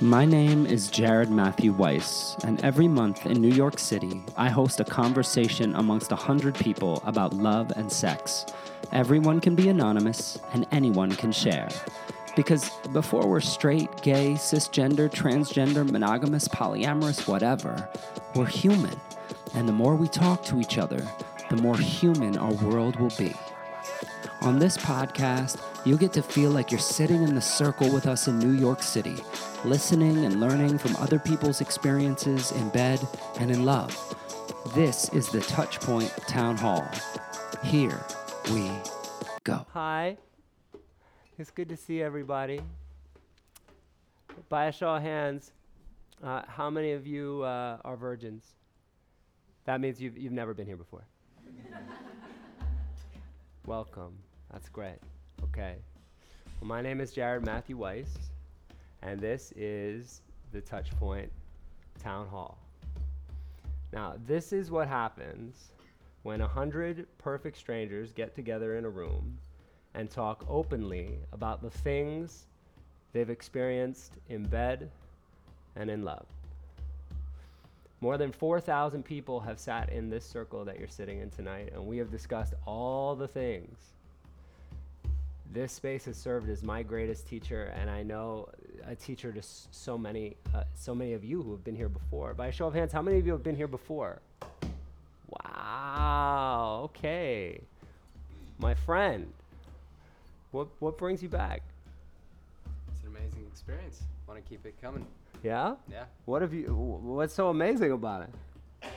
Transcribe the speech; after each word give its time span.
My 0.00 0.24
name 0.24 0.64
is 0.64 0.88
Jared 0.88 1.30
Matthew 1.30 1.72
Weiss, 1.72 2.36
and 2.44 2.64
every 2.64 2.86
month 2.86 3.26
in 3.26 3.40
New 3.40 3.52
York 3.52 3.78
City, 3.78 4.22
I 4.36 4.48
host 4.48 4.78
a 4.78 4.84
conversation 4.84 5.74
amongst 5.74 6.12
a 6.12 6.16
hundred 6.16 6.54
people 6.54 7.02
about 7.04 7.32
love 7.32 7.72
and 7.76 7.90
sex. 7.90 8.46
Everyone 8.92 9.40
can 9.40 9.54
be 9.54 9.68
anonymous, 9.68 10.38
and 10.52 10.66
anyone 10.70 11.10
can 11.10 11.32
share. 11.32 11.68
Because 12.36 12.70
before 12.92 13.26
we're 13.26 13.40
straight, 13.40 13.90
gay, 14.02 14.34
cisgender, 14.34 15.10
transgender, 15.10 15.90
monogamous, 15.90 16.46
polyamorous, 16.46 17.26
whatever, 17.26 17.88
we're 18.36 18.46
human. 18.46 19.00
And 19.54 19.68
the 19.68 19.72
more 19.72 19.96
we 19.96 20.06
talk 20.06 20.44
to 20.44 20.60
each 20.60 20.78
other, 20.78 21.04
the 21.50 21.56
more 21.56 21.76
human 21.76 22.38
our 22.38 22.52
world 22.52 22.96
will 22.96 23.12
be. 23.18 23.34
On 24.42 24.60
this 24.60 24.76
podcast, 24.76 25.60
you'll 25.84 25.98
get 25.98 26.12
to 26.14 26.22
feel 26.22 26.50
like 26.50 26.70
you're 26.70 26.80
sitting 26.80 27.22
in 27.22 27.34
the 27.34 27.40
circle 27.40 27.92
with 27.92 28.06
us 28.06 28.28
in 28.28 28.38
New 28.38 28.52
York 28.52 28.82
City, 28.82 29.16
listening 29.64 30.24
and 30.24 30.40
learning 30.40 30.78
from 30.78 30.96
other 30.96 31.18
people's 31.18 31.60
experiences 31.60 32.52
in 32.52 32.68
bed 32.70 33.00
and 33.38 33.50
in 33.50 33.64
love. 33.64 33.94
This 34.74 35.08
is 35.10 35.28
the 35.28 35.40
Touchpoint 35.40 36.26
Town 36.26 36.56
Hall. 36.56 36.86
Here 37.62 38.04
we 38.52 38.70
go. 39.44 39.66
Hi. 39.72 40.16
It's 41.38 41.50
good 41.50 41.68
to 41.68 41.76
see 41.76 42.02
everybody. 42.02 42.60
By 44.48 44.66
a 44.66 44.72
show 44.72 44.94
of 44.94 45.02
hands, 45.02 45.52
uh, 46.22 46.42
how 46.46 46.70
many 46.70 46.92
of 46.92 47.06
you 47.06 47.42
uh, 47.42 47.78
are 47.84 47.96
virgins? 47.96 48.44
That 49.64 49.80
means 49.80 50.00
you've, 50.00 50.18
you've 50.18 50.32
never 50.32 50.54
been 50.54 50.66
here 50.66 50.76
before. 50.76 51.04
Welcome. 53.66 54.18
That's 54.50 54.68
great. 54.68 54.98
Okay. 55.52 55.76
Well, 56.60 56.68
my 56.68 56.82
name 56.82 57.00
is 57.00 57.12
Jared 57.12 57.44
Matthew 57.44 57.76
Weiss, 57.76 58.18
and 59.02 59.18
this 59.18 59.52
is 59.56 60.20
the 60.52 60.60
Touchpoint 60.60 61.28
Town 62.02 62.28
Hall. 62.28 62.58
Now, 63.92 64.14
this 64.26 64.52
is 64.52 64.70
what 64.70 64.88
happens 64.88 65.72
when 66.22 66.40
a 66.40 66.46
hundred 66.46 67.06
perfect 67.18 67.56
strangers 67.56 68.12
get 68.12 68.34
together 68.34 68.76
in 68.76 68.84
a 68.84 68.88
room 68.90 69.38
and 69.94 70.10
talk 70.10 70.44
openly 70.48 71.18
about 71.32 71.62
the 71.62 71.70
things 71.70 72.46
they've 73.12 73.30
experienced 73.30 74.12
in 74.28 74.44
bed 74.44 74.90
and 75.76 75.90
in 75.90 76.04
love. 76.04 76.26
More 78.00 78.18
than 78.18 78.30
4,000 78.30 79.02
people 79.02 79.40
have 79.40 79.58
sat 79.58 79.90
in 79.90 80.10
this 80.10 80.24
circle 80.24 80.64
that 80.66 80.78
you're 80.78 80.88
sitting 80.88 81.20
in 81.20 81.30
tonight, 81.30 81.70
and 81.72 81.84
we 81.84 81.96
have 81.98 82.10
discussed 82.10 82.54
all 82.66 83.16
the 83.16 83.26
things. 83.26 83.94
This 85.52 85.72
space 85.72 86.04
has 86.04 86.16
served 86.16 86.50
as 86.50 86.62
my 86.62 86.82
greatest 86.82 87.26
teacher, 87.26 87.72
and 87.76 87.88
I 87.88 88.02
know 88.02 88.48
a 88.84 88.94
teacher 88.94 89.32
to 89.32 89.38
s- 89.38 89.66
so 89.70 89.96
many, 89.96 90.36
uh, 90.54 90.64
so 90.74 90.94
many 90.94 91.14
of 91.14 91.24
you 91.24 91.42
who 91.42 91.52
have 91.52 91.64
been 91.64 91.74
here 91.76 91.88
before. 91.88 92.34
By 92.34 92.48
a 92.48 92.52
show 92.52 92.66
of 92.66 92.74
hands, 92.74 92.92
how 92.92 93.00
many 93.02 93.18
of 93.18 93.26
you 93.26 93.32
have 93.32 93.42
been 93.42 93.56
here 93.56 93.66
before? 93.66 94.20
Wow. 95.30 96.82
Okay, 96.84 97.60
my 98.58 98.74
friend. 98.74 99.32
What 100.52 100.68
what 100.80 100.96
brings 100.98 101.22
you 101.22 101.28
back? 101.28 101.62
It's 102.92 103.02
an 103.02 103.08
amazing 103.08 103.46
experience. 103.50 104.02
Want 104.26 104.42
to 104.42 104.48
keep 104.48 104.64
it 104.66 104.74
coming. 104.80 105.06
Yeah. 105.42 105.76
Yeah. 105.90 106.04
What 106.26 106.42
have 106.42 106.52
you? 106.54 106.74
What's 106.74 107.34
so 107.34 107.48
amazing 107.48 107.92
about 107.92 108.22
it? 108.28 108.88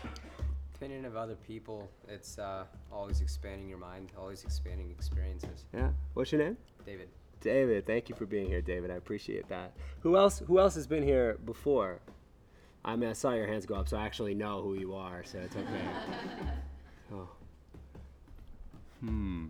Opinion 0.82 1.06
of 1.06 1.16
other 1.16 1.36
people. 1.36 1.88
It's 2.08 2.40
uh, 2.40 2.64
always 2.92 3.22
expanding 3.22 3.70
your 3.70 3.78
mind, 3.78 4.10
always 4.18 4.44
expanding 4.44 4.90
experiences. 4.90 5.66
Yeah. 5.76 5.92
What's 6.16 6.32
your 6.32 6.42
name? 6.42 6.58
David. 6.88 7.08
David. 7.40 7.86
Thank 7.86 8.10
you 8.10 8.16
for 8.16 8.26
being 8.26 8.48
here, 8.48 8.64
David. 8.64 8.90
I 8.90 8.96
appreciate 8.96 9.48
that. 9.50 9.74
Who 10.00 10.18
else? 10.18 10.40
Who 10.40 10.58
else 10.58 10.74
has 10.74 10.88
been 10.88 11.04
here 11.04 11.38
before? 11.46 12.00
I 12.84 12.96
mean, 12.96 13.12
I 13.12 13.14
saw 13.14 13.34
your 13.34 13.46
hands 13.46 13.68
go 13.68 13.76
up, 13.76 13.90
so 13.90 13.96
I 13.96 14.08
actually 14.08 14.34
know 14.34 14.64
who 14.64 14.74
you 14.74 14.96
are, 14.96 15.24
so 15.24 15.38
it's 15.38 15.56
okay. 15.56 15.86
oh. 17.14 17.30
Hmm. 19.02 19.46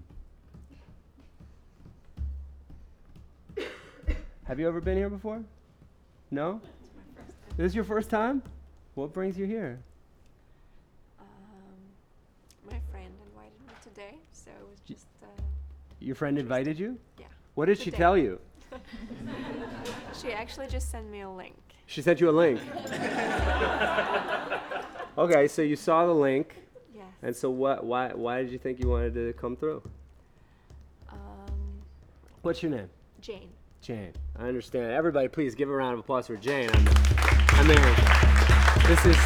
Have 4.44 4.60
you 4.60 4.68
ever 4.68 4.82
been 4.82 4.98
here 4.98 5.10
before? 5.10 5.42
No. 6.30 6.60
This 7.56 7.68
is 7.68 7.76
your 7.76 7.86
first 7.86 8.10
time. 8.10 8.44
What 8.96 9.14
brings 9.14 9.38
you 9.38 9.46
here? 9.46 9.80
Your 16.02 16.16
friend 16.16 16.38
invited 16.38 16.78
you. 16.80 16.98
yeah. 17.20 17.28
What 17.54 17.68
did 17.68 17.78
she 17.78 17.86
Today. 17.86 17.98
tell 17.98 18.18
you? 18.18 18.40
She 20.20 20.32
actually 20.34 20.68
just 20.68 20.92
sent 20.92 21.10
me 21.10 21.22
a 21.22 21.30
link. 21.30 21.56
She 21.88 22.02
sent 22.02 22.20
you 22.22 22.30
a 22.30 22.32
link. 22.32 22.60
okay, 25.18 25.48
so 25.48 25.62
you 25.62 25.76
saw 25.76 26.06
the 26.06 26.14
link, 26.14 26.56
Yes. 26.94 27.06
and 27.24 27.36
so 27.36 27.50
what? 27.50 27.84
Why? 27.86 28.10
Why 28.14 28.44
did 28.44 28.52
you 28.52 28.58
think 28.60 28.80
you 28.80 28.88
wanted 28.90 29.14
to 29.16 29.34
come 29.34 29.56
through? 29.56 29.82
Um, 31.10 31.82
What's 32.44 32.62
your 32.62 32.72
name? 32.72 32.90
Jane. 33.20 33.50
Jane. 33.82 34.14
I 34.38 34.48
understand. 34.48 34.92
Everybody, 34.92 35.28
please 35.28 35.56
give 35.56 35.70
a 35.70 35.74
round 35.74 35.94
of 35.94 36.00
applause 36.02 36.28
for 36.28 36.36
Jane. 36.38 36.70
I'm, 36.72 36.88
I 36.88 37.64
mean, 37.64 37.82
this 38.88 39.04
is, 39.06 39.18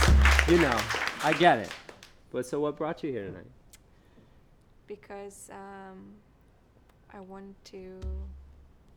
you 0.49 0.59
know, 0.61 0.77
I 1.23 1.33
get 1.37 1.57
it. 1.59 1.69
But 2.31 2.45
so, 2.45 2.59
what 2.61 2.77
brought 2.77 3.03
you 3.03 3.11
here 3.11 3.25
tonight? 3.25 3.47
Because 4.87 5.49
um, 5.51 6.13
I 7.15 7.21
want 7.21 7.55
to 7.65 7.99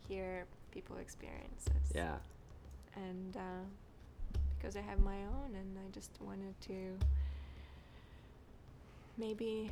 hear 0.09 0.45
people 0.73 0.97
experiences. 0.97 1.93
Yeah. 1.95 2.17
And 2.97 3.37
uh, 3.37 4.39
because 4.59 4.77
I 4.77 4.81
have 4.81 4.99
my 5.01 5.15
own, 5.17 5.55
and 5.55 5.79
I 5.79 5.91
just 5.93 6.11
wanted 6.21 6.61
to 6.62 6.99
maybe 9.17 9.71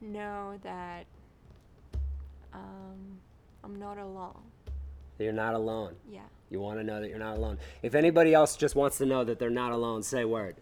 know 0.00 0.58
that 0.62 1.06
um, 2.52 3.18
I'm 3.64 3.76
not 3.76 3.98
alone. 3.98 4.42
You're 5.18 5.32
not 5.32 5.54
alone. 5.54 5.94
Yeah. 6.08 6.20
You 6.50 6.60
want 6.60 6.78
to 6.78 6.84
know 6.84 7.00
that 7.00 7.08
you're 7.08 7.18
not 7.18 7.36
alone. 7.36 7.58
If 7.82 7.96
anybody 7.96 8.34
else 8.34 8.56
just 8.56 8.76
wants 8.76 8.98
to 8.98 9.06
know 9.06 9.24
that 9.24 9.40
they're 9.40 9.50
not 9.50 9.72
alone, 9.72 10.04
say 10.04 10.24
word. 10.24 10.56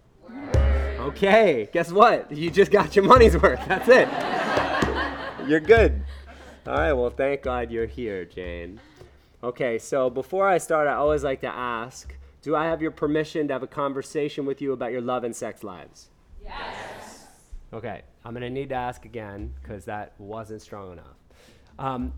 Okay, 0.98 1.68
guess 1.72 1.92
what? 1.92 2.32
You 2.32 2.50
just 2.50 2.70
got 2.70 2.96
your 2.96 3.04
money's 3.04 3.36
worth. 3.36 3.60
That's 3.66 3.88
it. 3.88 4.08
you're 5.48 5.60
good. 5.60 6.04
All 6.64 6.74
right, 6.74 6.92
well, 6.92 7.10
thank 7.10 7.42
God 7.42 7.72
you're 7.72 7.86
here, 7.86 8.24
Jane. 8.24 8.80
Okay, 9.42 9.80
so 9.80 10.08
before 10.08 10.46
I 10.46 10.58
start, 10.58 10.86
I 10.86 10.92
always 10.92 11.24
like 11.24 11.40
to 11.40 11.48
ask 11.48 12.14
Do 12.40 12.54
I 12.54 12.66
have 12.66 12.80
your 12.80 12.92
permission 12.92 13.48
to 13.48 13.54
have 13.54 13.64
a 13.64 13.68
conversation 13.68 14.46
with 14.46 14.62
you 14.62 14.72
about 14.72 14.92
your 14.92 15.00
love 15.00 15.24
and 15.24 15.34
sex 15.34 15.64
lives? 15.64 16.10
Yes. 16.40 17.26
Okay, 17.72 18.02
I'm 18.24 18.32
going 18.32 18.42
to 18.42 18.50
need 18.50 18.68
to 18.68 18.76
ask 18.76 19.04
again 19.04 19.52
because 19.60 19.84
that 19.86 20.12
wasn't 20.18 20.62
strong 20.62 20.92
enough. 20.92 21.16
Um, 21.80 22.12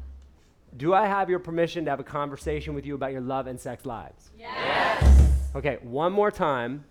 do 0.76 0.93
I 0.93 1.06
have 1.06 1.31
your 1.31 1.38
permission 1.38 1.87
to 1.87 1.91
have 1.91 2.00
a 2.00 2.05
conversation 2.05 2.75
with 2.75 2.84
you 2.84 2.94
about 2.97 3.12
your 3.12 3.22
love 3.22 3.47
and 3.47 3.59
sex 3.59 3.87
lives? 3.87 4.31
Yes. 4.38 5.38
Okay, 5.55 5.78
one 5.81 6.12
more 6.12 6.31
time. 6.31 6.84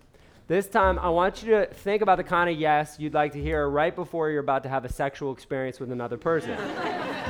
This 0.48 0.66
time, 0.66 0.98
I 0.98 1.08
want 1.08 1.42
you 1.42 1.52
to 1.52 1.66
think 1.66 2.02
about 2.02 2.16
the 2.16 2.24
kind 2.24 2.50
of 2.50 2.58
yes 2.58 2.96
you'd 2.98 3.14
like 3.14 3.32
to 3.32 3.40
hear 3.40 3.68
right 3.68 3.94
before 3.94 4.30
you're 4.30 4.40
about 4.40 4.64
to 4.64 4.68
have 4.68 4.84
a 4.84 4.92
sexual 4.92 5.32
experience 5.32 5.78
with 5.78 5.92
another 5.92 6.18
person. 6.18 6.58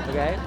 Okay? 0.09 0.39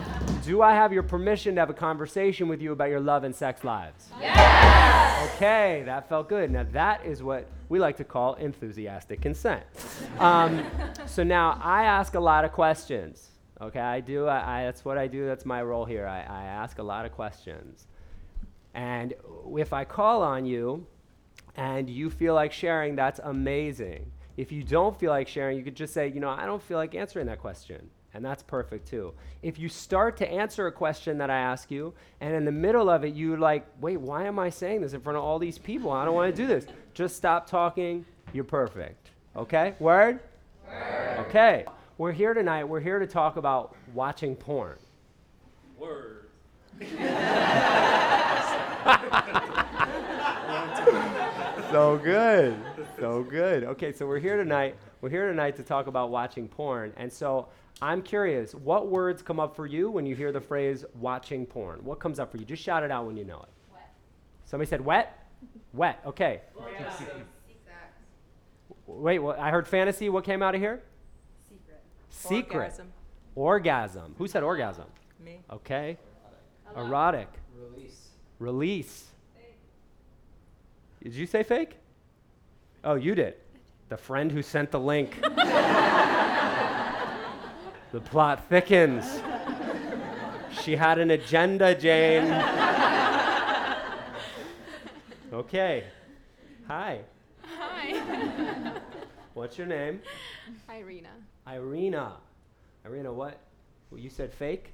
Do 0.44 0.62
I 0.62 0.74
have 0.74 0.94
your 0.94 1.04
permission 1.04 1.56
to 1.56 1.62
have 1.62 1.70
a 1.70 1.74
conversation 1.74 2.48
with 2.48 2.62
you 2.62 2.72
about 2.72 2.90
your 2.90 3.00
love 3.00 3.24
and 3.24 3.36
sex 3.36 3.64
lives? 3.64 4.10
Yes. 4.20 5.36
Okay, 5.36 5.84
that 5.86 6.08
felt 6.08 6.30
good. 6.30 6.52
Now, 6.52 6.66
that 6.72 7.06
is 7.06 7.22
what 7.22 7.48
we 7.70 7.80
like 7.80 7.98
to 7.98 8.04
call 8.04 8.36
enthusiastic 8.36 9.22
consent. 9.22 9.64
Um, 10.20 10.66
so 11.06 11.24
now 11.24 11.60
I 11.62 11.84
ask 11.84 12.16
a 12.16 12.20
lot 12.20 12.46
of 12.46 12.52
questions. 12.52 13.30
Okay, 13.60 13.80
I 13.80 14.00
do. 14.00 14.28
I, 14.28 14.62
I, 14.62 14.66
that's 14.66 14.86
what 14.86 14.98
I 14.98 15.08
do. 15.08 15.26
That's 15.26 15.46
my 15.46 15.64
role 15.64 15.86
here. 15.86 16.08
I, 16.08 16.20
I 16.20 16.44
ask 16.46 16.80
a 16.80 16.84
lot 16.84 17.06
of 17.06 17.12
questions. 17.12 17.88
And 18.74 19.14
if 19.58 19.74
I 19.74 19.84
call 19.84 20.22
on 20.22 20.46
you 20.46 20.86
and 21.56 21.90
you 21.90 22.10
feel 22.10 22.36
like 22.36 22.52
sharing, 22.52 22.96
that's 22.96 23.20
amazing. 23.24 24.12
If 24.38 24.52
you 24.52 24.64
don't 24.64 24.98
feel 24.98 25.10
like 25.10 25.28
sharing, 25.28 25.58
you 25.58 25.64
could 25.64 25.76
just 25.76 25.94
say, 25.94 26.08
you 26.08 26.20
know, 26.20 26.30
I 26.30 26.46
don't 26.46 26.62
feel 26.62 26.78
like 26.78 26.94
answering 26.94 27.26
that 27.26 27.40
question. 27.40 27.90
And 28.18 28.26
that's 28.26 28.42
perfect 28.42 28.88
too. 28.88 29.14
If 29.44 29.60
you 29.60 29.70
start 29.70 30.18
to 30.18 30.28
answer 30.28 30.66
a 30.66 30.72
question 30.72 31.20
that 31.20 31.30
I 31.30 31.38
ask 31.38 31.70
you, 31.70 31.94
and 32.20 32.34
in 32.34 32.46
the 32.46 32.52
middle 32.52 32.90
of 32.90 33.04
it, 33.04 33.14
you're 33.14 33.38
like, 33.38 33.68
wait, 33.80 33.98
why 33.98 34.26
am 34.26 34.40
I 34.40 34.50
saying 34.50 34.82
this 34.82 34.94
in 34.94 35.02
front 35.02 35.20
of 35.20 35.24
all 35.24 35.38
these 35.38 35.60
people? 35.60 35.92
I 35.92 36.04
don't 36.04 36.16
want 36.16 36.36
to 36.36 36.42
do 36.42 36.48
this. 36.48 36.66
Just 36.96 37.16
stop 37.16 37.46
talking. 37.46 38.04
You're 38.34 38.44
perfect. 38.44 39.12
Okay? 39.36 39.76
Word? 39.78 40.20
Word. 40.68 41.26
Okay. 41.28 41.66
We're 42.00 42.12
here 42.12 42.34
tonight. 42.34 42.64
We're 42.64 42.80
here 42.80 42.98
to 42.98 43.06
talk 43.06 43.38
about 43.38 43.76
watching 43.94 44.36
porn. 44.36 44.80
Word. 45.78 46.26
so 51.70 52.00
good. 52.04 52.58
So 53.00 53.22
good. 53.22 53.64
Okay, 53.64 53.92
so 53.92 54.08
we're 54.08 54.18
here 54.18 54.38
tonight. 54.38 54.76
We're 55.00 55.10
here 55.10 55.28
tonight 55.30 55.56
to 55.58 55.64
talk 55.64 55.86
about 55.86 56.10
watching 56.10 56.48
porn. 56.48 56.92
And 56.98 57.12
so 57.12 57.50
I'm 57.82 58.02
curious, 58.02 58.56
what 58.56 58.88
words 58.88 59.22
come 59.22 59.40
up 59.40 59.56
for 59.56 59.68
you 59.68 59.92
when 59.92 60.08
you 60.08 60.16
hear 60.16 60.32
the 60.32 60.42
phrase 60.42 60.86
watching 60.96 61.46
porn? 61.46 61.84
What 61.84 62.00
comes 62.00 62.20
up 62.20 62.32
for 62.32 62.38
you? 62.38 62.46
Just 62.46 62.64
shout 62.64 62.82
it 62.82 62.90
out 62.90 63.06
when 63.06 63.16
you 63.16 63.24
know 63.24 63.40
it. 63.44 63.50
Somebody 64.46 64.70
said 64.70 64.84
wet? 64.84 65.28
Wet, 65.74 66.02
okay. 66.06 66.42
Wait, 68.88 69.20
what, 69.20 69.38
I 69.38 69.52
heard 69.52 69.68
fantasy. 69.68 70.10
What 70.10 70.24
came 70.24 70.42
out 70.42 70.56
of 70.56 70.62
here? 70.62 70.82
Secret. 71.48 71.84
Secret. 72.10 72.56
Orgasm. 72.56 72.88
Orgasm. 73.36 74.16
Who 74.18 74.28
said 74.28 74.42
orgasm? 74.42 74.86
Me. 75.24 75.42
Okay. 75.52 75.98
Erotic. 76.76 77.28
Release. 77.56 78.08
Release. 78.40 79.06
Did 81.04 81.14
you 81.14 81.28
say 81.28 81.44
fake? 81.44 81.78
Oh, 82.84 82.96
you 82.96 83.14
did. 83.14 83.36
The 83.90 83.98
friend 83.98 84.32
who 84.32 84.42
sent 84.42 84.72
the 84.72 84.80
link. 84.80 85.22
the 87.92 88.02
plot 88.04 88.50
thickens. 88.50 89.22
She 90.64 90.76
had 90.76 91.00
an 91.00 91.12
agenda, 91.12 91.74
Jane. 91.74 92.26
okay. 95.32 95.86
Hi. 96.68 97.00
Hi. 97.58 98.74
What's 99.34 99.58
your 99.58 99.68
name? 99.68 100.02
Irina. 100.70 101.12
Irina. 101.50 102.18
Irina, 102.86 103.14
what? 103.14 103.40
Well, 103.90 104.02
you 104.02 104.10
said 104.10 104.34
fake? 104.34 104.74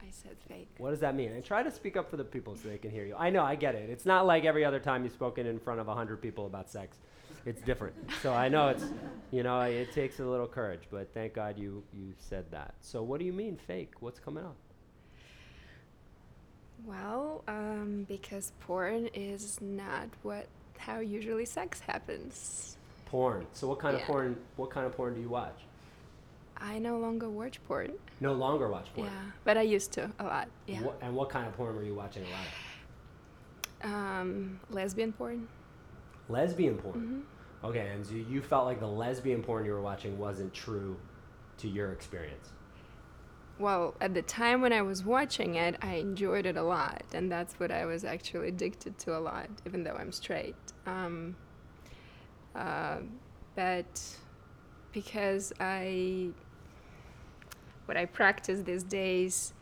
I 0.00 0.06
said 0.10 0.36
fake. 0.48 0.68
What 0.78 0.90
does 0.90 1.00
that 1.00 1.14
mean? 1.14 1.30
And 1.30 1.44
try 1.44 1.62
to 1.62 1.70
speak 1.70 1.96
up 1.96 2.10
for 2.10 2.16
the 2.16 2.24
people 2.24 2.56
so 2.56 2.68
they 2.68 2.78
can 2.78 2.90
hear 2.90 3.04
you. 3.04 3.14
I 3.16 3.30
know, 3.30 3.44
I 3.44 3.54
get 3.54 3.76
it. 3.76 3.88
It's 3.88 4.04
not 4.04 4.26
like 4.26 4.44
every 4.44 4.64
other 4.64 4.80
time 4.80 5.04
you've 5.04 5.12
spoken 5.12 5.46
in 5.46 5.60
front 5.60 5.78
of 5.78 5.86
100 5.86 6.20
people 6.20 6.46
about 6.46 6.68
sex. 6.68 6.96
It's 7.44 7.60
different. 7.62 7.94
so 8.22 8.32
I 8.32 8.48
know 8.48 8.68
it's, 8.68 8.84
you 9.30 9.42
know, 9.42 9.60
it 9.62 9.92
takes 9.92 10.20
a 10.20 10.24
little 10.24 10.46
courage, 10.46 10.82
but 10.90 11.12
thank 11.12 11.34
God 11.34 11.58
you, 11.58 11.82
you 11.92 12.14
said 12.18 12.44
that. 12.50 12.74
So 12.80 13.02
what 13.02 13.18
do 13.18 13.26
you 13.26 13.32
mean 13.32 13.56
fake? 13.56 13.94
What's 14.00 14.20
coming 14.20 14.44
up? 14.44 14.56
Well, 16.84 17.44
um, 17.46 18.06
because 18.08 18.52
porn 18.60 19.08
is 19.14 19.60
not 19.60 20.08
what 20.22 20.46
how 20.78 20.98
usually 20.98 21.44
sex 21.44 21.80
happens. 21.80 22.76
Porn. 23.06 23.46
So 23.52 23.68
what 23.68 23.78
kind 23.78 23.94
of 23.94 24.02
porn, 24.02 24.36
what 24.56 24.70
kind 24.70 24.84
of 24.84 24.96
porn 24.96 25.14
do 25.14 25.20
you 25.20 25.28
watch? 25.28 25.60
I 26.56 26.78
no 26.78 26.98
longer 26.98 27.28
watch 27.28 27.62
porn. 27.68 27.92
No 28.20 28.32
longer 28.32 28.68
watch 28.68 28.92
porn. 28.94 29.08
Yeah, 29.08 29.30
but 29.44 29.56
I 29.56 29.62
used 29.62 29.92
to 29.92 30.10
a 30.18 30.24
lot. 30.24 30.48
Yeah. 30.66 30.82
What, 30.82 30.98
and 31.00 31.14
what 31.14 31.28
kind 31.28 31.46
of 31.46 31.56
porn 31.56 31.76
were 31.76 31.84
you 31.84 31.94
watching 31.94 32.24
a 32.24 32.30
lot 32.30 32.46
of? 33.84 33.92
Um, 33.92 34.60
lesbian 34.70 35.12
porn. 35.12 35.48
Lesbian 36.28 36.76
porn. 36.76 37.24
Okay, 37.64 37.88
and 37.94 38.04
so 38.04 38.14
you 38.14 38.42
felt 38.42 38.66
like 38.66 38.80
the 38.80 38.86
lesbian 38.86 39.42
porn 39.42 39.64
you 39.64 39.72
were 39.72 39.80
watching 39.80 40.18
wasn't 40.18 40.52
true 40.52 40.96
to 41.58 41.68
your 41.68 41.92
experience. 41.92 42.50
Well, 43.58 43.94
at 44.00 44.14
the 44.14 44.22
time 44.22 44.60
when 44.60 44.72
I 44.72 44.82
was 44.82 45.04
watching 45.04 45.54
it, 45.54 45.76
I 45.80 45.94
enjoyed 45.94 46.46
it 46.46 46.56
a 46.56 46.62
lot, 46.62 47.04
and 47.12 47.30
that's 47.30 47.54
what 47.60 47.70
I 47.70 47.84
was 47.84 48.04
actually 48.04 48.48
addicted 48.48 48.98
to 49.00 49.16
a 49.16 49.20
lot, 49.20 49.48
even 49.66 49.84
though 49.84 49.94
I'm 49.94 50.10
straight. 50.10 50.56
Um, 50.86 51.36
uh, 52.56 52.96
but 53.54 54.00
because 54.92 55.52
I, 55.60 56.30
what 57.84 57.96
I 57.96 58.06
practice 58.06 58.62
these 58.62 58.82
days, 58.82 59.52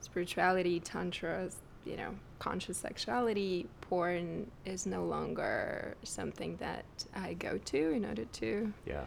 spirituality, 0.00 0.80
tantra, 0.80 1.48
you 1.86 1.96
know, 1.96 2.14
conscious 2.44 2.76
sexuality, 2.76 3.66
porn 3.80 4.50
is 4.66 4.84
no 4.84 5.04
longer 5.04 5.96
something 6.02 6.56
that 6.56 6.84
I 7.16 7.32
go 7.32 7.56
to 7.56 7.90
in 7.90 8.04
order 8.04 8.26
to. 8.26 8.72
Yeah. 8.84 9.04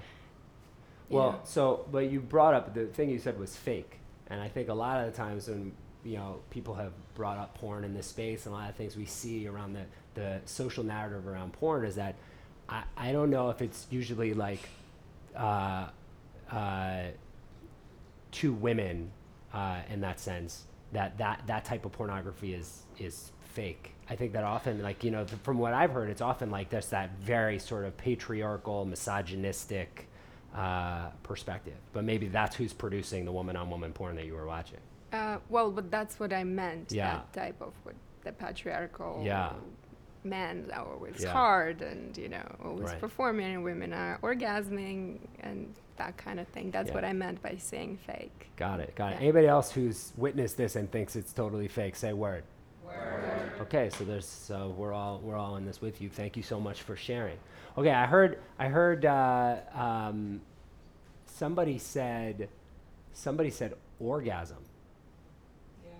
Well, 1.09 1.41
so 1.43 1.85
but 1.91 2.09
you 2.11 2.19
brought 2.19 2.55
up 2.55 2.73
the 2.73 2.87
thing 2.87 3.09
you 3.09 3.19
said 3.19 3.39
was 3.39 3.55
fake, 3.55 3.99
and 4.27 4.41
I 4.41 4.49
think 4.49 4.69
a 4.69 4.73
lot 4.73 4.99
of 4.99 5.11
the 5.11 5.15
times 5.15 5.47
when 5.47 5.71
you 6.03 6.17
know 6.17 6.39
people 6.49 6.73
have 6.73 6.91
brought 7.13 7.37
up 7.37 7.53
porn 7.59 7.83
in 7.83 7.93
this 7.93 8.07
space, 8.07 8.45
and 8.45 8.55
a 8.55 8.57
lot 8.57 8.69
of 8.69 8.75
things 8.75 8.97
we 8.97 9.05
see 9.05 9.47
around 9.47 9.73
the 9.73 9.85
the 10.15 10.41
social 10.45 10.83
narrative 10.83 11.27
around 11.27 11.53
porn 11.53 11.85
is 11.85 11.95
that 11.95 12.15
I 12.67 12.83
I 12.97 13.11
don't 13.11 13.29
know 13.29 13.51
if 13.51 13.61
it's 13.61 13.85
usually 13.91 14.33
like 14.33 14.67
uh, 15.35 15.87
uh, 16.51 17.03
two 18.31 18.51
women 18.51 19.11
uh, 19.53 19.81
in 19.89 20.01
that 20.01 20.19
sense 20.19 20.65
that 20.97 21.17
that 21.19 21.43
that 21.45 21.63
type 21.63 21.85
of 21.85 21.91
pornography 21.91 22.53
is 22.55 22.81
is 22.97 23.31
fake. 23.53 23.93
I 24.09 24.15
think 24.15 24.33
that 24.33 24.43
often, 24.43 24.81
like 24.81 25.03
you 25.03 25.11
know, 25.11 25.23
th- 25.25 25.39
from 25.43 25.59
what 25.59 25.73
I've 25.73 25.91
heard, 25.91 26.09
it's 26.09 26.21
often 26.21 26.49
like 26.49 26.69
there's 26.69 26.89
that 26.89 27.11
very 27.19 27.59
sort 27.59 27.85
of 27.85 27.95
patriarchal, 27.97 28.83
misogynistic 28.85 30.07
uh, 30.55 31.09
perspective. 31.21 31.77
But 31.93 32.03
maybe 32.03 32.27
that's 32.29 32.55
who's 32.55 32.73
producing 32.73 33.25
the 33.25 33.31
woman-on-woman 33.31 33.93
porn 33.93 34.15
that 34.15 34.25
you 34.25 34.33
were 34.33 34.47
watching. 34.47 34.79
Uh, 35.13 35.37
well, 35.49 35.69
but 35.71 35.91
that's 35.91 36.19
what 36.19 36.33
I 36.33 36.43
meant. 36.43 36.91
Yeah. 36.91 37.13
That 37.13 37.33
type 37.33 37.61
of 37.61 37.73
what 37.83 37.95
the 38.23 38.31
patriarchal 38.31 39.21
Yeah. 39.23 39.53
men 40.23 40.69
are 40.73 40.85
always 40.93 41.21
Yeah. 41.23 41.31
hard 41.31 41.81
and 41.83 42.17
you 42.17 42.29
know 42.29 42.47
always 42.65 42.85
Right. 42.89 42.99
performing, 42.99 43.53
and 43.55 43.63
women 43.63 43.93
are 43.93 44.17
orgasming 44.23 45.19
and 45.41 45.75
that 45.97 46.17
kind 46.17 46.39
of 46.39 46.47
thing. 46.49 46.71
That's 46.71 46.89
Yeah. 46.89 46.95
what 46.95 47.05
I 47.05 47.13
meant 47.13 47.41
by 47.41 47.55
saying 47.57 47.97
fake. 47.97 48.49
Got 48.55 48.79
it. 48.79 48.95
Got 48.95 49.13
it. 49.13 49.15
Yeah. 49.15 49.21
Anybody 49.21 49.47
else 49.47 49.71
who's 49.71 50.13
witnessed 50.17 50.57
this 50.57 50.75
and 50.75 50.91
thinks 50.91 51.15
it's 51.15 51.33
totally 51.33 51.67
fake, 51.67 51.95
say 51.95 52.13
word. 52.13 52.43
Word. 52.85 53.51
Okay, 53.61 53.89
so 53.89 54.03
there's 54.03 54.25
so 54.25 54.73
we're 54.77 54.93
all 54.93 55.19
we're 55.19 55.35
all 55.35 55.57
in 55.57 55.65
this 55.65 55.81
with 55.81 56.01
you. 56.01 56.09
Thank 56.09 56.37
you 56.37 56.43
so 56.43 56.59
much 56.59 56.81
for 56.83 56.95
sharing. 56.95 57.37
Okay, 57.77 57.91
I 57.91 58.05
heard 58.05 58.39
I 58.57 58.67
heard 58.67 59.05
uh, 59.05 59.57
um, 59.73 60.41
somebody 61.25 61.77
said 61.77 62.49
somebody 63.13 63.49
said 63.49 63.73
orgasm. 63.99 64.63
Yes. 65.83 65.93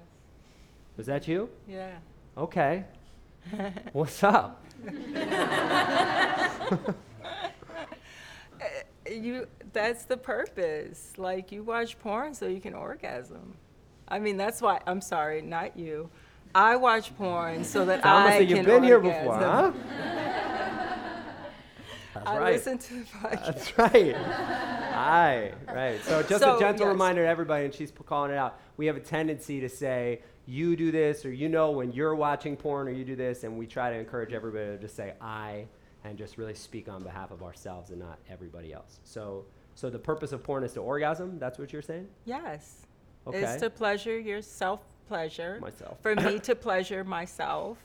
Was 0.96 1.06
that 1.08 1.28
you? 1.28 1.50
Yeah. 1.68 1.98
Okay. 2.38 2.86
What's 3.94 4.24
up? 4.24 4.64
You 9.10 9.48
that's 9.74 10.06
the 10.06 10.18
purpose. 10.18 11.14
Like 11.18 11.52
you 11.52 11.64
watch 11.64 12.00
porn 12.00 12.34
so 12.34 12.48
you 12.48 12.60
can 12.60 12.74
orgasm. 12.74 13.56
I 14.08 14.20
mean, 14.20 14.38
that's 14.38 14.62
why 14.62 14.82
I'm 14.88 15.02
sorry, 15.02 15.42
not 15.42 15.78
you. 15.78 16.10
I 16.56 16.76
watch 16.76 17.16
porn 17.18 17.64
so 17.64 17.86
that 17.86 18.04
Thomas, 18.04 18.36
I 18.36 18.40
you've 18.40 18.58
can 18.58 18.66
been 18.66 18.84
here 18.84 19.00
before, 19.00 19.38
huh? 19.38 19.72
That's 22.14 22.28
I 22.28 22.38
right. 22.40 22.54
listen 22.54 22.78
to 22.80 22.94
the 22.96 23.06
podcast. 23.06 23.46
That's 23.46 23.78
right. 23.78 24.16
Aye, 24.16 25.52
right. 25.68 26.04
So 26.04 26.24
just 26.24 26.44
a 26.44 26.58
gentle 26.60 26.88
yes. 26.88 26.94
reminder 26.94 27.24
to 27.24 27.28
everybody, 27.28 27.66
and 27.66 27.74
she's 27.74 27.92
calling 28.06 28.32
it 28.32 28.38
out. 28.38 28.60
We 28.78 28.88
have 28.88 28.96
a 28.96 29.02
tendency 29.02 29.60
to 29.60 29.70
say, 29.70 30.22
you 30.48 30.76
do 30.76 30.92
this, 30.92 31.26
or 31.26 31.32
you 31.32 31.48
know 31.50 31.72
when 31.72 31.92
you're 31.92 32.16
watching 32.16 32.56
porn, 32.56 32.88
or 32.88 32.92
you 32.92 33.06
do 33.06 33.16
this, 33.16 33.44
and 33.44 33.58
we 33.58 33.68
try 33.68 33.92
to 33.92 33.98
encourage 33.98 34.34
everybody 34.34 34.66
to 34.66 34.78
just 34.80 34.96
say 34.96 35.14
I, 35.22 35.68
and 36.08 36.18
just 36.18 36.38
really 36.38 36.54
speak 36.54 36.88
on 36.88 37.04
behalf 37.04 37.32
of 37.32 37.44
ourselves 37.44 37.90
and 37.90 38.00
not 38.00 38.18
everybody 38.30 38.74
else. 38.74 39.00
So, 39.04 39.46
so 39.76 39.90
the 39.90 40.00
purpose 40.00 40.32
of 40.32 40.42
porn 40.42 40.64
is 40.64 40.74
to 40.74 40.80
orgasm. 40.80 41.38
That's 41.38 41.60
what 41.60 41.74
you're 41.74 41.82
saying. 41.82 42.08
Yes. 42.26 42.88
Okay. 43.28 43.40
It's 43.40 43.62
to 43.62 43.70
pleasure 43.70 44.18
your 44.18 44.42
self 44.42 44.82
pleasure. 45.08 45.60
Myself. 45.62 46.02
For 46.02 46.16
me 46.16 46.40
to 46.48 46.56
pleasure 46.56 47.04
myself 47.04 47.78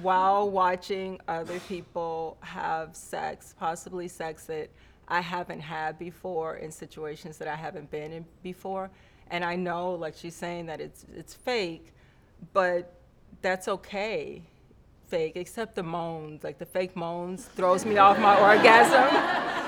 while 0.00 0.50
watching 0.50 1.20
other 1.28 1.58
people 1.60 2.38
have 2.40 2.96
sex, 2.96 3.54
possibly 3.58 4.08
sex 4.08 4.44
that 4.44 4.70
I 5.08 5.20
haven't 5.20 5.60
had 5.60 5.98
before 5.98 6.56
in 6.56 6.70
situations 6.70 7.36
that 7.38 7.48
I 7.48 7.56
haven't 7.56 7.90
been 7.90 8.12
in 8.12 8.24
before. 8.42 8.90
And 9.30 9.44
I 9.44 9.56
know, 9.56 9.92
like 9.92 10.14
she's 10.16 10.34
saying, 10.34 10.66
that 10.66 10.80
it's 10.80 11.04
it's 11.14 11.34
fake, 11.34 11.92
but 12.54 12.94
that's 13.42 13.68
okay. 13.68 14.42
Fake, 15.08 15.36
except 15.36 15.74
the 15.74 15.82
moans, 15.82 16.44
like 16.44 16.58
the 16.58 16.66
fake 16.66 16.94
moans, 16.94 17.46
throws 17.46 17.86
me 17.86 17.96
off 17.96 18.18
my 18.18 18.38
orgasm. 18.38 19.08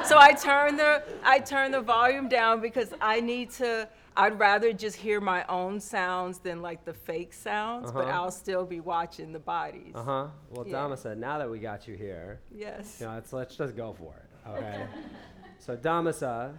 So 0.04 0.18
I 0.18 0.32
turn 0.34 0.76
the 0.76 1.02
I 1.24 1.38
turn 1.38 1.70
the 1.72 1.80
volume 1.80 2.28
down 2.28 2.60
because 2.60 2.92
I 3.00 3.20
need 3.20 3.50
to. 3.52 3.88
I'd 4.18 4.38
rather 4.38 4.72
just 4.74 4.96
hear 4.96 5.18
my 5.18 5.44
own 5.48 5.80
sounds 5.80 6.40
than 6.40 6.60
like 6.60 6.84
the 6.84 6.92
fake 6.92 7.32
sounds, 7.32 7.90
but 7.90 8.00
Uh-huh. 8.06 8.10
I'll 8.24 8.30
still 8.30 8.66
be 8.66 8.80
watching 8.80 9.32
the 9.32 9.38
bodies. 9.38 9.92
Uh 9.94 10.02
huh. 10.02 10.26
Well, 10.50 10.66
Yeah. 10.66 10.72
Dama 10.72 10.96
said, 10.98 11.16
now 11.16 11.38
that 11.38 11.48
we 11.48 11.58
got 11.58 11.88
you 11.88 11.94
here, 11.96 12.40
Yes. 12.54 12.98
you 13.00 13.06
know, 13.06 13.14
let's 13.14 13.32
let's 13.32 13.56
just 13.56 13.74
go 13.76 13.94
for 13.94 14.12
it. 14.16 14.48
Okay. 14.50 14.84
so 15.58 15.74
Damasa, 15.76 16.52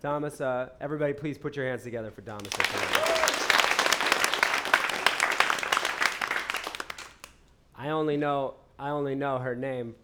Damasa, 0.00 0.70
everybody, 0.80 1.12
please 1.12 1.38
put 1.38 1.56
your 1.56 1.66
hands 1.66 1.82
together 1.82 2.12
for 2.12 2.22
Damasa. 2.22 2.50
tonight. 2.50 3.16
I 7.80 7.90
only 7.90 8.18
know 8.18 8.56
I 8.78 8.90
only 8.90 9.14
know 9.14 9.38
her 9.38 9.56
name 9.56 9.94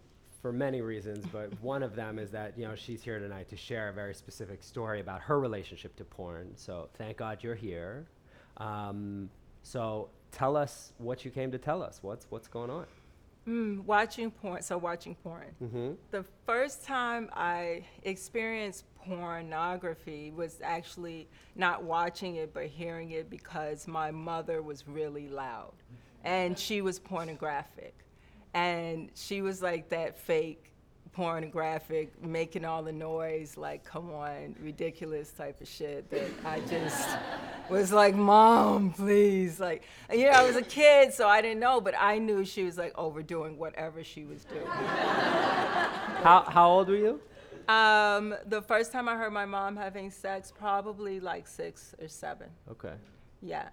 for 0.41 0.51
many 0.51 0.81
reasons, 0.81 1.25
but 1.31 1.51
one 1.61 1.83
of 1.83 1.95
them 1.95 2.17
is 2.17 2.31
that 2.31 2.57
you 2.57 2.67
know 2.67 2.73
she's 2.73 3.03
here 3.03 3.19
tonight 3.19 3.49
to 3.49 3.55
share 3.55 3.89
a 3.89 3.93
very 3.93 4.15
specific 4.15 4.63
story 4.63 4.99
about 4.99 5.21
her 5.21 5.39
relationship 5.39 5.95
to 5.97 6.03
porn. 6.03 6.53
So 6.55 6.89
thank 6.97 7.17
God 7.17 7.43
you're 7.43 7.55
here. 7.55 8.07
Um, 8.57 9.29
so 9.61 10.09
tell 10.31 10.57
us 10.57 10.93
what 10.97 11.23
you 11.23 11.29
came 11.29 11.51
to 11.51 11.59
tell 11.59 11.83
us. 11.83 11.99
What's 12.01 12.25
what's 12.31 12.47
going 12.47 12.71
on? 12.71 12.87
Mm, 13.47 13.85
watching 13.85 14.31
porn. 14.31 14.63
So 14.63 14.79
watching 14.79 15.13
porn. 15.13 15.53
Mm-hmm. 15.63 15.91
The 16.09 16.25
first 16.47 16.83
time 16.83 17.29
I 17.33 17.85
experienced 18.03 18.85
pornography 19.05 20.31
was 20.35 20.59
actually 20.63 21.27
not 21.55 21.83
watching 21.83 22.37
it 22.37 22.53
but 22.53 22.65
hearing 22.65 23.11
it 23.11 23.29
because 23.29 23.87
my 23.87 24.09
mother 24.09 24.63
was 24.63 24.87
really 24.87 25.29
loud, 25.29 25.73
and 26.27 26.59
she 26.59 26.81
was 26.81 26.99
pornographic, 26.99 27.95
and 28.53 29.09
she 29.15 29.41
was 29.41 29.61
like 29.61 29.87
that 29.89 30.19
fake 30.19 30.73
pornographic, 31.13 32.21
making 32.21 32.65
all 32.65 32.83
the 32.83 32.91
noise, 32.91 33.55
like, 33.55 33.85
come 33.85 34.11
on, 34.11 34.53
ridiculous 34.61 35.31
type 35.31 35.61
of 35.61 35.67
shit 35.67 36.07
that 36.11 36.29
I 36.45 36.59
just 36.59 37.07
was 37.69 37.93
like, 37.93 38.13
Mom, 38.13 38.91
please. 38.91 39.57
Like, 39.57 39.83
you 40.13 40.25
know, 40.25 40.31
I 40.31 40.45
was 40.45 40.57
a 40.57 40.61
kid, 40.61 41.13
so 41.13 41.29
I 41.29 41.41
didn't 41.41 41.61
know, 41.61 41.79
but 41.79 41.95
I 41.97 42.19
knew 42.19 42.43
she 42.43 42.63
was 42.65 42.77
like 42.77 42.93
overdoing 42.97 43.57
whatever 43.57 44.03
she 44.03 44.25
was 44.25 44.43
doing. 44.43 44.67
How, 44.67 46.45
how 46.49 46.69
old 46.69 46.89
were 46.89 46.97
you? 46.97 47.21
Um, 47.69 48.35
the 48.47 48.61
first 48.61 48.91
time 48.91 49.07
I 49.07 49.15
heard 49.15 49.31
my 49.31 49.45
mom 49.45 49.77
having 49.77 50.11
sex, 50.11 50.51
probably 50.55 51.21
like 51.21 51.47
six 51.47 51.95
or 52.01 52.09
seven. 52.09 52.49
Okay. 52.69 52.93
Yeah. 53.41 53.69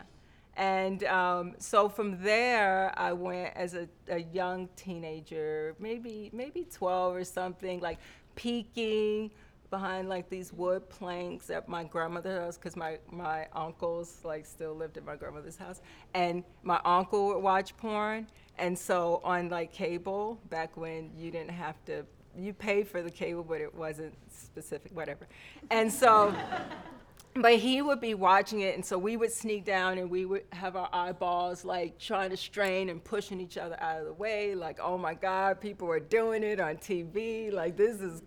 And 0.56 1.02
um, 1.04 1.54
so 1.58 1.88
from 1.88 2.22
there, 2.22 2.92
I 2.96 3.12
went 3.12 3.56
as 3.56 3.74
a, 3.74 3.88
a 4.08 4.20
young 4.32 4.68
teenager, 4.76 5.74
maybe 5.78 6.30
maybe 6.32 6.66
12 6.70 7.16
or 7.16 7.24
something, 7.24 7.80
like 7.80 7.98
peeking 8.36 9.30
behind 9.70 10.08
like 10.08 10.30
these 10.30 10.52
wood 10.52 10.88
planks 10.88 11.50
at 11.50 11.68
my 11.68 11.82
grandmother's 11.82 12.40
house 12.40 12.56
because 12.56 12.76
my, 12.76 12.96
my 13.10 13.48
uncles 13.52 14.20
like 14.22 14.46
still 14.46 14.72
lived 14.72 14.96
at 14.96 15.04
my 15.04 15.16
grandmother's 15.16 15.56
house. 15.56 15.80
And 16.14 16.44
my 16.62 16.80
uncle 16.84 17.26
would 17.28 17.42
watch 17.42 17.76
porn. 17.76 18.28
And 18.56 18.78
so 18.78 19.20
on 19.24 19.48
like 19.48 19.72
cable, 19.72 20.38
back 20.48 20.76
when 20.76 21.10
you 21.16 21.32
didn't 21.32 21.50
have 21.50 21.84
to, 21.86 22.06
you 22.38 22.52
paid 22.52 22.86
for 22.86 23.02
the 23.02 23.10
cable, 23.10 23.42
but 23.42 23.60
it 23.60 23.74
wasn't 23.74 24.14
specific, 24.32 24.92
whatever. 24.94 25.26
And 25.72 25.92
so 25.92 26.32
but 27.36 27.54
he 27.56 27.82
would 27.82 28.00
be 28.00 28.14
watching 28.14 28.60
it 28.60 28.74
and 28.74 28.84
so 28.84 28.96
we 28.96 29.16
would 29.16 29.32
sneak 29.32 29.64
down 29.64 29.98
and 29.98 30.08
we 30.08 30.24
would 30.24 30.44
have 30.52 30.76
our 30.76 30.88
eyeballs 30.92 31.64
like 31.64 31.98
trying 31.98 32.30
to 32.30 32.36
strain 32.36 32.88
and 32.88 33.02
pushing 33.02 33.40
each 33.40 33.58
other 33.58 33.76
out 33.80 33.98
of 33.98 34.06
the 34.06 34.12
way 34.12 34.54
like 34.54 34.78
oh 34.80 34.96
my 34.96 35.14
god 35.14 35.60
people 35.60 35.90
are 35.90 35.98
doing 36.00 36.44
it 36.44 36.60
on 36.60 36.76
tv 36.76 37.52
like 37.52 37.76
this 37.76 38.00
is 38.00 38.22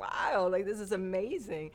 wild. 0.00 0.52
Like 0.52 0.64
this 0.64 0.80
is 0.80 0.92
amazing. 0.92 1.70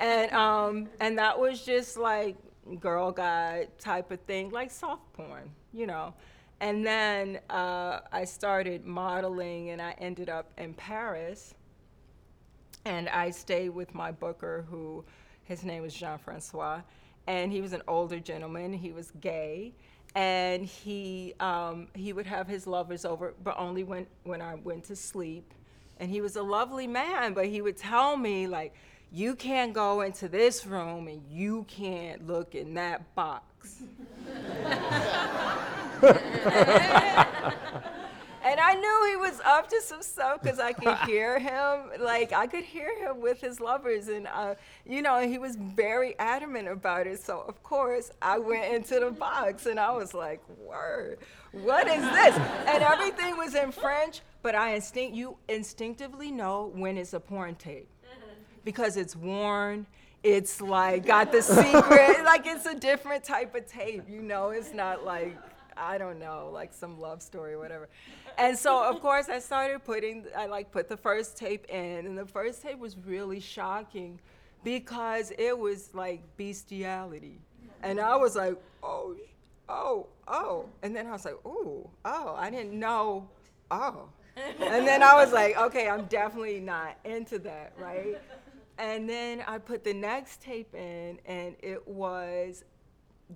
And 0.00 0.32
um 0.32 0.88
and 1.00 1.18
that 1.18 1.38
was 1.38 1.64
just 1.64 1.96
like 1.96 2.36
girl 2.78 3.12
guide 3.12 3.68
type 3.78 4.10
of 4.10 4.20
thing 4.20 4.50
like 4.50 4.70
soft 4.70 5.12
porn 5.12 5.50
you 5.72 5.86
know? 5.86 6.12
And 6.60 6.86
then 6.86 7.40
uh, 7.50 8.00
i 8.12 8.24
started 8.24 8.84
modeling 8.84 9.70
and 9.70 9.80
i 9.80 9.94
ended 9.98 10.28
up 10.28 10.50
in 10.58 10.74
paris. 10.74 11.54
And 12.84 13.08
i 13.08 13.30
stayed 13.30 13.70
with 13.70 13.94
my 13.94 14.10
booker 14.10 14.66
who 14.68 15.04
his 15.52 15.64
name 15.64 15.82
was 15.82 15.92
Jean 15.94 16.18
Francois, 16.18 16.80
and 17.26 17.52
he 17.52 17.60
was 17.60 17.74
an 17.74 17.82
older 17.86 18.18
gentleman. 18.18 18.72
He 18.72 18.90
was 18.90 19.12
gay, 19.20 19.74
and 20.14 20.64
he 20.64 21.34
um, 21.40 21.88
he 21.94 22.14
would 22.14 22.26
have 22.26 22.48
his 22.48 22.66
lovers 22.66 23.04
over, 23.04 23.34
but 23.44 23.54
only 23.58 23.84
when 23.84 24.06
when 24.24 24.40
I 24.40 24.54
went 24.54 24.84
to 24.84 24.96
sleep. 24.96 25.52
And 26.00 26.10
he 26.10 26.22
was 26.22 26.36
a 26.36 26.42
lovely 26.42 26.86
man, 26.86 27.34
but 27.34 27.46
he 27.46 27.60
would 27.60 27.76
tell 27.76 28.16
me 28.16 28.46
like, 28.46 28.74
"You 29.12 29.34
can't 29.34 29.74
go 29.74 30.00
into 30.00 30.26
this 30.26 30.66
room, 30.66 31.06
and 31.06 31.22
you 31.30 31.64
can't 31.68 32.26
look 32.26 32.54
in 32.54 32.72
that 32.74 33.14
box." 33.14 33.82
And 38.44 38.58
I 38.58 38.74
knew 38.74 39.08
he 39.10 39.16
was 39.16 39.40
up 39.44 39.68
to 39.68 39.80
some 39.80 40.02
stuff 40.02 40.42
because 40.42 40.58
I 40.58 40.72
could 40.72 40.96
hear 41.06 41.38
him. 41.38 41.90
Like 42.00 42.32
I 42.32 42.46
could 42.46 42.64
hear 42.64 42.96
him 42.98 43.20
with 43.20 43.40
his 43.40 43.60
lovers, 43.60 44.08
and 44.08 44.26
uh, 44.26 44.54
you 44.84 45.02
know, 45.02 45.20
he 45.20 45.38
was 45.38 45.56
very 45.56 46.18
adamant 46.18 46.68
about 46.68 47.06
it. 47.06 47.20
So 47.22 47.44
of 47.46 47.62
course, 47.62 48.10
I 48.20 48.38
went 48.38 48.74
into 48.74 49.00
the 49.00 49.10
box, 49.10 49.66
and 49.66 49.78
I 49.78 49.92
was 49.92 50.12
like, 50.14 50.40
"Word, 50.58 51.18
what 51.52 51.86
is 51.86 52.02
this?" 52.02 52.36
And 52.66 52.82
everything 52.82 53.36
was 53.36 53.54
in 53.54 53.70
French, 53.70 54.22
but 54.42 54.54
I 54.54 54.74
instinct 54.74 55.14
you 55.14 55.36
instinctively 55.48 56.30
know 56.30 56.72
when 56.74 56.96
it's 56.96 57.12
a 57.12 57.20
porn 57.20 57.54
tape 57.54 57.88
because 58.64 58.96
it's 58.96 59.14
worn. 59.14 59.86
It's 60.22 60.60
like 60.60 61.04
got 61.04 61.32
the 61.32 61.42
secret, 61.42 62.22
like 62.24 62.46
it's 62.46 62.66
a 62.66 62.76
different 62.76 63.24
type 63.24 63.56
of 63.56 63.66
tape. 63.66 64.08
You 64.08 64.22
know, 64.22 64.50
it's 64.50 64.72
not 64.72 65.04
like 65.04 65.36
I 65.76 65.98
don't 65.98 66.18
know, 66.18 66.50
like 66.52 66.72
some 66.72 67.00
love 67.00 67.22
story 67.22 67.56
whatever. 67.56 67.88
And 68.38 68.58
so 68.58 68.82
of 68.82 69.00
course 69.00 69.28
I 69.28 69.38
started 69.38 69.84
putting 69.84 70.26
I 70.36 70.46
like 70.46 70.70
put 70.70 70.88
the 70.88 70.96
first 70.96 71.36
tape 71.36 71.66
in 71.66 72.06
and 72.06 72.16
the 72.16 72.26
first 72.26 72.62
tape 72.62 72.78
was 72.78 72.96
really 72.96 73.40
shocking 73.40 74.20
because 74.64 75.32
it 75.38 75.58
was 75.58 75.94
like 75.94 76.22
bestiality. 76.36 77.40
And 77.82 78.00
I 78.00 78.16
was 78.16 78.36
like, 78.36 78.56
"Oh, 78.82 79.16
oh, 79.68 80.06
oh." 80.28 80.66
And 80.82 80.94
then 80.94 81.06
I 81.06 81.12
was 81.12 81.24
like, 81.24 81.38
oh, 81.44 81.90
oh, 82.04 82.34
I 82.36 82.50
didn't 82.50 82.78
know. 82.78 83.28
Oh." 83.70 84.08
And 84.36 84.86
then 84.86 85.02
I 85.02 85.14
was 85.14 85.32
like, 85.32 85.56
"Okay, 85.58 85.88
I'm 85.88 86.04
definitely 86.06 86.60
not 86.60 86.96
into 87.04 87.38
that, 87.40 87.72
right?" 87.78 88.20
And 88.78 89.08
then 89.08 89.44
I 89.46 89.58
put 89.58 89.84
the 89.84 89.92
next 89.92 90.40
tape 90.40 90.74
in 90.74 91.18
and 91.26 91.54
it 91.60 91.86
was 91.86 92.64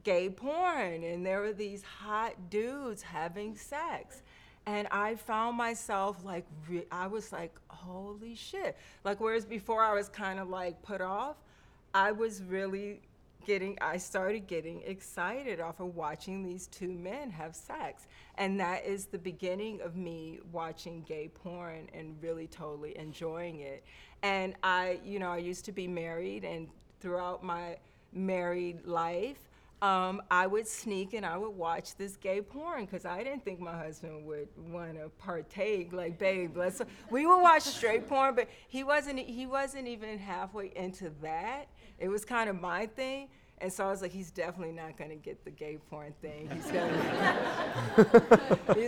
gay 0.04 0.28
porn 0.28 1.02
and 1.02 1.24
there 1.24 1.40
were 1.40 1.52
these 1.52 1.82
hot 1.82 2.34
dudes 2.50 3.02
having 3.02 3.56
sex. 3.56 4.22
And 4.66 4.88
i 4.90 5.14
found 5.14 5.56
myself 5.56 6.24
like 6.24 6.44
re- 6.68 6.86
i 6.90 7.06
was 7.06 7.32
like 7.32 7.54
holy 7.68 8.34
shit. 8.34 8.76
Like 9.04 9.20
whereas 9.20 9.44
before 9.44 9.82
i 9.82 9.92
was 9.92 10.08
kind 10.08 10.38
of 10.38 10.48
like 10.48 10.80
put 10.82 11.00
off 11.00 11.36
i 11.94 12.12
was 12.12 12.42
really 12.42 13.00
getting 13.46 13.78
i 13.80 13.96
started 13.96 14.48
getting 14.48 14.82
excited 14.82 15.60
off 15.60 15.78
of 15.78 15.94
watching 15.94 16.42
these 16.42 16.66
two 16.66 16.90
men 16.90 17.30
have 17.30 17.54
sex. 17.54 18.06
And 18.38 18.58
that 18.60 18.84
is 18.84 19.06
the 19.06 19.18
beginning 19.18 19.80
of 19.82 19.96
me 19.96 20.40
watching 20.52 21.02
gay 21.02 21.28
porn 21.28 21.88
and 21.94 22.16
really 22.20 22.48
totally 22.48 22.96
enjoying 22.98 23.60
it. 23.60 23.84
And 24.22 24.54
i 24.62 24.98
you 25.04 25.18
know 25.18 25.30
i 25.30 25.38
used 25.38 25.64
to 25.66 25.72
be 25.72 25.86
married 25.86 26.44
and 26.44 26.68
throughout 27.00 27.44
my 27.44 27.76
married 28.12 28.84
life 28.84 29.45
um, 29.83 30.23
I 30.30 30.47
would 30.47 30.66
sneak 30.66 31.12
and 31.12 31.26
I 31.26 31.37
would 31.37 31.50
watch 31.50 31.97
this 31.97 32.16
gay 32.16 32.40
porn 32.40 32.87
because 32.87 33.04
I 33.04 33.23
didn't 33.23 33.45
think 33.45 33.61
my 33.61 33.76
husband 33.76 34.25
would 34.26 34.49
want 34.56 34.95
to 34.95 35.11
partake. 35.18 35.92
Like, 35.92 36.18
babe, 36.18 36.56
let's. 36.56 36.80
We 37.11 37.26
would 37.26 37.42
watch 37.42 37.62
straight 37.62 38.09
porn, 38.09 38.35
but 38.35 38.49
he 38.68 38.85
wasn't. 38.85 39.18
He 39.18 39.47
wasn't 39.47 39.87
even 39.87 40.18
halfway 40.18 40.73
into 40.75 41.12
that. 41.23 41.66
It 41.99 42.09
was 42.09 42.25
kind 42.25 42.49
of 42.49 42.61
my 42.61 42.87
thing, 42.87 43.28
and 43.58 43.72
so 43.72 43.86
I 43.86 43.90
was 43.90 44.02
like, 44.02 44.12
he's 44.12 44.30
definitely 44.30 44.75
not 44.75 44.98
gonna 44.98 45.16
get 45.16 45.44
the 45.44 45.50
gay 45.50 45.78
porn 45.88 46.12
thing. 46.20 46.50
He's 46.60 46.70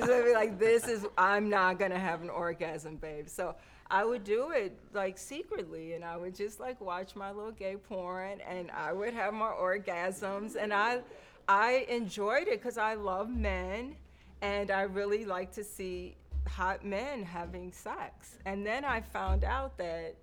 gonna. 0.07 0.25
be 0.25 0.35
like, 0.35 0.59
this 0.59 0.87
is. 0.87 1.07
I'm 1.17 1.49
not 1.49 1.79
gonna 1.79 1.99
have 1.99 2.21
an 2.23 2.29
orgasm, 2.29 2.97
babe. 2.97 3.29
So 3.29 3.55
I 3.91 4.05
would 4.05 4.25
do 4.25 4.51
it 4.51 4.79
like 4.93 5.17
secretly, 5.17 5.95
and 5.95 6.05
I 6.05 6.19
would 6.19 6.35
just 6.35 6.61
like 6.61 6.81
watch 6.81 7.17
my 7.17 7.31
little 7.31 7.53
gay 7.53 7.77
porn, 7.77 8.41
and 8.47 8.71
I 8.71 8.93
would 8.93 9.15
have 9.15 9.33
my 9.33 9.51
orgasms, 9.51 10.57
and 10.57 10.75
I, 10.75 11.01
I 11.49 11.87
enjoyed 11.89 12.49
it 12.49 12.61
because 12.61 12.77
I 12.77 12.95
love 12.95 13.31
men, 13.31 13.97
and 14.43 14.71
I 14.71 14.83
really 14.83 15.25
like 15.25 15.51
to 15.53 15.65
see 15.65 16.17
hot 16.47 16.85
men 16.85 17.23
having 17.23 17.73
sex. 17.73 18.37
And 18.45 18.67
then 18.67 18.85
I 18.85 19.01
found 19.01 19.45
out 19.45 19.79
that 19.79 20.15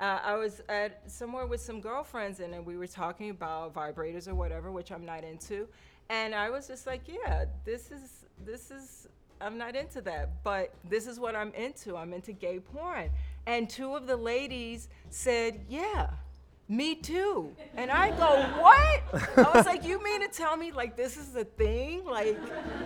uh, 0.00 0.20
I 0.22 0.34
was 0.34 0.62
at 0.68 1.10
somewhere 1.10 1.46
with 1.46 1.60
some 1.60 1.80
girlfriends, 1.80 2.40
and 2.40 2.64
we 2.66 2.76
were 2.76 2.86
talking 2.86 3.30
about 3.30 3.74
vibrators 3.74 4.28
or 4.28 4.34
whatever, 4.34 4.70
which 4.70 4.92
I'm 4.92 5.04
not 5.04 5.24
into, 5.24 5.68
and 6.08 6.34
I 6.34 6.50
was 6.50 6.66
just 6.68 6.86
like, 6.86 7.02
yeah, 7.06 7.46
this 7.64 7.90
is 7.90 8.24
this 8.44 8.70
is 8.70 9.08
I'm 9.40 9.58
not 9.58 9.76
into 9.76 10.00
that, 10.02 10.42
but 10.42 10.72
this 10.88 11.06
is 11.06 11.20
what 11.20 11.36
I'm 11.36 11.52
into. 11.54 11.96
I'm 11.96 12.12
into 12.12 12.32
gay 12.32 12.58
porn. 12.58 13.10
And 13.46 13.68
two 13.68 13.94
of 13.94 14.06
the 14.06 14.16
ladies 14.16 14.88
said, 15.10 15.60
Yeah, 15.68 16.10
me 16.68 16.94
too. 16.94 17.54
And 17.76 17.90
I 17.90 18.10
go, 18.10 18.42
What? 18.60 19.38
I 19.38 19.50
was 19.54 19.66
like, 19.66 19.84
You 19.84 20.02
mean 20.02 20.20
to 20.20 20.28
tell 20.28 20.56
me 20.56 20.72
like 20.72 20.96
this 20.96 21.16
is 21.16 21.34
a 21.36 21.44
thing? 21.44 22.04
Like, 22.04 22.38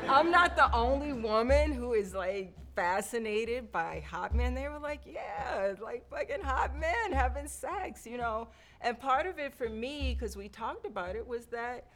I'm 0.08 0.30
not 0.30 0.56
the 0.56 0.74
only 0.74 1.12
woman 1.12 1.72
who 1.72 1.94
is 1.94 2.14
like 2.14 2.54
fascinated 2.74 3.72
by 3.72 4.04
hot 4.08 4.34
men. 4.34 4.54
They 4.54 4.68
were 4.68 4.78
like, 4.78 5.00
Yeah, 5.06 5.74
like 5.82 6.08
fucking 6.10 6.42
hot 6.42 6.78
men 6.78 7.12
having 7.12 7.48
sex, 7.48 8.06
you 8.06 8.18
know? 8.18 8.48
And 8.80 8.98
part 8.98 9.26
of 9.26 9.38
it 9.38 9.54
for 9.54 9.68
me, 9.68 10.16
because 10.18 10.36
we 10.36 10.48
talked 10.48 10.86
about 10.86 11.16
it, 11.16 11.26
was 11.26 11.46
that 11.46 11.86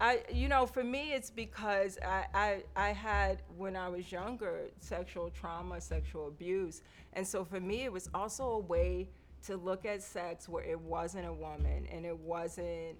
I, 0.00 0.22
you 0.32 0.48
know, 0.48 0.66
for 0.66 0.82
me, 0.82 1.12
it's 1.12 1.30
because 1.30 1.98
I, 2.04 2.24
I, 2.34 2.62
I 2.74 2.88
had, 2.88 3.42
when 3.56 3.76
I 3.76 3.88
was 3.88 4.10
younger, 4.10 4.62
sexual 4.80 5.30
trauma, 5.30 5.80
sexual 5.80 6.26
abuse. 6.26 6.82
And 7.12 7.24
so 7.26 7.44
for 7.44 7.60
me, 7.60 7.84
it 7.84 7.92
was 7.92 8.10
also 8.12 8.44
a 8.44 8.58
way 8.58 9.08
to 9.46 9.56
look 9.56 9.84
at 9.84 10.02
sex 10.02 10.48
where 10.48 10.64
it 10.64 10.80
wasn't 10.80 11.26
a 11.26 11.32
woman 11.32 11.86
and 11.90 12.06
it 12.06 12.18
wasn't 12.18 12.96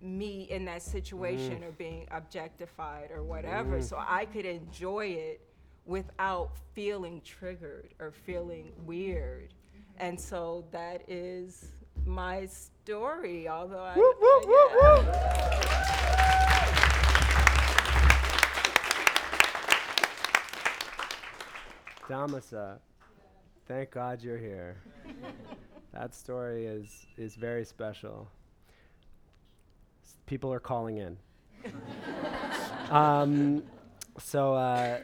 me 0.00 0.42
in 0.50 0.64
that 0.66 0.82
situation 0.82 1.60
mm. 1.60 1.68
or 1.68 1.72
being 1.72 2.06
objectified 2.10 3.10
or 3.10 3.22
whatever. 3.22 3.78
Mm. 3.78 3.84
So 3.84 3.96
I 3.98 4.26
could 4.26 4.44
enjoy 4.44 5.06
it 5.06 5.40
without 5.86 6.50
feeling 6.74 7.20
triggered 7.24 7.94
or 7.98 8.10
feeling 8.10 8.72
weird. 8.84 9.54
And 9.98 10.20
so 10.20 10.64
that 10.72 11.08
is 11.08 11.72
my 12.04 12.46
story, 12.46 13.48
although 13.48 13.78
I. 13.78 13.94
yeah. 14.82 15.44
Damasa, 22.08 22.78
thank 23.66 23.90
God 23.92 24.22
you're 24.22 24.36
here. 24.36 24.76
that 25.94 26.14
story 26.14 26.66
is, 26.66 27.06
is 27.16 27.34
very 27.36 27.64
special. 27.64 28.28
S- 30.04 30.16
People 30.26 30.52
are 30.52 30.60
calling 30.60 30.98
in. 30.98 31.16
um, 32.90 33.62
so, 34.18 34.54
uh, 34.54 34.98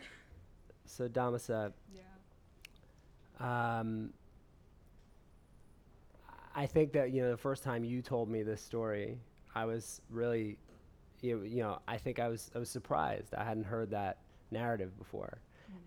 so 0.87 1.09
Damasa, 1.09 1.73
um, 3.41 4.11
I 6.55 6.67
think 6.67 6.93
that 6.93 7.13
you 7.13 7.23
know 7.23 7.31
the 7.31 7.37
first 7.37 7.63
time 7.63 7.85
you 7.85 8.03
told 8.03 8.29
me 8.29 8.43
this 8.43 8.61
story, 8.61 9.19
I 9.55 9.65
was 9.65 10.03
really, 10.11 10.59
you, 11.23 11.43
you 11.43 11.63
know, 11.63 11.79
I 11.89 11.97
think 11.97 12.19
I 12.19 12.29
was 12.29 12.51
I 12.55 12.59
was 12.59 12.69
surprised. 12.69 13.33
I 13.35 13.45
hadn't 13.45 13.65
heard 13.65 13.91
that 13.93 14.19
narrative 14.51 14.97
before, 14.99 15.39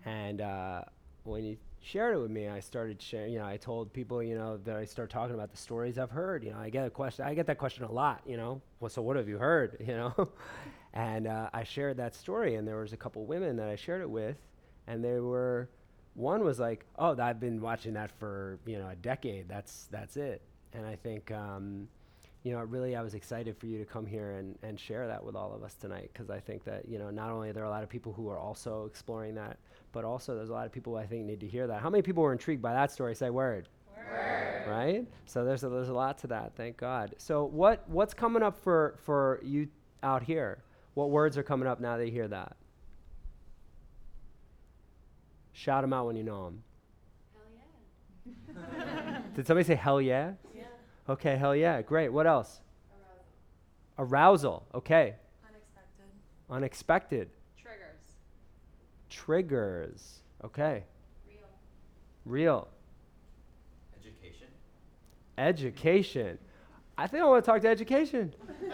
and 0.06 0.40
uh, 0.40 0.82
when 1.24 1.44
you 1.44 1.56
shared 1.84 2.16
it 2.16 2.18
with 2.18 2.30
me, 2.30 2.48
I 2.48 2.60
started 2.60 3.00
sharing. 3.00 3.32
You 3.32 3.40
know, 3.40 3.46
I 3.46 3.58
told 3.58 3.92
people, 3.92 4.22
you 4.22 4.34
know, 4.34 4.56
that 4.64 4.76
I 4.76 4.84
start 4.84 5.10
talking 5.10 5.34
about 5.34 5.50
the 5.50 5.56
stories 5.56 5.98
I've 5.98 6.10
heard. 6.10 6.42
You 6.42 6.52
know, 6.52 6.58
I 6.58 6.70
get 6.70 6.86
a 6.86 6.90
question. 6.90 7.24
I 7.26 7.34
get 7.34 7.46
that 7.46 7.58
question 7.58 7.84
a 7.84 7.92
lot. 7.92 8.22
You 8.26 8.36
know, 8.36 8.62
well, 8.80 8.88
so 8.88 9.02
what 9.02 9.16
have 9.16 9.28
you 9.28 9.38
heard? 9.38 9.76
You 9.84 9.94
know, 9.94 10.28
and 10.94 11.26
uh, 11.26 11.50
I 11.52 11.64
shared 11.64 11.98
that 11.98 12.14
story, 12.14 12.54
and 12.54 12.66
there 12.66 12.78
was 12.78 12.94
a 12.94 12.96
couple 12.96 13.26
women 13.26 13.56
that 13.56 13.68
I 13.68 13.76
shared 13.76 14.00
it 14.00 14.08
with, 14.10 14.36
and 14.86 15.04
they 15.04 15.20
were. 15.20 15.68
One 16.14 16.42
was 16.42 16.58
like, 16.58 16.86
"Oh, 16.98 17.14
I've 17.20 17.38
been 17.38 17.60
watching 17.60 17.94
that 17.94 18.10
for 18.18 18.58
you 18.64 18.78
know 18.78 18.88
a 18.88 18.96
decade. 18.96 19.48
That's 19.48 19.88
that's 19.90 20.16
it." 20.16 20.40
And 20.72 20.86
I 20.86 20.96
think, 20.96 21.30
um, 21.30 21.88
you 22.44 22.52
know, 22.52 22.60
really, 22.60 22.94
I 22.94 23.00
was 23.00 23.14
excited 23.14 23.56
for 23.56 23.66
you 23.66 23.78
to 23.78 23.86
come 23.86 24.04
here 24.04 24.32
and, 24.32 24.56
and 24.62 24.78
share 24.78 25.06
that 25.06 25.24
with 25.24 25.34
all 25.34 25.54
of 25.54 25.62
us 25.62 25.74
tonight 25.74 26.10
because 26.12 26.28
I 26.28 26.38
think 26.38 26.62
that 26.64 26.86
you 26.86 26.98
know 26.98 27.08
not 27.08 27.30
only 27.30 27.48
are 27.48 27.52
there 27.54 27.64
a 27.64 27.70
lot 27.70 27.82
of 27.82 27.88
people 27.88 28.12
who 28.12 28.28
are 28.28 28.38
also 28.38 28.84
exploring 28.84 29.34
that, 29.36 29.56
but 29.92 30.04
also 30.04 30.34
there's 30.36 30.50
a 30.50 30.52
lot 30.52 30.66
of 30.66 30.72
people 30.72 30.92
who 30.92 30.98
I 30.98 31.06
think 31.06 31.24
need 31.24 31.40
to 31.40 31.48
hear 31.48 31.66
that. 31.66 31.80
How 31.80 31.88
many 31.88 32.02
people 32.02 32.22
were 32.22 32.32
intrigued 32.32 32.60
by 32.60 32.74
that 32.74 32.92
story? 32.92 33.14
Say 33.14 33.30
word. 33.30 33.70
Word. 33.96 34.64
Right. 34.68 35.06
So 35.24 35.46
there's 35.46 35.64
a, 35.64 35.70
there's 35.70 35.88
a 35.88 35.94
lot 35.94 36.18
to 36.18 36.26
that. 36.28 36.52
Thank 36.54 36.76
God. 36.76 37.14
So 37.16 37.46
what 37.46 37.88
what's 37.88 38.12
coming 38.12 38.42
up 38.42 38.58
for 38.62 38.98
for 39.04 39.40
you 39.42 39.68
out 40.02 40.22
here? 40.22 40.58
What 40.92 41.08
words 41.08 41.38
are 41.38 41.42
coming 41.42 41.66
up 41.66 41.80
now 41.80 41.96
that 41.96 42.04
you 42.04 42.12
hear 42.12 42.28
that? 42.28 42.56
Shout 45.54 45.82
them 45.82 45.94
out 45.94 46.06
when 46.06 46.16
you 46.16 46.24
know 46.24 46.44
them. 46.44 46.62
Hell 48.54 48.64
yeah. 48.76 49.18
Did 49.34 49.46
somebody 49.46 49.66
say 49.66 49.76
hell 49.76 50.00
yeah? 50.02 50.32
Yeah. 51.06 51.12
Okay, 51.12 51.36
hell 51.36 51.54
yeah. 51.54 51.82
Great. 51.82 52.10
What 52.10 52.26
else? 52.26 52.60
Arousal. 53.98 54.62
Arousal. 54.62 54.66
Okay. 54.74 55.14
Unexpected. 55.46 56.06
Unexpected. 56.50 57.30
Triggers. 57.60 58.16
Triggers. 59.10 60.20
Okay. 60.44 60.84
Real. 61.26 61.48
Real. 62.24 62.68
Education. 64.00 64.48
Education. 65.38 66.38
I 66.96 67.06
think 67.06 67.22
I 67.22 67.26
want 67.26 67.44
to 67.44 67.50
talk 67.50 67.60
to 67.62 67.68
education. 67.68 68.34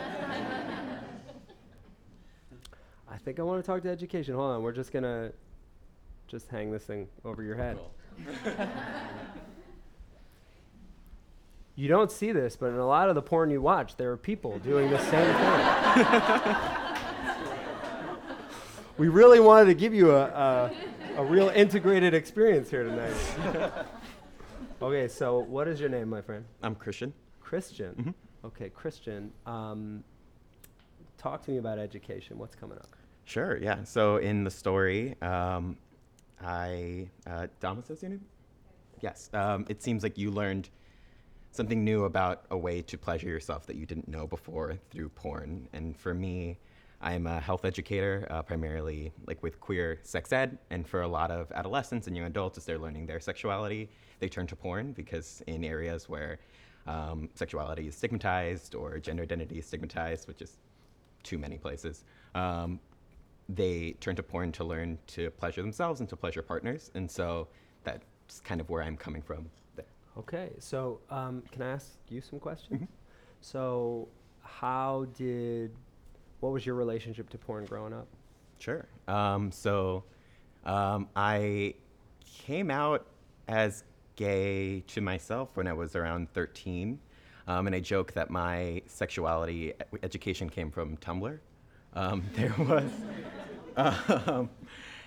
I 3.08 3.16
think 3.18 3.40
I 3.40 3.42
want 3.42 3.62
to 3.62 3.66
talk 3.66 3.82
to 3.82 3.90
education. 3.90 4.34
Hold 4.34 4.52
on. 4.52 4.62
We're 4.62 4.72
just 4.72 4.92
going 4.92 5.02
to 5.02 5.32
just 6.28 6.48
hang 6.48 6.70
this 6.70 6.84
thing 6.84 7.08
over 7.24 7.42
your 7.42 7.56
head. 7.56 7.76
Cool. 7.76 7.92
You 11.80 11.88
don't 11.88 12.12
see 12.12 12.30
this, 12.30 12.56
but 12.56 12.66
in 12.66 12.76
a 12.76 12.86
lot 12.86 13.08
of 13.08 13.14
the 13.14 13.22
porn 13.22 13.48
you 13.50 13.62
watch, 13.62 13.96
there 13.96 14.10
are 14.10 14.16
people 14.18 14.58
doing 14.58 14.90
the 14.90 14.98
same 14.98 15.34
thing. 15.34 16.06
we 18.98 19.08
really 19.08 19.40
wanted 19.40 19.64
to 19.64 19.74
give 19.74 19.94
you 19.94 20.10
a, 20.10 20.24
a, 20.24 20.70
a 21.16 21.24
real 21.24 21.48
integrated 21.48 22.12
experience 22.12 22.68
here 22.68 22.84
tonight. 22.84 23.14
okay, 24.82 25.08
so 25.08 25.38
what 25.38 25.68
is 25.68 25.80
your 25.80 25.88
name, 25.88 26.10
my 26.10 26.20
friend? 26.20 26.44
I'm 26.62 26.74
Christian. 26.74 27.14
Christian. 27.40 27.94
Mhm. 27.94 28.14
Okay, 28.48 28.68
Christian. 28.68 29.32
Um, 29.46 30.04
talk 31.16 31.42
to 31.46 31.50
me 31.50 31.56
about 31.56 31.78
education. 31.78 32.36
What's 32.36 32.54
coming 32.54 32.76
up? 32.76 32.94
Sure, 33.24 33.56
yeah. 33.56 33.84
So 33.84 34.18
in 34.18 34.44
the 34.44 34.50
story, 34.50 35.16
um, 35.22 35.78
I, 36.44 37.08
uh, 37.26 37.46
Damas 37.58 37.88
is 37.88 38.02
your 38.02 38.10
name? 38.10 38.26
Yes. 39.00 39.30
Um, 39.32 39.64
it 39.70 39.82
seems 39.82 40.02
like 40.02 40.18
you 40.18 40.30
learned 40.30 40.68
something 41.52 41.84
new 41.84 42.04
about 42.04 42.44
a 42.50 42.56
way 42.56 42.82
to 42.82 42.96
pleasure 42.96 43.28
yourself 43.28 43.66
that 43.66 43.76
you 43.76 43.86
didn't 43.86 44.08
know 44.08 44.26
before 44.26 44.78
through 44.90 45.08
porn. 45.10 45.68
And 45.72 45.96
for 45.96 46.14
me, 46.14 46.58
I'm 47.02 47.26
a 47.26 47.40
health 47.40 47.64
educator, 47.64 48.26
uh, 48.30 48.42
primarily 48.42 49.12
like 49.26 49.42
with 49.42 49.58
queer 49.58 49.98
sex 50.02 50.32
ed. 50.32 50.58
And 50.70 50.86
for 50.86 51.02
a 51.02 51.08
lot 51.08 51.30
of 51.30 51.50
adolescents 51.52 52.06
and 52.06 52.16
young 52.16 52.26
adults, 52.26 52.58
as 52.58 52.64
they're 52.64 52.78
learning 52.78 53.06
their 53.06 53.20
sexuality, 53.20 53.88
they 54.18 54.28
turn 54.28 54.46
to 54.48 54.56
porn 54.56 54.92
because 54.92 55.42
in 55.46 55.64
areas 55.64 56.08
where 56.08 56.38
um, 56.86 57.28
sexuality 57.34 57.88
is 57.88 57.96
stigmatized 57.96 58.74
or 58.74 58.98
gender 58.98 59.22
identity 59.22 59.58
is 59.58 59.66
stigmatized, 59.66 60.28
which 60.28 60.42
is 60.42 60.56
too 61.22 61.38
many 61.38 61.58
places, 61.58 62.04
um, 62.34 62.78
they 63.48 63.92
turn 64.00 64.14
to 64.16 64.22
porn 64.22 64.52
to 64.52 64.64
learn 64.64 64.98
to 65.08 65.30
pleasure 65.32 65.62
themselves 65.62 66.00
and 66.00 66.08
to 66.08 66.16
pleasure 66.16 66.42
partners. 66.42 66.90
And 66.94 67.10
so 67.10 67.48
that's 67.82 68.40
kind 68.44 68.60
of 68.60 68.70
where 68.70 68.82
I'm 68.82 68.96
coming 68.96 69.22
from. 69.22 69.50
Okay, 70.18 70.50
so 70.58 71.00
um, 71.10 71.42
can 71.52 71.62
I 71.62 71.70
ask 71.70 71.92
you 72.08 72.20
some 72.20 72.38
questions? 72.38 72.88
So, 73.40 74.08
how 74.42 75.06
did, 75.16 75.72
what 76.40 76.52
was 76.52 76.66
your 76.66 76.74
relationship 76.74 77.30
to 77.30 77.38
porn 77.38 77.64
growing 77.64 77.92
up? 77.92 78.08
Sure. 78.58 78.86
Um, 79.08 79.50
so 79.50 80.04
um, 80.64 81.08
I 81.16 81.74
came 82.24 82.70
out 82.70 83.06
as 83.48 83.84
gay 84.16 84.80
to 84.80 85.00
myself 85.00 85.48
when 85.54 85.66
I 85.66 85.72
was 85.72 85.96
around 85.96 86.30
13. 86.34 86.98
Um, 87.48 87.66
and 87.66 87.74
I 87.74 87.80
joke 87.80 88.12
that 88.12 88.30
my 88.30 88.82
sexuality 88.86 89.72
education 90.02 90.48
came 90.48 90.70
from 90.70 90.96
Tumblr. 90.98 91.38
Um, 91.94 92.22
there 92.34 92.54
was 92.58 92.90
um, 94.26 94.50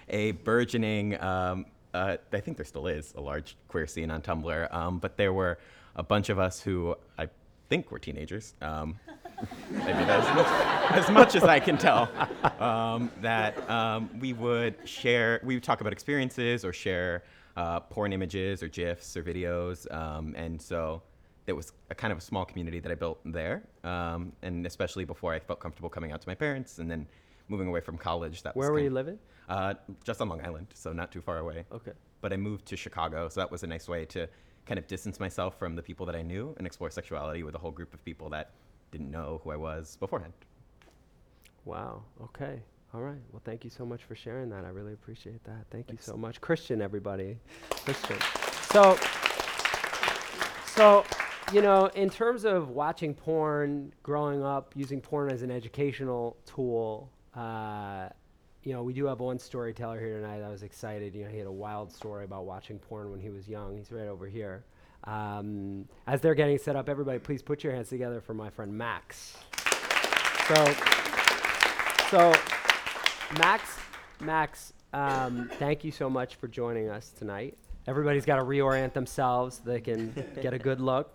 a 0.09 0.31
burgeoning, 0.31 1.21
um, 1.21 1.65
uh, 1.93 2.17
I 2.31 2.39
think 2.39 2.57
there 2.57 2.65
still 2.65 2.87
is 2.87 3.13
a 3.15 3.21
large 3.21 3.55
queer 3.67 3.87
scene 3.87 4.11
on 4.11 4.21
Tumblr, 4.21 4.73
um, 4.73 4.99
but 4.99 5.17
there 5.17 5.33
were 5.33 5.59
a 5.95 6.03
bunch 6.03 6.29
of 6.29 6.39
us 6.39 6.61
who 6.61 6.95
I 7.17 7.29
think 7.69 7.91
were 7.91 7.99
teenagers. 7.99 8.55
Um, 8.61 8.99
maybe 9.71 9.91
as 9.91 10.35
much, 10.35 10.47
as 10.91 11.09
much 11.09 11.35
as 11.35 11.43
I 11.43 11.59
can 11.59 11.77
tell. 11.77 12.09
Um, 12.59 13.11
that 13.21 13.69
um, 13.69 14.09
we 14.21 14.31
would 14.31 14.75
share, 14.87 15.41
we 15.43 15.55
would 15.55 15.63
talk 15.63 15.81
about 15.81 15.91
experiences 15.91 16.63
or 16.63 16.71
share 16.71 17.23
uh, 17.57 17.81
porn 17.81 18.13
images 18.13 18.63
or 18.63 18.69
GIFs 18.69 19.17
or 19.17 19.23
videos. 19.23 19.91
Um, 19.93 20.33
and 20.37 20.61
so 20.61 21.01
it 21.45 21.51
was 21.51 21.73
a 21.89 21.95
kind 21.95 22.13
of 22.13 22.19
a 22.19 22.21
small 22.21 22.45
community 22.45 22.79
that 22.79 22.89
I 22.89 22.95
built 22.95 23.19
there. 23.25 23.63
Um, 23.83 24.31
and 24.43 24.65
especially 24.65 25.03
before 25.03 25.33
I 25.33 25.39
felt 25.39 25.59
comfortable 25.59 25.89
coming 25.89 26.13
out 26.13 26.21
to 26.21 26.29
my 26.29 26.35
parents 26.35 26.79
and 26.79 26.89
then 26.89 27.05
moving 27.53 27.67
away 27.67 27.81
from 27.81 27.97
college. 27.97 28.41
That 28.41 28.55
Where 28.55 28.71
was 28.71 28.77
were 28.77 28.79
you 28.81 28.87
of- 28.87 28.93
living? 28.93 29.19
Uh, 29.47 29.75
just 30.03 30.19
on 30.21 30.29
Long 30.29 30.41
Island, 30.43 30.67
so 30.73 30.91
not 30.93 31.11
too 31.11 31.21
far 31.21 31.37
away 31.39 31.65
Okay. 31.71 31.91
but 32.21 32.31
I 32.33 32.37
moved 32.37 32.65
to 32.67 32.77
Chicago, 32.77 33.27
so 33.29 33.41
that 33.41 33.51
was 33.51 33.61
a 33.63 33.67
nice 33.67 33.87
way 33.89 34.05
to 34.05 34.27
kind 34.65 34.79
of 34.79 34.87
distance 34.87 35.19
myself 35.19 35.59
from 35.59 35.75
the 35.75 35.83
people 35.83 36.05
that 36.05 36.15
I 36.15 36.21
knew 36.21 36.55
and 36.57 36.65
explore 36.65 36.89
sexuality 36.89 37.43
with 37.43 37.53
a 37.53 37.57
whole 37.57 37.69
group 37.71 37.93
of 37.93 38.03
people 38.05 38.29
that 38.29 38.51
didn't 38.91 39.11
know 39.11 39.41
who 39.43 39.51
I 39.51 39.57
was 39.57 39.97
beforehand. 39.97 40.31
Wow. 41.65 42.03
Okay. 42.23 42.61
All 42.93 43.01
right. 43.01 43.19
Well, 43.31 43.41
thank 43.43 43.63
you 43.65 43.69
so 43.69 43.85
much 43.85 44.03
for 44.05 44.15
sharing 44.15 44.49
that. 44.51 44.63
I 44.65 44.69
really 44.69 44.93
appreciate 44.93 45.43
that. 45.43 45.65
Thank 45.69 45.91
you 45.91 45.97
so 45.99 46.15
much, 46.15 46.39
Christian. 46.39 46.81
Everybody, 46.81 47.37
Christian. 47.69 48.17
So, 48.71 48.97
so, 50.67 51.03
you 51.51 51.61
know, 51.61 51.87
in 51.95 52.09
terms 52.09 52.45
of 52.45 52.69
watching 52.69 53.13
porn, 53.13 53.91
growing 54.03 54.41
up, 54.43 54.71
using 54.75 55.01
porn 55.01 55.31
as 55.31 55.41
an 55.41 55.51
educational 55.51 56.37
tool, 56.45 57.11
uh, 57.35 58.09
you 58.63 58.73
know, 58.73 58.83
we 58.83 58.93
do 58.93 59.05
have 59.05 59.19
one 59.19 59.39
storyteller 59.39 59.99
here 59.99 60.19
tonight. 60.19 60.41
I 60.41 60.49
was 60.49 60.63
excited. 60.63 61.13
You 61.13 61.25
know, 61.25 61.31
he 61.31 61.37
had 61.37 61.47
a 61.47 61.51
wild 61.51 61.91
story 61.91 62.23
about 62.25 62.45
watching 62.45 62.79
porn 62.79 63.11
when 63.11 63.19
he 63.19 63.29
was 63.29 63.47
young. 63.47 63.77
He's 63.77 63.91
right 63.91 64.07
over 64.07 64.25
here. 64.27 64.63
Um, 65.03 65.87
as 66.07 66.21
they're 66.21 66.35
getting 66.35 66.57
set 66.57 66.75
up, 66.75 66.87
everybody, 66.87 67.19
please 67.19 67.41
put 67.41 67.63
your 67.63 67.73
hands 67.73 67.89
together 67.89 68.21
for 68.21 68.33
my 68.33 68.49
friend 68.49 68.73
Max. 68.73 69.35
So, 70.47 70.73
so 72.09 72.33
Max, 73.37 73.77
Max, 74.21 74.73
um, 74.93 75.49
thank 75.53 75.83
you 75.83 75.91
so 75.91 76.09
much 76.09 76.35
for 76.35 76.47
joining 76.47 76.89
us 76.89 77.09
tonight. 77.09 77.57
Everybody's 77.85 78.25
got 78.25 78.37
to 78.37 78.43
reorient 78.43 78.93
themselves. 78.93 79.57
so 79.57 79.69
They 79.69 79.81
can 79.81 80.13
get 80.41 80.53
a 80.53 80.59
good 80.59 80.79
look. 80.79 81.11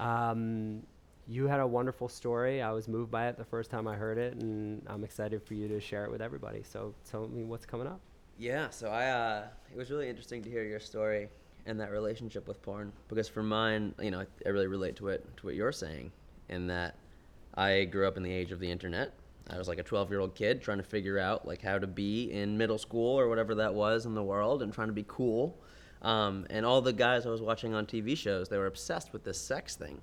Um, 0.00 0.82
you 1.28 1.46
had 1.46 1.60
a 1.60 1.66
wonderful 1.66 2.08
story. 2.08 2.62
I 2.62 2.70
was 2.70 2.88
moved 2.88 3.10
by 3.10 3.28
it 3.28 3.36
the 3.36 3.44
first 3.44 3.70
time 3.70 3.88
I 3.88 3.94
heard 3.94 4.18
it, 4.18 4.34
and 4.34 4.82
I'm 4.86 5.04
excited 5.04 5.42
for 5.42 5.54
you 5.54 5.68
to 5.68 5.80
share 5.80 6.04
it 6.04 6.10
with 6.10 6.22
everybody. 6.22 6.62
So 6.62 6.94
tell 7.08 7.26
me 7.28 7.44
what's 7.44 7.66
coming 7.66 7.86
up. 7.86 8.00
Yeah, 8.38 8.70
so 8.70 8.88
I 8.88 9.08
uh, 9.08 9.44
it 9.72 9.76
was 9.76 9.90
really 9.90 10.08
interesting 10.08 10.42
to 10.42 10.50
hear 10.50 10.64
your 10.64 10.80
story 10.80 11.28
and 11.64 11.80
that 11.80 11.90
relationship 11.90 12.46
with 12.46 12.62
porn 12.62 12.92
because 13.08 13.28
for 13.28 13.42
mine, 13.42 13.94
you 14.00 14.10
know, 14.10 14.24
I, 14.44 14.48
really 14.48 14.68
relate 14.68 14.96
to 14.96 15.08
it 15.08 15.26
to 15.38 15.46
what 15.46 15.54
you're 15.54 15.72
saying 15.72 16.12
in 16.48 16.68
that 16.68 16.94
I 17.54 17.84
grew 17.84 18.06
up 18.06 18.16
in 18.16 18.22
the 18.22 18.32
age 18.32 18.52
of 18.52 18.60
the 18.60 18.70
internet. 18.70 19.14
I 19.48 19.58
was 19.58 19.68
like 19.68 19.78
a 19.78 19.82
12 19.82 20.10
year 20.10 20.20
old 20.20 20.34
kid 20.34 20.62
trying 20.62 20.78
to 20.78 20.84
figure 20.84 21.18
out 21.18 21.46
like 21.46 21.62
how 21.62 21.78
to 21.78 21.86
be 21.86 22.30
in 22.30 22.56
middle 22.56 22.78
school 22.78 23.18
or 23.18 23.28
whatever 23.28 23.54
that 23.56 23.74
was 23.74 24.06
in 24.06 24.14
the 24.14 24.22
world 24.22 24.62
and 24.62 24.72
trying 24.72 24.88
to 24.88 24.94
be 24.94 25.04
cool. 25.08 25.58
Um, 26.02 26.46
and 26.50 26.66
all 26.66 26.82
the 26.82 26.92
guys 26.92 27.26
I 27.26 27.30
was 27.30 27.40
watching 27.40 27.74
on 27.74 27.86
TV 27.86 28.16
shows, 28.16 28.48
they 28.48 28.58
were 28.58 28.66
obsessed 28.66 29.12
with 29.12 29.24
this 29.24 29.40
sex 29.40 29.76
thing. 29.76 30.00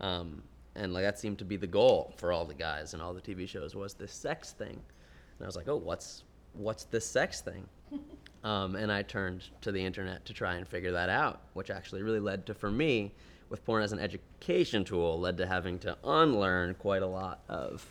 Um, 0.00 0.42
and 0.74 0.92
like 0.92 1.02
that 1.02 1.18
seemed 1.18 1.38
to 1.38 1.44
be 1.44 1.56
the 1.56 1.66
goal 1.66 2.14
for 2.16 2.32
all 2.32 2.44
the 2.44 2.54
guys 2.54 2.94
and 2.94 3.02
all 3.02 3.12
the 3.12 3.20
TV 3.20 3.48
shows 3.48 3.74
was 3.74 3.94
this 3.94 4.12
sex 4.12 4.52
thing. 4.52 4.68
And 4.68 5.44
I 5.44 5.46
was 5.46 5.56
like, 5.56 5.68
oh, 5.68 5.76
what's 5.76 6.24
what's 6.54 6.84
this 6.84 7.06
sex 7.06 7.40
thing? 7.40 7.68
Um, 8.44 8.76
and 8.76 8.90
I 8.92 9.02
turned 9.02 9.42
to 9.62 9.72
the 9.72 9.84
internet 9.84 10.24
to 10.26 10.32
try 10.32 10.54
and 10.54 10.66
figure 10.66 10.92
that 10.92 11.08
out, 11.08 11.40
which 11.54 11.70
actually 11.70 12.02
really 12.02 12.20
led 12.20 12.46
to, 12.46 12.54
for 12.54 12.70
me, 12.70 13.12
with 13.50 13.64
porn 13.64 13.82
as 13.82 13.90
an 13.92 13.98
education 13.98 14.84
tool, 14.84 15.18
led 15.18 15.36
to 15.38 15.46
having 15.46 15.78
to 15.80 15.96
unlearn 16.04 16.74
quite 16.74 17.02
a 17.02 17.06
lot 17.06 17.40
of 17.48 17.84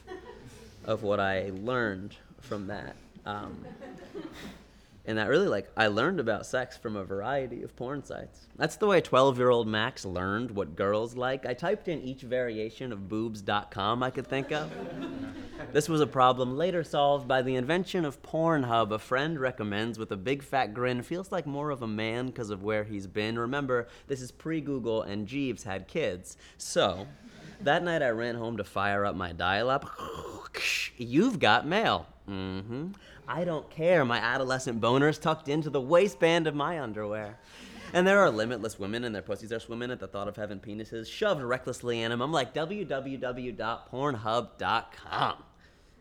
of 0.85 1.03
what 1.03 1.19
I 1.19 1.51
learned 1.53 2.15
from 2.39 2.67
that. 2.67 2.95
Um, 3.25 3.65
and 5.07 5.17
that 5.17 5.29
really 5.29 5.47
like 5.47 5.69
I 5.77 5.87
learned 5.87 6.19
about 6.19 6.45
sex 6.45 6.75
from 6.75 6.97
a 6.97 7.03
variety 7.03 7.63
of 7.63 7.73
porn 7.77 8.03
sites. 8.03 8.47
That's 8.57 8.75
the 8.75 8.87
way 8.87 9.01
12-year-old 9.01 9.65
Max 9.65 10.03
learned 10.03 10.51
what 10.51 10.75
girls 10.75 11.15
like. 11.15 11.45
I 11.45 11.53
typed 11.53 11.87
in 11.87 12.01
each 12.01 12.21
variation 12.23 12.91
of 12.91 13.07
boobs.com 13.07 14.03
I 14.03 14.09
could 14.09 14.27
think 14.27 14.51
of. 14.51 14.69
this 15.71 15.87
was 15.87 16.01
a 16.01 16.07
problem 16.07 16.57
later 16.57 16.83
solved 16.83 17.25
by 17.25 17.41
the 17.41 17.55
invention 17.55 18.03
of 18.03 18.21
Pornhub. 18.21 18.91
A 18.91 18.99
friend 18.99 19.39
recommends 19.39 19.97
with 19.97 20.11
a 20.11 20.17
big 20.17 20.43
fat 20.43 20.73
grin 20.73 21.01
feels 21.01 21.31
like 21.31 21.47
more 21.47 21.69
of 21.69 21.81
a 21.81 21.87
man 21.87 22.27
because 22.27 22.49
of 22.49 22.63
where 22.63 22.83
he's 22.83 23.07
been. 23.07 23.39
Remember, 23.39 23.87
this 24.07 24.21
is 24.21 24.31
pre-Google 24.31 25.03
and 25.03 25.25
Jeeves 25.25 25.63
had 25.63 25.87
kids. 25.87 26.35
So, 26.57 27.07
that 27.61 27.81
night 27.81 28.03
I 28.03 28.09
ran 28.09 28.35
home 28.35 28.57
to 28.57 28.63
fire 28.65 29.05
up 29.05 29.15
my 29.15 29.31
dial-up. 29.31 29.89
You've 30.97 31.39
got 31.39 31.65
mail. 31.65 32.07
Mm-hmm. 32.29 32.87
I 33.27 33.43
don't 33.43 33.69
care. 33.69 34.05
My 34.05 34.19
adolescent 34.19 34.79
boner's 34.79 35.17
tucked 35.17 35.49
into 35.49 35.69
the 35.69 35.81
waistband 35.81 36.47
of 36.47 36.55
my 36.55 36.79
underwear. 36.79 37.37
And 37.93 38.07
there 38.07 38.19
are 38.19 38.29
limitless 38.29 38.79
women 38.79 39.03
and 39.03 39.13
their 39.13 39.21
pussies 39.21 39.51
are 39.51 39.59
swimming 39.59 39.91
at 39.91 39.99
the 39.99 40.07
thought 40.07 40.27
of 40.27 40.35
having 40.35 40.59
penises 40.59 41.07
shoved 41.07 41.41
recklessly 41.41 42.01
in 42.01 42.11
them. 42.11 42.21
I'm 42.21 42.31
like, 42.31 42.53
www.pornhub.com. 42.53 45.43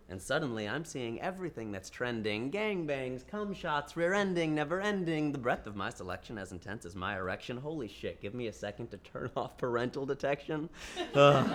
And 0.09 0.23
suddenly 0.23 0.69
I'm 0.69 0.85
seeing 0.85 1.21
everything 1.21 1.73
that's 1.73 1.91
trending 1.91 2.53
gangbangs, 2.53 3.27
cum 3.27 3.53
shots, 3.53 3.97
rear 3.97 4.15
ending, 4.15 4.55
never 4.55 4.81
ending. 4.81 5.33
The 5.33 5.39
breadth 5.39 5.67
of 5.67 5.75
my 5.75 5.91
selection 5.91 6.39
as 6.39 6.53
intense 6.53 6.85
as 6.85 6.95
my 6.95 7.17
erection. 7.17 7.57
Holy 7.57 7.89
shit, 7.89 8.23
give 8.23 8.33
me 8.33 8.47
a 8.47 8.53
second 8.53 8.93
to 8.93 8.99
turn 8.99 9.31
off 9.37 9.59
parental 9.59 10.07
detection. 10.07 10.69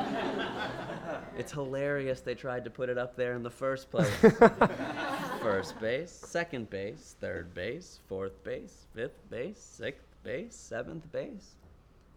It's 1.37 1.53
hilarious 1.53 2.19
they 2.19 2.35
tried 2.35 2.65
to 2.65 2.69
put 2.69 2.89
it 2.89 2.97
up 2.97 3.15
there 3.15 3.33
in 3.33 3.41
the 3.41 3.49
first 3.49 3.89
place. 3.89 4.11
First 5.41 5.79
base, 5.79 6.11
second 6.11 6.69
base, 6.69 7.15
third 7.19 7.55
base, 7.55 7.99
fourth 8.07 8.43
base, 8.43 8.85
fifth 8.93 9.27
base, 9.31 9.57
sixth 9.57 10.05
base, 10.21 10.55
seventh 10.55 11.11
base. 11.11 11.55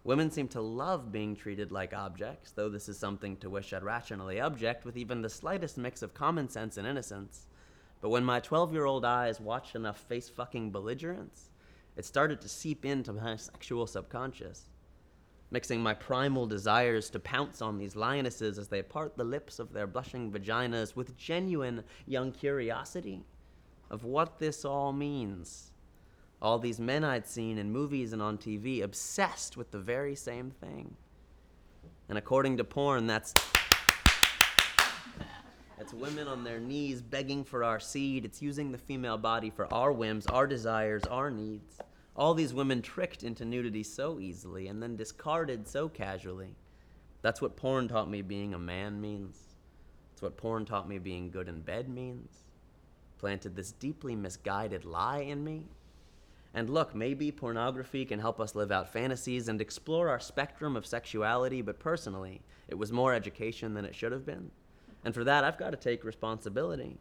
Women 0.03 0.29
seem 0.29 0.47
to 0.49 0.61
love 0.61 1.11
being 1.11 1.35
treated 1.35 1.71
like 1.71 1.91
objects, 1.91 2.51
though 2.51 2.69
this 2.69 2.87
is 2.87 2.99
something 2.99 3.35
to 3.37 3.49
which 3.49 3.73
I'd 3.73 3.81
rationally 3.81 4.39
object 4.39 4.85
with 4.85 4.95
even 4.95 5.23
the 5.23 5.29
slightest 5.31 5.75
mix 5.75 6.03
of 6.03 6.13
common 6.13 6.49
sense 6.49 6.77
and 6.77 6.85
innocence. 6.85 7.47
But 7.99 8.09
when 8.09 8.23
my 8.23 8.41
12 8.41 8.73
year 8.73 8.85
old 8.85 9.03
eyes 9.03 9.39
watched 9.39 9.75
enough 9.75 9.97
face 10.01 10.29
fucking 10.29 10.69
belligerence, 10.69 11.49
it 11.97 12.05
started 12.05 12.41
to 12.41 12.47
seep 12.47 12.85
into 12.85 13.11
my 13.11 13.37
sexual 13.37 13.87
subconscious, 13.87 14.65
mixing 15.51 15.81
my 15.81 15.93
primal 15.93 16.45
desires 16.45 17.09
to 17.09 17.19
pounce 17.19 17.61
on 17.61 17.77
these 17.77 17.95
lionesses 17.95 18.57
as 18.57 18.67
they 18.67 18.81
part 18.81 19.15
the 19.15 19.23
lips 19.23 19.59
of 19.59 19.71
their 19.73 19.87
blushing 19.87 20.31
vaginas 20.31 20.95
with 20.95 21.17
genuine 21.17 21.83
young 22.05 22.31
curiosity 22.31 23.23
of 23.89 24.03
what 24.03 24.39
this 24.39 24.65
all 24.65 24.91
means 24.91 25.71
all 26.41 26.59
these 26.59 26.79
men 26.79 27.03
I'd 27.03 27.27
seen 27.27 27.57
in 27.57 27.71
movies 27.71 28.13
and 28.13 28.21
on 28.21 28.37
TV 28.37 28.83
obsessed 28.83 29.57
with 29.57 29.71
the 29.71 29.79
very 29.79 30.15
same 30.15 30.51
thing. 30.51 30.95
And 32.09 32.17
according 32.17 32.57
to 32.57 32.63
porn, 32.63 33.07
that's 33.07 33.33
it's 35.79 35.93
women 35.93 36.27
on 36.27 36.43
their 36.43 36.59
knees 36.59 37.01
begging 37.01 37.43
for 37.43 37.63
our 37.63 37.79
seed. 37.79 38.25
It's 38.25 38.41
using 38.41 38.71
the 38.71 38.77
female 38.77 39.17
body 39.17 39.49
for 39.49 39.71
our 39.73 39.91
whims, 39.91 40.27
our 40.27 40.45
desires, 40.47 41.03
our 41.05 41.31
needs. 41.31 41.79
All 42.15 42.33
these 42.33 42.53
women 42.53 42.81
tricked 42.81 43.23
into 43.23 43.45
nudity 43.45 43.83
so 43.83 44.19
easily 44.19 44.67
and 44.67 44.81
then 44.81 44.95
discarded 44.95 45.67
so 45.67 45.89
casually. 45.89 46.55
That's 47.21 47.41
what 47.41 47.57
porn 47.57 47.87
taught 47.87 48.09
me 48.09 48.21
being 48.21 48.53
a 48.53 48.59
man 48.59 49.01
means. 49.01 49.37
It's 50.13 50.21
what 50.21 50.37
porn 50.37 50.65
taught 50.65 50.87
me 50.87 50.97
being 50.97 51.29
good 51.29 51.49
in 51.49 51.61
bed 51.61 51.89
means. 51.89 52.43
Planted 53.17 53.55
this 53.55 53.71
deeply 53.71 54.15
misguided 54.15 54.85
lie 54.85 55.19
in 55.19 55.43
me 55.43 55.65
and 56.55 56.69
look, 56.69 56.95
maybe 56.95 57.33
pornography 57.33 58.05
can 58.05 58.19
help 58.19 58.39
us 58.39 58.55
live 58.55 58.71
out 58.71 58.87
fantasies 58.87 59.49
and 59.49 59.59
explore 59.59 60.07
our 60.07 60.21
spectrum 60.21 60.77
of 60.77 60.85
sexuality, 60.85 61.61
but 61.61 61.79
personally, 61.79 62.41
it 62.69 62.75
was 62.75 62.93
more 62.93 63.13
education 63.13 63.73
than 63.73 63.83
it 63.83 63.93
should 63.93 64.13
have 64.13 64.25
been. 64.25 64.51
And 65.03 65.13
for 65.13 65.25
that, 65.25 65.43
I've 65.43 65.57
got 65.57 65.71
to 65.71 65.77
take 65.77 66.05
responsibility. 66.05 66.97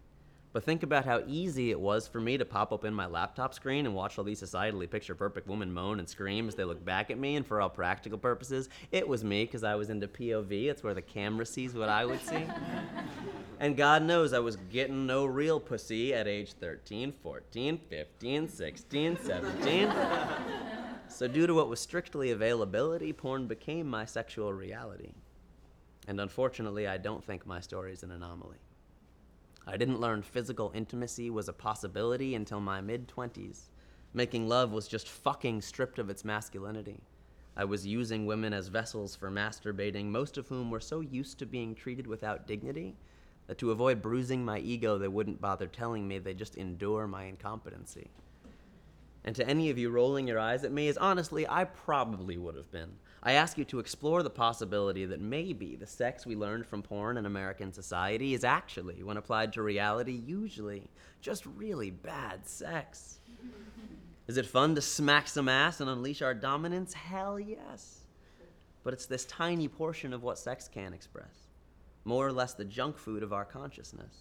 But 0.54 0.62
think 0.62 0.84
about 0.84 1.04
how 1.04 1.24
easy 1.26 1.72
it 1.72 1.80
was 1.80 2.06
for 2.06 2.20
me 2.20 2.38
to 2.38 2.44
pop 2.44 2.72
up 2.72 2.84
in 2.84 2.94
my 2.94 3.06
laptop 3.06 3.54
screen 3.54 3.86
and 3.86 3.94
watch 3.94 4.16
all 4.16 4.24
these 4.24 4.40
societally 4.40 4.88
picture 4.88 5.16
perfect 5.16 5.48
women 5.48 5.72
moan 5.74 5.98
and 5.98 6.08
scream 6.08 6.46
as 6.46 6.54
they 6.54 6.62
look 6.62 6.82
back 6.84 7.10
at 7.10 7.18
me. 7.18 7.34
And 7.34 7.44
for 7.44 7.60
all 7.60 7.68
practical 7.68 8.18
purposes, 8.18 8.68
it 8.92 9.06
was 9.06 9.24
me 9.24 9.46
because 9.46 9.64
I 9.64 9.74
was 9.74 9.90
into 9.90 10.06
POV. 10.06 10.66
It's 10.66 10.84
where 10.84 10.94
the 10.94 11.02
camera 11.02 11.44
sees 11.44 11.74
what 11.74 11.88
I 11.88 12.06
would 12.06 12.24
see. 12.24 12.46
And 13.60 13.76
God 13.76 14.02
knows 14.02 14.32
I 14.32 14.40
was 14.40 14.56
getting 14.70 15.06
no 15.06 15.24
real 15.24 15.60
pussy 15.60 16.12
at 16.12 16.26
age 16.26 16.52
13, 16.54 17.12
14, 17.22 17.80
15, 17.88 18.48
16, 18.48 19.18
17. 19.22 19.92
so, 21.08 21.28
due 21.28 21.46
to 21.46 21.54
what 21.54 21.68
was 21.68 21.78
strictly 21.78 22.32
availability, 22.32 23.12
porn 23.12 23.46
became 23.46 23.88
my 23.88 24.04
sexual 24.04 24.52
reality. 24.52 25.12
And 26.08 26.20
unfortunately, 26.20 26.88
I 26.88 26.98
don't 26.98 27.24
think 27.24 27.46
my 27.46 27.60
story 27.60 27.92
is 27.92 28.02
an 28.02 28.10
anomaly. 28.10 28.58
I 29.66 29.77
didn't 29.77 30.00
learn 30.00 30.22
physical 30.22 30.72
intimacy 30.74 31.31
was 31.31 31.48
a 31.48 31.53
possibility 31.53 32.35
until 32.35 32.61
my 32.61 32.81
mid 32.81 33.09
20s. 33.09 33.70
Making 34.12 34.48
love 34.48 34.72
was 34.72 34.87
just 34.87 35.09
fucking 35.09 35.62
stripped 35.62 35.98
of 35.98 36.11
its 36.11 36.24
masculinity. 36.24 37.00
I 37.57 37.64
was 37.64 37.87
using 37.87 38.27
women 38.27 38.53
as 38.53 38.68
vessels 38.68 39.16
for 39.16 39.31
masturbating, 39.31 40.07
most 40.07 40.37
of 40.37 40.48
whom 40.48 40.70
were 40.70 40.81
so 40.81 41.00
used 41.00 41.38
to 41.38 41.46
being 41.46 41.74
treated 41.74 42.07
without 42.07 42.46
dignity 42.46 42.96
that 43.46 43.59
to 43.59 43.70
avoid 43.70 44.03
bruising 44.03 44.44
my 44.44 44.59
ego, 44.59 44.98
they 44.98 45.09
wouldn't 45.09 45.40
bother 45.40 45.66
telling 45.66 46.07
me, 46.09 46.18
they 46.18 46.35
just 46.35 46.57
endure 46.57 47.07
my 47.07 47.24
incompetency. 47.24 48.09
And 49.24 49.35
to 49.37 49.48
any 49.48 49.70
of 49.70 49.79
you 49.79 49.90
rolling 49.90 50.29
your 50.29 50.38
eyes 50.38 50.64
at 50.64 50.72
me, 50.72 50.88
is 50.88 50.98
honestly, 50.98 51.46
I 51.48 51.64
probably 51.64 52.37
would 52.37 52.57
have 52.57 52.70
been. 52.70 52.92
I 53.26 53.32
ask 53.32 53.56
you 53.56 53.64
to 53.66 53.78
explore 53.78 54.22
the 54.22 54.28
possibility 54.28 55.06
that 55.06 55.20
maybe 55.20 55.76
the 55.76 55.87
sex 55.87 56.26
we 56.26 56.37
learned 56.37 56.66
from 56.66 56.82
porn 56.82 57.16
in 57.16 57.24
American 57.24 57.72
society 57.72 58.34
is 58.34 58.44
actually, 58.44 59.02
when 59.02 59.16
applied 59.16 59.54
to 59.54 59.62
reality, 59.62 60.12
usually 60.12 60.90
just 61.22 61.46
really 61.46 61.90
bad 61.90 62.46
sex. 62.46 63.20
Is 64.26 64.37
it 64.37 64.46
fun 64.46 64.74
to 64.74 64.82
smack 64.82 65.26
some 65.28 65.48
ass 65.48 65.80
and 65.80 65.88
unleash 65.88 66.20
our 66.20 66.34
dominance? 66.34 66.92
Hell 66.92 67.40
yes. 67.40 68.00
But 68.82 68.92
it's 68.92 69.06
this 69.06 69.24
tiny 69.24 69.68
portion 69.68 70.12
of 70.12 70.22
what 70.22 70.38
sex 70.38 70.68
can 70.68 70.92
express 70.92 71.48
more 72.04 72.26
or 72.26 72.32
less 72.32 72.52
the 72.52 72.64
junk 72.64 72.98
food 72.98 73.22
of 73.22 73.32
our 73.32 73.44
consciousness. 73.44 74.14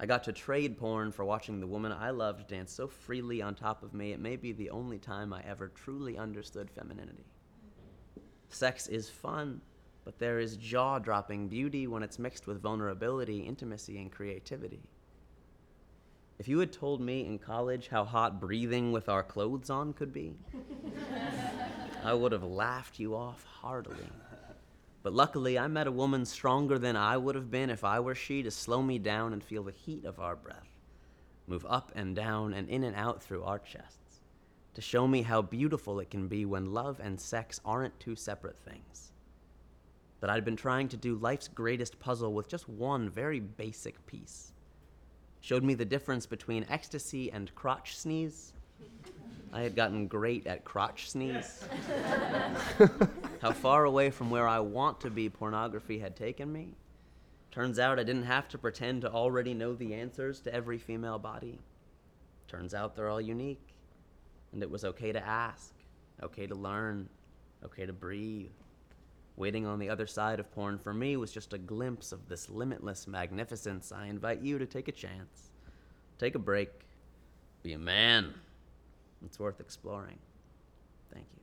I 0.00 0.06
got 0.06 0.24
to 0.24 0.32
trade 0.32 0.78
porn 0.78 1.12
for 1.12 1.24
watching 1.24 1.60
the 1.60 1.66
woman 1.66 1.92
I 1.92 2.10
loved 2.10 2.48
dance 2.48 2.72
so 2.72 2.88
freely 2.88 3.42
on 3.42 3.54
top 3.54 3.82
of 3.82 3.94
me, 3.94 4.12
it 4.12 4.20
may 4.20 4.36
be 4.36 4.52
the 4.52 4.70
only 4.70 4.98
time 4.98 5.32
I 5.32 5.42
ever 5.46 5.68
truly 5.68 6.16
understood 6.16 6.70
femininity. 6.70 7.26
Sex 8.54 8.86
is 8.86 9.08
fun, 9.08 9.60
but 10.04 10.18
there 10.18 10.38
is 10.38 10.56
jaw 10.56 10.98
dropping 10.98 11.48
beauty 11.48 11.86
when 11.86 12.02
it's 12.02 12.18
mixed 12.18 12.46
with 12.46 12.60
vulnerability, 12.60 13.40
intimacy, 13.40 13.98
and 13.98 14.12
creativity. 14.12 14.82
If 16.38 16.48
you 16.48 16.58
had 16.58 16.72
told 16.72 17.00
me 17.00 17.26
in 17.26 17.38
college 17.38 17.88
how 17.88 18.04
hot 18.04 18.40
breathing 18.40 18.92
with 18.92 19.08
our 19.08 19.22
clothes 19.22 19.70
on 19.70 19.92
could 19.92 20.12
be, 20.12 20.34
I 22.04 22.14
would 22.14 22.32
have 22.32 22.42
laughed 22.42 22.98
you 22.98 23.14
off 23.14 23.44
heartily. 23.44 24.10
But 25.02 25.12
luckily, 25.12 25.58
I 25.58 25.66
met 25.66 25.86
a 25.86 25.92
woman 25.92 26.24
stronger 26.24 26.78
than 26.78 26.96
I 26.96 27.16
would 27.16 27.34
have 27.34 27.50
been 27.50 27.70
if 27.70 27.84
I 27.84 28.00
were 28.00 28.14
she 28.14 28.42
to 28.42 28.50
slow 28.50 28.82
me 28.82 28.98
down 28.98 29.32
and 29.32 29.42
feel 29.42 29.64
the 29.64 29.72
heat 29.72 30.04
of 30.04 30.20
our 30.20 30.36
breath, 30.36 30.68
move 31.46 31.64
up 31.68 31.90
and 31.94 32.14
down 32.14 32.54
and 32.54 32.68
in 32.68 32.84
and 32.84 32.96
out 32.96 33.22
through 33.22 33.44
our 33.44 33.58
chests, 33.58 34.01
to 34.74 34.80
show 34.80 35.06
me 35.06 35.22
how 35.22 35.42
beautiful 35.42 36.00
it 36.00 36.10
can 36.10 36.28
be 36.28 36.44
when 36.44 36.72
love 36.72 37.00
and 37.02 37.20
sex 37.20 37.60
aren't 37.64 37.98
two 38.00 38.16
separate 38.16 38.58
things. 38.58 39.12
That 40.20 40.30
I'd 40.30 40.44
been 40.44 40.56
trying 40.56 40.88
to 40.88 40.96
do 40.96 41.16
life's 41.16 41.48
greatest 41.48 41.98
puzzle 41.98 42.32
with 42.32 42.48
just 42.48 42.68
one 42.68 43.10
very 43.10 43.40
basic 43.40 44.04
piece. 44.06 44.52
showed 45.40 45.64
me 45.64 45.74
the 45.74 45.84
difference 45.84 46.24
between 46.24 46.64
ecstasy 46.70 47.30
and 47.32 47.54
crotch 47.54 47.96
sneeze. 47.96 48.52
I 49.52 49.60
had 49.60 49.74
gotten 49.74 50.06
great 50.06 50.46
at 50.46 50.64
crotch 50.64 51.10
sneeze. 51.10 51.64
How 53.42 53.52
far 53.52 53.84
away 53.84 54.10
from 54.10 54.30
where 54.30 54.48
I 54.48 54.60
want 54.60 55.00
to 55.00 55.10
be 55.10 55.28
pornography 55.28 55.98
had 55.98 56.16
taken 56.16 56.50
me. 56.50 56.76
Turns 57.50 57.78
out 57.78 57.98
I 57.98 58.04
didn't 58.04 58.22
have 58.22 58.48
to 58.48 58.58
pretend 58.58 59.02
to 59.02 59.10
already 59.10 59.52
know 59.52 59.74
the 59.74 59.92
answers 59.92 60.40
to 60.40 60.54
every 60.54 60.78
female 60.78 61.18
body. 61.18 61.58
Turns 62.48 62.72
out 62.72 62.96
they're 62.96 63.10
all 63.10 63.20
unique. 63.20 63.71
And 64.52 64.62
it 64.62 64.70
was 64.70 64.84
okay 64.84 65.12
to 65.12 65.24
ask, 65.24 65.74
okay 66.22 66.46
to 66.46 66.54
learn, 66.54 67.08
okay 67.64 67.86
to 67.86 67.92
breathe. 67.92 68.50
Waiting 69.36 69.66
on 69.66 69.78
the 69.78 69.88
other 69.88 70.06
side 70.06 70.38
of 70.40 70.52
porn 70.52 70.78
for 70.78 70.92
me 70.92 71.16
was 71.16 71.32
just 71.32 71.54
a 71.54 71.58
glimpse 71.58 72.12
of 72.12 72.28
this 72.28 72.50
limitless 72.50 73.06
magnificence. 73.06 73.90
I 73.90 74.06
invite 74.06 74.42
you 74.42 74.58
to 74.58 74.66
take 74.66 74.88
a 74.88 74.92
chance, 74.92 75.50
take 76.18 76.34
a 76.34 76.38
break, 76.38 76.68
be 77.62 77.72
a 77.72 77.78
man. 77.78 78.34
It's 79.24 79.38
worth 79.38 79.60
exploring. 79.60 80.18
Thank 81.12 81.26
you. 81.34 81.40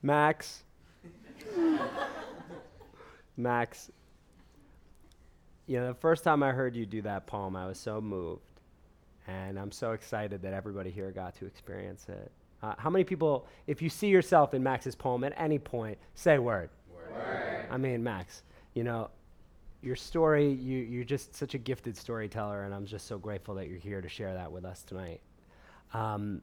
Max. 0.00 0.62
Max. 3.38 3.90
You 5.66 5.80
know, 5.80 5.88
the 5.88 5.94
first 5.94 6.24
time 6.24 6.42
I 6.42 6.50
heard 6.50 6.74
you 6.74 6.84
do 6.84 7.02
that 7.02 7.26
poem, 7.26 7.56
I 7.56 7.66
was 7.66 7.78
so 7.78 8.00
moved. 8.00 8.42
And 9.26 9.58
I'm 9.58 9.70
so 9.70 9.92
excited 9.92 10.42
that 10.42 10.52
everybody 10.52 10.90
here 10.90 11.10
got 11.10 11.36
to 11.36 11.46
experience 11.46 12.06
it. 12.08 12.30
Uh, 12.62 12.74
how 12.78 12.90
many 12.90 13.04
people, 13.04 13.46
if 13.66 13.80
you 13.80 13.88
see 13.88 14.08
yourself 14.08 14.54
in 14.54 14.62
Max's 14.62 14.94
poem 14.94 15.22
at 15.22 15.32
any 15.36 15.58
point, 15.58 15.98
say 16.14 16.38
word? 16.38 16.70
Word. 16.92 17.66
I 17.70 17.76
mean, 17.76 18.02
Max, 18.02 18.42
you 18.74 18.84
know, 18.84 19.10
your 19.82 19.94
story, 19.94 20.50
you, 20.50 20.78
you're 20.78 21.04
just 21.04 21.36
such 21.36 21.54
a 21.54 21.58
gifted 21.58 21.96
storyteller, 21.96 22.64
and 22.64 22.74
I'm 22.74 22.86
just 22.86 23.06
so 23.06 23.18
grateful 23.18 23.54
that 23.56 23.68
you're 23.68 23.78
here 23.78 24.00
to 24.00 24.08
share 24.08 24.34
that 24.34 24.50
with 24.50 24.64
us 24.64 24.82
tonight. 24.82 25.20
Um, 25.94 26.42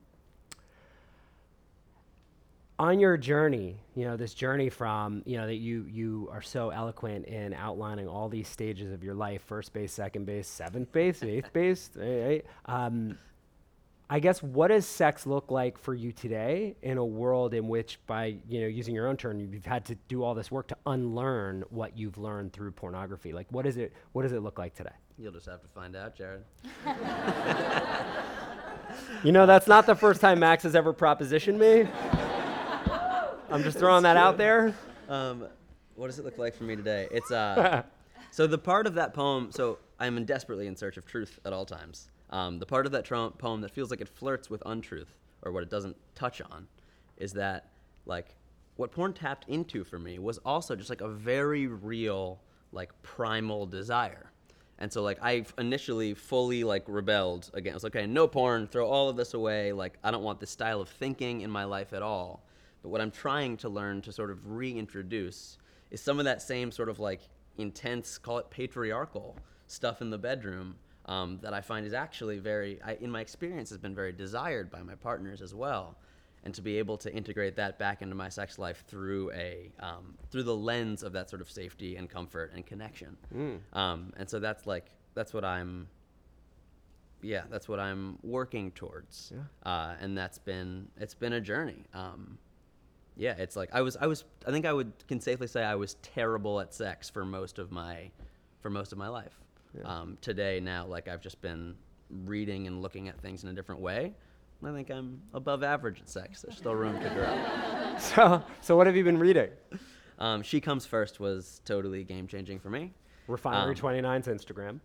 on 2.77 2.99
your 2.99 3.15
journey, 3.17 3.77
you 3.95 4.05
know, 4.05 4.17
this 4.17 4.33
journey 4.33 4.69
from, 4.69 5.23
you 5.25 5.37
know, 5.37 5.47
that 5.47 5.55
you 5.55 5.85
you 5.89 6.27
are 6.31 6.41
so 6.41 6.71
eloquent 6.71 7.25
in 7.25 7.53
outlining 7.53 8.07
all 8.07 8.27
these 8.27 8.47
stages 8.47 8.91
of 8.91 9.03
your 9.03 9.13
life, 9.13 9.41
first 9.43 9.71
base, 9.73 9.93
second 9.93 10.25
base, 10.25 10.47
seventh 10.47 10.91
base, 10.91 11.23
eighth 11.23 11.53
base, 11.53 11.89
right? 11.95 12.43
Um, 12.65 13.17
I 14.09 14.19
guess 14.19 14.43
what 14.43 14.67
does 14.67 14.85
sex 14.85 15.25
look 15.25 15.49
like 15.49 15.79
for 15.79 15.95
you 15.95 16.11
today 16.11 16.75
in 16.83 16.99
a 16.99 17.05
world 17.05 17.55
in 17.55 17.67
which 17.67 17.97
by, 18.05 18.35
you 18.47 18.61
know, 18.61 18.67
using 18.67 18.93
your 18.93 19.07
own 19.07 19.17
term, 19.17 19.39
you've 19.39 19.65
had 19.65 19.83
to 19.85 19.95
do 20.07 20.21
all 20.23 20.35
this 20.35 20.51
work 20.51 20.67
to 20.67 20.77
unlearn 20.85 21.63
what 21.69 21.97
you've 21.97 22.19
learned 22.19 22.53
through 22.53 22.71
pornography? 22.71 23.33
Like 23.33 23.47
what 23.51 23.65
is 23.65 23.77
it 23.77 23.93
what 24.11 24.23
does 24.23 24.33
it 24.33 24.41
look 24.41 24.59
like 24.59 24.75
today? 24.75 24.91
You'll 25.17 25.31
just 25.31 25.45
have 25.47 25.61
to 25.61 25.67
find 25.69 25.95
out, 25.95 26.15
Jared. 26.15 26.43
You 29.23 29.31
know, 29.31 29.45
that's 29.45 29.67
not 29.67 29.85
the 29.85 29.95
first 29.95 30.21
time 30.21 30.39
Max 30.39 30.63
has 30.63 30.75
ever 30.75 30.93
propositioned 30.93 31.57
me. 31.57 31.89
I'm 33.49 33.63
just 33.63 33.77
throwing 33.77 34.03
that 34.03 34.17
out 34.17 34.37
there. 34.37 34.73
Um, 35.07 35.47
what 35.95 36.07
does 36.07 36.19
it 36.19 36.25
look 36.25 36.37
like 36.37 36.55
for 36.55 36.63
me 36.63 36.75
today? 36.75 37.07
It's 37.11 37.31
uh, 37.31 37.83
so 38.31 38.47
the 38.47 38.57
part 38.57 38.87
of 38.87 38.95
that 38.95 39.13
poem. 39.13 39.51
So 39.51 39.77
I'm 39.99 40.17
in 40.17 40.25
desperately 40.25 40.67
in 40.67 40.75
search 40.75 40.97
of 40.97 41.05
truth 41.05 41.39
at 41.45 41.53
all 41.53 41.65
times. 41.65 42.09
Um, 42.31 42.59
the 42.59 42.65
part 42.65 42.85
of 42.85 42.91
that 42.93 43.05
tro- 43.05 43.29
poem 43.29 43.61
that 43.61 43.71
feels 43.71 43.91
like 43.91 44.01
it 44.01 44.09
flirts 44.09 44.49
with 44.49 44.63
untruth 44.65 45.15
or 45.43 45.51
what 45.51 45.63
it 45.63 45.69
doesn't 45.69 45.95
touch 46.15 46.41
on, 46.41 46.67
is 47.17 47.33
that 47.33 47.69
like 48.05 48.35
what 48.77 48.91
porn 48.91 49.13
tapped 49.13 49.47
into 49.47 49.83
for 49.83 49.99
me 49.99 50.17
was 50.17 50.39
also 50.39 50.75
just 50.75 50.89
like 50.89 51.01
a 51.01 51.07
very 51.07 51.67
real 51.67 52.41
like 52.71 52.91
primal 53.03 53.65
desire. 53.65 54.31
And 54.79 54.91
so 54.91 55.03
like 55.03 55.19
I 55.21 55.45
initially 55.57 56.13
fully 56.13 56.63
like 56.63 56.83
rebelled 56.87 57.51
against 57.53 57.85
okay, 57.85 58.07
no 58.07 58.27
porn, 58.27 58.67
throw 58.67 58.87
all 58.87 59.07
of 59.07 59.15
this 59.15 59.33
away, 59.35 59.71
like 59.71 59.97
I 60.03 60.11
don't 60.11 60.23
want 60.23 60.39
this 60.39 60.49
style 60.49 60.81
of 60.81 60.89
thinking 60.89 61.41
in 61.41 61.51
my 61.51 61.63
life 61.63 61.93
at 61.93 62.01
all. 62.01 62.43
But 62.85 62.91
what 62.91 63.01
I'm 63.01 63.09
trying 63.09 63.57
to 63.57 63.69
learn 63.69 64.03
to 64.03 64.11
sort 64.11 64.29
of 64.29 64.45
reintroduce 64.45 65.57
is 65.89 66.01
some 66.01 66.19
of 66.19 66.25
that 66.25 66.39
same 66.39 66.69
sort 66.69 66.87
of 66.87 66.99
like 66.99 67.21
intense, 67.57 68.19
call 68.19 68.37
it 68.37 68.51
patriarchal 68.51 69.35
stuff 69.65 70.03
in 70.03 70.11
the 70.11 70.19
bedroom 70.19 70.75
um, 71.07 71.39
that 71.41 71.51
I 71.51 71.61
find 71.61 71.87
is 71.87 71.93
actually 71.93 72.37
very, 72.37 72.79
I, 72.85 72.93
in 73.01 73.09
my 73.09 73.21
experience, 73.21 73.71
has 73.71 73.79
been 73.79 73.95
very 73.95 74.11
desired 74.11 74.69
by 74.69 74.83
my 74.83 74.93
partners 74.93 75.41
as 75.41 75.55
well. 75.55 75.97
And 76.43 76.53
to 76.53 76.61
be 76.61 76.77
able 76.77 76.95
to 76.97 77.11
integrate 77.11 77.55
that 77.55 77.79
back 77.79 78.03
into 78.03 78.13
my 78.13 78.29
sex 78.29 78.59
life 78.59 78.83
through 78.87 79.31
a 79.31 79.71
um, 79.79 80.13
through 80.29 80.43
the 80.43 80.55
lens 80.55 81.01
of 81.01 81.11
that 81.13 81.27
sort 81.27 81.41
of 81.41 81.49
safety 81.49 81.95
and 81.95 82.07
comfort 82.07 82.51
and 82.53 82.63
connection, 82.67 83.17
um, 83.73 84.13
and 84.15 84.29
so 84.29 84.39
that's 84.39 84.67
like 84.67 84.91
that's 85.15 85.33
what 85.33 85.43
I'm 85.43 85.87
yeah, 87.23 87.45
that's 87.49 87.67
what 87.67 87.79
I'm 87.79 88.19
working 88.21 88.69
towards. 88.73 89.33
Yeah. 89.33 89.71
Uh, 89.71 89.95
and 89.99 90.15
that's 90.15 90.37
been 90.37 90.87
it's 90.97 91.15
been 91.15 91.33
a 91.33 91.41
journey. 91.41 91.83
Um, 91.95 92.37
yeah, 93.17 93.35
it's 93.37 93.55
like 93.55 93.69
I 93.73 93.81
was 93.81 93.97
I 93.97 94.07
was 94.07 94.23
I 94.47 94.51
think 94.51 94.65
I 94.65 94.73
would 94.73 94.91
can 95.07 95.19
safely 95.19 95.47
say 95.47 95.63
I 95.63 95.75
was 95.75 95.95
terrible 96.01 96.59
at 96.59 96.73
sex 96.73 97.09
for 97.09 97.25
most 97.25 97.59
of 97.59 97.71
my 97.71 98.11
for 98.61 98.69
most 98.69 98.91
of 98.91 98.97
my 98.97 99.07
life. 99.07 99.39
Um, 99.83 100.17
today 100.21 100.59
now 100.61 100.85
like 100.85 101.07
I've 101.07 101.21
just 101.21 101.41
been 101.41 101.75
reading 102.09 102.67
and 102.67 102.81
looking 102.81 103.09
at 103.09 103.19
things 103.19 103.43
in 103.43 103.49
a 103.49 103.53
different 103.53 103.81
way. 103.81 104.13
I 104.63 104.71
think 104.71 104.89
I'm 104.89 105.21
above 105.33 105.63
average 105.63 106.01
at 106.01 106.09
sex. 106.09 106.41
There's 106.41 106.57
still 106.57 106.75
room 106.75 106.99
to 107.01 107.09
grow. 107.09 107.37
So, 107.97 108.43
so 108.59 108.75
what 108.75 108.87
have 108.87 108.97
you 108.97 109.05
been 109.05 109.17
reading? 109.17 109.51
Um, 110.19 110.41
she 110.41 110.59
comes 110.59 110.85
first 110.85 111.21
was 111.21 111.61
totally 111.63 112.03
game 112.03 112.27
changing 112.27 112.59
for 112.59 112.69
me. 112.69 112.91
Refinery 113.27 113.73
Um, 113.73 113.81
29's 113.81 114.27
Instagram. 114.27 114.81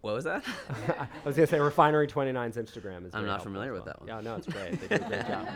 What 0.00 0.14
was 0.14 0.24
that? 0.24 0.44
I 0.98 1.06
was 1.24 1.36
gonna 1.36 1.46
say 1.46 1.60
Refinery 1.60 2.06
29's 2.06 2.56
Instagram 2.56 3.06
is. 3.06 3.14
I'm 3.14 3.26
not 3.26 3.42
familiar 3.42 3.72
with 3.72 3.84
well. 3.84 3.94
that 3.94 4.00
one. 4.00 4.08
Yeah, 4.08 4.20
no, 4.20 4.36
it's 4.36 4.46
great. 4.46 4.80
They 4.88 4.96
do 4.98 5.04
a 5.04 5.08
great 5.08 5.26
job. 5.28 5.48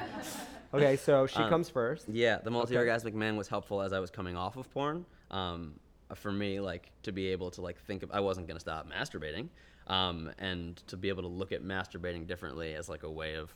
Okay, 0.75 0.97
so 0.97 1.27
she 1.27 1.37
Um, 1.39 1.49
comes 1.49 1.69
first. 1.71 2.09
Yeah, 2.09 2.39
the 2.43 2.51
multi-orgasmic 2.51 3.15
man 3.15 3.37
was 3.37 3.49
helpful 3.49 3.81
as 3.81 3.93
I 3.93 4.01
was 4.01 4.11
coming 4.11 4.37
off 4.37 4.57
of 4.57 4.71
porn. 4.71 5.07
Um, 5.31 5.75
for 6.15 6.31
me, 6.33 6.61
like 6.61 6.91
to 7.05 7.13
be 7.13 7.29
able 7.29 7.51
to 7.53 7.63
like 7.63 7.79
think 7.79 8.03
of, 8.03 8.11
I 8.13 8.21
wasn't 8.21 8.47
gonna 8.47 8.61
stop 8.61 8.87
masturbating, 8.91 9.49
um, 9.87 10.31
and 10.39 10.77
to 10.89 10.97
be 10.97 11.09
able 11.09 11.23
to 11.23 11.29
look 11.29 11.53
at 11.53 11.63
masturbating 11.63 12.27
differently 12.27 12.75
as 12.75 12.89
like 12.89 13.03
a 13.03 13.11
way 13.11 13.35
of 13.35 13.55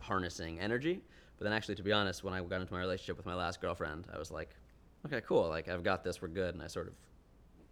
harnessing 0.00 0.58
energy. 0.58 1.02
But 1.38 1.44
then, 1.44 1.52
actually, 1.52 1.74
to 1.76 1.82
be 1.82 1.92
honest, 1.92 2.24
when 2.24 2.32
I 2.34 2.40
got 2.42 2.62
into 2.62 2.72
my 2.72 2.80
relationship 2.80 3.16
with 3.18 3.26
my 3.26 3.34
last 3.34 3.60
girlfriend, 3.60 4.06
I 4.12 4.18
was 4.18 4.30
like, 4.30 4.48
okay, 5.04 5.20
cool, 5.20 5.48
like 5.48 5.68
I've 5.68 5.84
got 5.84 6.02
this, 6.02 6.20
we're 6.22 6.28
good, 6.28 6.54
and 6.54 6.62
I 6.62 6.66
sort 6.66 6.88
of 6.88 6.94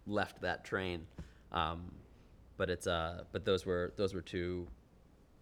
left 0.05 0.41
that 0.41 0.63
train. 0.63 1.07
Um, 1.51 1.91
but 2.57 2.69
it's 2.69 2.87
uh, 2.87 3.23
but 3.31 3.45
those 3.45 3.65
were 3.65 3.93
those 3.97 4.13
were 4.13 4.21
two 4.21 4.67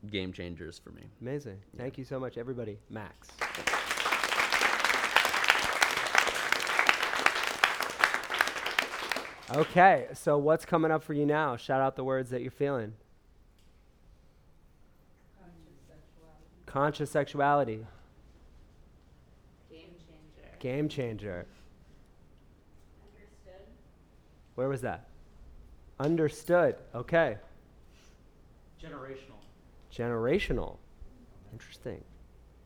game 0.10 0.34
changers 0.34 0.80
for 0.80 0.91
me. 0.91 1.04
Amazing. 1.21 1.60
Thank 1.78 1.97
you 1.97 2.04
so 2.04 2.19
much, 2.19 2.38
everybody. 2.38 2.80
Max. 2.89 3.30
Okay, 9.56 10.08
so 10.13 10.38
what's 10.38 10.65
coming 10.65 10.89
up 10.89 11.04
for 11.04 11.13
you 11.13 11.26
now? 11.26 11.56
Shout 11.58 11.80
out 11.80 11.95
the 11.95 12.04
words 12.04 12.32
that 12.32 12.41
you're 12.41 12.49
feeling. 12.49 12.93
Conscious 15.38 15.82
sexuality. 15.88 16.65
Conscious 16.65 17.12
sexuality. 17.12 17.86
Game 19.69 19.91
changer. 19.99 20.49
Game 20.60 20.89
changer. 20.89 21.45
Understood. 23.13 23.67
Where 24.56 24.69
was 24.69 24.82
that? 24.82 25.08
Understood. 26.04 26.76
Okay. 26.94 27.38
Generational. 28.84 29.39
Generational. 29.89 30.76
Interesting. 31.54 32.04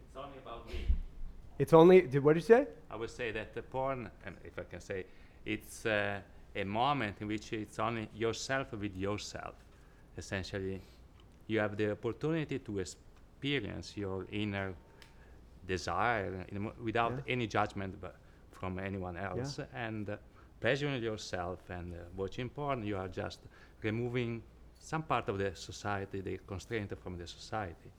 It's 0.08 0.18
only 0.18 0.40
about 0.44 0.68
me. 0.68 0.86
It's 1.60 1.74
only. 1.74 2.02
Did 2.02 2.24
what 2.24 2.34
did 2.34 2.42
you 2.42 2.48
say? 2.56 2.68
I 2.90 2.96
would 2.96 3.12
say 3.12 3.32
that 3.32 3.54
the 3.54 3.62
porn, 3.62 4.10
and 4.26 4.36
if 4.44 4.58
I 4.58 4.64
can 4.64 4.80
say, 4.80 5.06
it's 5.46 5.86
uh, 5.86 6.20
a 6.56 6.64
moment 6.64 7.18
in 7.22 7.28
which 7.28 7.54
it's 7.54 7.78
only 7.78 8.10
yourself 8.16 8.72
with 8.72 8.96
yourself. 8.96 9.54
Essentially, 10.18 10.82
you 11.46 11.60
have 11.60 11.78
the 11.78 11.92
opportunity 11.92 12.58
to 12.58 12.80
experience 12.80 13.96
your 13.96 14.26
inner 14.32 14.74
desire 15.68 16.44
in, 16.50 16.72
without 16.84 17.12
Yeah. 17.12 17.34
any 17.34 17.46
judgment 17.46 18.02
but 18.02 18.16
from 18.52 18.80
anyone 18.80 19.16
else, 19.16 19.60
and 19.76 20.10
uh, 20.10 20.18
pleasuring 20.60 21.02
yourself 21.04 21.60
and 21.70 21.94
uh, 21.94 21.98
watching 22.16 22.50
porn. 22.50 22.84
You 22.86 22.98
are 22.98 23.08
just 23.08 23.40
removing 23.84 24.42
some 24.80 25.04
part 25.04 25.30
of 25.30 25.38
the 25.38 25.56
society, 25.56 26.22
the 26.22 26.40
constraint 26.48 26.92
from 27.02 27.18
the 27.18 27.28
society, 27.28 27.92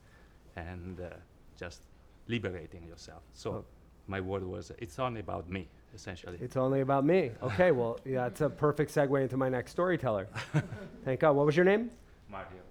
and 0.55 0.99
uh, 0.99 1.09
just 1.57 1.81
liberating 2.27 2.85
yourself. 2.87 3.21
So 3.33 3.49
Oh. 3.51 3.65
my 4.07 4.19
word 4.21 4.43
was, 4.43 4.71
it's 4.79 4.97
only 4.99 5.19
about 5.21 5.49
me, 5.49 5.67
essentially. 5.93 6.37
It's 6.41 6.57
only 6.57 6.81
about 6.81 7.05
me. 7.05 7.31
Okay, 7.43 7.71
well, 7.71 7.99
yeah, 8.05 8.27
it's 8.27 8.41
a 8.41 8.49
perfect 8.49 8.91
segue 8.93 9.21
into 9.21 9.37
my 9.37 9.49
next 9.49 9.71
storyteller. 9.71 10.27
Thank 11.05 11.19
God. 11.21 11.33
What 11.35 11.45
was 11.45 11.55
your 11.55 11.65
name? 11.65 11.91
Mario. 12.29 12.61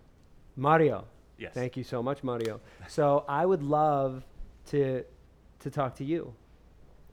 Mario. 0.57 1.05
Yes. 1.38 1.53
Thank 1.55 1.77
you 1.77 1.85
so 1.85 2.03
much, 2.03 2.22
Mario. 2.24 2.61
So 2.88 3.24
I 3.29 3.46
would 3.46 3.62
love 3.62 4.24
to 4.66 5.05
to 5.61 5.70
talk 5.70 5.94
to 5.96 6.05
you, 6.05 6.33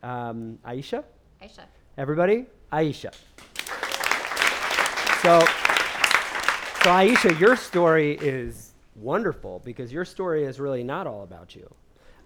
um, 0.04 0.60
Aisha. 0.66 1.04
Aisha. 1.42 1.66
Everybody, 1.98 2.46
Aisha. 2.72 3.14
So, 5.22 5.40
so 6.84 6.90
Aisha, 6.92 7.40
your 7.40 7.56
story 7.56 8.18
is 8.18 8.74
wonderful 8.96 9.62
because 9.66 9.92
your 9.92 10.06
story 10.06 10.44
is 10.44 10.60
really 10.60 10.84
not 10.84 11.08
all 11.08 11.24
about 11.24 11.56
you. 11.56 11.74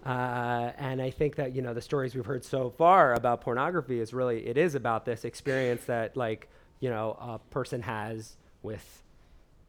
Uh, 0.04 0.72
and 0.78 1.02
I 1.02 1.10
think 1.10 1.36
that 1.36 1.54
you 1.54 1.60
know 1.60 1.74
the 1.74 1.82
stories 1.82 2.14
we've 2.14 2.24
heard 2.24 2.44
so 2.44 2.70
far 2.70 3.12
about 3.14 3.42
pornography 3.42 4.00
is 4.00 4.14
really 4.14 4.46
it 4.46 4.56
is 4.56 4.74
about 4.74 5.04
this 5.04 5.26
experience 5.26 5.84
that 5.84 6.16
like 6.16 6.48
you 6.80 6.88
know 6.88 7.18
a 7.20 7.38
person 7.50 7.82
has 7.82 8.36
with 8.62 9.02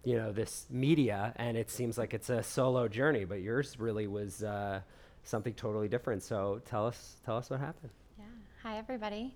you 0.03 0.15
know 0.15 0.31
this 0.31 0.65
media, 0.69 1.34
and 1.36 1.57
it 1.57 1.69
seems 1.69 1.97
like 1.97 2.13
it's 2.13 2.29
a 2.29 2.41
solo 2.43 2.88
journey, 2.88 3.25
but 3.25 3.41
yours 3.41 3.77
really 3.77 4.07
was 4.07 4.41
uh, 4.43 4.79
something 5.23 5.53
totally 5.53 5.88
different. 5.88 6.23
So 6.23 6.62
tell 6.65 6.88
us 6.88 7.17
tell 7.25 7.38
us 7.38 7.49
what 7.49 7.60
happened. 7.60 7.91
Yeah. 8.17 8.25
Hi, 8.63 8.77
everybody. 8.77 9.34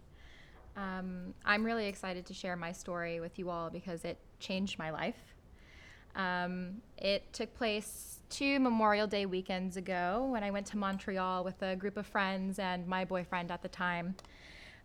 Um, 0.77 1.33
I'm 1.45 1.63
really 1.63 1.87
excited 1.87 2.25
to 2.25 2.33
share 2.33 2.55
my 2.55 2.71
story 2.71 3.19
with 3.19 3.39
you 3.39 3.49
all 3.49 3.69
because 3.69 4.03
it 4.03 4.17
changed 4.39 4.77
my 4.77 4.89
life. 4.89 5.17
Um, 6.15 6.81
it 6.97 7.31
took 7.33 7.53
place 7.55 8.19
two 8.29 8.59
Memorial 8.59 9.07
Day 9.07 9.25
weekends 9.25 9.77
ago 9.77 10.27
when 10.31 10.43
I 10.43 10.51
went 10.51 10.65
to 10.67 10.77
Montreal 10.77 11.43
with 11.43 11.61
a 11.61 11.75
group 11.75 11.97
of 11.97 12.05
friends 12.05 12.59
and 12.59 12.87
my 12.87 13.05
boyfriend 13.05 13.51
at 13.51 13.61
the 13.61 13.67
time. 13.67 14.15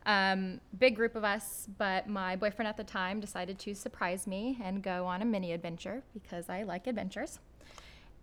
Um, 0.07 0.61
big 0.79 0.97
group 0.97 1.15
of 1.15 1.25
us, 1.25 1.69
but 1.79 2.09
my 2.09 2.35
boyfriend 2.35 2.69
at 2.69 2.77
the 2.77 2.85
time 2.85 3.21
decided 3.21 3.59
to 3.61 3.75
surprise 3.75 4.27
me 4.27 4.59
and 4.63 4.83
go 4.83 5.07
on 5.07 5.23
a 5.23 5.25
mini 5.25 5.53
adventure 5.53 6.03
because 6.15 6.49
I 6.49 6.63
like 6.63 6.87
adventures. 6.87 7.39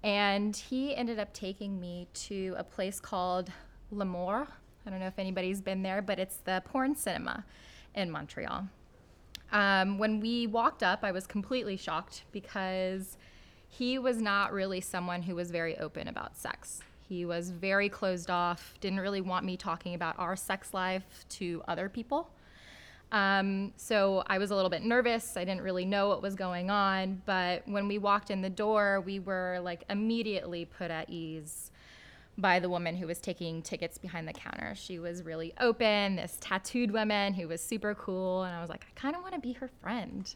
And 0.03 0.56
he 0.56 0.95
ended 0.95 1.19
up 1.19 1.34
taking 1.34 1.80
me 1.80 2.08
to 2.13 2.56
a 2.58 2.63
place 2.63 2.99
called 2.99 3.51
L'Amour. 3.91 4.47
I 4.88 4.89
don't 4.89 5.00
know 5.00 5.08
if 5.08 5.19
anybody's 5.19 5.60
been 5.60 5.84
there, 5.84 6.02
but 6.02 6.17
it's 6.17 6.38
the 6.38 6.63
porn 6.65 6.95
cinema 6.95 7.43
in 7.93 8.10
Montreal. 8.10 8.69
Um, 9.52 9.97
when 9.97 10.21
we 10.21 10.47
walked 10.47 10.82
up, 10.82 11.00
I 11.04 11.12
was 11.12 11.28
completely 11.28 11.76
shocked 11.76 12.23
because 12.32 13.17
he 13.67 14.00
was 14.00 14.21
not 14.21 14.54
really 14.54 14.80
someone 14.80 15.21
who 15.21 15.36
was 15.36 15.52
very 15.52 15.78
open 15.78 16.08
about 16.08 16.38
sex. 16.38 16.80
He 17.02 17.26
was 17.26 17.50
very 17.50 17.89
closed 17.89 18.30
off, 18.30 18.76
didn't 18.80 19.02
really 19.02 19.21
want 19.21 19.45
me 19.45 19.58
talking 19.58 19.93
about 19.93 20.17
our 20.17 20.38
sex 20.38 20.73
life 20.73 21.26
to 21.30 21.62
other 21.67 21.89
people. 21.89 22.30
Um, 23.12 23.73
so 23.76 24.23
I 24.28 24.38
was 24.38 24.52
a 24.52 24.56
little 24.56 24.69
bit 24.69 24.84
nervous. 24.84 25.36
I 25.36 25.43
didn't 25.43 25.62
really 25.62 25.86
know 25.86 26.08
what 26.08 26.21
was 26.21 26.36
going 26.36 26.69
on. 26.69 27.21
But 27.26 27.63
when 27.67 27.89
we 27.89 27.97
walked 27.97 28.32
in 28.32 28.41
the 28.41 28.50
door, 28.50 29.02
we 29.06 29.19
were 29.19 29.60
like 29.62 29.84
immediately 29.89 30.65
put 30.65 30.91
at 30.91 31.10
ease 31.10 31.71
by 32.38 32.60
the 32.60 32.69
woman 32.69 32.95
who 32.95 33.08
was 33.08 33.19
taking 33.19 33.62
tickets 33.62 33.97
behind 33.97 34.28
the 34.28 34.34
counter. 34.34 34.73
She 34.76 35.00
was 35.00 35.23
really 35.23 35.54
open, 35.60 36.17
this 36.17 36.38
tattooed 36.39 36.91
woman 36.91 37.34
who 37.34 37.47
was 37.47 37.62
super 37.62 37.95
cool. 37.95 38.43
And 38.43 38.56
I 38.56 38.62
was 38.62 38.69
like, 38.69 38.86
I 38.86 39.00
kind 39.00 39.15
of 39.15 39.21
want 39.21 39.34
to 39.34 39.41
be 39.41 39.54
her 39.54 39.69
friend. 39.82 40.34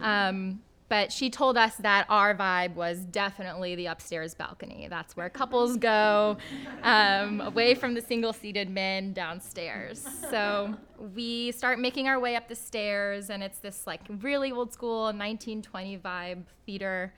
Um, 0.00 0.60
but 0.88 1.12
she 1.12 1.28
told 1.28 1.58
us 1.58 1.76
that 1.76 2.06
our 2.08 2.34
vibe 2.34 2.74
was 2.74 3.00
definitely 3.00 3.74
the 3.74 3.86
upstairs 3.86 4.34
balcony. 4.34 4.86
That's 4.88 5.16
where 5.16 5.28
couples 5.28 5.76
go, 5.76 6.38
um, 6.82 7.42
away 7.42 7.74
from 7.74 7.92
the 7.94 8.00
single 8.00 8.32
seated 8.32 8.70
men 8.70 9.12
downstairs. 9.12 10.06
So 10.30 10.74
we 11.14 11.52
start 11.52 11.78
making 11.78 12.08
our 12.08 12.18
way 12.18 12.36
up 12.36 12.48
the 12.48 12.54
stairs, 12.54 13.28
and 13.28 13.42
it's 13.42 13.58
this 13.58 13.86
like 13.86 14.00
really 14.22 14.50
old 14.50 14.72
school 14.72 15.02
1920 15.04 15.98
vibe 15.98 16.44
theater. 16.64 17.12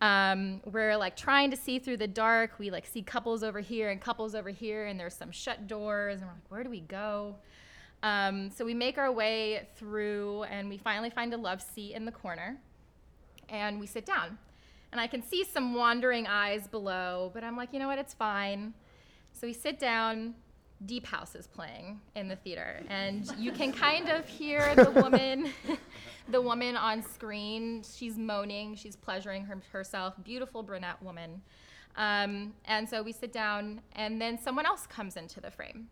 Um, 0.00 0.60
we're 0.64 0.96
like 0.96 1.16
trying 1.16 1.50
to 1.50 1.56
see 1.56 1.78
through 1.78 1.98
the 1.98 2.08
dark. 2.08 2.58
We 2.58 2.70
like 2.70 2.86
see 2.86 3.02
couples 3.02 3.42
over 3.42 3.60
here 3.60 3.90
and 3.90 4.00
couples 4.00 4.34
over 4.34 4.50
here, 4.50 4.86
and 4.86 4.98
there's 4.98 5.14
some 5.14 5.30
shut 5.30 5.66
doors, 5.66 6.20
and 6.20 6.28
we're 6.28 6.34
like, 6.34 6.50
where 6.50 6.64
do 6.64 6.70
we 6.70 6.80
go? 6.80 7.36
Um, 8.02 8.50
so 8.50 8.64
we 8.64 8.74
make 8.74 8.98
our 8.98 9.10
way 9.10 9.66
through, 9.76 10.42
and 10.44 10.68
we 10.68 10.76
finally 10.76 11.10
find 11.10 11.32
a 11.32 11.38
love 11.38 11.62
seat 11.62 11.94
in 11.94 12.04
the 12.04 12.12
corner 12.12 12.58
and 13.48 13.80
we 13.80 13.86
sit 13.86 14.06
down. 14.06 14.38
And 14.92 15.00
I 15.00 15.06
can 15.06 15.22
see 15.22 15.44
some 15.44 15.74
wandering 15.74 16.26
eyes 16.26 16.68
below, 16.68 17.30
but 17.34 17.42
I'm 17.42 17.56
like, 17.56 17.72
you 17.72 17.78
know 17.78 17.88
what, 17.88 17.98
it's 17.98 18.14
fine. 18.14 18.74
So 19.32 19.46
we 19.46 19.52
sit 19.52 19.80
down, 19.80 20.34
Deep 20.86 21.06
House 21.06 21.34
is 21.34 21.46
playing 21.46 22.00
in 22.14 22.28
the 22.28 22.36
theater, 22.36 22.82
and 22.88 23.32
you 23.38 23.52
can 23.52 23.72
kind 23.72 24.08
of 24.08 24.26
hear 24.28 24.74
the 24.74 24.90
woman, 24.90 25.50
the 26.28 26.40
woman 26.40 26.76
on 26.76 27.02
screen. 27.02 27.82
She's 27.82 28.18
moaning, 28.18 28.74
she's 28.74 28.96
pleasuring 28.96 29.44
her, 29.44 29.58
herself, 29.72 30.14
beautiful 30.22 30.62
brunette 30.62 31.02
woman. 31.02 31.40
Um, 31.96 32.52
and 32.64 32.88
so 32.88 33.02
we 33.02 33.12
sit 33.12 33.32
down, 33.32 33.80
and 33.92 34.20
then 34.20 34.38
someone 34.38 34.66
else 34.66 34.86
comes 34.86 35.16
into 35.16 35.40
the 35.40 35.50
frame. 35.50 35.88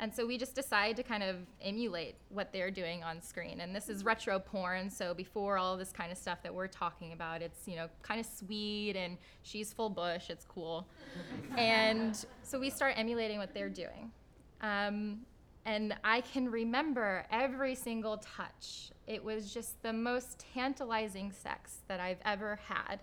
And 0.00 0.14
so 0.14 0.24
we 0.26 0.38
just 0.38 0.54
decide 0.54 0.96
to 0.96 1.02
kind 1.02 1.24
of 1.24 1.36
emulate 1.60 2.14
what 2.28 2.52
they're 2.52 2.70
doing 2.70 3.02
on 3.02 3.20
screen. 3.20 3.60
And 3.60 3.74
this 3.74 3.88
is 3.88 4.04
retro 4.04 4.38
porn, 4.38 4.90
so 4.90 5.12
before 5.12 5.58
all 5.58 5.76
this 5.76 5.90
kind 5.90 6.12
of 6.12 6.18
stuff 6.18 6.40
that 6.44 6.54
we're 6.54 6.68
talking 6.68 7.12
about, 7.12 7.42
it's, 7.42 7.66
you 7.66 7.74
know, 7.74 7.88
kind 8.02 8.20
of 8.20 8.26
sweet 8.26 8.94
and 8.94 9.18
she's 9.42 9.72
full 9.72 9.90
bush, 9.90 10.30
it's 10.30 10.44
cool. 10.44 10.86
and 11.56 12.24
so 12.44 12.60
we 12.60 12.70
start 12.70 12.94
emulating 12.96 13.38
what 13.38 13.52
they're 13.52 13.68
doing. 13.68 14.12
Um, 14.60 15.20
and 15.64 15.94
I 16.04 16.20
can 16.20 16.50
remember 16.50 17.26
every 17.30 17.74
single 17.74 18.18
touch. 18.18 18.90
It 19.06 19.22
was 19.22 19.52
just 19.52 19.82
the 19.82 19.92
most 19.92 20.44
tantalizing 20.54 21.32
sex 21.32 21.78
that 21.88 21.98
I've 21.98 22.20
ever 22.24 22.58
had. 22.68 23.00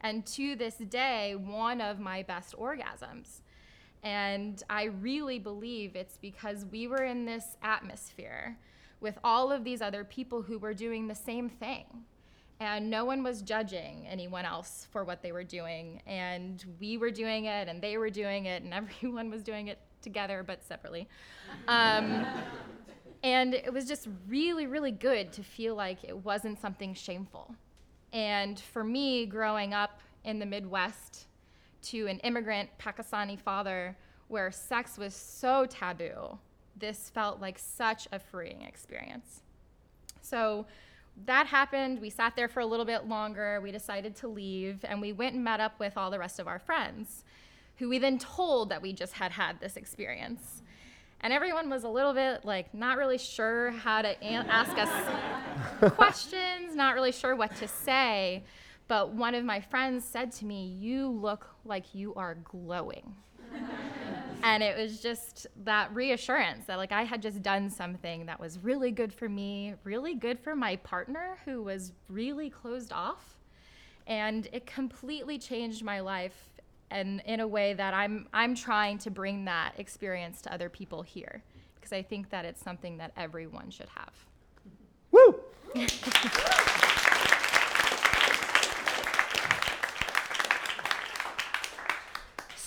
And 0.00 0.26
to 0.26 0.54
this 0.54 0.74
day, 0.76 1.34
one 1.34 1.80
of 1.80 1.98
my 1.98 2.22
best 2.22 2.54
orgasms. 2.56 3.40
And 4.04 4.62
I 4.68 4.84
really 4.84 5.38
believe 5.38 5.96
it's 5.96 6.18
because 6.18 6.66
we 6.70 6.86
were 6.86 7.02
in 7.04 7.24
this 7.24 7.56
atmosphere 7.62 8.58
with 9.00 9.18
all 9.24 9.50
of 9.50 9.64
these 9.64 9.80
other 9.80 10.04
people 10.04 10.42
who 10.42 10.58
were 10.58 10.74
doing 10.74 11.08
the 11.08 11.14
same 11.14 11.48
thing. 11.48 11.86
And 12.60 12.90
no 12.90 13.04
one 13.04 13.22
was 13.22 13.42
judging 13.42 14.06
anyone 14.06 14.44
else 14.44 14.86
for 14.92 15.04
what 15.04 15.22
they 15.22 15.32
were 15.32 15.42
doing. 15.42 16.02
And 16.06 16.64
we 16.78 16.98
were 16.98 17.10
doing 17.10 17.46
it, 17.46 17.66
and 17.66 17.82
they 17.82 17.96
were 17.96 18.10
doing 18.10 18.44
it, 18.44 18.62
and 18.62 18.72
everyone 19.02 19.30
was 19.30 19.42
doing 19.42 19.68
it 19.68 19.78
together 20.02 20.44
but 20.46 20.62
separately. 20.62 21.08
Um, 21.66 22.26
and 23.22 23.54
it 23.54 23.72
was 23.72 23.86
just 23.86 24.06
really, 24.28 24.66
really 24.66 24.92
good 24.92 25.32
to 25.32 25.42
feel 25.42 25.74
like 25.74 26.04
it 26.04 26.16
wasn't 26.16 26.60
something 26.60 26.92
shameful. 26.92 27.54
And 28.12 28.60
for 28.60 28.84
me, 28.84 29.24
growing 29.24 29.72
up 29.72 30.00
in 30.24 30.38
the 30.38 30.46
Midwest, 30.46 31.26
to 31.84 32.06
an 32.06 32.18
immigrant 32.20 32.70
Pakistani 32.78 33.38
father 33.38 33.96
where 34.28 34.50
sex 34.50 34.98
was 34.98 35.14
so 35.14 35.66
taboo, 35.66 36.38
this 36.76 37.10
felt 37.10 37.40
like 37.40 37.58
such 37.58 38.08
a 38.12 38.18
freeing 38.18 38.62
experience. 38.62 39.42
So 40.20 40.66
that 41.26 41.46
happened. 41.46 42.00
We 42.00 42.10
sat 42.10 42.34
there 42.34 42.48
for 42.48 42.60
a 42.60 42.66
little 42.66 42.86
bit 42.86 43.06
longer. 43.06 43.60
We 43.62 43.70
decided 43.70 44.16
to 44.16 44.28
leave, 44.28 44.84
and 44.84 45.00
we 45.00 45.12
went 45.12 45.34
and 45.34 45.44
met 45.44 45.60
up 45.60 45.78
with 45.78 45.96
all 45.96 46.10
the 46.10 46.18
rest 46.18 46.38
of 46.40 46.48
our 46.48 46.58
friends, 46.58 47.24
who 47.76 47.88
we 47.88 47.98
then 47.98 48.18
told 48.18 48.70
that 48.70 48.82
we 48.82 48.92
just 48.92 49.12
had 49.12 49.32
had 49.32 49.60
this 49.60 49.76
experience. 49.76 50.62
And 51.20 51.32
everyone 51.32 51.70
was 51.70 51.84
a 51.84 51.88
little 51.88 52.12
bit 52.12 52.44
like 52.44 52.74
not 52.74 52.98
really 52.98 53.18
sure 53.18 53.70
how 53.70 54.02
to 54.02 54.08
a- 54.08 54.46
ask 54.48 54.76
us 54.76 55.92
questions, 55.94 56.74
not 56.74 56.94
really 56.94 57.12
sure 57.12 57.36
what 57.36 57.54
to 57.56 57.68
say. 57.68 58.42
But 58.86 59.12
one 59.12 59.34
of 59.34 59.44
my 59.44 59.60
friends 59.60 60.04
said 60.04 60.32
to 60.32 60.44
me, 60.44 60.66
You 60.66 61.08
look 61.08 61.48
like 61.64 61.94
you 61.94 62.14
are 62.14 62.34
glowing. 62.34 63.14
and 64.42 64.62
it 64.62 64.76
was 64.76 65.00
just 65.00 65.46
that 65.64 65.94
reassurance 65.94 66.66
that 66.66 66.76
like 66.76 66.92
I 66.92 67.02
had 67.04 67.22
just 67.22 67.42
done 67.42 67.70
something 67.70 68.26
that 68.26 68.38
was 68.38 68.58
really 68.58 68.90
good 68.90 69.12
for 69.12 69.28
me, 69.28 69.74
really 69.84 70.14
good 70.14 70.38
for 70.38 70.54
my 70.54 70.76
partner 70.76 71.38
who 71.44 71.62
was 71.62 71.92
really 72.08 72.50
closed 72.50 72.92
off. 72.92 73.38
And 74.06 74.48
it 74.52 74.66
completely 74.66 75.38
changed 75.38 75.82
my 75.82 76.00
life 76.00 76.50
and 76.90 77.22
in 77.24 77.40
a 77.40 77.46
way 77.46 77.72
that 77.72 77.94
I'm 77.94 78.28
I'm 78.32 78.54
trying 78.54 78.98
to 78.98 79.10
bring 79.10 79.46
that 79.46 79.72
experience 79.78 80.42
to 80.42 80.52
other 80.52 80.68
people 80.68 81.02
here 81.02 81.42
because 81.74 81.92
I 81.92 82.02
think 82.02 82.30
that 82.30 82.44
it's 82.44 82.62
something 82.62 82.98
that 82.98 83.12
everyone 83.16 83.70
should 83.70 83.88
have. 83.88 84.12
Woo! 85.10 85.40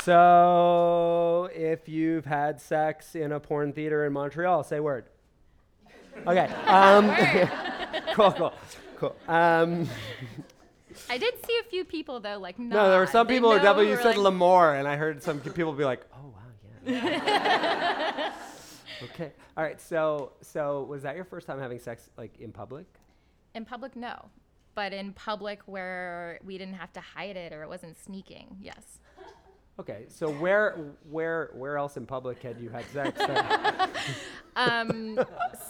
So, 0.08 1.50
if 1.54 1.90
you've 1.90 2.24
had 2.24 2.62
sex 2.62 3.14
in 3.14 3.34
a 3.34 3.42
porn 3.42 3.74
theater 3.74 4.06
in 4.06 4.14
Montreal, 4.14 4.64
say 4.64 4.80
word. 4.80 5.04
Okay. 6.26 6.50
Um, 6.66 7.14
cool, 8.14 8.32
cool, 8.32 8.54
cool. 8.96 9.16
Um, 9.28 9.90
I 11.10 11.18
did 11.18 11.34
see 11.46 11.60
a 11.60 11.64
few 11.70 11.84
people 11.84 12.22
though, 12.22 12.38
like 12.40 12.58
no, 12.58 12.90
there 12.90 13.00
were 13.02 13.06
some 13.06 13.28
people 13.28 13.52
who 13.52 13.58
definitely 13.58 13.90
you 13.90 13.98
said 13.98 14.16
like- 14.16 14.18
L'Amour, 14.18 14.76
and 14.76 14.88
I 14.88 14.96
heard 14.96 15.22
some 15.22 15.42
people 15.42 15.74
be 15.74 15.84
like, 15.84 16.06
"Oh 16.14 16.34
wow, 16.34 16.40
yeah." 16.86 18.32
okay. 19.04 19.34
All 19.58 19.64
right. 19.66 19.82
So, 19.82 20.32
so 20.42 20.84
was 20.84 21.04
that 21.04 21.18
your 21.18 21.26
first 21.26 21.48
time 21.48 21.60
having 21.60 21.80
sex 21.80 22.10
like 22.18 22.40
in 22.40 22.54
public? 22.54 22.86
In 23.56 23.66
public, 23.66 23.94
no. 23.98 24.30
but 24.74 24.94
in 24.94 25.12
public 25.12 25.60
where 25.66 26.40
we 26.46 26.58
didn't 26.58 26.76
have 26.76 26.94
to 26.94 27.02
hide 27.02 27.36
it 27.36 27.52
or 27.52 27.64
it 27.64 27.68
wasn't 27.68 27.98
sneaking, 27.98 28.56
yes. 28.62 29.00
Okay, 29.80 30.06
so 30.10 30.32
where 30.32 30.96
where 31.10 31.52
where 31.54 31.78
else 31.78 31.98
in 31.98 32.08
public 32.08 32.42
had 32.42 32.60
you 32.60 32.70
had 32.70 32.84
sex? 32.90 33.22
um, 34.56 35.20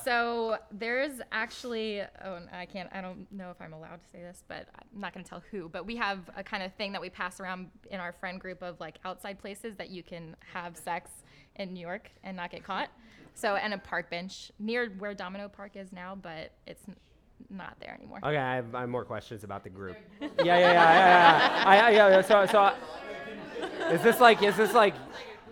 so 0.06 0.58
there's 0.72 1.20
actually, 1.34 2.02
oh, 2.24 2.40
I 2.54 2.66
can't, 2.66 2.90
I 2.94 3.02
don't 3.02 3.30
know 3.34 3.52
if 3.52 3.62
I'm 3.62 3.74
allowed 3.74 4.02
to 4.02 4.10
say 4.10 4.20
this, 4.20 4.44
but 4.48 4.68
I'm 4.74 5.02
not 5.02 5.14
going 5.14 5.26
to 5.26 5.30
tell 5.30 5.44
who, 5.52 5.68
but 5.68 5.86
we 5.86 5.98
have 5.98 6.20
a 6.38 6.44
kind 6.44 6.64
of 6.64 6.74
thing 6.76 6.94
that 6.94 7.02
we 7.02 7.10
pass 7.10 7.42
around 7.42 7.70
in 7.92 8.00
our 8.00 8.14
friend 8.14 8.40
group 8.40 8.62
of 8.62 8.80
like 8.80 8.96
outside 9.04 9.40
places 9.40 9.76
that 9.76 9.90
you 9.90 10.04
can 10.04 10.38
have 10.54 10.78
sex 10.78 11.12
in 11.58 11.74
New 11.74 11.82
York 11.82 12.10
and 12.24 12.38
not 12.38 12.50
get 12.50 12.64
caught. 12.64 12.90
So, 13.34 13.56
and 13.56 13.74
a 13.74 13.78
park 13.78 14.10
bench 14.10 14.54
near 14.58 14.90
where 14.98 15.14
Domino 15.14 15.50
Park 15.50 15.76
is 15.76 15.92
now, 15.92 16.16
but 16.16 16.54
it's 16.66 16.84
not 17.50 17.76
there 17.80 17.94
anymore. 17.94 18.20
okay, 18.24 18.38
I 18.38 18.56
have, 18.56 18.74
I 18.74 18.82
have 18.82 18.90
more 18.90 19.06
questions 19.06 19.44
about 19.44 19.64
the 19.64 19.70
group. 19.70 19.98
Yeah, 20.22 20.28
yeah, 20.38 20.44
yeah, 20.46 20.60
yeah. 20.60 20.72
yeah. 20.72 21.64
I, 21.66 21.80
I, 21.80 21.90
yeah 21.92 22.22
so 22.22 22.46
so, 22.46 22.74
is 23.92 24.02
this 24.02 24.20
like 24.20 24.42
is 24.44 24.56
this 24.58 24.74
like 24.74 24.96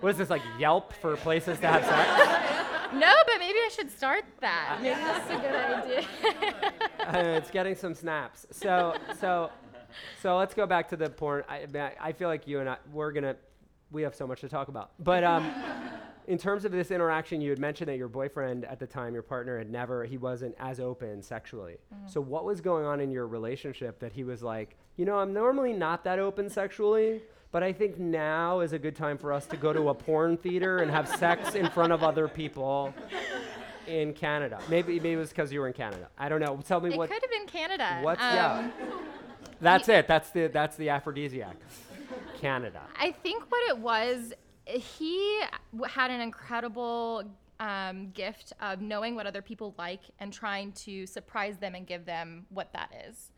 what 0.01 0.09
is 0.11 0.17
this 0.17 0.29
like 0.29 0.41
Yelp 0.59 0.93
for 0.93 1.15
places 1.17 1.59
to 1.59 1.67
have 1.67 1.83
sex? 1.85 2.61
No, 2.93 3.11
but 3.25 3.39
maybe 3.39 3.57
I 3.57 3.69
should 3.75 3.91
start 3.91 4.23
that. 4.41 4.77
Maybe 4.81 4.95
that's 4.95 5.29
a 5.29 5.35
good 5.35 5.55
idea. 5.55 6.73
uh, 7.33 7.37
it's 7.37 7.49
getting 7.51 7.75
some 7.75 7.93
snaps. 7.93 8.45
So 8.51 8.95
so 9.19 9.51
so 10.21 10.37
let's 10.37 10.53
go 10.53 10.65
back 10.65 10.89
to 10.89 10.95
the 10.97 11.09
porn. 11.09 11.43
I, 11.49 11.61
I 11.61 11.65
mean, 11.67 11.81
I- 11.81 11.95
I 11.99 12.11
feel 12.13 12.29
like 12.29 12.47
you 12.47 12.59
and 12.59 12.69
I 12.69 12.77
we're 12.93 13.11
gonna 13.11 13.35
we 13.91 14.01
have 14.03 14.15
so 14.15 14.27
much 14.27 14.41
to 14.41 14.49
talk 14.49 14.67
about. 14.67 14.91
But 14.99 15.23
um, 15.23 15.49
in 16.27 16.37
terms 16.37 16.65
of 16.65 16.71
this 16.71 16.91
interaction, 16.91 17.39
you 17.41 17.49
had 17.49 17.59
mentioned 17.59 17.87
that 17.89 17.97
your 17.97 18.07
boyfriend 18.07 18.65
at 18.65 18.79
the 18.79 18.87
time, 18.87 19.13
your 19.13 19.23
partner, 19.23 19.57
had 19.57 19.69
never 19.71 20.03
he 20.05 20.17
wasn't 20.17 20.55
as 20.59 20.79
open 20.79 21.21
sexually. 21.21 21.77
So 22.05 22.19
what 22.21 22.45
was 22.45 22.61
going 22.61 22.85
on 22.85 22.99
in 22.99 23.11
your 23.11 23.27
relationship 23.27 23.99
that 23.99 24.11
he 24.11 24.23
was 24.23 24.41
like, 24.43 24.75
you 24.97 25.05
know, 25.05 25.17
I'm 25.17 25.33
normally 25.33 25.73
not 25.73 26.03
that 26.05 26.19
open 26.19 26.49
sexually. 26.49 27.21
But 27.55 27.63
I 27.63 27.71
think 27.71 27.97
now 27.97 28.59
is 28.59 28.73
a 28.73 28.77
good 28.77 28.97
time 28.97 29.17
for 29.17 29.31
us 29.31 29.45
to 29.45 29.55
go 29.55 29.71
to 29.71 29.87
a 29.87 29.93
porn 29.93 30.35
theater 30.35 30.79
and 30.79 30.91
have 30.91 31.07
sex 31.07 31.55
in 31.55 31.69
front 31.69 31.93
of 31.93 32.03
other 32.03 32.27
people 32.27 32.93
in 33.87 34.11
Canada. 34.11 34.59
Maybe 34.67 34.95
maybe 34.95 35.13
it 35.13 35.15
was 35.15 35.29
because 35.29 35.53
you 35.53 35.61
were 35.61 35.67
in 35.67 35.73
Canada. 35.73 36.09
I 36.17 36.27
don't 36.27 36.41
know. 36.41 36.59
Tell 36.67 36.81
me 36.81 36.89
it 36.89 36.97
what. 36.97 37.09
could 37.09 37.21
have 37.21 37.31
been 37.31 37.47
Canada. 37.47 37.99
What's 38.01 38.21
Um, 38.21 38.35
yeah? 38.35 38.71
That's 39.61 39.87
it. 39.87 40.05
That's 40.05 40.31
the 40.31 40.47
that's 40.47 40.75
the 40.75 40.89
aphrodisiac. 40.89 41.55
Canada. 42.41 42.81
I 42.99 43.11
think 43.11 43.49
what 43.49 43.69
it 43.69 43.77
was, 43.77 44.33
he 44.65 45.41
had 45.87 46.11
an 46.11 46.19
incredible 46.19 47.23
um, 47.61 48.09
gift 48.09 48.51
of 48.59 48.81
knowing 48.81 49.15
what 49.15 49.27
other 49.27 49.41
people 49.41 49.73
like 49.77 50.01
and 50.19 50.33
trying 50.33 50.73
to 50.73 51.05
surprise 51.05 51.55
them 51.55 51.73
and 51.73 51.87
give 51.87 52.03
them 52.03 52.47
what 52.49 52.73
that 52.73 52.91
is. 53.07 53.31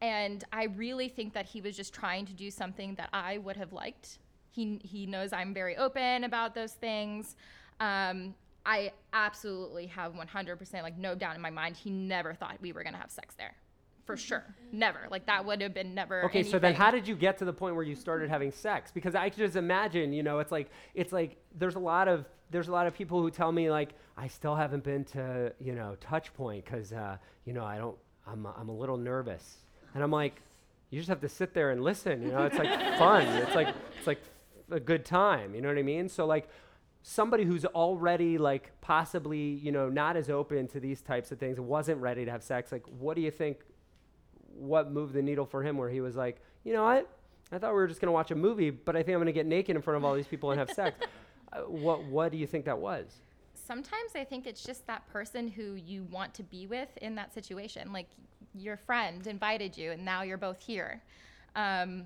And 0.00 0.44
I 0.52 0.64
really 0.64 1.08
think 1.08 1.34
that 1.34 1.46
he 1.46 1.60
was 1.60 1.76
just 1.76 1.92
trying 1.92 2.26
to 2.26 2.32
do 2.32 2.50
something 2.50 2.94
that 2.96 3.10
I 3.12 3.38
would 3.38 3.56
have 3.56 3.72
liked. 3.72 4.18
He, 4.50 4.80
he 4.82 5.06
knows 5.06 5.32
I'm 5.32 5.52
very 5.52 5.76
open 5.76 6.24
about 6.24 6.54
those 6.54 6.72
things. 6.72 7.36
Um, 7.80 8.34
I 8.64 8.92
absolutely 9.12 9.86
have 9.86 10.12
100% 10.14 10.82
like 10.82 10.98
no 10.98 11.14
doubt 11.14 11.36
in 11.36 11.40
my 11.40 11.50
mind 11.50 11.76
he 11.76 11.90
never 11.90 12.34
thought 12.34 12.58
we 12.60 12.72
were 12.72 12.82
going 12.82 12.92
to 12.92 13.00
have 13.00 13.10
sex 13.10 13.34
there. 13.36 13.54
For 14.04 14.16
sure. 14.16 14.44
Never. 14.72 15.00
Like 15.10 15.26
that 15.26 15.44
would 15.44 15.60
have 15.60 15.74
been 15.74 15.94
never 15.94 16.24
Okay, 16.24 16.42
so 16.42 16.58
then 16.58 16.74
how 16.74 16.90
did 16.90 17.06
you 17.06 17.14
get 17.14 17.36
to 17.38 17.44
the 17.44 17.52
point 17.52 17.74
where 17.74 17.84
you 17.84 17.94
started 17.94 18.30
having 18.30 18.50
sex? 18.50 18.90
Because 18.90 19.14
I 19.14 19.28
can 19.28 19.38
just 19.38 19.56
imagine, 19.56 20.12
you 20.14 20.22
know, 20.22 20.38
it's 20.38 20.50
like 20.50 20.70
it's 20.94 21.12
like 21.12 21.36
there's 21.54 21.74
a 21.74 21.78
lot 21.80 22.08
of 22.08 22.24
there's 22.50 22.68
a 22.68 22.72
lot 22.72 22.86
of 22.86 22.94
people 22.94 23.20
who 23.20 23.30
tell 23.30 23.52
me 23.52 23.70
like 23.70 23.90
I 24.16 24.26
still 24.28 24.54
haven't 24.54 24.82
been 24.82 25.04
to 25.06 25.52
you 25.60 25.74
know 25.74 25.96
touchpoint 26.00 26.64
because 26.64 26.92
uh, 26.92 27.18
you 27.44 27.52
know 27.52 27.64
I 27.64 27.76
don't 27.76 27.96
I'm 28.26 28.46
I'm 28.46 28.68
a 28.68 28.74
little 28.74 28.96
nervous, 28.96 29.58
and 29.94 30.02
I'm 30.02 30.10
like, 30.10 30.40
you 30.90 30.98
just 30.98 31.08
have 31.08 31.20
to 31.20 31.28
sit 31.28 31.54
there 31.54 31.70
and 31.70 31.82
listen. 31.82 32.22
You 32.22 32.32
know, 32.32 32.44
it's 32.44 32.58
like 32.58 32.68
fun. 32.98 33.26
It's 33.26 33.54
like 33.54 33.68
it's 33.98 34.06
like 34.06 34.20
a 34.70 34.80
good 34.80 35.04
time. 35.04 35.54
You 35.54 35.60
know 35.60 35.68
what 35.68 35.78
I 35.78 35.82
mean? 35.82 36.08
So 36.08 36.26
like 36.26 36.48
somebody 37.02 37.44
who's 37.44 37.64
already 37.64 38.38
like 38.38 38.72
possibly 38.80 39.38
you 39.38 39.72
know 39.72 39.88
not 39.88 40.16
as 40.16 40.28
open 40.28 40.66
to 40.68 40.80
these 40.80 41.00
types 41.00 41.30
of 41.30 41.38
things 41.38 41.60
wasn't 41.60 41.98
ready 42.00 42.24
to 42.24 42.30
have 42.30 42.42
sex 42.42 42.72
like 42.72 42.84
what 42.98 43.14
do 43.14 43.22
you 43.22 43.30
think 43.30 43.58
what 44.54 44.90
moved 44.90 45.14
the 45.14 45.22
needle 45.22 45.46
for 45.46 45.62
him 45.62 45.78
where 45.78 45.88
he 45.88 46.00
was 46.00 46.16
like, 46.16 46.40
you 46.64 46.72
know 46.72 46.82
what? 46.82 47.08
I 47.52 47.58
thought 47.58 47.70
we 47.70 47.76
were 47.76 47.86
just 47.86 48.00
going 48.00 48.08
to 48.08 48.12
watch 48.12 48.30
a 48.30 48.34
movie, 48.34 48.70
but 48.70 48.96
I 48.96 49.02
think 49.02 49.14
I'm 49.14 49.20
going 49.20 49.26
to 49.26 49.32
get 49.32 49.46
naked 49.46 49.76
in 49.76 49.82
front 49.82 49.96
of 49.96 50.04
all 50.04 50.14
these 50.14 50.26
people 50.26 50.50
and 50.50 50.58
have 50.58 50.70
sex. 50.70 50.98
Uh, 51.50 51.60
what 51.60 52.04
what 52.04 52.30
do 52.30 52.36
you 52.36 52.46
think 52.46 52.66
that 52.66 52.78
was? 52.78 53.06
sometimes 53.68 54.12
I 54.16 54.24
think 54.24 54.46
it's 54.46 54.64
just 54.64 54.86
that 54.86 55.06
person 55.12 55.46
who 55.46 55.74
you 55.74 56.04
want 56.04 56.32
to 56.34 56.42
be 56.42 56.66
with 56.66 56.88
in 57.02 57.14
that 57.16 57.34
situation. 57.34 57.92
Like 57.92 58.08
your 58.60 58.76
friend 58.76 59.26
invited 59.26 59.76
you, 59.76 59.92
and 59.92 60.04
now 60.04 60.22
you're 60.22 60.38
both 60.38 60.60
here. 60.60 61.02
Um, 61.56 62.04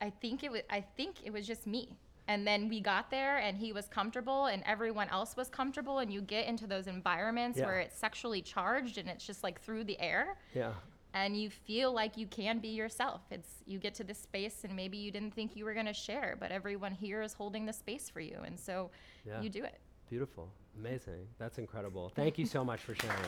I 0.00 0.10
think 0.10 0.42
it 0.44 0.50
was. 0.50 0.62
I 0.70 0.80
think 0.96 1.16
it 1.24 1.32
was 1.32 1.46
just 1.46 1.66
me. 1.66 1.96
And 2.28 2.46
then 2.46 2.68
we 2.68 2.80
got 2.80 3.10
there, 3.10 3.38
and 3.38 3.56
he 3.58 3.72
was 3.72 3.88
comfortable, 3.88 4.46
and 4.46 4.62
everyone 4.64 5.08
else 5.08 5.36
was 5.36 5.48
comfortable. 5.48 5.98
And 5.98 6.12
you 6.12 6.20
get 6.22 6.46
into 6.46 6.66
those 6.66 6.86
environments 6.86 7.58
Yeah. 7.58 7.66
where 7.66 7.80
it's 7.80 7.98
sexually 7.98 8.40
charged, 8.40 8.98
and 8.98 9.08
it's 9.08 9.26
just 9.26 9.42
like 9.42 9.60
through 9.60 9.84
the 9.84 9.98
air, 10.00 10.36
Yeah. 10.54 10.74
and 11.12 11.36
you 11.36 11.50
feel 11.50 11.92
like 11.92 12.16
you 12.16 12.26
can 12.28 12.60
be 12.60 12.68
yourself. 12.68 13.22
It's 13.30 13.48
you 13.66 13.78
get 13.80 13.94
to 13.94 14.04
this 14.04 14.18
space, 14.18 14.62
and 14.64 14.76
maybe 14.76 14.96
you 14.96 15.10
didn't 15.10 15.32
think 15.34 15.56
you 15.56 15.64
were 15.64 15.74
gonna 15.74 15.92
share, 15.92 16.36
but 16.38 16.52
everyone 16.52 16.92
here 16.92 17.20
is 17.20 17.32
holding 17.32 17.66
the 17.66 17.72
space 17.72 18.08
for 18.08 18.20
you, 18.20 18.38
and 18.44 18.58
so 18.58 18.90
Yeah. 19.26 19.40
you 19.40 19.48
do 19.50 19.64
it. 19.64 19.80
Beautiful. 20.08 20.52
Amazing. 20.76 21.26
That's 21.38 21.58
incredible. 21.58 22.10
Thank 22.14 22.38
you 22.38 22.46
so 22.46 22.64
much 22.64 22.80
for 22.80 22.94
sharing. 22.94 23.18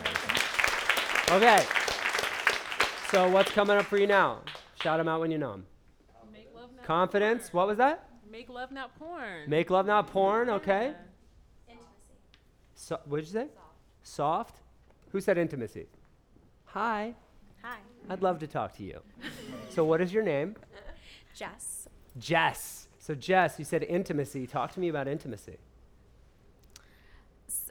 Okay. 1.29 1.67
So 3.13 3.29
what's 3.29 3.51
coming 3.51 3.77
up 3.77 3.85
for 3.85 3.99
you 3.99 4.07
now? 4.07 4.39
Shout 4.81 4.97
them 4.97 5.07
out 5.07 5.21
when 5.21 5.31
you 5.31 5.37
know 5.37 5.51
them. 5.51 5.67
Make 6.33 6.49
love 6.55 6.71
not 6.75 6.87
Confidence. 6.87 7.53
What 7.53 7.67
was 7.67 7.77
that? 7.77 8.09
Make 8.31 8.49
love 8.49 8.73
not 8.73 8.99
porn. 8.99 9.51
Make 9.51 9.69
love, 9.69 9.85
not 9.85 10.07
porn. 10.07 10.49
Okay. 10.49 10.95
Intimacy. 11.69 11.91
So, 12.75 12.99
what 13.05 13.19
did 13.19 13.27
you 13.27 13.33
say? 13.35 13.49
Soft. 14.03 14.63
Who 15.11 15.21
said 15.21 15.37
intimacy? 15.37 15.89
Hi. 16.65 17.15
Hi. 17.63 17.81
I'd 18.09 18.23
love 18.23 18.39
to 18.39 18.47
talk 18.47 18.75
to 18.79 18.83
you. 18.83 19.01
so, 19.69 19.85
what 19.85 20.01
is 20.01 20.11
your 20.11 20.23
name? 20.23 20.57
Jess. 21.35 21.89
Jess. 22.19 22.89
So, 22.99 23.15
Jess, 23.15 23.59
you 23.59 23.67
said 23.67 23.83
intimacy. 23.83 24.47
Talk 24.47 24.73
to 24.73 24.81
me 24.81 24.89
about 24.89 25.07
intimacy. 25.07 25.59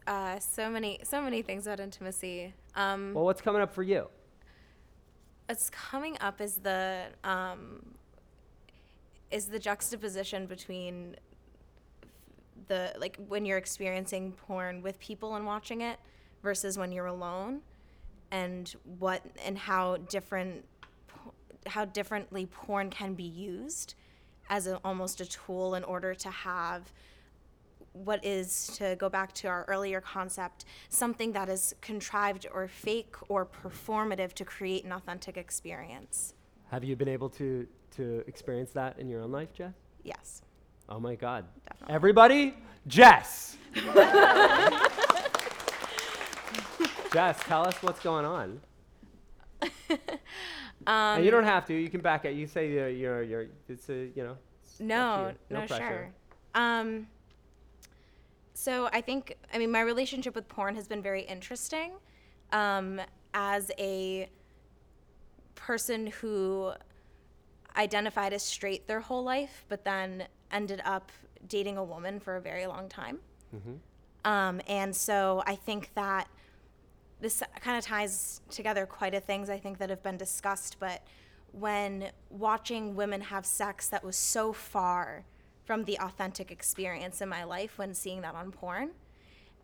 Uh, 0.05 0.37
so 0.37 0.69
many, 0.69 0.99
so 1.01 1.19
many 1.19 1.41
things 1.41 1.65
about 1.65 1.79
intimacy. 1.79 2.53
Um, 2.75 3.15
Well, 3.15 3.25
what's 3.25 3.41
coming 3.41 3.63
up 3.63 3.73
for 3.73 3.81
you? 3.81 4.07
What's 5.51 5.69
coming 5.69 6.17
up 6.21 6.39
is 6.39 6.55
the 6.59 7.07
um, 7.25 7.81
is 9.31 9.47
the 9.47 9.59
juxtaposition 9.59 10.45
between 10.45 11.13
the 12.69 12.93
like 12.97 13.17
when 13.27 13.43
you're 13.43 13.57
experiencing 13.57 14.31
porn 14.31 14.81
with 14.81 14.97
people 15.01 15.35
and 15.35 15.45
watching 15.45 15.81
it 15.81 15.99
versus 16.41 16.77
when 16.77 16.93
you're 16.93 17.07
alone 17.07 17.59
and 18.31 18.75
what 18.97 19.23
and 19.45 19.57
how 19.57 19.97
different 20.07 20.63
how 21.67 21.83
differently 21.83 22.45
porn 22.45 22.89
can 22.89 23.13
be 23.13 23.23
used 23.23 23.95
as 24.49 24.67
a, 24.67 24.77
almost 24.85 25.19
a 25.19 25.25
tool 25.25 25.75
in 25.75 25.83
order 25.83 26.13
to 26.13 26.29
have 26.29 26.93
what 27.93 28.23
is 28.23 28.67
to 28.77 28.95
go 28.97 29.09
back 29.09 29.33
to 29.33 29.47
our 29.47 29.65
earlier 29.67 29.99
concept 30.01 30.65
something 30.89 31.31
that 31.33 31.49
is 31.49 31.75
contrived 31.81 32.47
or 32.53 32.67
fake 32.67 33.15
or 33.29 33.45
performative 33.45 34.33
to 34.33 34.45
create 34.45 34.83
an 34.85 34.91
authentic 34.91 35.37
experience 35.37 36.33
Have 36.69 36.83
you 36.83 36.95
been 36.95 37.09
able 37.09 37.29
to 37.31 37.67
to 37.97 38.23
experience 38.25 38.71
that 38.71 38.97
in 38.99 39.09
your 39.09 39.21
own 39.21 39.31
life, 39.31 39.53
Jess? 39.53 39.73
yes 40.03 40.41
Oh 40.91 40.99
my 40.99 41.15
God. 41.15 41.45
Definitely. 41.69 41.95
Everybody, 41.95 42.53
Jess. 42.85 43.55
Jess, 47.13 47.39
tell 47.43 47.65
us 47.65 47.75
what's 47.81 48.01
going 48.01 48.25
on. 48.25 48.59
and 50.87 51.23
you 51.23 51.31
don't 51.31 51.45
have 51.45 51.65
to. 51.67 51.73
You 51.73 51.89
can 51.89 52.01
back 52.01 52.25
it. 52.25 52.33
You 52.33 52.45
say 52.45 52.69
you're, 52.71 52.89
you're, 52.89 53.23
you're 53.23 53.45
it's 53.69 53.87
a, 53.89 54.09
you 54.13 54.23
know. 54.23 54.37
to 54.77 54.83
no 54.83 55.31
no, 55.49 55.65
pressure. 55.65 55.77
sure 55.77 56.13
um 56.55 57.07
so 58.61 58.89
i 58.93 59.01
think 59.01 59.35
i 59.53 59.57
mean 59.57 59.71
my 59.71 59.81
relationship 59.81 60.35
with 60.35 60.47
porn 60.47 60.75
has 60.75 60.87
been 60.87 61.01
very 61.01 61.23
interesting 61.23 61.91
um 62.51 62.99
as 63.33 63.71
a 63.77 64.29
person 65.55 66.07
who 66.07 66.71
identified 67.77 68.33
as 68.33 68.43
straight 68.43 68.87
their 68.87 68.99
whole 68.99 69.23
life 69.23 69.65
but 69.69 69.83
then 69.83 70.25
ended 70.51 70.81
up 70.83 71.11
dating 71.47 71.77
a 71.77 71.83
woman 71.83 72.19
for 72.19 72.35
a 72.35 72.41
very 72.41 72.65
long 72.67 72.87
time 72.89 73.19
um, 74.25 74.61
and 74.67 74.95
so 74.95 75.43
I 75.45 75.55
think 75.55 75.93
that 75.95 76.27
this 77.19 77.43
kind 77.59 77.77
of 77.77 77.83
ties 77.83 78.41
together 78.49 78.85
quite 78.85 79.13
a 79.13 79.19
things 79.19 79.49
I 79.49 79.57
think 79.57 79.77
that 79.79 79.89
have 79.89 80.03
been 80.03 80.17
discussed. 80.17 80.77
But 80.79 81.03
when 81.51 82.09
watching 82.29 82.95
women 82.95 83.21
have 83.21 83.45
sex 83.45 83.89
that 83.89 84.03
was 84.03 84.15
so 84.15 84.53
far 84.53 85.25
from 85.65 85.83
the 85.85 85.97
authentic 85.99 86.51
experience 86.51 87.21
in 87.21 87.29
my 87.29 87.43
life 87.43 87.77
when 87.77 87.93
seeing 87.93 88.21
that 88.21 88.35
on 88.35 88.51
porn, 88.51 88.91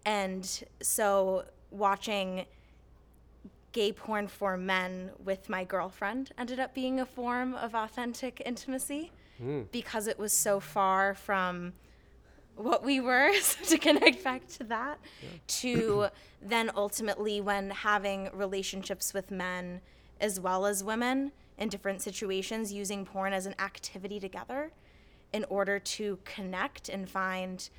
and 0.06 0.64
so 0.82 1.46
watching 1.72 2.46
gay 3.72 3.92
porn 3.92 4.28
for 4.28 4.58
men 4.58 5.12
with 5.24 5.50
my 5.50 5.64
girlfriend 5.64 6.32
ended 6.38 6.60
up 6.60 6.74
being 6.74 7.00
a 7.00 7.06
form 7.06 7.54
of 7.54 7.76
authentic 7.76 8.42
intimacy 8.46 9.12
hmm. 9.38 9.62
because 9.72 10.08
it 10.08 10.18
was 10.18 10.34
so 10.34 10.60
far 10.60 11.14
from 11.14 11.74
what 12.56 12.84
we 12.84 13.00
were 13.00 13.32
so 13.42 13.64
to 13.66 13.78
connect 13.78 14.24
back 14.24 14.48
to 14.48 14.64
that 14.64 14.98
to 15.46 16.08
then 16.42 16.72
ultimately 16.76 17.40
when 17.42 17.70
having 17.70 18.30
relationships 18.34 19.14
with 19.14 19.30
men 19.30 19.80
as 20.20 20.40
well 20.40 20.66
as 20.66 20.84
women 20.84 21.32
in 21.58 21.70
different 21.70 22.02
situations 22.02 22.74
using 22.74 23.06
porn 23.06 23.34
as 23.34 23.46
an 23.46 23.54
activity 23.60 24.20
together 24.20 24.72
in 25.34 25.46
order 25.50 25.80
to 25.80 26.20
connect 26.26 26.90
and 26.90 27.10
find 27.10 27.70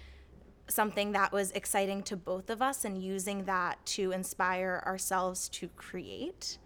something 0.69 1.13
that 1.13 1.33
was 1.33 1.51
exciting 1.53 2.03
to 2.03 2.17
both 2.17 2.51
of 2.51 2.61
us 2.61 2.85
and 2.85 3.03
using 3.03 3.45
that 3.45 3.85
to 3.87 4.13
inspire 4.13 4.83
ourselves 4.87 5.49
to 5.49 5.69
create 5.69 6.59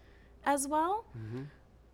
as 0.45 0.67
well. 0.67 1.05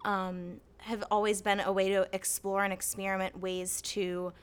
Um, 0.06 0.60
have 0.80 1.04
always 1.12 1.42
been 1.42 1.60
a 1.60 1.72
way 1.72 1.90
to 1.90 2.08
explore 2.14 2.64
and 2.64 2.74
experiment 2.74 3.40
ways 3.40 3.82
to 3.82 4.34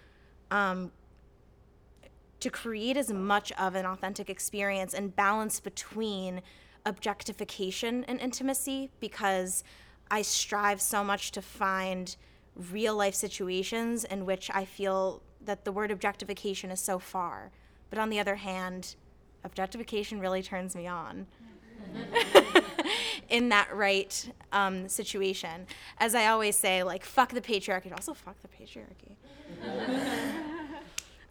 um, 0.50 0.92
to 2.38 2.50
create 2.50 2.96
as 2.96 3.10
much 3.10 3.50
of 3.52 3.74
an 3.74 3.86
authentic 3.86 4.28
experience 4.28 4.92
and 4.94 5.16
balance 5.16 5.58
between 5.58 6.42
objectification 6.84 8.04
and 8.04 8.20
intimacy 8.20 8.90
because 9.00 9.64
I 10.10 10.22
strive 10.22 10.80
so 10.80 11.02
much 11.02 11.32
to 11.32 11.42
find 11.42 12.14
real 12.70 12.96
life 12.96 13.14
situations 13.14 14.04
in 14.04 14.24
which 14.24 14.50
I 14.52 14.64
feel 14.64 15.22
that 15.44 15.64
the 15.64 15.72
word 15.72 15.90
objectification 15.90 16.70
is 16.70 16.80
so 16.80 16.98
far. 16.98 17.50
But 17.90 17.98
on 17.98 18.10
the 18.10 18.18
other 18.18 18.36
hand, 18.36 18.96
objectification 19.44 20.20
really 20.20 20.42
turns 20.42 20.74
me 20.74 20.86
on 20.86 21.26
in 23.28 23.48
that 23.50 23.74
right 23.74 24.32
um, 24.52 24.88
situation. 24.88 25.66
As 25.98 26.14
I 26.14 26.26
always 26.26 26.56
say, 26.56 26.82
like, 26.82 27.04
fuck 27.04 27.32
the 27.32 27.40
patriarchy, 27.40 27.92
also 27.92 28.14
fuck 28.14 28.36
the 28.42 28.48
patriarchy. 28.48 29.16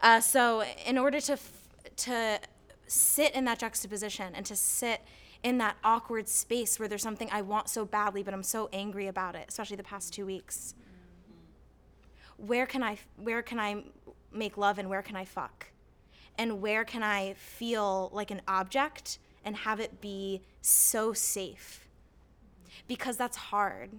Uh, 0.01 0.19
so, 0.19 0.63
in 0.85 0.99
order 0.99 1.19
to 1.19 1.33
f- 1.33 1.67
to 1.95 2.39
sit 2.85 3.33
in 3.33 3.45
that 3.45 3.57
juxtaposition 3.57 4.35
and 4.35 4.45
to 4.45 4.55
sit 4.55 5.01
in 5.41 5.57
that 5.57 5.77
awkward 5.83 6.27
space 6.27 6.79
where 6.79 6.87
there's 6.87 7.01
something 7.01 7.29
I 7.31 7.41
want 7.41 7.69
so 7.69 7.85
badly, 7.85 8.21
but 8.21 8.33
I'm 8.33 8.43
so 8.43 8.69
angry 8.71 9.07
about 9.07 9.35
it, 9.35 9.45
especially 9.47 9.77
the 9.77 9.83
past 9.83 10.13
two 10.13 10.25
weeks. 10.25 10.75
Where 12.37 12.65
can 12.65 12.83
I 12.83 12.97
where 13.17 13.41
can 13.41 13.59
I 13.59 13.83
make 14.31 14.57
love 14.57 14.77
and 14.79 14.89
where 14.89 15.01
can 15.01 15.15
I 15.15 15.25
fuck? 15.25 15.67
And 16.37 16.61
where 16.61 16.83
can 16.83 17.01
I 17.01 17.33
feel 17.33 18.09
like 18.13 18.29
an 18.31 18.41
object 18.47 19.19
and 19.45 19.55
have 19.55 19.79
it 19.79 20.01
be 20.01 20.41
so 20.61 21.13
safe? 21.13 21.87
Because 22.87 23.15
that's 23.15 23.37
hard, 23.37 23.91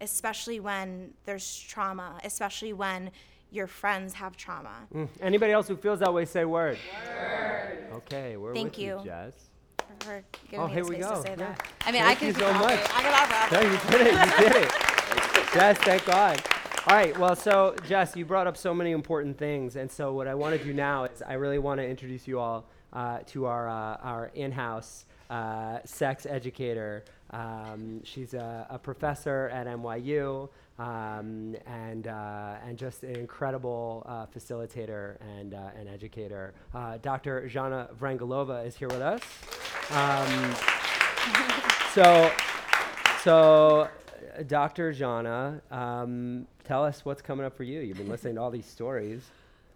especially 0.00 0.60
when 0.60 1.14
there's 1.24 1.58
trauma, 1.60 2.20
especially 2.24 2.72
when 2.74 3.10
your 3.50 3.66
friends 3.66 4.12
have 4.14 4.36
trauma. 4.36 4.86
Mm. 4.94 5.08
Anybody 5.22 5.52
else 5.52 5.66
who 5.66 5.76
feels 5.76 6.00
that 6.00 6.12
way, 6.12 6.26
say 6.26 6.44
word. 6.44 6.76
Okay, 7.92 8.36
we're 8.36 8.52
Thank 8.52 8.72
with 8.72 8.78
you. 8.80 9.00
Jess. 9.02 9.32
For 10.00 10.22
giving 10.50 10.60
Oh, 10.60 10.68
me 10.68 10.74
here 10.74 10.84
we 10.84 10.96
go. 10.96 11.10
to 11.10 11.22
say 11.22 11.30
Yeah. 11.30 11.36
that. 11.36 11.68
I 11.86 11.92
mean, 11.92 12.02
Thank 12.02 12.22
I 12.22 12.26
you 12.26 12.32
so 12.34 12.52
much. 12.52 12.80
I 12.92 13.48
could 13.48 13.52
No, 13.52 13.70
you 13.70 13.78
did 13.90 14.06
it. 14.06 14.12
You 14.12 14.48
did 14.48 14.62
it. 14.64 14.70
Jess, 15.54 15.78
thank 15.78 16.04
God. 16.04 16.42
All 16.86 16.96
right. 16.96 17.18
Well, 17.18 17.36
so 17.36 17.74
Jess, 17.86 18.16
you 18.16 18.24
brought 18.24 18.46
up 18.46 18.56
so 18.56 18.72
many 18.72 18.92
important 18.92 19.36
things, 19.36 19.76
and 19.76 19.90
so 19.90 20.12
what 20.12 20.26
I 20.26 20.34
want 20.34 20.58
to 20.58 20.64
do 20.64 20.72
now 20.72 21.04
is 21.04 21.22
I 21.22 21.34
really 21.34 21.58
want 21.58 21.80
to 21.80 21.86
introduce 21.86 22.26
you 22.26 22.38
all 22.38 22.66
uh, 22.92 23.18
to 23.26 23.46
our 23.46 23.68
uh, 23.68 23.96
our 24.02 24.30
in-house 24.34 25.04
uh, 25.28 25.80
sex 25.84 26.24
educator. 26.24 27.04
Um, 27.30 28.02
she's 28.04 28.32
a, 28.32 28.66
a 28.70 28.78
professor 28.78 29.50
at 29.52 29.66
NYU. 29.66 30.48
Um, 30.78 31.56
and 31.66 32.06
uh, 32.06 32.54
and 32.64 32.78
just 32.78 33.02
an 33.02 33.16
incredible 33.16 34.04
uh, 34.06 34.26
facilitator 34.26 35.16
and 35.36 35.52
uh, 35.52 35.70
an 35.76 35.88
educator. 35.88 36.54
Dr. 37.02 37.50
Zhana 37.52 37.92
Vrangalova 37.96 38.64
is 38.64 38.76
here 38.76 38.86
with 38.86 39.00
us. 39.00 39.20
Um, 39.90 40.54
so, 41.92 42.30
so, 43.24 43.88
Dr. 44.46 44.92
Zhana, 44.92 45.60
um, 45.72 46.46
tell 46.64 46.84
us 46.84 47.04
what's 47.04 47.22
coming 47.22 47.44
up 47.44 47.56
for 47.56 47.64
you. 47.64 47.80
You've 47.80 47.98
been 47.98 48.08
listening 48.08 48.36
to 48.36 48.40
all 48.40 48.50
these 48.50 48.66
stories. 48.66 49.22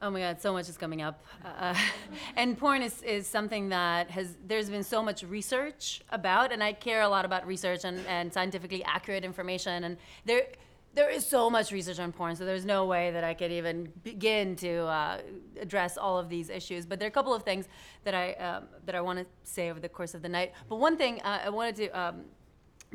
Oh 0.01 0.11
my 0.11 0.19
God, 0.19 0.41
so 0.41 0.53
much 0.53 0.69
is 0.69 0.77
coming 0.77 1.01
up. 1.01 1.25
Uh, 1.45 1.75
and 2.37 2.59
porn 2.59 2.83
is, 2.83 3.03
is 3.03 3.27
something 3.27 3.69
that 3.69 4.11
has, 4.11 4.37
there's 4.47 4.69
been 4.69 4.83
so 4.83 5.01
much 5.01 5.23
research 5.23 6.03
about, 6.11 6.53
and 6.53 6.63
I 6.63 6.73
care 6.73 7.03
a 7.03 7.09
lot 7.09 7.25
about 7.25 7.47
research 7.47 7.85
and, 7.85 8.05
and 8.09 8.33
scientifically 8.33 8.83
accurate 8.85 9.25
information. 9.25 9.85
And 9.85 9.97
there, 10.25 10.47
there 10.95 11.09
is 11.09 11.25
so 11.25 11.49
much 11.49 11.71
research 11.71 12.01
on 12.01 12.11
porn, 12.11 12.35
so 12.35 12.45
there's 12.45 12.65
no 12.65 12.85
way 12.85 13.13
that 13.13 13.23
I 13.23 13.33
could 13.33 13.53
even 13.53 13.93
begin 14.03 14.57
to 14.57 14.87
uh, 14.87 15.19
address 15.61 15.97
all 15.97 16.19
of 16.19 16.29
these 16.29 16.51
issues. 16.51 16.85
But 16.85 16.99
there 16.99 17.07
are 17.07 17.09
a 17.09 17.13
couple 17.13 17.33
of 17.33 17.45
things 17.45 17.69
that 18.03 18.15
I, 18.15 18.33
um, 18.35 18.65
that 18.87 18.97
I 18.97 19.01
want 19.01 19.21
to 19.21 19.27
say 19.45 19.71
over 19.71 19.79
the 19.79 19.89
course 19.89 20.15
of 20.15 20.23
the 20.23 20.29
night. 20.29 20.53
But 20.69 20.77
one 20.77 20.97
thing 20.97 21.21
uh, 21.23 21.43
I 21.45 21.51
wanted 21.51 21.77
to 21.77 21.89
um, 21.91 22.25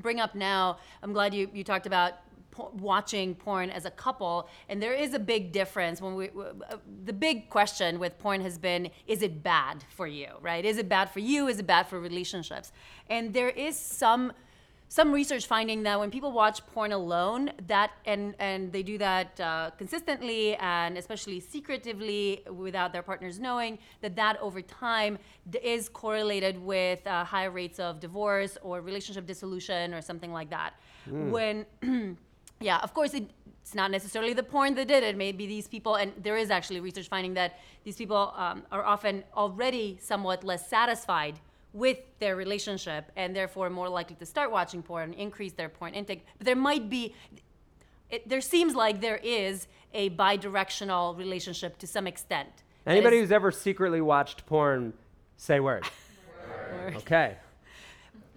bring 0.02 0.20
up 0.20 0.36
now, 0.36 0.78
I'm 1.02 1.14
glad 1.14 1.34
you, 1.34 1.50
you 1.54 1.64
talked 1.64 1.86
about 1.86 2.14
watching 2.74 3.36
porn 3.36 3.70
as 3.70 3.86
a 3.86 3.92
couple 3.92 4.50
and 4.68 4.82
there 4.82 4.94
is 4.94 5.14
a 5.14 5.20
big 5.20 5.52
difference 5.52 6.02
when 6.02 6.16
we 6.16 6.32
the 7.06 7.14
big 7.14 7.50
question 7.50 8.00
with 8.00 8.18
porn 8.18 8.42
has 8.42 8.58
been 8.58 8.90
is 9.06 9.22
it 9.22 9.44
bad 9.44 9.84
for 9.90 10.08
you 10.08 10.28
right? 10.42 10.66
Is 10.66 10.80
it 10.80 10.90
bad 10.90 11.12
for 11.12 11.20
you? 11.20 11.48
Is 11.48 11.60
it 11.60 11.68
bad 11.68 11.88
for 11.88 12.00
relationships? 12.00 12.72
And 13.12 13.32
there 13.32 13.50
is 13.50 13.78
some 13.78 14.34
some 14.90 15.12
research 15.12 15.46
finding 15.48 15.84
that 15.84 16.00
when 16.00 16.10
people 16.10 16.32
watch 16.32 16.66
porn 16.68 16.92
alone 16.94 17.52
that 17.68 17.92
and 18.06 18.36
and 18.40 18.72
they 18.72 18.84
do 18.84 18.98
that 18.98 19.38
uh, 19.40 19.70
consistently 19.78 20.56
and 20.58 20.98
especially 20.98 21.40
secretively 21.42 22.42
without 22.50 22.94
their 22.94 23.04
partners 23.04 23.38
knowing 23.40 23.78
that 24.02 24.16
that 24.16 24.40
over 24.42 24.62
time 24.62 25.18
d- 25.50 25.60
is 25.64 25.90
correlated 25.90 26.58
with 26.64 27.06
uh, 27.06 27.24
high 27.26 27.46
rates 27.46 27.80
of 27.80 28.00
divorce 28.00 28.58
or 28.62 28.80
relationship 28.82 29.26
dissolution 29.26 29.94
or 29.94 30.02
something 30.02 30.32
like 30.32 30.50
that 30.50 30.74
Mm. 31.10 31.32
when 31.32 31.66
yeah 32.60 32.80
of 32.80 32.94
course 32.94 33.14
it, 33.14 33.30
it's 33.62 33.74
not 33.76 33.92
necessarily 33.92 34.34
the 34.34 34.44
porn 34.44 34.74
that 34.76 34.88
did 34.90 35.04
it 35.04 35.16
maybe 35.16 35.48
these 35.48 35.68
people 35.68 35.96
and 35.96 36.12
there 36.22 36.36
is 36.38 36.50
actually 36.50 36.80
research 36.82 37.08
finding 37.08 37.34
that 37.36 37.60
these 37.86 37.96
people 37.96 38.34
um, 38.36 38.64
are 38.72 38.84
often 38.84 39.24
already 39.36 39.98
somewhat 40.02 40.44
less 40.44 40.68
satisfied 40.68 41.36
with 41.74 41.98
their 42.20 42.36
relationship 42.36 43.12
and 43.16 43.36
therefore 43.36 43.70
more 43.70 43.90
likely 43.90 44.16
to 44.16 44.26
start 44.26 44.52
watching 44.52 44.82
porn 44.82 45.14
increase 45.14 45.54
their 45.54 45.70
porn 45.70 45.94
intake 45.94 46.26
but 46.38 46.46
there 46.46 46.56
might 46.56 46.90
be 46.90 47.14
it, 48.10 48.28
there 48.28 48.42
seems 48.42 48.74
like 48.74 49.02
there 49.02 49.20
is 49.22 49.68
a 49.94 50.10
bi-directional 50.10 51.14
relationship 51.16 51.78
to 51.78 51.88
some 51.88 52.08
extent 52.08 52.50
Anybody 52.86 53.20
who's 53.20 53.34
ever 53.34 53.52
secretly 53.52 54.00
watched 54.00 54.46
porn, 54.46 54.94
say 55.36 55.60
word. 55.60 55.84
Word. 56.72 56.96
Okay. 56.96 57.36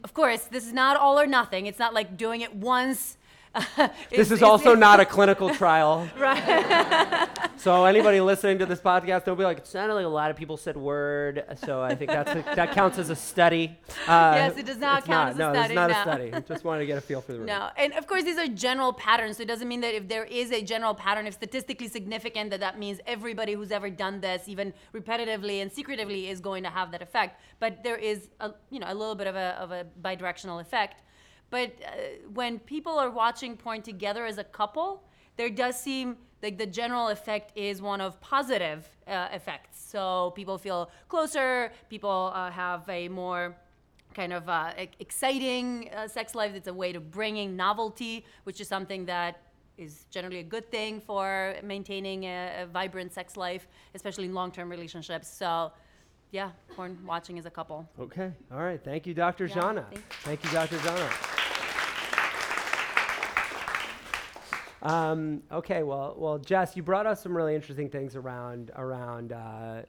of 0.03 0.13
course 0.13 0.45
this 0.45 0.67
is 0.67 0.73
not 0.73 0.97
all 0.97 1.19
or 1.19 1.27
nothing 1.27 1.67
it's 1.67 1.79
not 1.79 1.95
like 1.95 2.17
doing 2.17 2.41
it 2.41 2.55
once 2.55 3.17
This 4.11 4.31
is 4.31 4.43
also 4.43 4.75
not 4.75 5.01
a 5.01 5.05
clinical 5.05 5.55
trial. 5.55 6.09
right 6.19 7.29
So 7.57 7.85
anybody 7.85 8.23
listening 8.23 8.59
to 8.61 8.67
this 8.67 8.81
podcast, 8.81 9.25
they'll 9.25 9.37
be 9.37 9.45
like, 9.45 9.59
it 9.59 9.67
sounded 9.67 9.95
like 9.95 10.07
a 10.07 10.09
lot 10.09 10.31
of 10.31 10.37
people 10.37 10.57
said 10.57 10.79
word. 10.79 11.45
So 11.67 11.83
I 11.83 11.95
think 11.95 12.11
that's 12.11 12.31
a, 12.31 12.55
that 12.55 12.73
counts 12.73 12.99
as 12.99 13.11
a 13.11 13.17
study. 13.17 13.77
Uh, 14.07 14.33
Yes, 14.37 14.57
it 14.57 14.65
does 14.65 14.79
not 14.79 15.05
count 15.05 15.31
as 15.31 15.37
a 15.37 15.39
no, 15.39 15.53
study, 15.53 15.65
it's 15.67 15.75
not 15.75 15.91
no. 15.91 15.99
a 15.99 16.03
study. 16.03 16.45
Just 16.49 16.65
wanted 16.65 16.81
to 16.81 16.87
get 16.87 16.97
a 16.97 17.03
feel 17.03 17.21
for 17.21 17.33
the 17.33 17.39
room. 17.39 17.47
No, 17.47 17.69
and 17.77 17.93
of 17.95 18.07
course 18.07 18.25
these 18.25 18.39
are 18.39 18.47
general 18.47 18.95
patterns. 18.95 19.37
So 19.37 19.43
it 19.43 19.47
doesn't 19.47 19.69
mean 19.69 19.83
that 19.83 19.95
if 19.95 20.09
there 20.09 20.25
is 20.25 20.51
a 20.53 20.63
general 20.63 20.95
pattern, 20.95 21.27
if 21.27 21.35
statistically 21.35 21.89
significant, 21.89 22.51
that 22.51 22.61
that 22.61 22.79
means 22.79 23.01
everybody 23.07 23.53
who's 23.53 23.73
ever 23.73 23.91
done 23.91 24.21
this, 24.21 24.49
even 24.49 24.73
repetitively 24.95 25.61
and 25.61 25.71
secretively, 25.71 26.29
is 26.29 26.41
going 26.41 26.63
to 26.63 26.71
have 26.71 26.91
that 26.93 27.03
effect. 27.03 27.41
But 27.59 27.83
there 27.83 27.97
is, 27.97 28.31
a, 28.41 28.53
you 28.71 28.81
know, 28.81 28.87
a 28.89 28.95
little 28.95 29.15
bit 29.15 29.27
of 29.27 29.37
a 29.37 29.49
of 29.61 29.71
a 29.71 29.85
bidirectional 30.01 30.63
effect. 30.63 31.03
But 31.51 31.73
uh, 31.85 31.91
when 32.33 32.59
people 32.61 32.99
are 32.99 33.11
watching 33.11 33.57
porn 33.57 33.83
together 33.83 34.25
as 34.25 34.39
a 34.39 34.45
couple, 34.45 35.03
there 35.37 35.51
does 35.51 35.79
seem 35.81 36.17
like 36.43 36.57
the 36.59 36.67
general 36.67 37.09
effect 37.09 37.57
is 37.57 37.83
one 37.83 38.01
of 38.01 38.21
positive 38.21 38.89
uh, 39.07 39.29
effects. 39.33 39.83
So 39.91 40.33
people 40.37 40.57
feel 40.59 40.91
closer. 41.09 41.73
People 41.89 42.33
uh, 42.35 42.51
have 42.51 42.89
a 42.89 43.09
more 43.09 43.57
kind 44.15 44.33
of 44.33 44.49
uh, 44.49 44.73
exciting 44.99 45.91
uh, 45.95 46.09
sex 46.09 46.35
life. 46.35 46.55
It's 46.55 46.69
a 46.69 46.75
way 46.75 46.93
to 46.93 47.01
bringing 47.01 47.57
novelty, 47.57 48.25
which 48.45 48.61
is 48.61 48.69
something 48.69 49.05
that 49.07 49.43
is 49.77 50.05
generally 50.11 50.41
a 50.41 50.45
good 50.45 50.71
thing 50.71 51.01
for 51.01 51.57
maintaining 51.63 52.25
a, 52.25 52.63
a 52.63 52.67
vibrant 52.67 53.13
sex 53.13 53.37
life, 53.37 53.67
especially 53.95 54.27
in 54.27 54.35
long-term 54.35 54.69
relationships. 54.69 55.29
So, 55.29 55.73
yeah, 56.33 56.51
porn 56.77 56.99
watching 57.07 57.39
as 57.39 57.47
a 57.47 57.51
couple. 57.51 57.89
Okay. 57.99 58.31
All 58.53 58.63
right. 58.63 58.83
Thank 58.83 59.07
you, 59.07 59.15
Dr. 59.15 59.47
Yeah, 59.47 59.57
Zhana. 59.57 59.85
thank 59.91 60.05
Thank 60.23 60.45
you, 60.45 60.51
Dr. 60.51 60.77
Zhana. 60.79 61.37
Um, 64.83 65.43
okay. 65.53 65.83
Well, 65.83 66.15
well, 66.17 66.39
Jess, 66.39 66.77
you 66.77 66.83
brought 66.83 67.07
us 67.07 67.23
some 67.23 67.37
really 67.37 67.55
interesting 67.55 67.91
things 67.91 68.17
around 68.17 68.71
around 68.77 69.33
uh, 69.33 69.83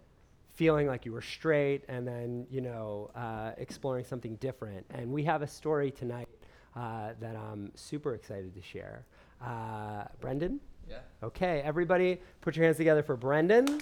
feeling 0.53 0.87
like 0.87 1.05
you 1.05 1.11
were 1.11 1.21
straight 1.21 1.83
and 1.87 2.07
then, 2.07 2.45
you 2.49 2.61
know, 2.61 3.09
uh, 3.15 3.51
exploring 3.57 4.05
something 4.05 4.35
different. 4.35 4.85
And 4.91 5.11
we 5.11 5.23
have 5.23 5.41
a 5.41 5.47
story 5.47 5.91
tonight 5.91 6.27
uh, 6.75 7.13
that 7.19 7.35
I'm 7.35 7.71
super 7.75 8.13
excited 8.13 8.53
to 8.53 8.61
share. 8.61 9.05
Uh, 9.43 10.03
Brendan? 10.19 10.59
Yeah. 10.89 10.97
Okay, 11.23 11.61
everybody, 11.61 12.19
put 12.41 12.55
your 12.55 12.65
hands 12.65 12.77
together 12.77 13.01
for 13.01 13.15
Brendan. 13.15 13.67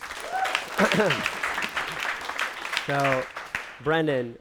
so, 2.86 3.24
Brendan, 3.84 4.38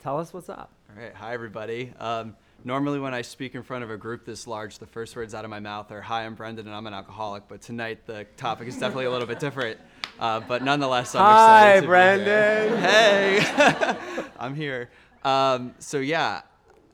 tell 0.00 0.18
us 0.18 0.34
what's 0.34 0.48
up. 0.48 0.72
All 0.90 1.02
right. 1.02 1.14
Hi, 1.14 1.32
everybody. 1.32 1.92
Um, 1.98 2.34
normally, 2.64 2.98
when 2.98 3.14
I 3.14 3.22
speak 3.22 3.54
in 3.54 3.62
front 3.62 3.84
of 3.84 3.90
a 3.90 3.96
group 3.96 4.24
this 4.24 4.46
large, 4.46 4.78
the 4.78 4.86
first 4.86 5.14
words 5.16 5.34
out 5.34 5.44
of 5.44 5.50
my 5.50 5.60
mouth 5.60 5.90
are, 5.90 6.00
Hi, 6.00 6.24
I'm 6.24 6.34
Brendan 6.34 6.66
and 6.66 6.74
I'm 6.74 6.86
an 6.86 6.94
alcoholic. 6.94 7.44
But 7.48 7.62
tonight, 7.62 8.06
the 8.06 8.24
topic 8.36 8.68
is 8.68 8.74
definitely 8.74 9.06
a 9.06 9.10
little 9.10 9.26
bit 9.26 9.40
different. 9.40 9.78
Uh, 10.18 10.40
but 10.40 10.62
nonetheless, 10.62 11.14
I'm 11.14 11.22
Hi, 11.24 11.76
excited. 11.78 11.80
to 11.80 11.80
be 11.80 11.86
here. 11.86 12.76
Brendan. 12.76 12.78
Hey, 12.82 14.24
I'm 14.38 14.54
here. 14.54 14.90
Um, 15.24 15.74
so, 15.78 15.98
yeah, 15.98 16.42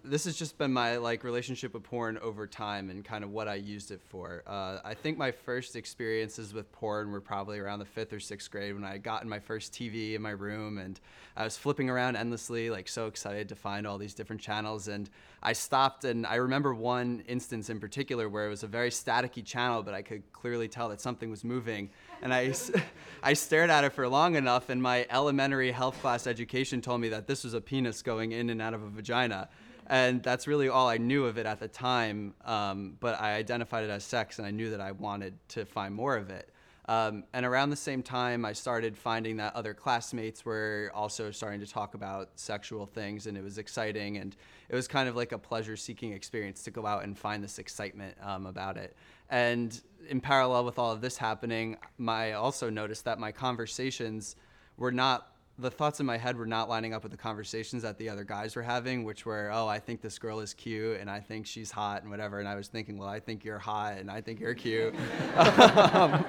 this 0.05 0.27
has 0.27 0.37
just 0.37 0.59
been 0.59 0.73
my 0.73 0.99
like 0.99 1.25
relationship 1.25 1.73
with 1.73 1.83
porn 1.83 2.19
over 2.19 2.47
time 2.47 2.91
and 2.91 3.05
kind 3.05 3.25
of 3.25 3.31
what 3.31 3.49
I 3.49 3.55
used 3.55 3.91
it 3.91 4.03
for. 4.03 4.43
Uh, 4.47 4.79
I 4.85 4.93
think 4.93 5.17
my 5.17 5.31
first 5.31 5.77
experiences 5.77 6.53
with 6.53 6.71
porn 6.73 7.11
were 7.11 7.23
probably 7.23 7.59
around 7.59 7.79
the 7.79 7.87
fifth 7.87 8.13
or 8.13 8.21
sixth 8.21 8.51
grade 8.51 8.75
when 8.75 8.85
I 8.85 8.99
got 8.99 9.23
in 9.23 9.29
my 9.29 9.39
first 9.39 9.73
TV 9.73 10.15
in 10.15 10.21
my 10.21 10.31
room 10.31 10.77
and 10.77 11.01
I 11.37 11.45
was 11.45 11.57
flipping 11.57 11.89
around 11.89 12.17
endlessly, 12.17 12.69
like 12.69 12.87
so 12.87 13.07
excited 13.07 13.49
to 13.49 13.57
find 13.57 13.87
all 13.87 13.97
these 13.97 14.13
different 14.13 14.43
channels. 14.43 14.89
And 14.89 15.09
I 15.43 15.55
stopped 15.55 16.05
and 16.05 16.27
I 16.27 16.35
remember 16.37 16.75
one 16.75 17.25
instance 17.27 17.71
in 17.71 17.81
particular 17.81 18.29
where 18.29 18.47
it 18.47 18.51
was 18.51 18.63
a 18.63 18.69
very 18.69 18.91
staticky 18.91 19.45
channel, 19.45 19.83
but 19.83 19.95
I 19.95 20.03
could 20.03 20.31
clearly 20.33 20.69
tell 20.69 20.91
that 20.91 21.01
something 21.01 21.31
was 21.31 21.45
moving. 21.45 21.89
And 22.21 22.33
I, 22.33 22.53
I 23.23 23.33
stared 23.33 23.71
at 23.71 23.85
it 23.85 23.93
for 23.95 24.07
long 24.07 24.37
enough, 24.37 24.69
and 24.69 24.83
my 24.83 25.07
elementary 25.11 25.71
health 25.71 25.99
class 26.01 26.27
education 26.27 26.83
told 26.83 27.01
me 27.01 27.09
that 27.09 27.27
this 27.27 27.43
was 27.43 27.55
a 27.55 27.61
penis 27.61 28.03
going 28.03 28.33
in 28.33 28.51
and 28.51 28.61
out 28.61 28.75
of 28.75 28.83
a 28.83 28.91
vagina 28.91 29.49
and 29.87 30.23
that's 30.23 30.47
really 30.47 30.69
all 30.69 30.89
I 30.89 30.99
knew 30.99 31.27
of 31.27 31.39
it 31.39 31.47
at 31.47 31.61
the 31.61 31.69
time. 31.69 32.35
Um, 32.45 32.97
but 33.01 33.21
I 33.21 33.35
identified 33.35 33.85
it 33.85 33.91
as 33.91 34.05
sex, 34.05 34.39
and 34.39 34.47
I 34.47 34.51
knew 34.51 34.71
that 34.71 34.81
I 34.81 34.93
wanted 34.93 35.35
to 35.51 35.65
find 35.65 35.95
more 35.95 36.17
of 36.17 36.31
it. 36.31 36.51
Um, 36.87 37.25
and 37.33 37.47
around 37.47 37.71
the 37.71 37.77
same 37.77 38.03
time, 38.03 38.45
I 38.45 38.53
started 38.53 38.97
finding 38.97 39.39
that 39.39 39.57
other 39.57 39.73
classmates 39.73 40.45
were 40.45 40.91
also 40.95 41.31
starting 41.31 41.61
to 41.61 41.67
talk 41.67 41.95
about 41.95 42.29
sexual 42.35 42.85
things, 42.85 43.27
and 43.27 43.39
it 43.39 43.43
was 43.43 43.57
exciting. 43.57 44.19
And 44.19 44.37
it 44.69 44.75
was 44.75 44.87
kind 44.87 45.09
of 45.09 45.17
like 45.17 45.33
a 45.33 45.39
pleasure-seeking 45.39 46.13
experience 46.13 46.63
to 46.65 46.71
go 46.71 46.85
out 46.85 47.05
and 47.05 47.19
find 47.19 47.43
this 47.43 47.59
excitement 47.59 48.17
um, 48.23 48.45
about 48.45 48.77
it. 48.77 48.95
And 49.31 49.81
in 50.09 50.21
parallel 50.21 50.67
with 50.67 50.79
all 50.79 50.93
of 50.93 51.01
this 51.01 51.17
happening, 51.17 51.79
my 51.97 52.15
I 52.29 52.33
also 52.33 52.69
noticed 52.69 53.07
that 53.07 53.19
my 53.19 53.33
conversations 53.33 54.37
were 54.77 54.93
not 54.93 55.34
the 55.59 55.71
thoughts 55.71 56.01
in 56.01 56.07
my 56.07 56.17
head 56.17 56.37
were 56.37 56.47
not 56.47 56.69
lining 56.69 56.95
up 56.95 57.05
with 57.05 57.13
the 57.13 57.19
conversations 57.19 57.83
that 57.83 57.97
the 57.97 58.09
other 58.09 58.25
guys 58.25 58.57
were 58.57 58.63
having, 58.63 59.05
which 59.05 59.25
were, 59.25 59.51
oh, 59.53 59.69
I 59.69 59.79
think 59.79 60.01
this 60.01 60.19
girl 60.19 60.41
is 60.41 60.53
cute 60.53 60.99
and 61.01 61.09
I 61.09 61.21
think 61.21 61.47
she's 61.47 61.71
hot 61.71 62.03
and 62.03 62.11
whatever. 62.11 62.41
And 62.41 62.49
I 62.49 62.57
was 62.57 62.67
thinking, 62.67 62.99
well, 62.99 63.09
I 63.09 63.21
think 63.21 63.45
you're 63.45 63.61
hot 63.61 63.99
and 63.99 64.11
I 64.11 64.21
think 64.21 64.41
you're 64.41 64.55
cute. 64.55 64.97
um, 65.37 66.25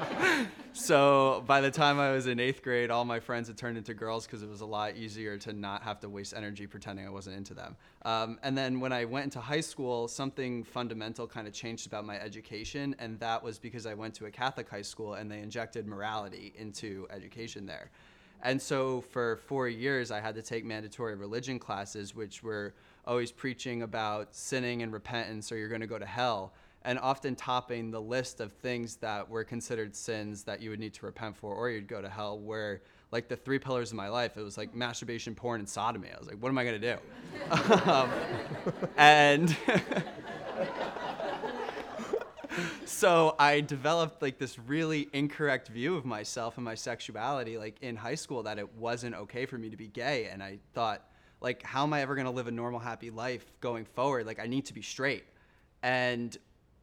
so 0.73 1.43
by 1.47 1.59
the 1.59 1.71
time 1.71 1.99
I 1.99 2.11
was 2.11 2.27
in 2.27 2.39
eighth 2.39 2.61
grade, 2.61 2.91
all 2.91 3.03
my 3.03 3.19
friends 3.19 3.47
had 3.47 3.57
turned 3.57 3.79
into 3.79 3.95
girls 3.95 4.27
because 4.27 4.43
it 4.43 4.49
was 4.49 4.61
a 4.61 4.65
lot 4.65 4.95
easier 4.95 5.39
to 5.39 5.53
not 5.53 5.81
have 5.81 5.99
to 6.01 6.09
waste 6.09 6.35
energy 6.35 6.67
pretending 6.67 7.07
I 7.07 7.09
wasn't 7.09 7.35
into 7.35 7.55
them. 7.55 7.75
Um, 8.03 8.37
and 8.43 8.55
then 8.55 8.79
when 8.79 8.93
I 8.93 9.05
went 9.05 9.23
into 9.23 9.39
high 9.39 9.61
school, 9.61 10.07
something 10.07 10.63
fundamental 10.63 11.25
kind 11.25 11.47
of 11.47 11.53
changed 11.53 11.87
about 11.87 12.05
my 12.05 12.19
education. 12.19 12.95
And 12.99 13.19
that 13.21 13.41
was 13.41 13.57
because 13.57 13.87
I 13.87 13.95
went 13.95 14.13
to 14.15 14.27
a 14.27 14.31
Catholic 14.31 14.69
high 14.69 14.83
school 14.83 15.15
and 15.15 15.31
they 15.31 15.39
injected 15.39 15.87
morality 15.87 16.53
into 16.55 17.07
education 17.09 17.65
there. 17.65 17.89
And 18.45 18.61
so 18.61 19.01
for 19.01 19.37
four 19.47 19.67
years, 19.67 20.11
I 20.11 20.19
had 20.19 20.35
to 20.35 20.43
take 20.43 20.63
mandatory 20.65 21.15
religion 21.15 21.57
classes, 21.57 22.13
which 22.13 22.43
were 22.43 22.75
always 23.03 23.31
preaching 23.31 23.81
about 23.81 24.35
sinning 24.35 24.83
and 24.83 24.93
repentance 24.93 25.51
or 25.51 25.57
you're 25.57 25.67
going 25.67 25.81
to 25.81 25.87
go 25.87 25.97
to 25.97 26.05
hell, 26.05 26.53
and 26.83 26.99
often 26.99 27.35
topping 27.35 27.89
the 27.89 27.99
list 27.99 28.41
of 28.41 28.53
things 28.53 28.97
that 28.97 29.27
were 29.27 29.43
considered 29.43 29.95
sins 29.95 30.43
that 30.43 30.61
you 30.61 30.69
would 30.69 30.79
need 30.79 30.93
to 30.93 31.07
repent 31.07 31.35
for 31.35 31.55
or 31.55 31.71
you'd 31.71 31.87
go 31.87 32.03
to 32.03 32.09
hell, 32.09 32.37
where 32.37 32.81
like 33.11 33.27
the 33.27 33.35
three 33.35 33.57
pillars 33.57 33.89
of 33.89 33.97
my 33.97 34.09
life, 34.09 34.37
it 34.37 34.43
was 34.43 34.59
like 34.59 34.75
masturbation, 34.75 35.33
porn, 35.33 35.59
and 35.59 35.67
sodomy. 35.67 36.09
I 36.15 36.19
was 36.19 36.27
like, 36.27 36.37
what 36.37 36.49
am 36.49 36.57
I 36.59 36.65
going 36.65 36.79
to 36.79 36.93
do? 36.93 37.89
um, 37.89 38.11
and. 38.95 39.57
so 42.85 43.35
I 43.39 43.61
developed 43.61 44.21
like 44.21 44.37
this 44.37 44.57
really 44.59 45.09
incorrect 45.13 45.67
view 45.67 45.95
of 45.95 46.05
myself 46.05 46.57
and 46.57 46.65
my 46.65 46.75
sexuality 46.75 47.57
like 47.57 47.77
in 47.81 47.95
high 47.95 48.15
school 48.15 48.43
that 48.43 48.57
it 48.57 48.73
wasn't 48.75 49.15
okay 49.15 49.45
for 49.45 49.57
me 49.57 49.69
to 49.69 49.77
be 49.77 49.87
gay. 49.87 50.29
And 50.31 50.41
I 50.41 50.59
thought 50.73 51.07
like 51.41 51.63
how 51.63 51.83
am 51.83 51.93
I 51.93 52.01
ever 52.01 52.15
to 52.15 52.29
live 52.29 52.47
a 52.47 52.51
normal 52.51 52.79
happy 52.79 53.09
life 53.09 53.45
going 53.61 53.85
forward? 53.85 54.25
Like 54.25 54.39
I 54.39 54.47
need 54.47 54.65
to 54.65 54.73
be 54.73 54.81
straight. 54.81 55.25
And 55.83 56.35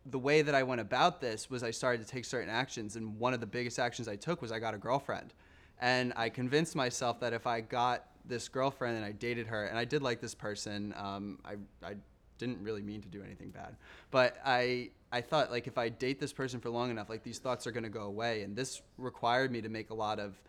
the 0.06 0.18
way 0.18 0.42
that 0.42 0.54
I 0.54 0.62
went 0.62 0.80
about 0.80 1.20
this 1.20 1.48
was 1.48 1.62
I 1.62 1.70
started 1.70 2.04
to 2.04 2.10
take 2.10 2.24
certain 2.24 2.50
actions. 2.50 2.96
And 2.96 3.18
one 3.18 3.34
of 3.34 3.40
the 3.40 3.46
biggest 3.46 3.78
actions 3.78 4.08
I 4.08 4.16
took 4.16 4.42
was 4.42 4.52
I 4.52 4.58
got 4.58 4.74
a 4.74 4.78
girlfriend. 4.78 5.32
And 5.80 6.12
I 6.16 6.28
convinced 6.28 6.76
myself 6.76 7.20
that 7.20 7.32
if 7.32 7.46
I 7.46 7.60
got 7.60 8.04
this 8.24 8.48
girlfriend 8.48 8.96
and 8.96 9.04
I 9.04 9.12
dated 9.12 9.46
her 9.48 9.64
and 9.64 9.78
I 9.78 9.84
did 9.84 10.02
like 10.02 10.20
this 10.20 10.34
person 10.34 10.94
um, 10.96 11.38
I, 11.44 11.56
I 11.84 11.94
didn't 12.38 12.62
really 12.62 12.82
mean 12.82 13.02
to 13.02 13.08
do 13.08 13.22
anything 13.22 13.50
bad 13.50 13.76
but 14.10 14.36
I 14.44 14.90
I 15.12 15.20
thought 15.20 15.50
like 15.50 15.66
if 15.66 15.76
I 15.76 15.90
date 15.90 16.18
this 16.18 16.32
person 16.32 16.58
for 16.58 16.70
long 16.70 16.90
enough, 16.90 17.10
like 17.10 17.22
these 17.22 17.38
thoughts 17.38 17.66
are 17.66 17.72
to 17.84 17.90
go 17.90 18.04
away, 18.04 18.42
and 18.42 18.56
this 18.56 18.80
required 18.96 19.52
me 19.52 19.60
to 19.60 19.68
make 19.68 19.90
a 19.90 19.94
lot 19.94 20.18
of 20.18 20.40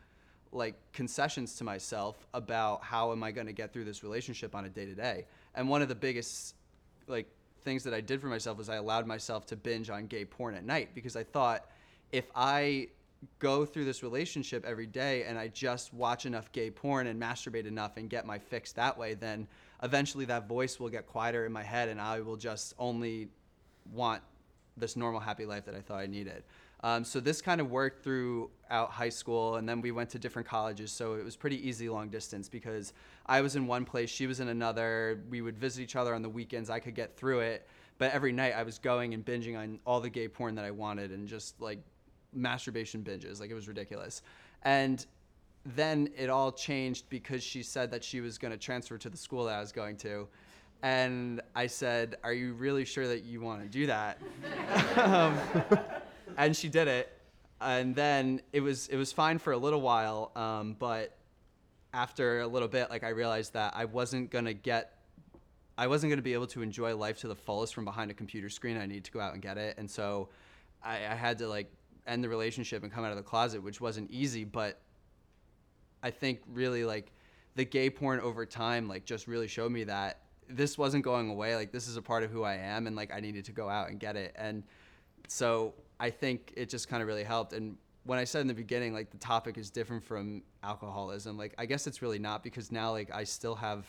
like 0.54 0.76
concessions 0.94 1.56
to 1.56 1.64
myself 1.64 2.26
about 2.34 2.84
how 2.84 3.12
am 3.12 3.24
I 3.24 3.32
to 3.48 3.54
get 3.54 3.74
through 3.74 3.86
this 3.86 4.04
relationship 4.04 4.56
on 4.56 4.66
a 4.66 4.70
day 4.70 4.86
to 4.86 4.96
day. 4.96 5.26
And 5.56 5.68
one 5.68 5.82
of 5.82 5.90
the 5.90 5.96
biggest 5.96 6.56
like 7.08 7.28
things 7.64 7.84
that 7.84 7.94
I 7.94 8.02
did 8.02 8.22
for 8.22 8.28
myself 8.28 8.58
was 8.58 8.70
I 8.70 8.76
allowed 8.76 9.06
myself 9.06 9.46
to 9.48 9.56
binge 9.56 9.90
on 9.90 10.08
gay 10.08 10.26
porn 10.26 10.56
at 10.56 10.64
night 10.64 10.90
because 10.94 11.16
I 11.16 11.24
thought 11.24 11.70
if 12.12 12.26
I 12.36 12.88
go 13.40 13.66
through 13.66 13.86
this 13.86 14.04
relationship 14.04 14.66
every 14.66 14.86
day 14.86 15.24
and 15.24 15.38
I 15.38 15.48
just 15.48 15.94
watch 15.94 16.26
enough 16.26 16.52
gay 16.52 16.70
porn 16.70 17.08
and 17.08 17.22
masturbate 17.22 17.66
enough 17.66 17.98
and 17.98 18.10
get 18.10 18.26
my 18.26 18.38
fix 18.38 18.74
that 18.74 18.98
way, 18.98 19.14
then 19.14 19.48
eventually 19.82 20.26
that 20.26 20.48
voice 20.48 20.80
will 20.80 20.90
get 20.90 21.08
quieter 21.08 21.46
in 21.46 21.52
my 21.52 21.64
head 21.64 21.90
and 21.90 22.00
I 22.00 22.22
will 22.22 22.36
just 22.38 22.74
only 22.78 23.30
want 23.92 24.22
this 24.78 24.96
normal 24.96 25.20
happy 25.20 25.46
life 25.46 25.66
that 25.66 25.76
I 25.76 25.82
thought 25.82 26.00
I 26.00 26.08
needed. 26.08 26.44
Um, 26.84 27.06
so 27.06 27.22
this 27.22 27.42
kind 27.42 27.62
of 27.62 27.72
worked 27.72 28.04
throughout 28.04 28.92
high 28.92 29.10
school, 29.10 29.56
and 29.56 29.68
then 29.68 29.80
we 29.80 29.92
went 29.92 30.10
to 30.12 30.20
different 30.20 30.48
colleges. 30.48 30.92
So 30.92 31.14
it 31.14 31.24
was 31.24 31.36
pretty 31.36 31.66
easy 31.68 31.88
long 31.88 32.10
distance 32.10 32.50
because 32.50 32.92
I 33.26 33.40
was 33.40 33.56
in 33.56 33.68
one 33.68 33.86
place, 33.86 34.10
she 34.10 34.28
was 34.28 34.42
in 34.42 34.50
another. 34.50 35.22
We 35.30 35.42
would 35.42 35.58
visit 35.58 35.82
each 35.82 35.96
other 35.96 36.14
on 36.14 36.22
the 36.22 36.30
weekends. 36.30 36.70
I 36.70 36.80
could 36.80 36.94
get 36.94 37.16
through 37.16 37.40
it, 37.40 37.68
but 37.98 38.12
every 38.12 38.34
night 38.34 38.54
I 38.54 38.64
was 38.64 38.80
going 38.80 39.14
and 39.14 39.24
binging 39.24 39.58
on 39.58 39.80
all 39.86 40.02
the 40.02 40.10
gay 40.10 40.28
porn 40.28 40.56
that 40.56 40.66
I 40.66 40.72
wanted, 40.72 41.12
and 41.12 41.26
just 41.26 41.62
like 41.62 41.80
masturbation 42.34 43.02
binges. 43.02 43.40
Like 43.40 43.50
it 43.50 43.56
was 43.56 43.70
ridiculous. 43.70 44.22
And 44.64 45.06
then 45.66 46.10
it 46.18 46.30
all 46.30 46.52
changed 46.52 47.06
because 47.10 47.42
she 47.42 47.64
said 47.64 47.92
that 47.92 48.04
she 48.04 48.20
was 48.20 48.38
going 48.38 48.52
to 48.52 48.58
transfer 48.58 48.98
to 48.98 49.10
the 49.10 49.18
school 49.18 49.46
that 49.46 49.56
I 49.56 49.62
was 49.62 49.72
going 49.72 49.96
to. 49.98 50.28
And 50.84 51.42
I 51.56 51.68
said, 51.68 52.18
Are 52.24 52.34
you 52.34 52.54
really 52.54 52.84
sure 52.84 53.08
that 53.08 53.24
you 53.24 53.40
want 53.42 53.64
to 53.64 53.70
do 53.70 53.88
that? 53.88 54.20
um, 54.98 55.40
and 56.38 56.56
she 56.56 56.68
did 56.68 56.88
it. 56.88 57.10
And 57.62 57.96
then 57.96 58.42
it 58.52 58.60
was 58.60 58.90
it 58.90 58.98
was 58.98 59.14
fine 59.14 59.40
for 59.40 59.54
a 59.54 59.58
little 59.58 59.80
while, 59.80 60.32
um, 60.36 60.76
but 60.78 61.18
after 61.94 62.42
a 62.42 62.48
little 62.48 62.68
bit, 62.68 62.90
like 62.90 63.04
I 63.04 63.10
realized 63.10 63.54
that 63.54 63.74
I 63.76 63.86
wasn't 63.86 64.30
gonna 64.30 64.54
get, 64.54 64.98
I 65.78 65.88
wasn't 65.88 66.12
gonna 66.12 66.22
be 66.22 66.34
able 66.34 66.48
to 66.48 66.62
enjoy 66.62 66.94
life 66.98 67.20
to 67.20 67.30
the 67.30 67.36
fullest 67.36 67.74
from 67.74 67.86
behind 67.86 68.12
a 68.12 68.14
computer 68.14 68.50
screen. 68.50 68.78
I 68.78 68.86
need 68.86 69.06
to 69.06 69.12
go 69.12 69.22
out 69.22 69.32
and 69.32 69.42
get 69.42 69.58
it, 69.58 69.78
and 69.78 69.90
so 69.90 70.28
I, 70.84 70.96
I 70.96 71.16
had 71.16 71.38
to 71.38 71.48
like 71.48 71.72
end 72.06 72.22
the 72.22 72.28
relationship 72.28 72.84
and 72.84 72.92
come 72.92 73.06
out 73.06 73.12
of 73.12 73.18
the 73.18 73.24
closet, 73.24 73.64
which 73.64 73.80
wasn't 73.80 74.12
easy, 74.12 74.44
but 74.44 74.82
I 76.02 76.12
think 76.12 76.42
really 76.52 76.84
like 76.84 77.14
the 77.56 77.64
gay 77.64 77.90
porn 77.90 78.20
over 78.20 78.46
time 78.46 78.90
like 78.90 79.06
just 79.06 79.26
really 79.26 79.48
showed 79.48 79.72
me 79.72 79.86
that 79.86 80.20
this 80.50 80.78
wasn't 80.78 81.04
going 81.04 81.30
away 81.30 81.56
like 81.56 81.72
this 81.72 81.88
is 81.88 81.98
a 81.98 82.02
part 82.02 82.24
of 82.24 82.32
who 82.32 82.44
I 82.44 82.56
am 82.56 82.88
and 82.88 82.96
like 82.96 83.14
I 83.14 83.20
needed 83.20 83.46
to 83.46 83.52
go 83.52 83.70
out 83.70 83.90
and 83.90 84.00
get 84.00 84.16
it. 84.16 84.34
And 84.36 84.64
so 85.28 85.74
I 86.00 86.10
think 86.10 86.54
it 86.56 86.70
just 86.70 86.88
kind 86.88 87.02
of 87.02 87.08
really 87.08 87.24
helped. 87.24 87.54
And 87.54 87.78
when 88.06 88.20
I 88.20 88.24
said 88.24 88.42
in 88.42 88.48
the 88.48 88.54
beginning 88.54 88.94
like 88.94 89.10
the 89.12 89.18
topic 89.18 89.58
is 89.58 89.70
different 89.70 90.04
from 90.04 90.44
alcoholism 90.64 91.38
like 91.38 91.54
I 91.58 91.66
guess 91.66 91.88
it's 91.88 92.02
really 92.02 92.20
not 92.20 92.44
because 92.44 92.72
now 92.72 92.92
like 92.92 93.14
I 93.14 93.24
still 93.24 93.56
have 93.56 93.86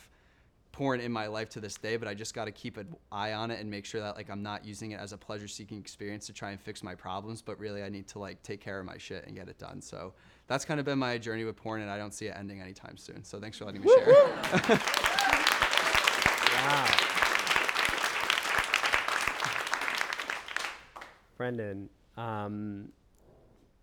porn 0.71 0.99
in 0.99 1.11
my 1.11 1.27
life 1.27 1.49
to 1.49 1.61
this 1.61 1.75
day 1.75 1.95
but 1.95 2.07
I 2.07 2.13
just 2.13 2.33
got 2.33 2.45
to 2.45 2.51
keep 2.51 2.77
an 2.77 2.95
eye 3.11 3.33
on 3.33 3.49
it 3.49 3.61
and 3.61 3.69
make 3.69 3.85
sure 3.85 4.01
that 4.01 4.17
like 4.17 4.29
I'm 4.29 4.43
not 4.43 4.65
using 4.65 4.91
it 4.91 4.99
as 4.99 5.13
a 5.13 5.17
pleasure 5.17 5.47
seeking 5.47 5.79
experience 5.79 6.25
to 6.27 6.33
try 6.33 6.51
and 6.51 6.59
fix 6.59 6.83
my 6.83 6.95
problems 6.95 7.41
but 7.41 7.59
really 7.59 7.83
I 7.83 7.89
need 7.89 8.07
to 8.09 8.19
like 8.19 8.41
take 8.43 8.61
care 8.61 8.79
of 8.79 8.85
my 8.85 8.97
shit 8.97 9.25
and 9.25 9.35
get 9.35 9.47
it 9.47 9.57
done. 9.57 9.81
So 9.81 10.13
that's 10.47 10.65
kind 10.65 10.79
of 10.79 10.85
been 10.85 10.99
my 10.99 11.17
journey 11.17 11.45
with 11.45 11.55
porn 11.55 11.81
and 11.81 11.89
I 11.89 11.97
don't 11.97 12.13
see 12.13 12.27
it 12.27 12.35
ending 12.37 12.61
anytime 12.61 12.97
soon. 12.97 13.23
So 13.23 13.39
thanks 13.39 13.57
for 13.57 13.65
letting 13.65 13.81
me 13.81 13.87
share 13.87 14.79
Brendan, 21.37 21.89
um, 22.17 22.89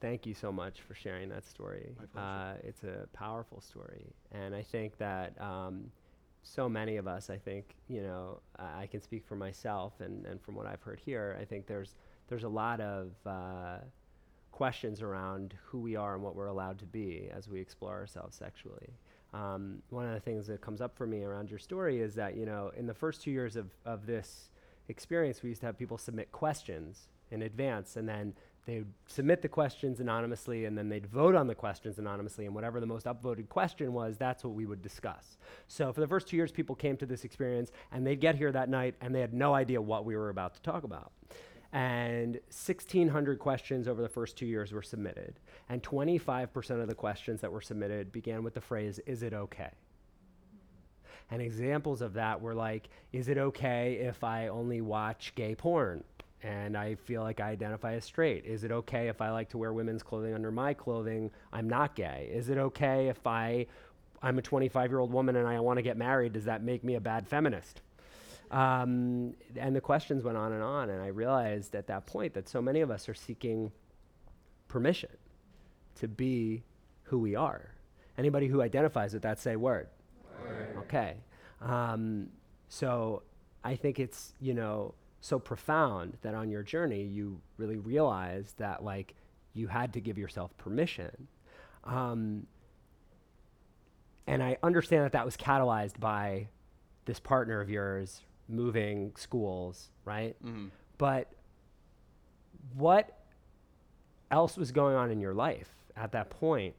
thank 0.01 0.27
you 0.27 0.35
so 0.35 0.51
much 0.51 0.81
for 0.81 0.95
sharing 0.95 1.29
that 1.29 1.45
story. 1.45 1.95
Uh, 2.17 2.55
it's 2.63 2.83
a 2.85 3.07
powerful 3.13 3.61
story, 3.61 4.07
and 4.33 4.55
I 4.55 4.63
think 4.63 4.97
that 4.99 5.41
um, 5.41 5.91
so 6.43 6.69
many 6.69 6.97
of 6.97 7.07
us, 7.07 7.31
I 7.31 7.37
think, 7.37 7.75
you 7.89 8.03
know, 8.03 8.41
I 8.59 8.83
I 8.83 8.87
can 8.87 9.01
speak 9.01 9.25
for 9.27 9.37
myself, 9.37 9.93
and, 10.01 10.27
and 10.27 10.41
from 10.41 10.55
what 10.55 10.67
I've 10.67 10.83
heard 10.83 11.01
here, 11.05 11.39
I 11.41 11.45
think 11.45 11.67
there's 11.67 11.95
there's 12.29 12.45
a 12.45 12.49
lot 12.49 12.81
of 12.81 13.13
uh, 13.27 13.79
questions 14.51 15.03
around 15.03 15.55
who 15.65 15.81
we 15.81 15.97
are 15.97 16.15
and 16.15 16.23
what 16.23 16.35
we're 16.35 16.47
allowed 16.47 16.79
to 16.79 16.87
be 16.87 17.29
as 17.35 17.49
we 17.49 17.61
explore 17.61 17.93
ourselves 17.93 18.37
sexually. 18.37 18.91
Um, 19.35 19.83
one 19.91 20.07
of 20.07 20.13
the 20.13 20.21
things 20.21 20.47
that 20.47 20.61
comes 20.61 20.81
up 20.81 20.97
for 20.97 21.07
me 21.07 21.23
around 21.23 21.51
your 21.51 21.59
story 21.59 22.01
is 22.01 22.15
that, 22.15 22.37
you 22.37 22.45
know, 22.45 22.71
in 22.77 22.87
the 22.87 22.95
first 22.95 23.23
two 23.23 23.31
years 23.31 23.57
of, 23.57 23.71
of 23.87 24.07
this 24.07 24.51
experience, 24.89 25.43
we 25.43 25.49
used 25.49 25.63
to 25.63 25.67
have 25.67 25.79
people 25.79 25.97
submit 25.97 26.31
questions 26.33 27.09
in 27.33 27.43
advance, 27.43 27.97
and 27.97 28.09
then 28.09 28.35
they'd 28.67 28.87
submit 29.07 29.43
the 29.43 29.49
questions 29.49 29.99
anonymously, 29.99 30.67
and 30.67 30.79
then 30.79 30.89
they'd 30.89 31.07
vote 31.07 31.35
on 31.35 31.49
the 31.49 31.55
questions 31.55 31.99
anonymously, 31.99 32.47
and 32.47 32.55
whatever 32.55 32.79
the 32.79 32.87
most 32.87 33.07
upvoted 33.07 33.49
question 33.49 33.93
was, 33.93 34.17
that's 34.17 34.45
what 34.45 34.55
we 34.55 34.67
would 34.67 34.83
discuss. 34.83 35.39
So 35.67 35.93
for 35.93 36.01
the 36.01 36.07
first 36.07 36.29
two 36.29 36.37
years, 36.37 36.53
people 36.53 36.77
came 36.77 36.97
to 36.99 37.07
this 37.07 37.25
experience, 37.25 37.73
and 37.91 38.07
they'd 38.07 38.21
get 38.21 38.37
here 38.37 38.53
that 38.53 38.69
night, 38.69 38.95
and 39.01 39.15
they 39.15 39.21
had 39.21 39.35
no 39.35 39.55
idea 39.55 39.83
what 39.83 40.05
we 40.05 40.15
were 40.15 40.29
about 40.29 40.55
to 40.55 40.63
talk 40.63 40.85
about 40.85 41.11
and 41.73 42.35
1,600 42.35 43.39
questions 43.39 43.89
over 43.89 44.03
the 44.03 44.09
first 44.09 44.37
two 44.37 44.47
years 44.47 44.73
were 44.73 44.83
submitted. 44.83 45.41
And 45.69 45.83
25% 45.83 46.83
of 46.83 46.87
the 46.87 46.95
questions 46.95 47.41
that 47.41 47.51
were 47.51 47.63
submitted 47.63 48.13
began 48.13 48.43
with 48.43 48.55
the 48.55 48.61
phrase, 48.61 48.99
Is 49.07 49.23
it 49.23 49.33
okay? 49.33 49.71
And 51.31 51.41
examples 51.41 52.03
of 52.03 52.13
that 52.15 52.43
were 52.43 52.55
like, 52.55 52.91
Is 53.13 53.29
it 53.29 53.39
okay 53.39 53.95
if 53.95 54.23
I 54.23 54.49
only 54.49 54.83
watch 54.83 55.33
gay 55.35 55.55
porn? 55.55 56.05
And 56.43 56.77
I 56.77 56.97
feel 56.97 57.23
like 57.23 57.41
I 57.41 57.51
identify 57.51 57.95
as 57.95 58.05
straight. 58.05 58.45
Is 58.45 58.65
it 58.65 58.73
okay 58.73 59.09
if 59.09 59.21
I 59.21 59.31
like 59.31 59.51
to 59.51 59.59
wear 59.59 59.73
women's 59.73 60.03
clothing 60.03 60.35
under 60.35 60.51
my 60.51 60.75
clothing? 60.75 61.31
I'm 61.53 61.69
not 61.69 61.95
gay. 61.95 62.31
Is 62.33 62.49
it 62.49 62.59
okay 62.59 63.09
if 63.09 63.27
I, 63.27 63.67
I'm 64.21 64.39
a 64.39 64.43
25 64.43 64.91
year 64.91 64.99
old 64.99 65.13
woman 65.13 65.37
and 65.37 65.47
I 65.47 65.61
want 65.61 65.79
to 65.79 65.83
get 65.83 65.97
married? 65.97 66.33
Does 66.33 66.47
that 66.47 66.63
make 66.63 66.83
me 66.83 66.97
a 66.97 67.01
bad 67.01 67.29
feminist? 67.29 67.81
Um, 68.51 69.35
and 69.57 69.75
the 69.75 69.81
questions 69.81 70.25
went 70.25 70.37
on 70.37 70.53
and 70.53 70.63
on, 70.63 70.91
and 70.91 71.01
I 71.01 71.07
realized 71.07 71.75
at 71.75 71.87
that 71.87 72.05
point 72.07 72.35
that 72.35 72.49
so 72.49 72.61
many 72.61 72.81
of 72.83 72.91
us 72.91 73.09
are 73.09 73.15
seeking 73.15 73.73
permission 74.69 75.09
to 75.97 76.09
be 76.09 76.63
who 77.05 77.19
we 77.19 77.35
are. 77.35 77.71
Anybody 78.19 78.49
who 78.49 78.61
identifies 78.61 79.15
with 79.15 79.23
that, 79.23 79.39
say 79.39 79.57
word. 79.57 79.89
Word. 80.43 80.77
Okay. 80.81 81.17
Um, 81.63 82.29
so 82.69 83.23
I 83.65 83.77
think 83.77 83.99
it's, 83.99 84.35
you 84.39 84.53
know, 84.53 84.95
so 85.23 85.39
profound 85.39 86.19
that 86.21 86.35
on 86.35 86.51
your 86.51 86.63
journey 86.63 87.03
you 87.05 87.41
really 87.57 87.79
realized 87.79 88.59
that, 88.59 88.85
like, 88.85 89.15
you 89.55 89.69
had 89.69 89.93
to 89.95 90.01
give 90.01 90.19
yourself 90.19 90.55
permission. 90.59 91.29
Um, 91.85 92.47
and 94.27 94.43
I 94.43 94.57
understand 94.63 95.05
that 95.05 95.13
that 95.13 95.25
was 95.25 95.37
catalyzed 95.37 95.99
by 95.99 96.49
this 97.07 97.19
partner 97.21 97.61
of 97.61 97.71
yours 97.71 98.23
moving 98.49 99.13
schools, 99.17 99.91
right? 100.05 100.37
Mhm. 100.45 100.71
But 100.99 101.33
what 102.75 103.19
else 104.31 104.57
was 104.57 104.73
going 104.73 104.95
on 104.97 105.11
in 105.11 105.21
your 105.21 105.35
life 105.35 105.71
at 105.97 106.13
that 106.13 106.31
point 106.31 106.75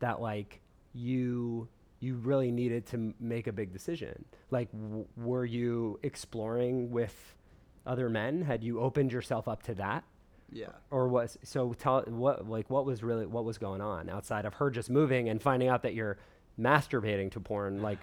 that 0.00 0.20
like 0.20 0.60
you 0.92 1.68
you 2.00 2.14
really 2.16 2.52
needed 2.52 2.86
to 2.86 2.96
m- 2.96 3.14
make 3.18 3.46
a 3.48 3.52
big 3.52 3.72
decision? 3.72 4.24
Like 4.50 4.70
w- 4.72 5.06
were 5.16 5.44
you 5.44 5.98
exploring 6.02 6.90
with 6.90 7.34
other 7.88 8.08
men? 8.08 8.42
Had 8.42 8.62
you 8.62 8.80
opened 8.80 9.12
yourself 9.12 9.48
up 9.48 9.62
to 9.64 9.74
that? 9.74 10.04
Yeah. 10.50 10.66
Or 10.90 11.08
was 11.08 11.36
so 11.42 11.72
tell 11.72 12.02
what 12.02 12.48
like 12.48 12.70
what 12.70 12.86
was 12.86 13.02
really 13.02 13.26
what 13.26 13.44
was 13.44 13.58
going 13.58 13.80
on 13.80 14.08
outside 14.08 14.44
of 14.44 14.54
her 14.54 14.70
just 14.70 14.88
moving 14.88 15.28
and 15.28 15.42
finding 15.42 15.68
out 15.68 15.82
that 15.82 15.94
you're 15.94 16.18
masturbating 16.58 17.30
to 17.32 17.40
porn 17.40 17.82
like 17.88 17.98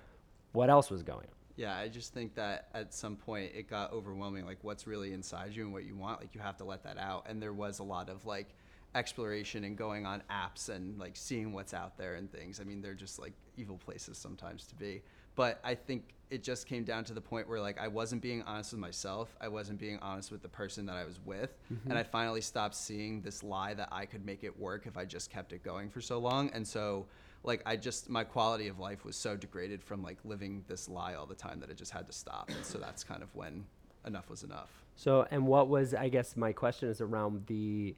what 0.52 0.70
else 0.70 0.90
was 0.90 1.04
going 1.04 1.26
on? 1.26 1.36
Yeah, 1.58 1.78
I 1.78 1.88
just 1.88 2.14
think 2.14 2.36
that 2.36 2.68
at 2.74 2.94
some 2.94 3.16
point 3.16 3.52
it 3.56 3.70
got 3.70 3.94
overwhelming. 3.94 4.46
Like, 4.46 4.58
what's 4.62 4.88
really 4.88 5.14
inside 5.14 5.56
you 5.56 5.64
and 5.64 5.72
what 5.72 5.86
you 5.86 5.96
want, 5.96 6.20
like, 6.20 6.36
you 6.36 6.42
have 6.42 6.58
to 6.58 6.66
let 6.66 6.84
that 6.84 6.98
out. 6.98 7.28
And 7.30 7.42
there 7.42 7.54
was 7.54 7.80
a 7.80 7.84
lot 7.84 8.10
of 8.10 8.26
like 8.26 8.50
exploration 8.94 9.64
and 9.64 9.78
going 9.78 10.06
on 10.06 10.22
apps 10.30 10.70
and 10.70 10.98
like 11.00 11.16
seeing 11.16 11.54
what's 11.54 11.74
out 11.74 11.98
there 11.98 12.16
and 12.16 12.32
things. 12.32 12.60
I 12.60 12.64
mean, 12.64 12.82
they're 12.82 12.94
just 12.94 13.20
like 13.20 13.34
evil 13.58 13.78
places 13.78 14.18
sometimes 14.18 14.66
to 14.68 14.76
be. 14.76 15.02
But 15.36 15.60
I 15.64 15.76
think 15.76 16.14
it 16.32 16.44
just 16.44 16.66
came 16.66 16.84
down 16.84 17.04
to 17.06 17.14
the 17.14 17.22
point 17.22 17.48
where 17.48 17.60
like 17.62 17.80
I 17.80 17.88
wasn't 17.88 18.22
being 18.22 18.42
honest 18.44 18.72
with 18.72 18.80
myself. 18.82 19.36
I 19.40 19.48
wasn't 19.48 19.80
being 19.80 20.00
honest 20.00 20.32
with 20.32 20.42
the 20.42 20.50
person 20.50 20.86
that 20.88 20.96
I 20.96 21.06
was 21.06 21.20
with. 21.24 21.56
Mhm. 21.72 21.90
And 21.90 21.98
I 21.98 22.04
finally 22.04 22.42
stopped 22.42 22.76
seeing 22.76 23.22
this 23.22 23.44
lie 23.44 23.74
that 23.76 23.90
I 23.92 24.06
could 24.06 24.26
make 24.26 24.44
it 24.44 24.58
work 24.60 24.88
if 24.88 24.98
I 24.98 25.06
just 25.06 25.30
kept 25.30 25.54
it 25.54 25.62
going 25.64 25.90
for 25.90 26.02
so 26.02 26.18
long. 26.20 26.50
And 26.52 26.68
so 26.68 27.06
like 27.44 27.62
I 27.66 27.76
just 27.76 28.10
my 28.10 28.24
quality 28.24 28.68
of 28.70 28.80
life 28.80 29.06
was 29.06 29.16
so 29.16 29.36
degraded 29.38 29.84
from 29.84 30.02
like 30.02 30.18
living 30.24 30.64
this 30.68 30.90
lie 30.90 31.14
all 31.14 31.28
the 31.28 31.36
time 31.36 31.60
that 31.60 31.70
it 31.70 31.78
just 31.78 31.92
had 31.92 32.08
to 32.08 32.14
stop. 32.14 32.50
And 32.50 32.66
so 32.66 32.80
that's 32.80 33.04
kind 33.04 33.22
of 33.22 33.34
when 33.36 33.66
enough 34.06 34.30
was 34.30 34.44
enough. 34.44 34.70
So, 34.96 35.28
and 35.30 35.46
what 35.46 35.68
was, 35.68 35.94
I 35.94 36.10
guess 36.10 36.38
my 36.38 36.54
question 36.54 36.90
is 36.90 37.02
around 37.02 37.46
the, 37.48 37.96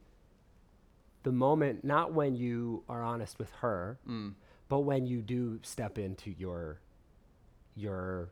the 1.22 1.32
moment, 1.32 1.84
not 1.84 2.12
when 2.12 2.34
you 2.34 2.82
are 2.88 3.02
honest 3.02 3.38
with 3.38 3.50
her, 3.60 3.98
Mm. 4.08 4.34
but 4.68 4.80
when 4.80 5.06
you 5.06 5.22
do 5.22 5.60
step 5.62 5.96
into 5.98 6.30
your, 6.32 6.80
your, 7.78 8.30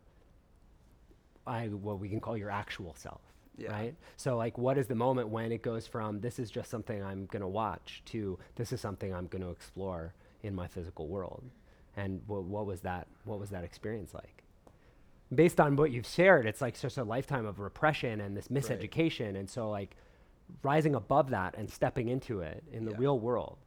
I, 1.47 1.69
what 1.69 1.99
we 1.99 2.09
can 2.09 2.21
call 2.21 2.37
your 2.37 2.51
actual 2.51 2.95
self. 2.95 3.21
Yeah. 3.59 3.73
Right. 3.73 3.95
So, 4.19 4.37
like, 4.37 4.59
what 4.59 4.77
is 4.77 4.87
the 4.87 4.95
moment 4.95 5.29
when 5.29 5.51
it 5.51 5.63
goes 5.63 5.87
from 5.87 6.21
this 6.21 6.39
is 6.39 6.51
just 6.51 6.71
something 6.71 7.03
I'm 7.03 7.25
going 7.27 7.41
to 7.41 7.49
watch 7.49 8.03
to 8.07 8.39
this 8.57 8.71
is 8.71 8.83
something 8.83 9.15
I'm 9.15 9.29
going 9.29 9.43
to 9.43 9.49
explore 9.49 10.13
in 10.43 10.55
my 10.55 10.67
physical 10.67 11.09
world? 11.09 11.43
And 11.97 12.21
what, 12.27 12.45
what 12.45 12.67
was 12.67 12.83
that? 12.83 13.07
What 13.25 13.41
was 13.41 13.49
that 13.51 13.65
experience 13.65 14.13
like? 14.13 14.43
based 15.35 15.61
on 15.61 15.77
what 15.77 15.91
you've 15.91 16.07
shared, 16.07 16.47
it's 16.47 16.61
like 16.61 16.77
such 16.77 16.97
a 16.97 17.05
lifetime 17.05 17.47
of 17.47 17.59
repression 17.59 18.21
and 18.21 18.37
this 18.37 18.49
miseducation. 18.49 19.37
And 19.37 19.49
so 19.49 19.71
like 19.71 19.97
rising 20.63 20.95
above 20.95 21.31
that 21.31 21.57
and 21.57 21.69
stepping 21.69 22.09
into 22.09 22.41
it 22.41 22.63
in 22.73 22.85
the 22.85 22.93
real 22.93 23.19
world, 23.19 23.59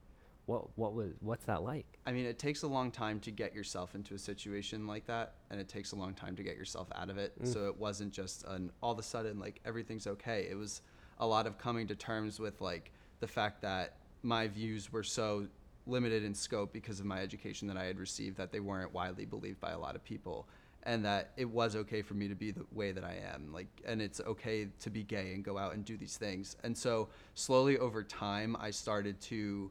what 0.49 0.65
what 0.77 0.93
was 0.93 1.11
what's 1.21 1.45
that 1.45 1.61
like? 1.61 1.85
I 2.07 2.11
mean, 2.11 2.25
it 2.25 2.39
takes 2.39 2.63
a 2.63 2.67
long 2.67 2.89
time 2.89 3.19
to 3.21 3.31
get 3.31 3.53
yourself 3.53 3.93
into 3.93 4.15
a 4.15 4.17
situation 4.17 4.87
like 4.87 5.05
that, 5.05 5.35
and 5.51 5.61
it 5.61 5.69
takes 5.69 5.91
a 5.91 5.95
long 5.95 6.15
time 6.15 6.35
to 6.37 6.43
get 6.43 6.57
yourself 6.57 6.87
out 6.95 7.11
of 7.11 7.19
it. 7.19 7.39
Mm. 7.39 7.53
So 7.53 7.67
it 7.67 7.77
wasn't 7.77 8.11
just 8.11 8.43
an 8.45 8.71
all 8.81 8.91
of 8.91 8.97
a 8.97 9.03
sudden 9.03 9.39
like 9.39 9.61
everything's 9.63 10.07
okay. 10.07 10.47
It 10.49 10.55
was 10.55 10.81
a 11.19 11.27
lot 11.27 11.45
of 11.45 11.59
coming 11.59 11.85
to 11.87 11.95
terms 11.95 12.39
with 12.39 12.61
like 12.61 12.91
the 13.19 13.27
fact 13.27 13.61
that 13.61 13.97
my 14.23 14.47
views 14.47 14.91
were 14.91 15.03
so 15.03 15.47
limited 15.85 16.23
in 16.23 16.33
scope 16.33 16.73
because 16.73 16.99
of 16.99 17.05
my 17.05 17.21
education 17.21 17.67
that 17.67 17.77
I 17.77 17.85
had 17.85 17.99
received 17.99 18.37
that 18.37 18.51
they 18.51 18.59
weren't 18.59 18.91
widely 18.91 19.25
believed 19.25 19.59
by 19.59 19.71
a 19.71 19.79
lot 19.79 19.95
of 19.95 20.03
people. 20.03 20.47
And 20.83 21.03
that 21.03 21.31
it 21.35 21.45
was 21.45 21.75
okay 21.75 22.01
for 22.01 22.13
me 22.13 22.29
to 22.29 22.35
be 22.35 22.51
the 22.51 22.65
way 22.71 22.93
that 22.93 23.03
I 23.03 23.17
am, 23.33 23.51
like, 23.51 23.67
and 23.85 24.01
it's 24.01 24.21
okay 24.21 24.69
to 24.79 24.89
be 24.89 25.03
gay 25.03 25.33
and 25.33 25.43
go 25.43 25.57
out 25.57 25.73
and 25.73 25.83
do 25.83 25.97
these 25.97 26.15
things. 26.15 26.55
And 26.63 26.75
so, 26.75 27.09
slowly 27.33 27.77
over 27.77 28.01
time, 28.01 28.55
I 28.57 28.71
started 28.71 29.19
to 29.23 29.69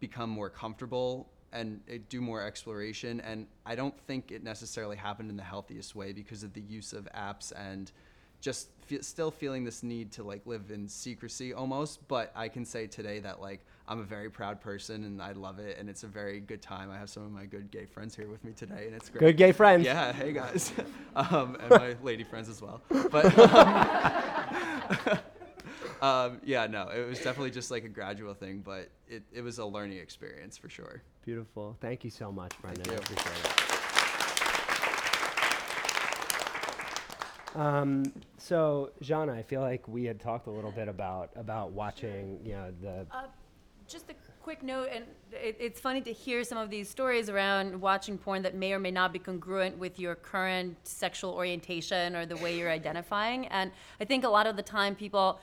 become 0.00 0.30
more 0.30 0.50
comfortable 0.50 1.28
and 1.52 1.80
uh, 1.90 1.98
do 2.08 2.20
more 2.20 2.42
exploration. 2.42 3.20
And 3.20 3.46
I 3.64 3.74
don't 3.74 3.98
think 4.06 4.30
it 4.32 4.42
necessarily 4.42 4.96
happened 4.96 5.30
in 5.30 5.36
the 5.36 5.42
healthiest 5.42 5.94
way 5.94 6.12
because 6.12 6.42
of 6.42 6.52
the 6.52 6.60
use 6.60 6.92
of 6.92 7.08
apps 7.14 7.52
and 7.56 7.90
just 8.40 8.68
still 9.00 9.30
feeling 9.30 9.64
this 9.64 9.82
need 9.82 10.12
to 10.12 10.22
like 10.22 10.46
live 10.46 10.70
in 10.70 10.88
secrecy 10.88 11.52
almost. 11.52 12.06
But 12.08 12.32
I 12.36 12.48
can 12.48 12.64
say 12.64 12.86
today 12.86 13.18
that 13.20 13.40
like 13.40 13.60
I'm 13.86 14.00
a 14.00 14.04
very 14.04 14.30
proud 14.30 14.60
person 14.60 15.04
and 15.04 15.20
I 15.20 15.32
love 15.32 15.58
it 15.58 15.78
and 15.78 15.88
it's 15.88 16.04
a 16.04 16.06
very 16.06 16.40
good 16.40 16.62
time. 16.62 16.90
I 16.90 16.98
have 16.98 17.10
some 17.10 17.24
of 17.24 17.32
my 17.32 17.46
good 17.46 17.70
gay 17.70 17.86
friends 17.86 18.14
here 18.14 18.28
with 18.28 18.44
me 18.44 18.52
today 18.52 18.84
and 18.86 18.94
it's 18.94 19.08
great. 19.08 19.20
Good 19.20 19.36
gay 19.36 19.52
friends. 19.52 19.84
Yeah, 19.84 20.12
hey 20.12 20.32
guys, 20.32 20.72
um, 21.16 21.56
and 21.60 21.70
my 21.70 21.96
lady 22.02 22.24
friends 22.24 22.48
as 22.48 22.62
well. 22.62 22.80
But. 23.10 23.38
Um, 23.38 25.18
um, 26.00 26.40
yeah, 26.44 26.66
no, 26.66 26.88
it 26.88 27.06
was 27.06 27.18
definitely 27.18 27.50
just 27.50 27.70
like 27.70 27.84
a 27.84 27.88
gradual 27.88 28.34
thing, 28.34 28.62
but 28.64 28.88
it, 29.08 29.22
it 29.32 29.42
was 29.42 29.58
a 29.58 29.64
learning 29.64 29.98
experience 29.98 30.56
for 30.56 30.68
sure. 30.68 31.02
Beautiful. 31.24 31.76
Thank 31.80 32.04
you 32.04 32.10
so 32.10 32.32
much, 32.32 32.52
Brendan. 32.60 32.88
I 32.88 32.92
you. 32.92 32.98
appreciate 32.98 33.44
it. 33.44 33.78
Um, 37.56 38.04
so, 38.36 38.90
Zhana, 39.02 39.36
I 39.36 39.42
feel 39.42 39.60
like 39.60 39.88
we 39.88 40.04
had 40.04 40.20
talked 40.20 40.46
a 40.46 40.50
little 40.50 40.70
bit 40.70 40.86
about 40.88 41.30
about 41.34 41.72
watching, 41.72 42.38
you 42.44 42.52
know, 42.52 42.72
the 42.80 43.06
Uh, 43.10 43.24
just 43.88 44.10
a 44.10 44.14
quick 44.42 44.62
note, 44.62 44.88
and 44.92 45.04
it, 45.32 45.56
it's 45.58 45.80
funny 45.80 46.00
to 46.02 46.12
hear 46.12 46.44
some 46.44 46.58
of 46.58 46.70
these 46.70 46.88
stories 46.88 47.28
around 47.28 47.80
watching 47.80 48.16
porn 48.18 48.42
that 48.42 48.54
may 48.54 48.72
or 48.72 48.78
may 48.78 48.90
not 48.90 49.12
be 49.12 49.18
congruent 49.18 49.76
with 49.78 49.98
your 49.98 50.14
current 50.14 50.76
sexual 50.86 51.32
orientation 51.32 52.14
or 52.14 52.26
the 52.26 52.36
way 52.36 52.56
you're 52.56 52.70
identifying. 52.70 53.46
And 53.48 53.72
I 54.00 54.04
think 54.04 54.24
a 54.24 54.28
lot 54.28 54.46
of 54.46 54.56
the 54.56 54.62
time 54.62 54.94
people 54.94 55.40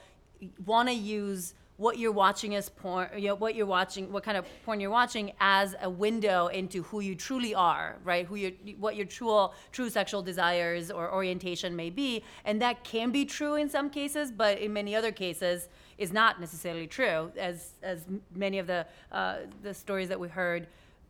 want 0.64 0.88
to 0.88 0.94
use 0.94 1.54
what 1.76 1.98
you're 1.98 2.12
watching 2.12 2.54
as 2.54 2.68
porn, 2.70 3.08
you 3.16 3.28
know, 3.28 3.34
what 3.34 3.54
you're 3.54 3.66
watching, 3.66 4.10
what 4.10 4.22
kind 4.22 4.38
of 4.38 4.46
porn 4.64 4.80
you're 4.80 4.90
watching 4.90 5.32
as 5.40 5.74
a 5.82 5.90
window 5.90 6.46
into 6.46 6.82
who 6.84 7.00
you 7.00 7.14
truly 7.14 7.54
are, 7.54 7.96
right? 8.02 8.26
Who 8.26 8.36
your, 8.36 8.52
what 8.78 8.96
your 8.96 9.04
true, 9.04 9.50
true 9.72 9.90
sexual 9.90 10.22
desires 10.22 10.90
or 10.90 11.12
orientation 11.12 11.76
may 11.76 11.90
be. 11.90 12.24
And 12.46 12.62
that 12.62 12.82
can 12.82 13.10
be 13.10 13.26
true 13.26 13.56
in 13.56 13.68
some 13.68 13.90
cases, 13.90 14.32
but 14.32 14.58
in 14.58 14.72
many 14.72 14.94
other 14.96 15.12
cases, 15.12 15.68
is 15.98 16.12
not 16.12 16.40
necessarily 16.40 16.86
true. 16.86 17.30
As 17.38 17.72
as 17.82 18.04
many 18.34 18.58
of 18.58 18.66
the 18.66 18.86
uh, 19.12 19.36
the 19.62 19.72
stories 19.72 20.08
that 20.08 20.20
we 20.20 20.28
heard 20.28 20.66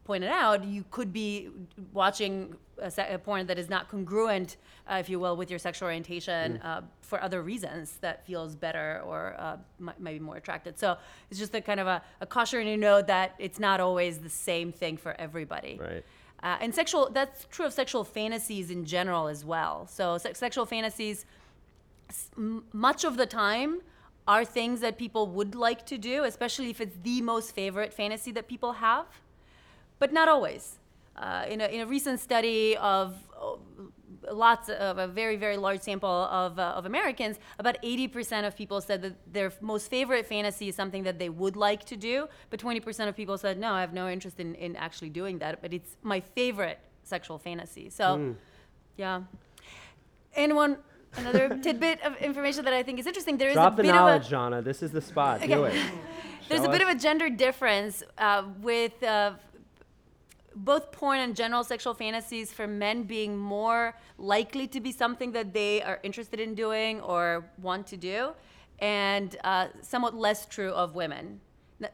pointed 0.06 0.30
out, 0.30 0.64
you 0.64 0.84
could 0.90 1.12
be 1.12 1.48
watching 1.92 2.54
a, 2.78 2.90
se- 2.90 3.12
a 3.12 3.18
porn 3.18 3.46
that 3.48 3.58
is 3.58 3.68
not 3.68 3.88
congruent, 3.88 4.56
uh, 4.90 4.96
if 5.02 5.08
you 5.08 5.18
will, 5.18 5.36
with 5.36 5.50
your 5.50 5.58
sexual 5.58 5.86
orientation 5.86 6.58
Mm. 6.58 6.64
uh, 6.64 6.80
for 7.00 7.22
other 7.22 7.40
reasons 7.42 7.98
that 8.00 8.24
feels 8.26 8.54
better 8.56 8.88
or 9.04 9.34
uh, 9.38 9.56
might, 9.78 9.98
might 10.00 10.12
be 10.14 10.18
more 10.30 10.36
attracted. 10.36 10.78
So 10.78 10.96
it's 11.30 11.38
just 11.38 11.54
a 11.54 11.60
kind 11.60 11.80
of 11.80 11.86
a, 11.86 12.02
a 12.20 12.26
cautionary 12.26 12.76
note 12.76 13.06
that 13.08 13.34
it's 13.38 13.58
not 13.58 13.80
always 13.80 14.18
the 14.18 14.30
same 14.30 14.72
thing 14.72 14.96
for 14.96 15.12
everybody. 15.26 15.78
Right. 15.80 16.04
Uh, 16.42 16.56
and 16.62 16.74
sexual, 16.74 17.08
that's 17.12 17.46
true 17.50 17.66
of 17.66 17.72
sexual 17.72 18.04
fantasies 18.04 18.70
in 18.70 18.84
general 18.84 19.26
as 19.28 19.44
well. 19.44 19.86
So 19.86 20.18
se- 20.18 20.34
sexual 20.34 20.66
fantasies, 20.66 21.24
s- 22.10 22.30
m- 22.36 22.64
much 22.72 23.04
of 23.04 23.16
the 23.16 23.26
time, 23.26 23.80
are 24.28 24.44
things 24.44 24.80
that 24.80 24.98
people 24.98 25.28
would 25.28 25.54
like 25.54 25.86
to 25.86 25.96
do, 25.96 26.24
especially 26.24 26.68
if 26.68 26.80
it's 26.80 26.96
the 27.04 27.22
most 27.22 27.54
favorite 27.54 27.92
fantasy 27.94 28.32
that 28.32 28.48
people 28.48 28.72
have, 28.72 29.06
but 29.98 30.12
not 30.12 30.28
always. 30.28 30.78
Uh, 31.16 31.44
in, 31.48 31.60
a, 31.60 31.66
in 31.66 31.80
a 31.80 31.86
recent 31.86 32.20
study 32.20 32.76
of 32.76 33.14
uh, 33.40 33.54
lots 34.32 34.68
of 34.68 34.98
a 34.98 35.06
very 35.06 35.36
very 35.36 35.56
large 35.56 35.80
sample 35.80 36.10
of, 36.10 36.58
uh, 36.58 36.74
of 36.76 36.84
Americans, 36.84 37.38
about 37.58 37.80
80% 37.82 38.46
of 38.46 38.54
people 38.56 38.80
said 38.82 39.00
that 39.02 39.14
their 39.32 39.50
most 39.62 39.88
favorite 39.88 40.26
fantasy 40.26 40.68
is 40.68 40.74
something 40.74 41.04
that 41.04 41.18
they 41.18 41.28
would 41.30 41.56
like 41.56 41.84
to 41.86 41.96
do, 41.96 42.28
but 42.50 42.60
20% 42.60 43.08
of 43.08 43.16
people 43.16 43.38
said 43.38 43.58
no, 43.58 43.72
I 43.72 43.80
have 43.80 43.94
no 43.94 44.08
interest 44.10 44.38
in, 44.40 44.54
in 44.56 44.76
actually 44.76 45.08
doing 45.10 45.38
that, 45.38 45.62
but 45.62 45.72
it's 45.72 45.96
my 46.02 46.20
favorite 46.20 46.78
sexual 47.02 47.38
fantasy. 47.38 47.88
So, 47.88 48.04
Mm. 48.18 48.34
yeah. 48.96 49.22
And 50.36 50.54
one 50.54 50.76
another 51.16 51.58
tidbit 51.62 52.00
of 52.02 52.16
information 52.18 52.64
that 52.64 52.74
I 52.74 52.82
think 52.82 52.98
is 52.98 53.06
interesting. 53.06 53.38
There 53.38 53.48
is 53.48 53.54
Drop 53.54 53.72
a 53.72 53.76
the 53.76 53.82
bit 53.84 53.94
knowledge, 53.94 54.26
of 54.26 54.32
a 54.32 54.34
Zhana. 54.36 54.62
This 54.64 54.82
is 54.82 54.90
the 54.90 55.00
spot. 55.00 55.36
Okay. 55.38 55.46
Do 55.54 55.64
it. 55.64 55.72
there's 56.48 56.60
Show 56.62 56.66
a 56.68 56.70
bit 56.70 56.82
us. 56.82 56.90
of 56.90 56.96
a 56.96 56.98
gender 57.00 57.30
difference 57.30 58.02
uh, 58.18 58.42
with 58.60 59.02
uh, 59.02 59.32
both 60.56 60.90
porn 60.90 61.20
and 61.20 61.36
general 61.36 61.62
sexual 61.62 61.94
fantasies 61.94 62.52
for 62.52 62.66
men 62.66 63.02
being 63.04 63.36
more 63.36 63.94
likely 64.18 64.66
to 64.68 64.80
be 64.80 64.90
something 64.90 65.32
that 65.32 65.52
they 65.52 65.82
are 65.82 66.00
interested 66.02 66.40
in 66.40 66.54
doing 66.54 67.00
or 67.02 67.44
want 67.60 67.86
to 67.88 67.96
do, 67.96 68.30
and 68.78 69.36
uh, 69.44 69.68
somewhat 69.82 70.14
less 70.14 70.46
true 70.46 70.70
of 70.70 70.94
women. 70.94 71.40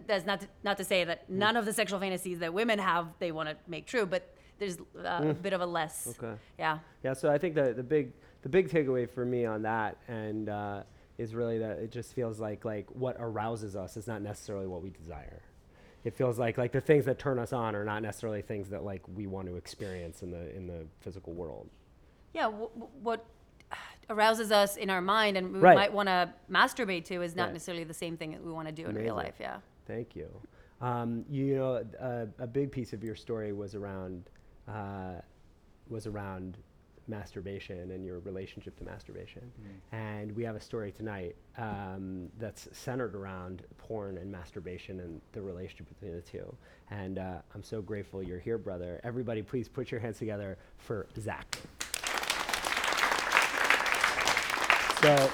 That's 0.07 0.25
not 0.25 0.41
to, 0.43 0.49
not 0.63 0.77
to 0.79 0.85
say 0.85 1.03
that 1.03 1.29
none 1.29 1.57
of 1.57 1.65
the 1.65 1.73
sexual 1.73 1.99
fantasies 1.99 2.39
that 2.39 2.55
women 2.55 2.79
have 2.79 3.09
they 3.19 3.33
want 3.33 3.49
to 3.49 3.57
make 3.67 3.85
true, 3.87 4.07
but 4.07 4.33
there's 4.59 4.79
uh, 4.79 4.83
a 5.01 5.35
Mm. 5.35 5.43
bit 5.43 5.53
of 5.53 5.61
a 5.61 5.67
less. 5.67 6.07
Okay. 6.07 6.35
Yeah. 6.57 6.79
Yeah. 7.03 7.15
So 7.15 7.29
I 7.29 7.37
think 7.39 7.57
the 7.57 7.73
the 7.75 7.83
big 7.83 8.13
the 8.43 8.49
big 8.49 8.69
takeaway 8.69 9.11
for 9.11 9.25
me 9.25 9.45
on 9.45 9.63
that 9.63 9.97
and 10.07 10.49
uh, 10.49 10.83
is 11.19 11.35
really 11.35 11.59
that 11.59 11.79
it 11.81 11.91
just 11.91 12.15
feels 12.15 12.39
like 12.39 12.65
like 12.65 12.87
what 12.91 13.17
arouses 13.19 13.75
us 13.75 13.97
is 13.97 14.07
not 14.07 14.23
necessarily 14.23 14.69
what 14.69 14.83
we 14.83 14.91
desire. 14.91 15.43
It 16.05 16.15
feels 16.15 16.39
like 16.39 16.59
like 16.59 16.73
the 16.73 16.81
things 16.81 17.05
that 17.05 17.19
turn 17.19 17.39
us 17.39 17.53
on 17.53 17.75
are 17.77 17.85
not 17.85 18.03
necessarily 18.03 18.43
things 18.43 18.69
that 18.71 18.83
like 18.85 19.03
we 19.15 19.27
want 19.27 19.47
to 19.49 19.57
experience 19.57 20.23
in 20.23 20.31
the 20.31 20.55
in 20.57 20.67
the 20.67 20.87
physical 21.01 21.33
world. 21.33 21.69
Yeah, 22.35 22.45
w- 22.45 22.69
w- 22.75 22.89
what 23.03 23.25
arouses 24.11 24.51
us 24.51 24.77
in 24.77 24.91
our 24.91 25.01
mind 25.01 25.37
and 25.37 25.53
we 25.53 25.59
Right. 25.61 25.77
might 25.77 25.93
want 25.93 26.09
to 26.09 26.33
masturbate 26.51 27.05
to 27.07 27.23
is 27.23 27.37
not 27.37 27.45
Right. 27.45 27.53
necessarily 27.55 27.85
the 27.85 27.95
same 27.95 28.17
thing 28.17 28.33
that 28.33 28.45
we 28.45 28.51
want 28.53 28.67
to 28.69 28.73
do 28.73 28.87
in 28.87 28.97
real 28.97 29.15
life. 29.15 29.37
Yeah. 29.41 29.59
Thank 29.87 30.17
you. 30.17 30.29
Um, 30.81 31.25
you 31.31 31.55
know, 31.57 31.85
a, 32.01 32.27
a 32.41 32.47
big 32.47 32.73
piece 32.73 32.93
of 32.93 33.05
your 33.05 33.15
story 33.15 33.53
was 33.53 33.75
around 33.75 34.25
uh, 34.69 35.21
was 35.89 36.07
around 36.07 36.59
masturbation 37.09 37.91
and 37.91 38.05
your 38.05 38.21
relationship 38.21 38.77
to 38.79 38.85
masturbation. 38.85 39.43
And 39.93 40.35
we 40.35 40.45
have 40.45 40.57
a 40.57 40.61
story 40.61 40.93
tonight 40.93 41.37
um, 41.59 42.29
that's 42.39 42.69
centered 42.73 43.15
around 43.15 43.63
porn 43.79 44.19
and 44.19 44.31
masturbation 44.31 45.01
and 45.01 45.21
the 45.33 45.41
relationship 45.41 45.89
between 45.89 46.15
the 46.15 46.23
two. 46.23 46.55
And 46.91 47.19
uh, 47.19 47.39
I'm 47.55 47.63
so 47.63 47.83
grateful 47.83 48.23
you're 48.23 48.39
here, 48.39 48.59
brother. 48.59 49.01
Everybody, 49.05 49.43
please 49.43 49.69
put 49.69 49.91
your 49.91 50.01
hands 50.01 50.19
together 50.19 50.59
for 50.79 51.07
Zach. 51.19 51.59
So, 55.03 55.31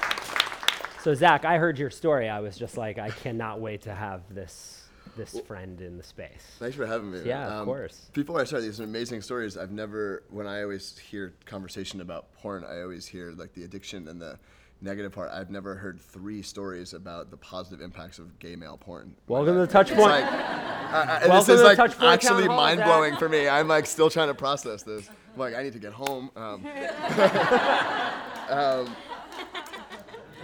so 1.03 1.13
Zach, 1.13 1.45
I 1.45 1.57
heard 1.57 1.77
your 1.77 1.91
story. 1.91 2.27
I 2.27 2.39
was 2.39 2.57
just 2.57 2.75
like, 2.75 2.97
I 2.97 3.09
cannot 3.09 3.61
wait 3.61 3.83
to 3.83 3.93
have 3.93 4.33
this 4.33 4.78
this 5.19 5.37
friend 5.41 5.81
in 5.81 5.97
the 5.97 6.03
space. 6.03 6.55
Thanks 6.59 6.75
for 6.77 6.85
having 6.85 7.11
me. 7.11 7.21
Yeah, 7.25 7.45
of 7.47 7.53
Um, 7.61 7.65
course. 7.65 8.09
Before 8.13 8.39
I 8.39 8.45
start, 8.45 8.63
these 8.63 8.79
are 8.79 8.85
amazing 8.85 9.21
stories. 9.21 9.57
I've 9.57 9.71
never, 9.71 10.23
when 10.29 10.47
I 10.47 10.61
always 10.63 10.97
hear 10.97 11.33
conversation 11.45 11.99
about 11.99 12.33
porn, 12.35 12.63
I 12.63 12.81
always 12.81 13.05
hear 13.05 13.31
like 13.35 13.53
the 13.53 13.63
addiction 13.65 14.07
and 14.07 14.21
the 14.21 14.39
negative 14.81 15.11
part. 15.11 15.29
I've 15.31 15.49
never 15.51 15.75
heard 15.75 15.99
three 15.99 16.41
stories 16.41 16.93
about 16.93 17.31
the 17.31 17.37
positive 17.37 17.81
impacts 17.81 18.17
of 18.17 18.39
gay 18.39 18.55
male 18.55 18.77
porn. 18.77 19.13
Welcome 19.27 19.55
to 19.55 19.59
the 19.59 19.67
touch 19.67 19.91
It's 19.91 19.99
point. 19.99 20.09
like- 20.11 20.23
I- 20.25 21.01
I- 21.03 21.27
Welcome 21.27 21.29
this 21.31 21.49
is 21.49 21.59
the 21.59 21.65
like 21.65 21.77
touchpoint 21.77 22.13
actually 22.13 22.43
town 22.43 22.51
hall, 22.51 22.57
mind 22.57 22.81
blowing 22.83 23.11
Zach. 23.11 23.19
for 23.19 23.27
me. 23.29 23.49
I'm 23.49 23.67
like 23.67 23.85
still 23.85 24.09
trying 24.09 24.29
to 24.29 24.33
process 24.33 24.83
this. 24.83 25.09
I'm 25.33 25.39
like, 25.39 25.53
I 25.53 25.63
need 25.63 25.73
to 25.73 25.79
get 25.79 25.91
home. 25.93 26.31
Um, 26.37 26.65
um, 28.49 28.95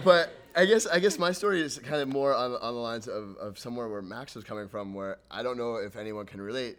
but 0.04 0.32
I 0.56 0.64
guess 0.64 0.86
I 0.86 1.00
guess 1.00 1.18
my 1.18 1.32
story 1.32 1.60
is 1.60 1.78
kind 1.78 2.00
of 2.00 2.08
more 2.08 2.34
on, 2.34 2.54
on 2.54 2.74
the 2.74 2.80
lines 2.80 3.08
of, 3.08 3.36
of 3.36 3.58
somewhere 3.58 3.88
where 3.88 4.00
Max 4.00 4.34
was 4.34 4.42
coming 4.42 4.68
from, 4.68 4.94
where 4.94 5.18
I 5.30 5.42
don't 5.42 5.58
know 5.58 5.76
if 5.76 5.96
anyone 5.96 6.24
can 6.24 6.40
relate 6.40 6.78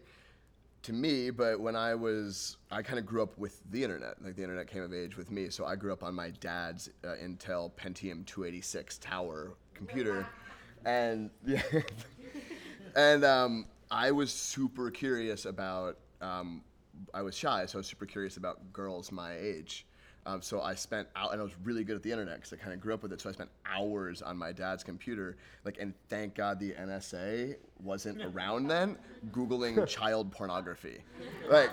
to 0.84 0.94
me, 0.94 1.30
but 1.30 1.60
when 1.60 1.76
I 1.76 1.94
was, 1.94 2.58
I 2.72 2.82
kind 2.82 2.98
of 2.98 3.06
grew 3.06 3.22
up 3.22 3.38
with 3.38 3.62
the 3.70 3.84
internet. 3.84 4.16
Like 4.24 4.36
the 4.36 4.42
internet 4.42 4.68
came 4.68 4.82
of 4.82 4.94
age 4.94 5.16
with 5.16 5.30
me, 5.30 5.50
so 5.50 5.66
I 5.66 5.76
grew 5.76 5.94
up 5.94 6.02
on 6.02 6.16
my 6.16 6.32
dad's 6.40 6.90
uh, 7.04 7.10
Intel 7.24 7.72
Pentium 7.74 8.26
286 8.26 8.98
Tower 8.98 9.54
computer, 9.76 10.26
and 10.86 11.30
yeah, 11.46 11.62
and 12.96 13.24
um, 13.24 13.66
I 13.92 14.12
was 14.12 14.32
super 14.32 14.90
curious 14.90 15.46
about. 15.46 16.00
Um, 16.20 16.64
I 17.14 17.22
was 17.22 17.38
shy, 17.38 17.68
so 17.68 17.78
I 17.78 17.80
was 17.80 17.88
super 17.88 18.08
curious 18.08 18.38
about 18.38 18.74
girls 18.74 19.12
my 19.12 19.36
age. 19.38 19.86
Um, 20.28 20.42
so 20.42 20.62
I 20.62 20.76
spent 20.76 21.08
out, 21.16 21.32
and 21.32 21.40
I 21.40 21.44
was 21.44 21.54
really 21.64 21.86
good 21.86 21.96
at 21.96 22.04
the 22.04 22.12
internet 22.12 22.36
because 22.36 22.52
I 22.52 22.58
kind 22.58 22.74
of 22.74 22.82
grew 22.82 22.94
up 22.94 23.02
with 23.02 23.14
it. 23.14 23.22
So 23.22 23.30
I 23.30 23.32
spent 23.32 23.50
hours 23.66 24.22
on 24.22 24.38
my 24.38 24.52
dad's 24.52 24.84
computer, 24.84 25.38
like, 25.64 25.78
and 25.80 25.94
thank 26.10 26.36
God 26.36 26.60
the 26.60 26.72
NSA 26.72 27.56
wasn't 27.82 28.22
around 28.22 28.68
then, 28.68 28.98
googling 29.32 29.88
child 29.88 30.30
pornography, 30.34 30.98
like, 31.50 31.70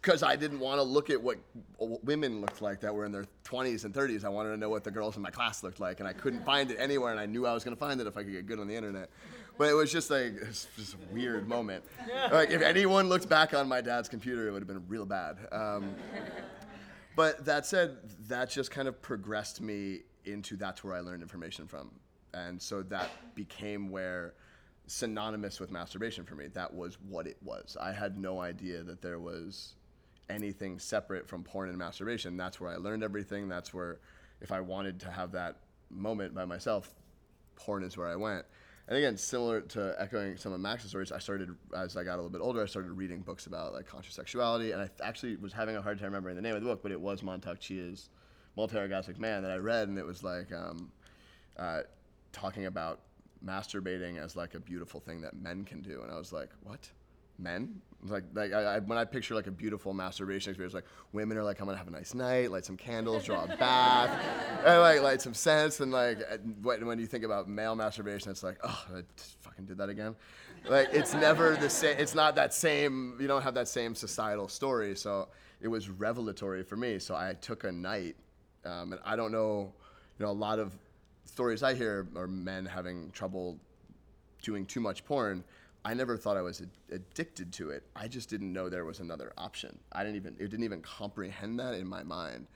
because 0.00 0.22
I 0.22 0.36
didn't 0.36 0.60
want 0.60 0.78
to 0.78 0.84
look 0.84 1.10
at 1.10 1.20
what 1.20 1.38
women 1.78 2.40
looked 2.40 2.62
like 2.62 2.80
that 2.80 2.94
were 2.94 3.04
in 3.04 3.10
their 3.10 3.26
20s 3.44 3.84
and 3.84 3.92
30s. 3.92 4.24
I 4.24 4.28
wanted 4.28 4.50
to 4.50 4.56
know 4.56 4.70
what 4.70 4.84
the 4.84 4.92
girls 4.92 5.16
in 5.16 5.22
my 5.22 5.30
class 5.30 5.64
looked 5.64 5.80
like, 5.80 5.98
and 5.98 6.08
I 6.08 6.12
couldn't 6.12 6.44
find 6.44 6.70
it 6.70 6.76
anywhere. 6.78 7.10
And 7.10 7.18
I 7.18 7.26
knew 7.26 7.44
I 7.44 7.52
was 7.52 7.64
going 7.64 7.76
to 7.76 7.80
find 7.80 8.00
it 8.00 8.06
if 8.06 8.16
I 8.16 8.22
could 8.22 8.32
get 8.32 8.46
good 8.46 8.60
on 8.60 8.68
the 8.68 8.76
internet. 8.76 9.10
But 9.58 9.68
it 9.68 9.74
was 9.74 9.92
just 9.92 10.10
like 10.10 10.32
it's 10.40 10.68
just 10.76 10.94
a 10.94 11.12
weird 11.12 11.46
moment. 11.46 11.84
Like 12.32 12.50
if 12.50 12.62
anyone 12.62 13.10
looked 13.10 13.28
back 13.28 13.52
on 13.52 13.68
my 13.68 13.82
dad's 13.82 14.08
computer, 14.08 14.48
it 14.48 14.52
would 14.52 14.62
have 14.62 14.68
been 14.68 14.82
real 14.88 15.04
bad. 15.04 15.36
Um, 15.52 15.94
but 17.16 17.44
that 17.44 17.66
said, 17.66 17.98
that 18.28 18.50
just 18.50 18.70
kind 18.70 18.88
of 18.88 19.00
progressed 19.02 19.60
me 19.60 20.00
into 20.24 20.56
that's 20.56 20.84
where 20.84 20.94
I 20.94 21.00
learned 21.00 21.22
information 21.22 21.66
from. 21.66 21.90
And 22.34 22.60
so 22.60 22.82
that 22.84 23.10
became 23.34 23.90
where 23.90 24.34
synonymous 24.86 25.60
with 25.60 25.70
masturbation 25.70 26.24
for 26.24 26.34
me. 26.34 26.48
That 26.48 26.72
was 26.74 26.98
what 27.08 27.26
it 27.26 27.36
was. 27.42 27.76
I 27.80 27.92
had 27.92 28.18
no 28.18 28.40
idea 28.40 28.82
that 28.82 29.02
there 29.02 29.18
was 29.18 29.74
anything 30.28 30.78
separate 30.78 31.28
from 31.28 31.42
porn 31.42 31.68
and 31.68 31.78
masturbation. 31.78 32.36
That's 32.36 32.60
where 32.60 32.70
I 32.70 32.76
learned 32.76 33.02
everything. 33.02 33.48
That's 33.48 33.74
where, 33.74 33.98
if 34.40 34.52
I 34.52 34.60
wanted 34.60 35.00
to 35.00 35.10
have 35.10 35.32
that 35.32 35.56
moment 35.90 36.34
by 36.34 36.44
myself, 36.44 36.94
porn 37.56 37.82
is 37.82 37.96
where 37.96 38.08
I 38.08 38.16
went. 38.16 38.44
And 38.90 38.98
again, 38.98 39.16
similar 39.16 39.60
to 39.60 39.94
echoing 40.00 40.36
some 40.36 40.52
of 40.52 40.58
Max's 40.58 40.90
stories, 40.90 41.12
I 41.12 41.20
started 41.20 41.54
as 41.76 41.96
I 41.96 42.02
got 42.02 42.14
a 42.14 42.16
little 42.16 42.28
bit 42.28 42.40
older. 42.40 42.60
I 42.60 42.66
started 42.66 42.90
reading 42.90 43.20
books 43.20 43.46
about 43.46 43.72
like 43.72 43.86
conscious 43.86 44.14
sexuality, 44.16 44.72
and 44.72 44.82
I 44.82 44.86
th- 44.86 44.98
actually 45.00 45.36
was 45.36 45.52
having 45.52 45.76
a 45.76 45.82
hard 45.82 46.00
time 46.00 46.06
remembering 46.06 46.34
the 46.34 46.42
name 46.42 46.56
of 46.56 46.60
the 46.60 46.68
book, 46.68 46.82
but 46.82 46.90
it 46.90 47.00
was 47.00 47.22
Mantak 47.22 47.60
Chia's 47.60 48.08
Multi-Orgasmic 48.56 49.16
Man 49.16 49.42
that 49.42 49.52
I 49.52 49.58
read, 49.58 49.86
and 49.86 49.96
it 49.96 50.04
was 50.04 50.24
like 50.24 50.52
um, 50.52 50.90
uh, 51.56 51.82
talking 52.32 52.66
about 52.66 53.02
masturbating 53.46 54.18
as 54.18 54.34
like 54.34 54.54
a 54.54 54.60
beautiful 54.60 54.98
thing 54.98 55.20
that 55.20 55.40
men 55.40 55.64
can 55.64 55.82
do, 55.82 56.02
and 56.02 56.10
I 56.10 56.18
was 56.18 56.32
like, 56.32 56.50
what? 56.64 56.90
Men? 57.40 57.80
Like, 58.02 58.24
like 58.32 58.52
I, 58.52 58.76
I, 58.76 58.78
when 58.78 58.96
I 58.96 59.04
picture 59.04 59.34
like 59.34 59.46
a 59.46 59.50
beautiful 59.50 59.92
masturbation 59.92 60.50
experience, 60.50 60.72
like 60.72 60.86
women 61.12 61.36
are 61.36 61.44
like, 61.44 61.60
I'm 61.60 61.66
gonna 61.66 61.76
have 61.76 61.88
a 61.88 61.90
nice 61.90 62.14
night, 62.14 62.50
light 62.50 62.64
some 62.64 62.76
candles, 62.76 63.24
draw 63.24 63.44
a 63.44 63.46
bath, 63.58 64.10
and 64.64 64.80
like 64.80 65.02
light 65.02 65.20
some 65.20 65.34
scents, 65.34 65.80
and 65.80 65.92
like 65.92 66.18
when, 66.62 66.86
when 66.86 66.98
you 66.98 67.06
think 67.06 67.24
about 67.24 67.48
male 67.48 67.74
masturbation, 67.74 68.30
it's 68.30 68.42
like, 68.42 68.58
oh, 68.64 68.86
I 68.96 69.02
just 69.16 69.36
fucking 69.42 69.66
did 69.66 69.76
that 69.78 69.90
again. 69.90 70.16
Like 70.68 70.88
it's 70.92 71.12
never 71.14 71.56
the 71.56 71.68
same. 71.68 71.96
It's 71.98 72.14
not 72.14 72.34
that 72.36 72.54
same. 72.54 73.16
You 73.20 73.26
don't 73.26 73.42
have 73.42 73.54
that 73.54 73.68
same 73.68 73.94
societal 73.94 74.48
story. 74.48 74.96
So 74.96 75.28
it 75.60 75.68
was 75.68 75.90
revelatory 75.90 76.62
for 76.62 76.76
me. 76.76 76.98
So 76.98 77.14
I 77.14 77.34
took 77.40 77.64
a 77.64 77.72
night, 77.72 78.16
um, 78.64 78.92
and 78.92 79.00
I 79.04 79.16
don't 79.16 79.32
know, 79.32 79.72
you 80.18 80.24
know, 80.24 80.30
a 80.30 80.32
lot 80.32 80.58
of 80.58 80.72
stories 81.24 81.62
I 81.62 81.74
hear 81.74 82.08
are 82.16 82.26
men 82.26 82.64
having 82.66 83.10
trouble 83.10 83.58
doing 84.42 84.66
too 84.66 84.80
much 84.80 85.04
porn. 85.04 85.44
I 85.84 85.94
never 85.94 86.16
thought 86.16 86.36
I 86.36 86.42
was 86.42 86.60
ad- 86.60 86.68
addicted 86.90 87.52
to 87.54 87.70
it. 87.70 87.84
I 87.96 88.08
just 88.08 88.28
didn't 88.28 88.52
know 88.52 88.68
there 88.68 88.84
was 88.84 89.00
another 89.00 89.32
option. 89.38 89.78
I 89.92 90.02
didn't 90.02 90.16
even 90.16 90.34
it 90.38 90.50
didn't 90.50 90.64
even 90.64 90.82
comprehend 90.82 91.58
that 91.60 91.74
in 91.74 91.86
my 91.86 92.02
mind. 92.02 92.46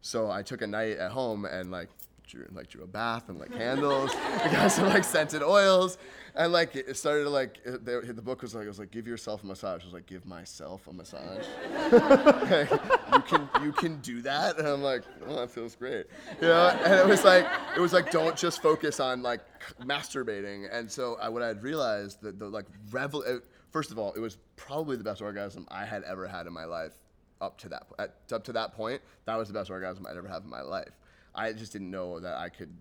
So 0.00 0.30
I 0.30 0.42
took 0.42 0.62
a 0.62 0.66
night 0.66 0.96
at 0.96 1.12
home 1.12 1.44
and 1.44 1.70
like 1.70 1.88
drew 2.26 2.46
like 2.52 2.68
drew 2.68 2.82
a 2.82 2.86
bath 2.86 3.28
and 3.28 3.38
like 3.38 3.52
candles. 3.52 4.10
we 4.44 4.50
got 4.50 4.68
some 4.68 4.86
like 4.86 5.04
scented 5.04 5.42
oils, 5.42 5.98
and 6.34 6.52
like 6.52 6.74
it 6.74 6.96
started 6.96 7.24
to 7.24 7.30
like 7.30 7.58
it, 7.64 7.84
the, 7.84 8.00
the 8.12 8.22
book 8.22 8.42
was 8.42 8.54
like 8.54 8.64
it 8.64 8.68
was 8.68 8.78
like 8.78 8.90
give 8.90 9.06
yourself 9.06 9.42
a 9.44 9.46
massage. 9.46 9.82
It 9.82 9.86
was 9.86 9.94
like 9.94 10.06
give 10.06 10.26
myself 10.26 10.86
a 10.88 10.92
massage. 10.92 11.46
Like, 11.92 12.70
you 13.12 13.20
can 13.22 13.48
you 13.62 13.72
can 13.72 14.00
do 14.00 14.22
that, 14.22 14.58
and 14.58 14.66
I'm 14.66 14.82
like, 14.82 15.02
oh, 15.26 15.36
that 15.36 15.50
feels 15.50 15.74
great, 15.74 16.06
you 16.40 16.48
know. 16.48 16.68
And 16.84 16.94
it 16.94 17.06
was 17.06 17.24
like 17.24 17.46
it 17.76 17.80
was 17.80 17.92
like 17.92 18.10
don't 18.10 18.36
just 18.36 18.62
focus 18.62 19.00
on 19.00 19.22
like 19.22 19.40
masturbating. 19.82 20.68
And 20.72 20.90
so 20.90 21.16
I, 21.20 21.28
what 21.28 21.42
I 21.42 21.48
had 21.48 21.62
realized 21.62 22.22
that 22.22 22.38
the 22.38 22.48
like 22.48 22.66
revel. 22.90 23.24
uh, 23.26 23.38
First 23.70 23.90
of 23.90 23.98
all, 23.98 24.12
it 24.12 24.20
was 24.20 24.36
probably 24.56 24.96
the 24.96 25.04
best 25.04 25.22
orgasm 25.22 25.66
I 25.70 25.86
had 25.86 26.02
ever 26.04 26.26
had 26.26 26.46
in 26.46 26.52
my 26.52 26.66
life 26.66 26.92
up 27.40 27.58
to 27.58 27.68
that 27.70 27.86
at, 27.98 28.14
up 28.30 28.44
to 28.44 28.52
that 28.52 28.74
point. 28.74 29.00
That 29.24 29.36
was 29.36 29.48
the 29.48 29.54
best 29.54 29.70
orgasm 29.70 30.06
I'd 30.06 30.16
ever 30.16 30.28
had 30.28 30.42
in 30.42 30.50
my 30.50 30.60
life. 30.62 30.92
I 31.34 31.52
just 31.52 31.72
didn't 31.72 31.90
know 31.90 32.20
that 32.20 32.36
I 32.36 32.48
could 32.48 32.72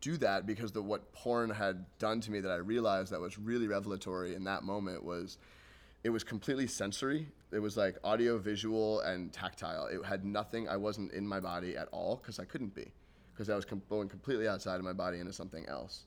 do 0.00 0.16
that 0.18 0.46
because 0.46 0.70
the 0.70 0.82
what 0.82 1.12
porn 1.12 1.50
had 1.50 1.84
done 1.98 2.20
to 2.20 2.30
me 2.30 2.40
that 2.40 2.50
I 2.50 2.56
realized 2.56 3.12
that 3.12 3.20
was 3.20 3.38
really 3.38 3.66
revelatory 3.66 4.34
in 4.34 4.44
that 4.44 4.62
moment 4.62 5.02
was 5.02 5.38
it 6.04 6.10
was 6.10 6.22
completely 6.22 6.66
sensory. 6.66 7.26
It 7.50 7.58
was 7.58 7.76
like 7.76 7.96
audio, 8.04 8.36
visual, 8.36 9.00
and 9.00 9.32
tactile. 9.32 9.86
It 9.86 10.04
had 10.04 10.24
nothing. 10.24 10.68
I 10.68 10.76
wasn't 10.76 11.12
in 11.12 11.26
my 11.26 11.40
body 11.40 11.76
at 11.76 11.88
all 11.90 12.16
because 12.16 12.38
I 12.38 12.44
couldn't 12.44 12.74
be 12.74 12.92
because 13.32 13.48
I 13.48 13.56
was 13.56 13.64
com- 13.64 13.82
going 13.88 14.08
completely 14.08 14.46
outside 14.46 14.76
of 14.76 14.84
my 14.84 14.92
body 14.92 15.18
into 15.20 15.32
something 15.32 15.64
else. 15.66 16.04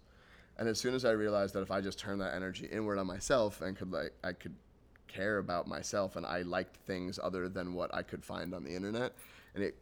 And 0.60 0.70
as 0.70 0.80
soon 0.80 0.94
as 0.94 1.04
I 1.04 1.12
realized 1.12 1.56
that 1.56 1.62
if 1.62 1.72
I 1.72 1.82
just 1.82 2.00
turned 2.00 2.22
that 2.22 2.36
energy 2.36 2.68
inward 2.72 3.00
on 3.00 3.08
myself 3.08 3.62
and 3.62 3.76
could 3.76 3.92
like 3.92 4.14
I 4.24 4.34
could 4.34 4.56
care 5.08 5.40
about 5.40 5.68
myself 5.68 6.16
and 6.16 6.26
I 6.26 6.44
liked 6.44 6.78
things 6.86 7.20
other 7.22 7.50
than 7.50 7.74
what 7.74 7.94
I 7.94 8.04
could 8.04 8.24
find 8.24 8.54
on 8.54 8.64
the 8.64 8.76
internet, 8.76 9.14
and 9.56 9.64
it 9.64 9.76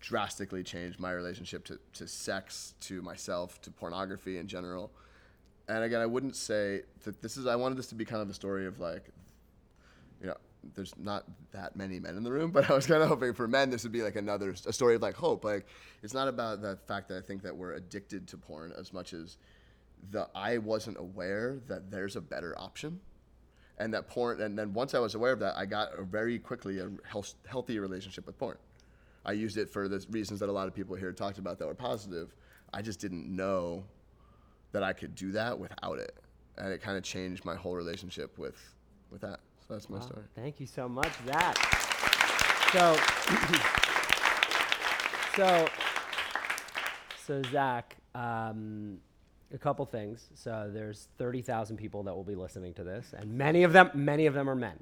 drastically 0.00 0.62
changed 0.62 1.00
my 1.00 1.12
relationship 1.12 1.64
to, 1.66 1.78
to 1.94 2.06
sex, 2.06 2.74
to 2.80 3.02
myself, 3.02 3.60
to 3.62 3.70
pornography 3.70 4.38
in 4.38 4.46
general. 4.46 4.90
And 5.68 5.84
again, 5.84 6.00
I 6.00 6.06
wouldn't 6.06 6.36
say 6.36 6.82
that 7.04 7.22
this 7.22 7.36
is, 7.36 7.46
I 7.46 7.56
wanted 7.56 7.78
this 7.78 7.88
to 7.88 7.94
be 7.94 8.04
kind 8.04 8.22
of 8.22 8.30
a 8.30 8.34
story 8.34 8.66
of 8.66 8.80
like, 8.80 9.10
you 10.20 10.26
know, 10.26 10.36
there's 10.74 10.94
not 10.98 11.24
that 11.52 11.76
many 11.76 11.98
men 12.00 12.16
in 12.16 12.22
the 12.22 12.32
room, 12.32 12.50
but 12.52 12.70
I 12.70 12.74
was 12.74 12.86
kind 12.86 13.02
of 13.02 13.08
hoping 13.08 13.34
for 13.34 13.48
men 13.48 13.70
this 13.70 13.82
would 13.82 13.92
be 13.92 14.02
like 14.02 14.16
another, 14.16 14.54
a 14.66 14.72
story 14.72 14.94
of 14.94 15.02
like 15.02 15.14
hope. 15.14 15.44
Like, 15.44 15.66
it's 16.02 16.14
not 16.14 16.28
about 16.28 16.62
the 16.62 16.78
fact 16.86 17.08
that 17.08 17.18
I 17.18 17.20
think 17.20 17.42
that 17.42 17.56
we're 17.56 17.74
addicted 17.74 18.26
to 18.28 18.36
porn 18.36 18.72
as 18.78 18.92
much 18.92 19.12
as 19.12 19.36
the 20.10 20.28
I 20.34 20.58
wasn't 20.58 20.98
aware 20.98 21.58
that 21.68 21.90
there's 21.90 22.16
a 22.16 22.20
better 22.20 22.58
option 22.58 23.00
and 23.80 23.94
that 23.94 24.06
porn 24.06 24.40
and 24.40 24.56
then 24.56 24.72
once 24.72 24.94
i 24.94 24.98
was 24.98 25.14
aware 25.14 25.32
of 25.32 25.40
that 25.40 25.56
i 25.56 25.64
got 25.64 25.98
a 25.98 26.02
very 26.02 26.38
quickly 26.38 26.78
a 26.78 26.90
health, 27.08 27.34
healthy 27.48 27.78
relationship 27.78 28.26
with 28.26 28.38
porn 28.38 28.56
i 29.24 29.32
used 29.32 29.56
it 29.56 29.68
for 29.68 29.88
the 29.88 30.04
reasons 30.10 30.40
that 30.40 30.48
a 30.48 30.52
lot 30.52 30.68
of 30.68 30.74
people 30.74 30.96
here 30.96 31.12
talked 31.12 31.38
about 31.38 31.58
that 31.58 31.66
were 31.66 31.74
positive. 31.74 32.34
I 32.72 32.82
just 32.82 33.00
didn't 33.00 33.34
know 33.34 33.84
that 34.72 34.82
i 34.82 34.92
could 34.92 35.14
do 35.14 35.32
that 35.32 35.58
without 35.58 35.98
it. 35.98 36.14
And 36.58 36.72
it 36.72 36.80
kind 36.80 36.96
of 36.96 37.02
changed 37.02 37.44
my 37.44 37.56
whole 37.56 37.74
relationship 37.74 38.38
with 38.38 38.56
with 39.10 39.20
that. 39.22 39.40
So 39.66 39.74
that's 39.74 39.90
my 39.90 39.98
Wow, 39.98 40.06
story. 40.06 40.24
Thank 40.34 40.60
you 40.60 40.66
so 40.66 40.88
much, 40.88 41.10
Zach. 41.26 41.56
So, 42.72 42.96
so, 45.36 45.68
so 47.26 47.42
Zach, 47.50 47.96
um, 48.14 48.98
a 49.52 49.58
couple 49.58 49.84
things. 49.86 50.28
So 50.34 50.70
there's 50.72 51.08
30,000 51.18 51.76
people 51.76 52.02
that 52.04 52.14
will 52.14 52.24
be 52.24 52.34
listening 52.34 52.74
to 52.74 52.84
this, 52.84 53.12
and 53.16 53.32
many 53.36 53.62
of 53.64 53.72
them, 53.72 53.90
many 53.94 54.26
of 54.26 54.34
them 54.34 54.48
are 54.48 54.54
men. 54.54 54.78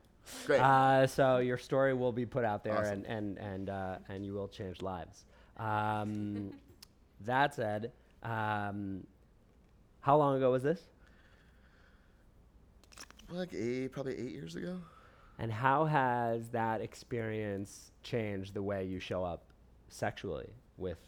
Great. 0.46 0.60
Uh, 0.60 1.06
so 1.06 1.38
your 1.38 1.56
story 1.58 1.94
will 1.94 2.12
be 2.12 2.26
put 2.26 2.44
out 2.44 2.62
there, 2.62 2.78
Awesome. 2.78 3.04
and 3.06 3.06
and 3.06 3.38
and 3.38 3.70
uh, 3.70 3.96
and 4.10 4.26
you 4.26 4.34
will 4.34 4.48
change 4.48 4.82
lives. 4.82 5.24
Um, 5.56 6.52
that 7.24 7.54
said, 7.54 7.92
um, 8.22 9.06
how 10.00 10.16
long 10.18 10.36
ago 10.36 10.50
was 10.50 10.62
this? 10.62 10.82
like 13.30 13.52
eight 13.52 13.92
probably 13.92 14.14
eight 14.18 14.32
years 14.32 14.56
ago 14.56 14.78
And 15.38 15.52
how 15.52 15.84
has 15.84 16.48
that 16.48 16.80
experience 16.80 17.90
changed 18.02 18.54
the 18.54 18.62
way 18.62 18.84
you 18.86 18.98
show 19.00 19.22
up 19.22 19.42
sexually 19.88 20.48
with 20.78 20.98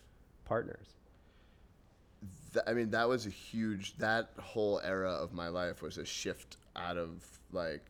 partners? 0.45 0.87
Th- 2.53 2.65
I 2.67 2.73
mean, 2.73 2.91
that 2.91 3.09
was 3.09 3.27
a 3.27 3.31
huge. 3.31 3.97
That 3.99 4.31
whole 4.39 4.81
era 4.83 5.11
of 5.13 5.33
my 5.33 5.49
life 5.49 5.83
was 5.83 5.99
a 5.99 6.05
shift 6.05 6.57
out 6.77 6.97
of 6.97 7.23
like, 7.53 7.85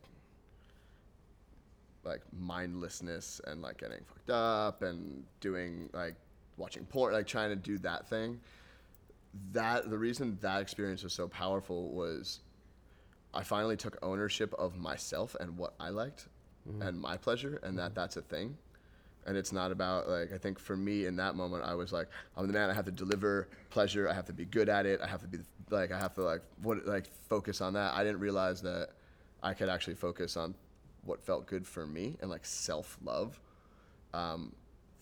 like 2.03 2.21
mindlessness 2.37 3.41
and 3.45 3.61
like 3.61 3.77
getting 3.77 3.99
fucked 4.05 4.29
up 4.29 4.81
and 4.81 5.23
doing 5.39 5.89
like 5.93 6.15
watching 6.57 6.85
porn, 6.85 7.13
like 7.13 7.27
trying 7.27 7.49
to 7.49 7.55
do 7.55 7.77
that 7.79 8.07
thing. 8.07 8.39
That 9.53 9.89
the 9.89 9.97
reason 9.97 10.37
that 10.41 10.61
experience 10.61 11.03
was 11.03 11.13
so 11.13 11.27
powerful 11.27 11.89
was, 11.89 12.41
I 13.33 13.43
finally 13.43 13.77
took 13.77 13.97
ownership 14.03 14.53
of 14.59 14.77
myself 14.77 15.35
and 15.39 15.57
what 15.57 15.73
I 15.79 15.89
liked, 15.89 16.27
Mhm. 16.69 16.87
and 16.87 16.99
my 16.99 17.17
pleasure, 17.17 17.59
and 17.63 17.77
that 17.79 17.95
that's 17.95 18.17
a 18.17 18.21
thing 18.21 18.57
and 19.25 19.37
it's 19.37 19.51
not 19.51 19.71
about 19.71 20.09
like 20.09 20.33
I 20.33 20.37
think 20.37 20.59
for 20.59 20.75
me 20.75 21.05
in 21.05 21.15
that 21.17 21.35
moment 21.35 21.63
I 21.63 21.75
was 21.75 21.91
like 21.91 22.07
I'm 22.35 22.47
the 22.47 22.53
man. 22.53 22.69
I 22.69 22.73
have 22.73 22.85
to 22.85 22.91
deliver 22.91 23.47
pleasure. 23.69 24.09
I 24.09 24.13
have 24.13 24.25
to 24.25 24.33
be 24.33 24.45
good 24.45 24.69
at 24.69 24.85
it. 24.85 24.99
I 25.01 25.07
have 25.07 25.21
to 25.21 25.27
be 25.27 25.39
like 25.69 25.91
I 25.91 25.99
have 25.99 26.13
to 26.15 26.23
like 26.23 26.41
what 26.61 26.85
like 26.85 27.09
focus 27.29 27.61
on 27.61 27.73
that. 27.73 27.93
I 27.93 28.03
didn't 28.03 28.19
realize 28.19 28.61
that 28.61 28.89
I 29.43 29.53
could 29.53 29.69
actually 29.69 29.95
focus 29.95 30.37
on 30.37 30.55
what 31.03 31.21
felt 31.21 31.47
good 31.47 31.65
for 31.65 31.85
me 31.85 32.17
and 32.21 32.29
like 32.29 32.45
self 32.45 32.97
love 33.03 33.39
um, 34.13 34.53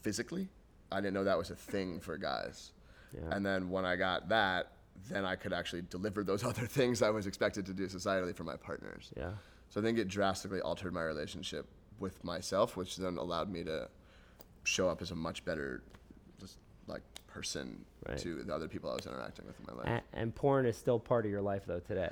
physically. 0.02 0.50
I 0.92 0.98
didn't 1.02 1.14
know 1.14 1.24
that 1.24 1.38
was 1.38 1.50
a 1.52 1.56
thing 1.56 2.00
for 2.00 2.18
guys. 2.18 2.72
Yeah. 3.12 3.36
and 3.36 3.44
then 3.44 3.72
when 3.72 3.86
I 3.86 3.96
got 3.96 4.30
that 4.30 4.72
then 5.08 5.26
I 5.26 5.36
could 5.36 5.52
actually 5.54 5.82
deliver 5.84 6.24
those 6.24 6.44
other 6.52 6.68
things 6.68 7.02
I 7.02 7.10
was 7.10 7.26
expected 7.26 7.66
to 7.68 7.74
do 7.74 7.88
societally 7.88 8.36
for 8.36 8.44
my 8.44 8.56
partners. 8.56 9.12
Yeah. 9.18 9.32
so 9.70 9.82
I 9.82 9.84
think 9.84 9.98
it 9.98 10.08
drastically 10.08 10.62
altered 10.62 10.94
my 10.94 11.02
relationship 11.02 11.66
with 12.00 12.24
myself, 12.24 12.78
which 12.78 12.98
then 12.98 13.18
allowed 13.18 13.50
me 13.50 13.64
to 13.64 13.90
show 14.70 14.90
up 14.90 15.02
as 15.02 15.12
a 15.12 15.16
much 15.16 15.44
better, 15.46 15.84
just 16.40 16.58
like 16.88 17.02
person 17.28 17.86
Right. 18.08 18.18
to 18.20 18.44
the 18.44 18.56
other 18.56 18.70
people 18.70 18.90
I 18.90 18.96
was 18.96 19.06
interacting 19.06 19.46
with 19.46 19.60
in 19.60 19.66
my 19.68 19.74
life. 19.74 19.86
And, 19.86 20.02
and 20.14 20.36
porn 20.36 20.66
is 20.66 20.78
still 20.78 21.00
part 21.00 21.26
of 21.26 21.32
your 21.32 21.42
life 21.42 21.64
though 21.68 21.82
today. 21.82 22.12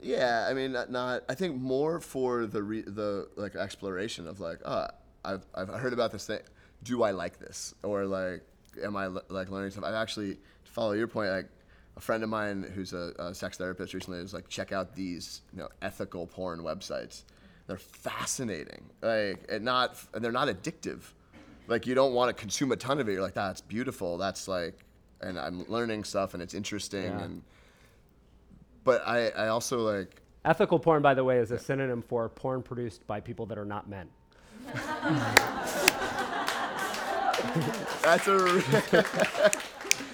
Yeah, 0.00 0.46
I 0.48 0.54
mean, 0.54 0.72
not, 0.72 0.90
not 0.90 1.24
I 1.28 1.34
think 1.34 1.56
more 1.56 1.98
for 1.98 2.46
the 2.46 2.62
re, 2.62 2.82
the 2.82 3.28
like 3.36 3.56
exploration 3.56 4.28
of 4.28 4.38
like, 4.38 4.60
oh, 4.64 4.86
I've 5.24 5.44
I've 5.54 5.68
heard 5.68 5.92
about 5.92 6.12
this 6.12 6.26
thing. 6.26 6.40
Do 6.84 7.02
I 7.02 7.10
like 7.10 7.38
this? 7.40 7.74
Or 7.82 8.04
like, 8.04 8.42
am 8.84 8.96
I 8.96 9.06
like 9.28 9.50
learning 9.50 9.72
stuff? 9.72 9.84
I've 9.84 9.94
actually 9.94 10.34
to 10.34 10.72
follow 10.72 10.92
your 10.92 11.08
point, 11.08 11.30
like 11.30 11.48
a 11.96 12.00
friend 12.00 12.22
of 12.22 12.28
mine 12.28 12.70
who's 12.74 12.92
a, 12.92 13.12
a 13.18 13.34
sex 13.34 13.56
therapist 13.56 13.92
recently 13.94 14.20
was 14.20 14.34
like, 14.34 14.48
check 14.48 14.70
out 14.72 14.94
these 14.94 15.40
you 15.52 15.58
know 15.58 15.68
ethical 15.82 16.26
porn 16.28 16.60
websites. 16.60 17.24
They're 17.66 17.76
fascinating, 17.78 18.90
like 19.02 19.46
and 19.48 19.64
not 19.64 19.96
and 20.14 20.22
they're 20.24 20.32
not 20.32 20.48
addictive. 20.48 21.00
Like 21.66 21.86
you 21.86 21.94
don't 21.94 22.12
want 22.12 22.28
to 22.28 22.40
consume 22.40 22.72
a 22.72 22.76
ton 22.76 23.00
of 23.00 23.08
it. 23.08 23.12
You're 23.12 23.22
like, 23.22 23.34
that's 23.34 23.60
beautiful. 23.60 24.18
That's 24.18 24.48
like, 24.48 24.84
and 25.20 25.38
I'm 25.38 25.64
learning 25.68 26.04
stuff 26.04 26.34
and 26.34 26.42
it's 26.42 26.54
interesting 26.54 27.04
Yeah. 27.04 27.22
and. 27.22 27.42
But 28.84 29.02
I, 29.06 29.28
I 29.30 29.48
also 29.48 29.78
like 29.78 30.20
Ethical 30.44 30.78
porn, 30.78 31.00
by 31.00 31.14
the 31.14 31.24
way, 31.24 31.38
is 31.38 31.50
a 31.52 31.58
synonym 31.58 32.02
for 32.02 32.28
porn 32.28 32.62
produced 32.62 33.06
by 33.06 33.18
people 33.18 33.46
that 33.46 33.56
are 33.56 33.64
not 33.64 33.88
men. 33.88 34.08
That's 38.02 38.28
a. 38.28 38.62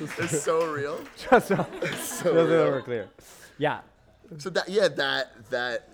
it's 0.18 0.42
so 0.42 0.66
real. 0.72 1.00
Just 1.30 1.48
so, 1.48 1.66
It's 1.82 2.20
so 2.20 2.32
real. 2.32 2.46
we're 2.70 2.82
clear. 2.82 3.08
Yeah. 3.58 3.80
So 4.38 4.50
that 4.50 4.68
yeah 4.68 4.86
that 4.86 5.50
that 5.50 5.88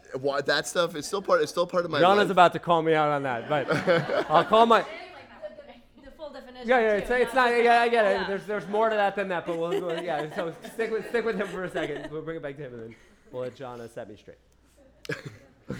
that 0.44 0.66
stuff 0.66 0.94
is 0.94 1.06
still 1.06 1.22
part. 1.22 1.40
It's 1.40 1.50
still 1.50 1.66
part 1.66 1.86
of 1.86 1.90
my. 1.90 2.00
Zhana's 2.00 2.30
about 2.30 2.52
to 2.52 2.58
call 2.58 2.82
me 2.82 2.92
out 2.94 3.08
on 3.08 3.22
that, 3.22 3.48
but 3.48 4.30
I'll 4.30 4.44
call 4.44 4.66
my. 4.66 4.84
The. 6.66 6.72
Yeah, 6.72 6.80
yeah, 6.80 6.92
it's, 6.94 7.08
too, 7.08 7.14
it's 7.14 7.34
not. 7.34 7.50
so- 7.50 7.56
Yeah, 7.56 7.80
I 7.80 7.88
get 7.88 8.04
it. 8.04 8.26
There's 8.26 8.46
there's 8.46 8.68
more 8.68 8.88
to 8.88 8.96
that 8.96 9.16
than 9.16 9.28
that, 9.28 9.46
but 9.46 9.58
we'll, 9.58 9.70
we'll 9.70 10.02
yeah. 10.02 10.34
So 10.34 10.54
stick 10.74 10.90
with 10.90 11.08
stick 11.08 11.24
with 11.24 11.36
him 11.36 11.46
for 11.48 11.64
a 11.64 11.70
second. 11.70 12.08
We'll 12.10 12.22
bring 12.22 12.36
it 12.36 12.42
back 12.42 12.56
to 12.56 12.62
him, 12.62 12.74
and 12.74 12.82
then 12.82 12.96
we'll 13.32 13.42
let 13.42 13.56
Zhana 13.56 13.92
set 13.92 14.08
me 14.08 14.16
straight. 14.16 14.38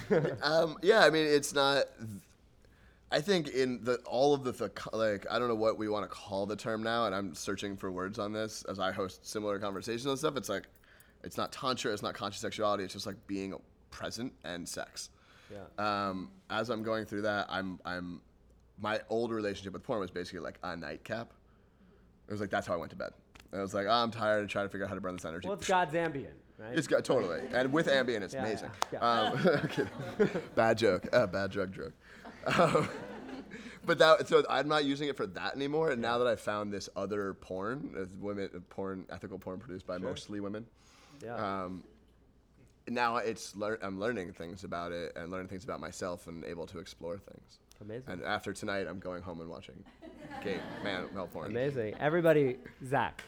um, 0.43 0.77
yeah, 0.83 1.01
I 1.01 1.11
mean, 1.11 1.27
it's 1.27 1.55
not. 1.55 1.85
I 3.11 3.21
think 3.21 3.49
in 3.49 3.85
the 3.85 3.97
all 4.05 4.35
of 4.35 4.45
the, 4.45 4.53
the 4.53 4.71
like 4.93 5.27
I 5.31 5.39
don't 5.39 5.49
know 5.49 5.55
what 5.55 5.79
we 5.79 5.89
want 5.89 6.05
to 6.05 6.09
call 6.09 6.47
the 6.47 6.57
term 6.57 6.83
now, 6.83 7.07
and 7.07 7.15
I'm 7.15 7.35
searching 7.35 7.77
for 7.77 7.91
words 7.91 8.19
on 8.19 8.33
this 8.33 8.65
as 8.69 8.79
I 8.79 8.93
host 8.93 9.27
similar 9.27 9.59
conversations 9.59 10.07
and 10.07 10.19
stuff. 10.19 10.37
It's 10.37 10.49
like, 10.49 10.65
it's 11.23 11.37
not 11.37 11.53
tantra, 11.53 11.93
it's 11.93 12.03
not 12.03 12.15
conscious 12.15 12.41
sexuality. 12.41 12.83
It's 12.85 12.95
just 12.95 13.07
like 13.07 13.17
being 13.27 13.55
present 13.91 14.33
and 14.45 14.69
sex. 14.69 15.11
Yeah. 15.53 16.09
Um, 16.09 16.31
as 16.51 16.69
I'm 16.69 16.83
going 16.83 17.05
through 17.05 17.23
that, 17.23 17.47
I'm 17.49 17.79
I'm 17.85 18.21
my 18.81 19.01
old 19.09 19.31
relationship 19.33 19.73
with 19.73 19.83
porn 19.83 20.01
was 20.01 20.11
basically 20.11 20.41
like 20.41 20.59
a 20.63 20.77
nightcap. 20.77 21.33
It 22.29 22.33
was 22.33 22.41
like 22.41 22.51
that's 22.51 22.67
how 22.67 22.75
I 22.75 22.77
went 22.77 22.91
to 22.91 22.97
bed. 22.97 23.11
And 23.53 23.61
I 23.61 23.63
was 23.63 23.75
like, 23.75 23.87
oh, 23.87 23.91
I'm 23.93 24.11
tired 24.11 24.41
and 24.41 24.51
trying 24.51 24.67
to 24.67 24.69
figure 24.69 24.85
out 24.85 24.89
how 24.89 24.95
to 24.97 25.01
burn 25.01 25.17
this 25.17 25.25
energy. 25.25 25.49
Well, 25.49 25.57
it's 25.57 25.69
God's 25.69 25.95
Ambien, 25.95 26.33
right? 26.59 26.77
It's 26.77 26.87
got 26.87 27.05
totally, 27.05 27.41
and 27.53 27.73
with 27.73 27.87
Ambien, 27.87 28.23
it's 28.23 28.35
Yeah, 28.35 28.45
amazing. 28.45 28.71
yeah, 28.93 29.31
yeah. 29.33 30.29
Um, 30.29 30.31
bad 30.55 30.79
joke. 30.79 31.07
Uh, 31.13 31.27
bad 31.27 31.51
drug 31.53 31.73
joke. 31.73 31.93
Um, 32.59 32.89
but 33.87 33.99
that 33.99 34.27
so 34.29 34.45
I'm 34.51 34.69
not 34.69 34.85
using 34.85 35.09
it 35.09 35.17
for 35.17 35.27
that 35.29 35.55
anymore. 35.55 35.91
And 35.91 36.03
now 36.03 36.19
that 36.19 36.27
I 36.27 36.37
found 36.37 36.73
this 36.73 36.89
other 36.97 37.35
porn, 37.35 38.09
women 38.21 38.49
porn, 38.69 39.07
ethical 39.11 39.39
porn 39.39 39.59
produced 39.61 39.87
by 39.87 39.99
Sure. 39.99 40.09
mostly 40.09 40.41
women. 40.41 40.67
Yeah. 41.25 41.37
Um, 41.65 41.85
now 42.89 43.17
it's 43.17 43.55
lear- 43.57 43.79
I'm 43.83 43.99
learning 43.99 44.33
things 44.33 44.65
about 44.65 44.93
it 44.93 45.13
and 45.17 45.31
learning 45.31 45.49
things 45.49 45.65
about 45.65 45.81
myself 45.81 46.27
and 46.27 46.45
able 46.45 46.67
to 46.67 46.79
explore 46.79 47.17
things. 47.19 47.59
Amazing. 47.81 48.13
And 48.13 48.23
after 48.23 48.53
tonight, 48.53 48.87
I'm 48.89 48.99
going 48.99 49.23
home 49.23 49.41
and 49.41 49.51
watching 49.51 49.85
gay 50.45 50.59
man 50.83 51.07
male 51.15 51.27
porn. 51.27 51.51
Amazing. 51.51 51.95
Everybody, 52.01 52.57
Zach. 52.85 53.23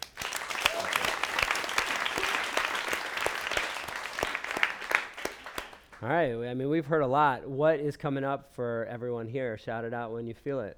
All 6.00 6.08
right. 6.08 6.32
I 6.48 6.54
mean, 6.54 6.68
we've 6.68 6.86
heard 6.86 7.02
a 7.02 7.06
lot. 7.06 7.48
What 7.48 7.80
is 7.80 7.96
coming 7.96 8.22
up 8.22 8.54
for 8.54 8.86
everyone 8.88 9.26
here? 9.26 9.58
Shout 9.58 9.84
it 9.84 9.92
out 9.92 10.12
when 10.12 10.26
you 10.26 10.34
feel 10.34 10.60
it. 10.60 10.76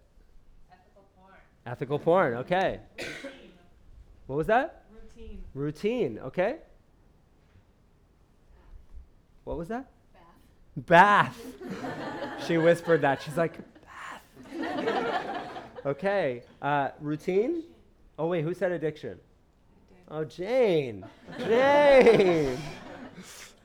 Ethical 0.73 1.05
porn. 1.15 1.35
Ethical 1.67 1.99
porn. 1.99 2.35
Okay. 2.35 2.81
what 4.27 4.37
was 4.37 4.47
that? 4.47 4.85
Routine. 4.91 5.43
Routine. 5.53 6.19
Okay. 6.21 6.57
What 9.45 9.59
was 9.59 9.69
that? 9.69 9.91
Bath. 10.87 11.41
She 12.47 12.59
whispered 12.59 13.03
that. 13.03 13.23
She's 13.23 13.37
like, 13.37 13.59
bath. 13.85 15.47
okay. 15.87 16.43
Uh, 16.61 16.89
routine. 17.01 17.65
Oh 18.19 18.27
wait, 18.27 18.43
who 18.43 18.55
said 18.55 18.73
addiction? 18.73 19.19
Oh, 20.11 20.25
Jane. 20.25 21.07
Jane. 21.39 22.59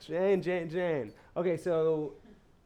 Jane, 0.05 0.41
Jane, 0.41 0.69
Jane. 0.69 1.11
Okay, 1.35 1.57
so 1.57 2.13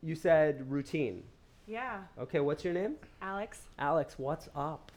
you 0.02 0.16
said 0.16 0.70
routine. 0.70 1.24
Yeah. 1.66 2.00
Okay, 2.20 2.42
what's 2.42 2.66
your 2.66 2.74
name? 2.74 2.96
Alex. 3.22 3.62
Alex, 3.78 4.16
what's 4.18 4.50
up? 4.56 4.92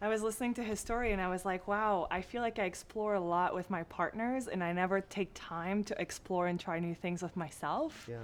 I 0.00 0.08
was 0.08 0.22
listening 0.22 0.54
to 0.54 0.62
his 0.62 0.80
story 0.80 1.12
and 1.12 1.20
I 1.20 1.28
was 1.28 1.44
like, 1.44 1.68
wow, 1.68 2.06
I 2.10 2.20
feel 2.20 2.42
like 2.42 2.58
I 2.58 2.64
explore 2.64 3.14
a 3.14 3.20
lot 3.20 3.54
with 3.54 3.68
my 3.70 3.82
partners 3.84 4.46
and 4.46 4.62
I 4.62 4.72
never 4.72 5.00
take 5.00 5.30
time 5.34 5.84
to 5.84 6.00
explore 6.00 6.46
and 6.46 6.60
try 6.60 6.78
new 6.78 6.94
things 6.94 7.22
with 7.22 7.36
myself. 7.36 8.06
Yeah. 8.08 8.16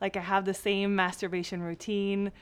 Like 0.00 0.16
I 0.16 0.20
have 0.20 0.44
the 0.44 0.54
same 0.54 0.94
masturbation 0.94 1.62
routine. 1.62 2.32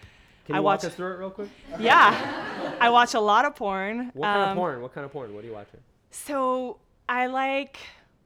Can 0.47 0.55
I 0.57 0.59
you 0.59 0.63
watch 0.65 0.83
walk 0.83 0.91
us 0.91 0.95
through 0.97 1.13
it 1.15 1.19
real 1.19 1.31
quick? 1.31 1.49
Yeah. 1.79 2.77
I 2.81 2.91
watch 2.91 3.15
a 3.15 3.21
lot 3.21 3.45
of 3.45 3.55
porn. 3.55 4.11
What 4.15 4.27
kind 4.27 4.43
of 4.43 4.49
Um, 4.49 4.57
porn? 4.57 4.83
What 4.83 4.93
kind 4.95 5.05
of 5.05 5.13
porn? 5.13 5.35
What 5.35 5.45
are 5.45 5.47
you 5.47 5.55
watching? 5.55 5.81
So 6.11 6.79
I 7.09 7.27
like 7.27 7.79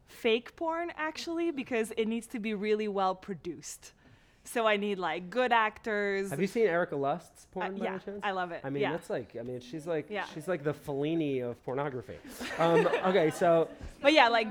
fake 0.06 0.56
porn 0.56 0.92
actually 0.96 1.50
because 1.52 1.92
it 1.96 2.06
needs 2.08 2.26
to 2.28 2.40
be 2.40 2.54
really 2.54 2.88
well 2.88 3.14
produced. 3.14 3.92
So 4.44 4.66
I 4.66 4.78
need 4.78 4.98
like 4.98 5.28
good 5.30 5.52
actors. 5.52 6.30
Have 6.30 6.40
you 6.40 6.46
seen 6.46 6.66
Erika 6.66 6.96
Lust's 6.96 7.46
porn 7.52 7.76
by 7.76 7.84
yeah, 7.84 7.90
any 7.90 7.98
chance? 8.00 8.20
I 8.22 8.30
love 8.32 8.50
it. 8.50 8.62
I 8.64 8.70
mean, 8.70 8.80
Yeah. 8.82 8.92
that's 8.92 9.10
like, 9.10 9.36
I 9.38 9.42
mean, 9.42 9.60
she's 9.60 9.86
like, 9.86 10.06
Yeah. 10.08 10.24
she's 10.34 10.48
like 10.48 10.64
the 10.64 10.72
Fellini 10.72 11.42
of 11.48 11.62
pornography. 11.64 12.16
Um, 12.58 12.86
okay, 13.04 13.30
so, 13.30 13.68
But 14.00 14.12
yeah, 14.14 14.28
like 14.28 14.48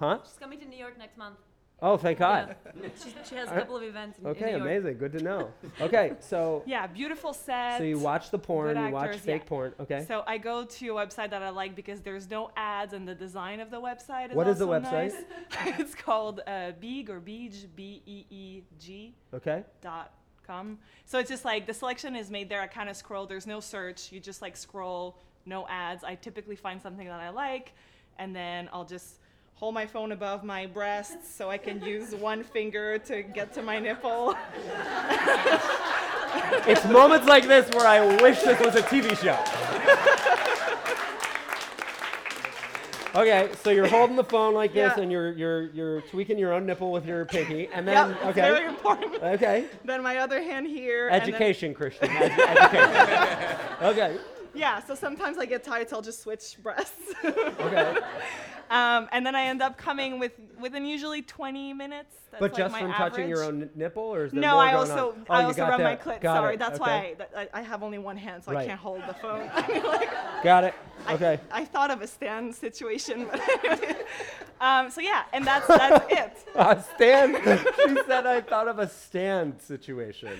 huh? 0.00 0.18
She's 0.24 0.36
coming 0.38 0.58
to 0.58 0.66
New 0.66 0.76
York 0.76 0.98
next 0.98 1.16
month. 1.16 1.36
Oh, 1.82 1.96
thank 1.96 2.18
God. 2.18 2.56
She, 3.02 3.14
she 3.28 3.34
has 3.36 3.48
a 3.48 3.52
couple 3.54 3.76
of 3.76 3.82
events 3.82 4.18
in, 4.18 4.24
in 4.24 4.30
Okay, 4.30 4.44
New 4.46 4.50
York. 4.52 4.62
amazing. 4.62 4.98
Good 4.98 5.12
to 5.12 5.22
know. 5.22 5.50
Okay, 5.80 6.12
so, 6.20 6.62
yeah, 6.66 6.86
beautiful 6.86 7.32
set. 7.34 7.78
so 7.78 7.84
you 7.84 7.98
watch 7.98 8.30
the 8.30 8.38
porn, 8.38 8.76
you 8.76 8.90
watch 8.90 9.04
actors, 9.08 9.20
fake 9.20 9.42
yeah. 9.44 9.48
porn. 9.48 9.74
Okay. 9.80 10.04
So 10.08 10.22
I 10.26 10.38
go 10.38 10.64
to 10.64 10.96
a 10.98 11.06
website 11.06 11.30
that 11.30 11.42
I 11.42 11.50
like 11.50 11.74
because 11.76 12.00
there's 12.00 12.28
no 12.30 12.50
ads 12.56 12.92
and 12.94 13.06
the 13.06 13.14
design 13.14 13.60
of 13.60 13.70
the 13.70 13.80
website 13.80 14.30
is 14.30 14.36
What 14.36 14.48
is 14.48 14.58
the 14.58 14.66
also 14.66 14.80
website? 14.88 15.12
nice. 15.12 15.14
it's 15.78 15.94
called 15.94 16.40
uh, 16.46 16.72
Beeg 16.80 17.10
or 17.10 17.20
Beej, 17.20 17.66
B 17.76 18.02
E 18.06 18.24
E 18.30 18.62
G 18.78 19.14
Okay. 19.34 19.62
dot 19.82 20.12
com. 20.46 20.78
So 21.04 21.18
it's 21.18 21.30
just 21.30 21.44
like 21.44 21.66
the 21.66 21.74
selection 21.74 22.16
is 22.16 22.30
made 22.30 22.48
there. 22.48 22.60
I 22.60 22.66
kind 22.66 22.88
of 22.88 22.96
scroll. 22.96 23.26
There's 23.26 23.46
no 23.46 23.60
search. 23.60 24.10
You 24.10 24.20
just 24.20 24.42
like 24.42 24.56
scroll, 24.56 25.18
no 25.46 25.66
ads. 25.68 26.02
I 26.02 26.14
typically 26.14 26.56
find 26.56 26.80
something 26.80 27.06
that 27.06 27.20
I 27.20 27.30
like, 27.30 27.72
and 28.18 28.34
then 28.34 28.68
I'll 28.72 28.84
just 28.86 29.18
hold 29.60 29.74
my 29.74 29.86
phone 29.86 30.10
above 30.12 30.42
my 30.42 30.64
breasts 30.64 31.32
so 31.34 31.50
I 31.50 31.58
can 31.58 31.82
use 31.84 32.14
one 32.14 32.42
finger 32.42 32.96
to 33.00 33.22
get 33.22 33.52
to 33.52 33.62
my 33.62 33.78
nipple. 33.78 34.34
it's 36.66 36.82
moments 36.86 37.28
like 37.28 37.46
this 37.46 37.68
where 37.74 37.86
I 37.86 38.00
wish 38.22 38.40
this 38.40 38.58
was 38.58 38.74
a 38.74 38.80
TV 38.82 39.14
show. 39.22 39.38
Okay, 43.14 43.50
so 43.62 43.70
you're 43.70 43.88
holding 43.88 44.14
the 44.16 44.24
phone 44.24 44.54
like 44.54 44.72
this, 44.72 44.92
Yeah. 44.96 45.02
and 45.02 45.10
you're 45.12 45.32
you're 45.32 45.62
you're 45.72 46.00
tweaking 46.02 46.38
your 46.38 46.52
own 46.52 46.64
nipple 46.64 46.92
with 46.92 47.04
your 47.04 47.24
pinky, 47.26 47.68
and 47.74 47.86
then 47.86 48.10
Yep, 48.10 48.24
okay, 48.26 48.40
very 48.40 48.66
important. 48.66 49.14
okay, 49.22 49.64
then 49.84 50.00
my 50.02 50.18
other 50.18 50.40
hand 50.40 50.68
here. 50.68 51.08
education, 51.10 51.74
Christian, 51.74 52.08
ed- 52.08 52.30
education. 52.30 53.56
okay, 53.82 54.16
Yeah, 54.54 54.80
so 54.82 54.94
sometimes 54.94 55.38
I 55.38 55.46
get 55.46 55.62
tired, 55.64 55.88
so 55.88 55.96
I'll 55.96 56.02
just 56.02 56.22
switch 56.22 56.56
breasts. 56.62 57.00
okay. 57.24 57.96
Um, 58.70 59.08
and 59.10 59.26
then 59.26 59.34
I 59.34 59.46
end 59.46 59.62
up 59.62 59.76
coming 59.76 60.20
with 60.20 60.30
within 60.60 60.84
usually 60.84 61.22
20 61.22 61.72
minutes. 61.72 62.14
That's 62.30 62.40
but 62.40 62.52
like 62.52 62.56
just 62.56 62.76
from 62.78 62.92
touching 62.92 63.28
your 63.28 63.42
own 63.42 63.62
n- 63.62 63.70
nipple, 63.74 64.04
or 64.04 64.26
is 64.26 64.30
there 64.32 64.40
No, 64.40 64.52
more 64.54 64.62
I 64.62 64.70
going 64.70 64.90
also 64.92 65.10
on? 65.10 65.26
Oh, 65.28 65.34
I 65.34 65.42
also 65.42 65.62
rub 65.66 65.80
my 65.80 65.96
clit. 65.96 66.20
Got 66.20 66.36
Sorry, 66.36 66.54
it. 66.54 66.58
that's 66.60 66.78
okay. 66.80 66.88
why 66.88 66.96
I, 66.96 67.14
that, 67.14 67.50
I 67.52 67.58
I 67.58 67.62
have 67.62 67.82
only 67.82 67.98
one 67.98 68.16
hand, 68.16 68.44
so 68.44 68.52
Right. 68.52 68.62
I 68.62 68.66
can't 68.68 68.78
hold 68.78 69.02
the 69.08 69.14
phone. 69.14 69.50
I 69.52 69.66
mean, 69.66 69.82
like, 69.82 70.08
Got 70.44 70.62
it. 70.62 70.74
I- 71.04 71.14
Okay. 71.14 71.40
I, 71.50 71.64
thought 71.64 71.90
of 71.90 72.00
a 72.00 72.06
stand 72.06 72.54
situation, 72.54 73.26
but 73.28 73.40
um, 74.60 74.90
so 74.90 75.00
yeah, 75.00 75.24
and 75.32 75.46
that's 75.46 75.66
that's 75.66 76.04
it. 76.12 76.32
A 76.54 76.84
stand. 76.94 77.36
she 77.36 77.96
said 78.06 78.26
I 78.26 78.40
thought 78.40 78.68
of 78.68 78.78
a 78.78 78.88
stand 78.88 79.60
situation. 79.60 80.32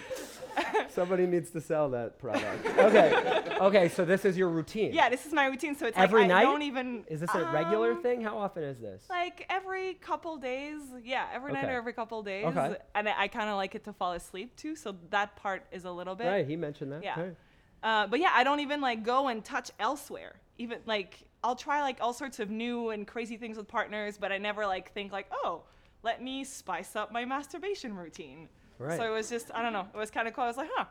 Somebody 0.91 1.27
needs 1.27 1.51
to 1.51 1.61
sell 1.61 1.89
that 1.91 2.18
product. 2.18 2.66
Okay. 2.66 3.43
Okay. 3.61 3.89
So 3.89 4.05
this 4.05 4.25
is 4.25 4.37
your 4.37 4.49
routine. 4.49 4.93
Yeah, 4.93 5.09
this 5.09 5.25
is 5.25 5.33
my 5.33 5.47
routine. 5.47 5.75
So 5.75 5.87
it's 5.87 5.97
Every 5.97 6.23
like 6.23 6.29
night. 6.29 6.41
I 6.41 6.43
don't 6.43 6.62
even. 6.62 7.05
Is 7.09 7.21
this 7.21 7.35
a 7.35 7.45
regular 7.53 7.93
um, 7.93 8.03
thing? 8.03 8.21
How 8.21 8.37
often 8.37 8.64
is 8.64 8.79
this? 8.79 9.05
Like 9.09 9.47
every 9.49 9.95
couple 9.95 10.37
days, 10.37 10.81
yeah, 11.05 11.27
every 11.33 11.53
night 11.53 11.66
or 11.66 11.77
every 11.77 11.93
couple 11.93 12.23
days. 12.23 12.45
Okay. 12.47 12.77
And 12.95 13.09
I, 13.09 13.23
I 13.23 13.29
kind 13.29 13.49
of 13.49 13.57
like 13.57 13.75
it 13.75 13.85
to 13.85 13.93
fall 13.93 14.12
asleep 14.12 14.57
too, 14.57 14.77
so 14.77 14.97
that 15.11 15.37
part 15.37 15.64
is 15.73 15.85
a 15.85 15.91
little 15.91 16.14
bit. 16.14 16.27
Right. 16.27 16.47
He 16.47 16.57
mentioned 16.57 16.93
that. 16.93 17.05
Yeah. 17.05 17.21
Right. 17.21 17.37
Uh, 17.83 18.07
but 18.07 18.21
yeah, 18.21 18.31
I 18.35 18.45
don't 18.45 18.61
even 18.61 18.81
like 18.81 19.05
go 19.05 19.29
and 19.29 19.45
touch 19.45 19.71
elsewhere. 19.79 20.35
Even 20.59 20.81
like 20.85 21.25
I'll 21.43 21.57
try 21.57 21.80
like 21.80 21.99
all 22.01 22.12
sorts 22.12 22.38
of 22.38 22.51
new 22.51 22.91
and 22.91 23.07
crazy 23.07 23.36
things 23.36 23.57
with 23.57 23.66
partners, 23.68 24.18
but 24.18 24.30
I 24.32 24.38
never 24.38 24.66
like 24.66 24.93
think 24.93 25.12
like, 25.12 25.26
oh, 25.32 25.62
let 26.03 26.22
me 26.22 26.45
spice 26.45 26.97
up 26.97 27.12
my 27.12 27.24
masturbation 27.24 27.97
routine. 27.97 28.49
Right. 28.78 28.99
So 28.99 29.05
it 29.05 29.11
was 29.11 29.28
just 29.28 29.51
I 29.55 29.62
don't 29.62 29.72
know. 29.72 29.86
It 29.93 29.99
was 29.99 30.11
kind 30.11 30.28
of 30.28 30.34
cool. 30.34 30.45
I 30.45 30.49
was 30.49 30.57
like, 30.57 30.70
huh, 30.74 30.84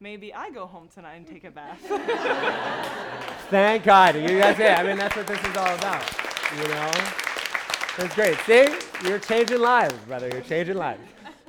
maybe 0.00 0.32
I 0.34 0.50
go 0.50 0.66
home 0.66 0.88
tonight 0.92 1.16
and 1.16 1.26
take 1.26 1.44
a 1.44 1.50
bath. 1.50 1.80
Thank 3.50 3.84
God. 3.84 4.16
You 4.16 4.38
guys, 4.38 4.58
yeah, 4.58 4.80
I 4.80 4.82
mean, 4.82 4.98
that's 4.98 5.16
what 5.16 5.26
this 5.26 5.40
is 5.40 5.56
all 5.56 5.74
about. 5.74 6.04
You 6.56 6.68
know? 6.68 6.90
That's 7.96 8.14
great. 8.14 8.36
See? 8.40 8.66
You're 9.08 9.18
changing 9.18 9.60
lives, 9.60 9.94
brother. 10.06 10.28
You're 10.28 10.42
changing 10.42 10.76
lives. 10.76 11.02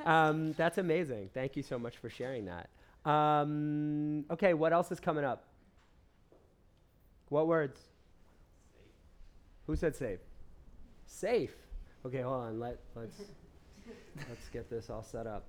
Um, 0.04 0.52
that's 0.52 0.78
amazing. 0.78 1.30
Thank 1.34 1.56
you 1.56 1.62
so 1.62 1.78
much 1.78 1.98
for 1.98 2.08
sharing 2.08 2.46
that. 2.46 2.70
Um, 3.10 4.24
okay, 4.30 4.54
what 4.54 4.72
else 4.72 4.90
is 4.92 5.00
coming 5.00 5.24
up? 5.24 5.44
What 7.28 7.46
words? 7.46 7.80
Who 9.68 9.76
said 9.76 9.94
safe? 9.94 10.18
Safe. 11.06 11.54
Okay, 12.04 12.22
hold 12.22 12.42
on. 12.42 12.58
Let, 12.58 12.78
let's, 12.96 13.20
let's 14.28 14.48
get 14.50 14.68
this 14.70 14.88
all 14.88 15.02
set 15.02 15.26
up. 15.26 15.44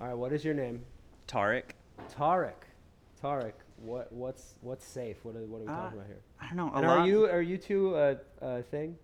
All 0.00 0.06
right, 0.06 0.14
what 0.16 0.32
is 0.32 0.44
your 0.44 0.54
name? 0.54 0.80
Tarek. 1.26 1.72
Tarek. 2.16 2.52
Tarek. 3.22 3.52
What 3.78 4.12
what's 4.12 4.54
what's 4.60 4.86
safe? 4.86 5.16
What 5.24 5.34
are, 5.34 5.40
what 5.40 5.58
are 5.58 5.64
we 5.64 5.68
Uh, 5.68 5.74
talking 5.74 5.98
about 5.98 6.06
here? 6.06 6.20
I 6.40 6.46
don't 6.46 6.56
know, 6.56 6.70
a 6.72 6.76
And 6.76 6.86
are 6.86 7.06
you 7.06 7.26
are 7.26 7.42
you 7.42 7.58
two 7.58 7.96
a, 7.96 8.16
a 8.40 8.62
thing? 8.62 8.96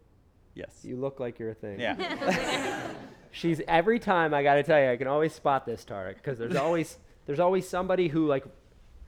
Yes. 0.54 0.80
You 0.84 0.96
look 0.96 1.18
like 1.18 1.38
you're 1.40 1.50
a 1.50 1.54
thing. 1.54 1.80
Yeah. 1.80 2.90
She's 3.32 3.60
every 3.66 3.98
time 3.98 4.32
I 4.34 4.44
got 4.44 4.54
to 4.54 4.62
tell 4.62 4.80
you, 4.80 4.90
I 4.90 4.96
can 4.96 5.08
always 5.08 5.34
spot 5.34 5.66
this 5.66 5.84
Tarek 5.84 6.14
because 6.14 6.38
there's 6.38 6.56
always 6.56 6.98
there's 7.26 7.40
always 7.40 7.68
somebody 7.68 8.08
who 8.08 8.26
like 8.26 8.44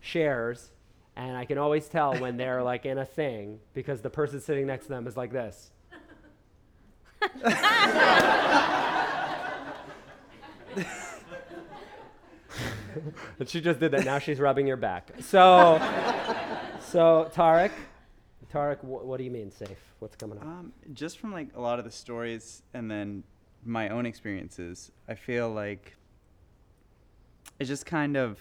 shares, 0.01 0.72
and 1.16 1.36
I 1.36 1.44
can 1.44 1.59
always 1.59 1.89
tell 1.89 2.16
when 2.16 2.36
they're 2.36 2.62
like 2.62 2.86
in 2.86 2.98
a 2.98 3.05
thing 3.05 3.60
because 3.74 4.01
the 4.01 4.10
person 4.10 4.40
sitting 4.40 4.66
next 4.66 4.84
to 4.84 4.89
them 4.90 5.06
is 5.06 5.16
like 5.16 5.32
this. 5.32 5.70
and 13.39 13.48
she 13.48 13.60
just 13.60 13.80
did 13.80 13.93
that. 13.93 14.05
Now 14.05 14.18
she's 14.18 14.39
rubbing 14.40 14.66
your 14.66 14.76
back. 14.76 15.10
So, 15.20 15.78
so 16.80 17.30
Tarek, 17.34 17.70
Tarek, 18.52 18.80
wh- 18.80 19.05
what 19.05 19.18
do 19.18 19.24
you 19.24 19.30
mean 19.30 19.51
safe? 19.51 19.78
What's 19.98 20.16
coming 20.16 20.39
up? 20.39 20.44
Um, 20.44 20.72
just 20.93 21.18
from 21.18 21.32
like 21.32 21.48
a 21.55 21.60
lot 21.60 21.78
of 21.78 21.84
the 21.84 21.90
stories 21.90 22.62
and 22.74 22.90
then 22.90 23.24
my 23.64 23.89
own 23.89 24.06
experiences, 24.06 24.90
I 25.09 25.14
feel 25.14 25.51
like 25.51 25.94
it's 27.59 27.68
just 27.68 27.86
kind 27.86 28.16
of 28.16 28.39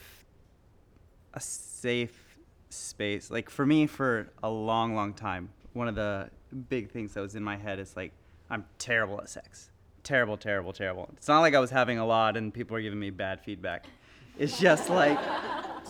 a 1.33 1.39
safe 1.39 2.30
space. 2.73 3.31
Like 3.31 3.49
for 3.49 3.65
me, 3.65 3.87
for 3.87 4.29
a 4.43 4.49
long, 4.49 4.95
long 4.95 5.13
time, 5.13 5.49
one 5.73 5.87
of 5.87 5.95
the 5.95 6.29
big 6.69 6.91
things 6.91 7.13
that 7.13 7.21
was 7.21 7.35
in 7.35 7.43
my 7.43 7.57
head 7.57 7.79
is 7.79 7.95
like, 7.95 8.11
I'm 8.49 8.65
terrible 8.77 9.19
at 9.21 9.29
sex. 9.29 9.69
Terrible, 10.03 10.37
terrible, 10.37 10.73
terrible. 10.73 11.09
It's 11.15 11.27
not 11.27 11.39
like 11.39 11.53
I 11.53 11.59
was 11.59 11.69
having 11.69 11.99
a 11.99 12.05
lot 12.05 12.35
and 12.35 12.53
people 12.53 12.73
were 12.73 12.81
giving 12.81 12.99
me 12.99 13.09
bad 13.09 13.41
feedback. 13.41 13.85
It's 14.37 14.59
just 14.59 14.89
like 14.89 15.19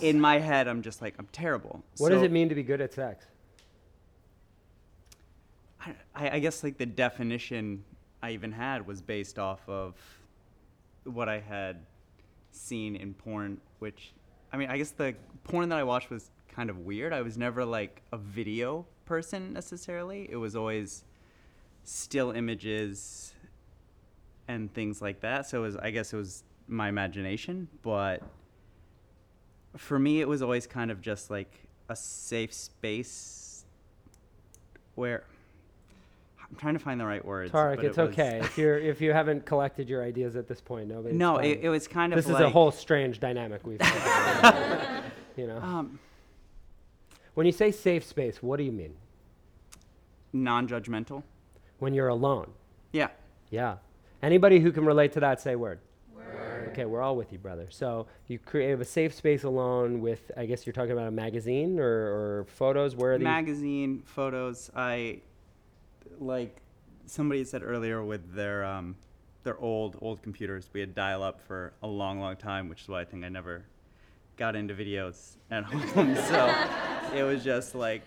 in 0.02 0.20
my 0.20 0.40
head, 0.40 0.68
I'm 0.68 0.82
just 0.82 1.02
like 1.02 1.16
I'm 1.18 1.28
terrible. 1.32 1.84
What 1.98 2.10
does 2.10 2.22
it 2.22 2.32
mean 2.32 2.50
to 2.50 2.56
be 2.56 2.64
good 2.64 2.82
at 2.82 2.94
sex? 2.94 3.26
I, 6.16 6.30
I 6.30 6.40
guess 6.40 6.64
like 6.64 6.78
the 6.78 6.86
definition 6.86 7.84
I 8.22 8.32
even 8.32 8.52
had 8.52 8.86
was 8.86 9.02
based 9.02 9.40
off 9.40 9.68
of 9.68 9.96
what 11.06 11.28
I 11.28 11.40
had 11.40 11.78
seen 12.52 12.96
in 12.96 13.14
porn, 13.14 13.60
which 13.80 14.14
I 14.54 14.58
mean, 14.58 14.70
I 14.70 14.78
guess 14.78 14.92
the 14.92 15.16
porn 15.44 15.70
that 15.70 15.80
I 15.80 15.84
watched 15.84 16.10
was 16.10 16.30
kind 16.52 16.70
of 16.70 16.80
weird. 16.80 17.14
I 17.14 17.22
was 17.22 17.38
never 17.38 17.66
like 17.66 18.02
a 18.12 18.18
video 18.18 18.86
person 19.06 19.54
necessarily. 19.54 20.28
It 20.30 20.36
was 20.38 20.56
always 20.56 21.04
still 21.84 22.32
images 22.32 23.34
and 24.48 24.74
things 24.74 25.02
like 25.02 25.22
that. 25.22 25.48
So 25.48 25.60
it 25.60 25.62
was, 25.62 25.76
I 25.78 25.92
guess 25.92 26.14
it 26.14 26.18
was 26.18 26.44
my 26.68 26.90
imagination, 26.90 27.68
but 27.82 28.22
for 29.78 29.98
me, 29.98 30.22
it 30.22 30.28
was 30.28 30.42
always 30.42 30.68
kind 30.68 30.92
of 30.92 31.02
just 31.02 31.30
like 31.30 31.52
a 31.90 31.96
safe 31.96 32.54
space 32.54 33.66
where 34.96 35.24
I'm 36.50 36.56
trying 36.58 36.74
to 36.74 36.80
find 36.80 37.00
the 37.00 37.06
right 37.06 37.24
words. 37.24 37.52
Tarek, 37.52 37.84
it's 37.84 37.98
it 37.98 38.02
was- 38.02 38.10
okay 38.10 38.40
if 38.44 38.58
you're 38.58 38.78
if 38.78 39.00
you 39.00 39.14
haven't 39.14 39.46
collected 39.46 39.90
your 39.90 40.04
ideas 40.04 40.36
at 40.36 40.48
this 40.48 40.60
point. 40.60 40.90
Nobody. 40.90 41.16
No, 41.16 41.38
it- 41.38 41.60
it 41.62 41.70
was 41.70 41.88
kind 41.88 42.12
of 42.12 42.18
This 42.18 42.26
is 42.28 42.40
a 42.40 42.50
whole 42.50 42.72
strange 42.72 43.20
dynamic 43.20 43.66
we've. 43.66 43.80
you 45.38 45.48
know. 45.48 45.58
Um, 45.62 46.00
when 47.34 47.46
you 47.46 47.52
say 47.52 47.72
safe 47.72 48.04
space, 48.04 48.42
what 48.42 48.58
do 48.58 48.64
you 48.64 48.72
mean? 48.72 48.94
Non-judgmental. 50.34 51.24
When 51.80 51.94
you're 51.94 52.08
alone. 52.10 52.52
Yeah. 52.92 53.08
Yeah. 53.50 53.78
Anybody 54.22 54.60
who 54.60 54.72
can 54.72 54.86
relate 54.86 55.12
to 55.14 55.20
that, 55.22 55.42
say 55.42 55.56
word. 55.56 55.80
Word. 56.16 56.70
Okay, 56.72 56.86
we're 56.86 57.02
all 57.02 57.16
with 57.16 57.32
you, 57.32 57.40
brother. 57.40 57.68
So 57.70 58.08
you 58.28 58.38
create 58.38 58.80
a 58.80 58.86
safe 58.86 59.14
space 59.14 59.44
alone 59.44 60.00
with, 60.00 60.30
I 60.38 60.46
guess 60.46 60.66
you're 60.66 60.74
talking 60.74 60.92
about 60.92 61.08
a 61.08 61.12
magazine 61.12 61.80
or, 61.80 61.86
or 61.86 62.46
photos. 62.48 62.96
Where 62.96 63.14
are 63.14 63.18
these? 63.18 63.24
magazine 63.24 64.04
photos 64.06 64.70
i 64.76 65.20
like 66.20 66.62
somebody 67.06 67.44
said 67.44 67.64
earlier 67.64 68.04
with 68.04 68.34
their 68.34 68.64
um 68.64 68.96
their 69.44 69.58
old 69.60 69.98
old 70.02 70.22
computers 70.22 70.70
we 70.74 70.80
had 70.80 70.94
dial 70.94 71.24
up 71.24 71.42
for 71.42 71.74
a 71.82 71.88
long 71.88 72.20
long 72.20 72.36
time 72.36 72.70
which 72.70 72.82
is 72.84 72.88
why 72.88 73.02
i 73.02 73.06
think 73.06 73.24
i 73.24 73.30
never 73.30 73.64
got 74.38 74.56
into 74.56 74.74
videos 74.74 75.36
at 75.50 75.64
home 75.94 76.16
so 76.16 76.54
it 77.14 77.24
was 77.24 77.44
just 77.44 77.76
like 77.76 78.02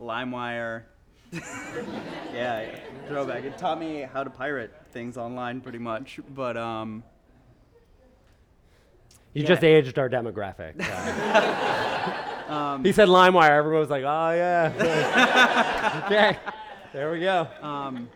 limewire 0.00 0.82
yeah 2.32 2.78
throwback 3.06 3.44
it 3.44 3.58
taught 3.58 3.78
me 3.78 4.00
how 4.00 4.24
to 4.24 4.30
pirate 4.30 4.72
things 4.92 5.16
online 5.16 5.60
pretty 5.60 5.78
much 5.78 6.18
but 6.34 6.56
um 6.56 7.02
You 9.34 9.42
yeah. 9.42 9.48
just 9.48 9.62
aged 9.64 9.98
our 9.98 10.08
demographic. 10.08 10.74
Um, 12.48 12.82
he 12.82 12.92
said 12.92 13.08
LimeWire. 13.08 13.50
Everyone 13.50 13.80
was 13.80 13.90
like, 13.90 14.04
"Oh 14.04 14.30
yeah." 14.30 16.02
okay, 16.06 16.38
there 16.94 17.12
we 17.12 17.20
go. 17.20 17.46
Um, 17.60 18.08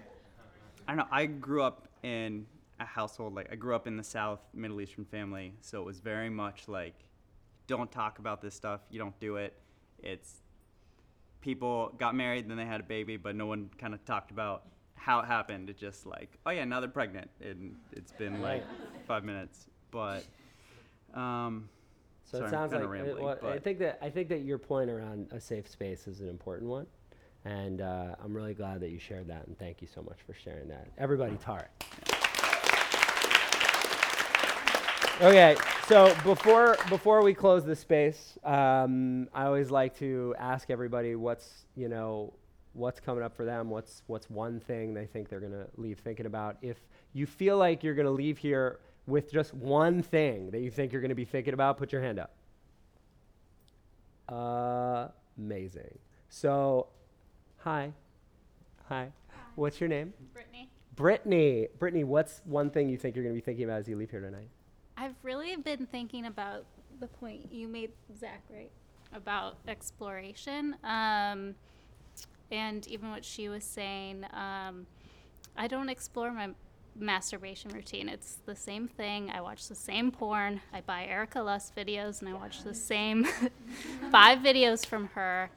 I 0.88 0.92
don't 0.92 0.96
know. 0.96 1.06
I 1.10 1.26
grew 1.26 1.62
up 1.62 1.86
in 2.02 2.46
a 2.80 2.86
household 2.86 3.34
like 3.34 3.52
I 3.52 3.56
grew 3.56 3.74
up 3.76 3.86
in 3.86 3.98
the 3.98 4.02
South, 4.02 4.40
Middle 4.54 4.80
Eastern 4.80 5.04
family, 5.04 5.52
so 5.60 5.80
it 5.80 5.84
was 5.84 6.00
very 6.00 6.30
much 6.30 6.66
like, 6.66 6.94
don't 7.66 7.92
talk 7.92 8.20
about 8.20 8.40
this 8.40 8.54
stuff. 8.54 8.80
You 8.90 8.98
don't 8.98 9.18
do 9.20 9.36
it. 9.36 9.52
It's 10.02 10.40
people 11.40 11.92
got 11.98 12.14
married, 12.14 12.48
then 12.48 12.56
they 12.56 12.66
had 12.66 12.80
a 12.80 12.84
baby, 12.84 13.16
but 13.16 13.34
no 13.36 13.46
one 13.46 13.70
kind 13.78 13.94
of 13.94 14.04
talked 14.04 14.30
about 14.30 14.64
how 14.94 15.20
it 15.20 15.26
happened. 15.26 15.68
It 15.68 15.76
just 15.78 16.06
like, 16.06 16.38
oh 16.46 16.50
yeah, 16.50 16.64
now 16.64 16.80
they're 16.80 16.88
pregnant, 16.88 17.30
and 17.40 17.74
it's 17.92 18.12
been 18.12 18.40
like 18.40 18.64
five 19.06 19.24
minutes. 19.24 19.66
But 19.90 20.24
um, 21.14 21.68
So 22.24 22.38
sorry, 22.38 22.48
it 22.48 22.50
sounds 22.50 22.72
like 22.72 22.82
it- 22.82 22.86
rambling, 22.86 23.24
well, 23.24 23.38
I 23.42 23.58
think 23.58 23.78
that 23.80 23.98
I 24.00 24.10
think 24.10 24.28
that 24.28 24.42
your 24.42 24.58
point 24.58 24.90
around 24.90 25.28
a 25.32 25.40
safe 25.40 25.68
space 25.68 26.06
is 26.06 26.20
an 26.20 26.28
important 26.28 26.70
one, 26.70 26.86
and 27.44 27.80
uh, 27.80 28.14
I'm 28.22 28.34
really 28.34 28.54
glad 28.54 28.80
that 28.80 28.90
you 28.90 28.98
shared 28.98 29.26
that. 29.28 29.46
And 29.46 29.58
thank 29.58 29.82
you 29.82 29.88
so 29.92 30.02
much 30.02 30.18
for 30.26 30.34
sharing 30.34 30.68
that. 30.68 30.86
Everybody, 30.98 31.36
Tarek. 31.36 31.66
Okay, 35.22 35.54
so 35.86 36.12
before 36.24 36.76
before 36.88 37.22
we 37.22 37.32
close 37.32 37.64
the 37.64 37.76
space, 37.76 38.36
um, 38.42 39.28
I 39.32 39.44
always 39.44 39.70
like 39.70 39.96
to 40.00 40.34
ask 40.36 40.68
everybody 40.68 41.14
what's 41.14 41.66
you 41.76 41.88
know 41.88 42.32
what's 42.72 42.98
coming 42.98 43.22
up 43.22 43.32
for 43.36 43.44
them. 43.44 43.70
What's 43.70 44.02
what's 44.08 44.28
one 44.28 44.58
thing 44.58 44.94
they 44.94 45.06
think 45.06 45.28
they're 45.28 45.38
gonna 45.38 45.68
leave 45.76 46.00
thinking 46.00 46.26
about. 46.26 46.56
If 46.60 46.76
you 47.12 47.26
feel 47.26 47.56
like 47.56 47.84
you're 47.84 47.94
gonna 47.94 48.10
leave 48.10 48.36
here 48.36 48.80
with 49.06 49.30
just 49.30 49.54
one 49.54 50.02
thing 50.02 50.50
that 50.50 50.58
you 50.58 50.72
think 50.72 50.92
you're 50.92 51.02
gonna 51.02 51.14
be 51.14 51.24
thinking 51.24 51.54
about, 51.54 51.78
put 51.78 51.92
your 51.92 52.02
hand 52.02 52.18
up. 52.18 52.34
Amazing. 55.38 56.00
So, 56.30 56.88
hi, 57.58 57.92
hi. 58.88 59.12
What's 59.54 59.78
your 59.80 59.88
name? 59.88 60.14
Brittany. 60.32 60.68
Brittany. 60.96 61.68
Brittany, 61.78 62.02
what's 62.02 62.40
one 62.44 62.70
thing 62.70 62.88
you 62.88 62.96
think 62.96 63.14
you're 63.14 63.24
gonna 63.24 63.36
be 63.36 63.40
thinking 63.40 63.66
about 63.66 63.78
as 63.78 63.88
you 63.88 63.94
leave 63.94 64.10
here 64.10 64.20
tonight? 64.20 64.48
I've 64.96 65.14
really 65.22 65.56
been 65.56 65.86
thinking 65.86 66.26
about 66.26 66.64
the 67.00 67.06
point 67.06 67.52
you 67.52 67.68
made, 67.68 67.90
Zach, 68.18 68.42
right? 68.50 68.70
About 69.12 69.56
exploration. 69.66 70.76
Um, 70.84 71.54
and 72.50 72.86
even 72.88 73.10
what 73.10 73.24
she 73.24 73.48
was 73.48 73.64
saying, 73.64 74.24
um, 74.32 74.86
I 75.56 75.66
don't 75.66 75.88
explore 75.88 76.30
my 76.30 76.50
masturbation 76.94 77.70
routine. 77.72 78.08
It's 78.08 78.38
the 78.44 78.54
same 78.54 78.86
thing. 78.88 79.30
I 79.30 79.40
watch 79.40 79.68
the 79.68 79.74
same 79.74 80.10
porn. 80.10 80.60
I 80.72 80.82
buy 80.82 81.06
Erika 81.06 81.40
Lust 81.40 81.74
videos 81.74 82.20
and 82.20 82.28
I 82.28 82.34
watch 82.34 82.62
the 82.62 82.74
same 82.74 83.24
five 84.10 84.38
videos 84.40 84.84
from 84.84 85.06
her. 85.14 85.50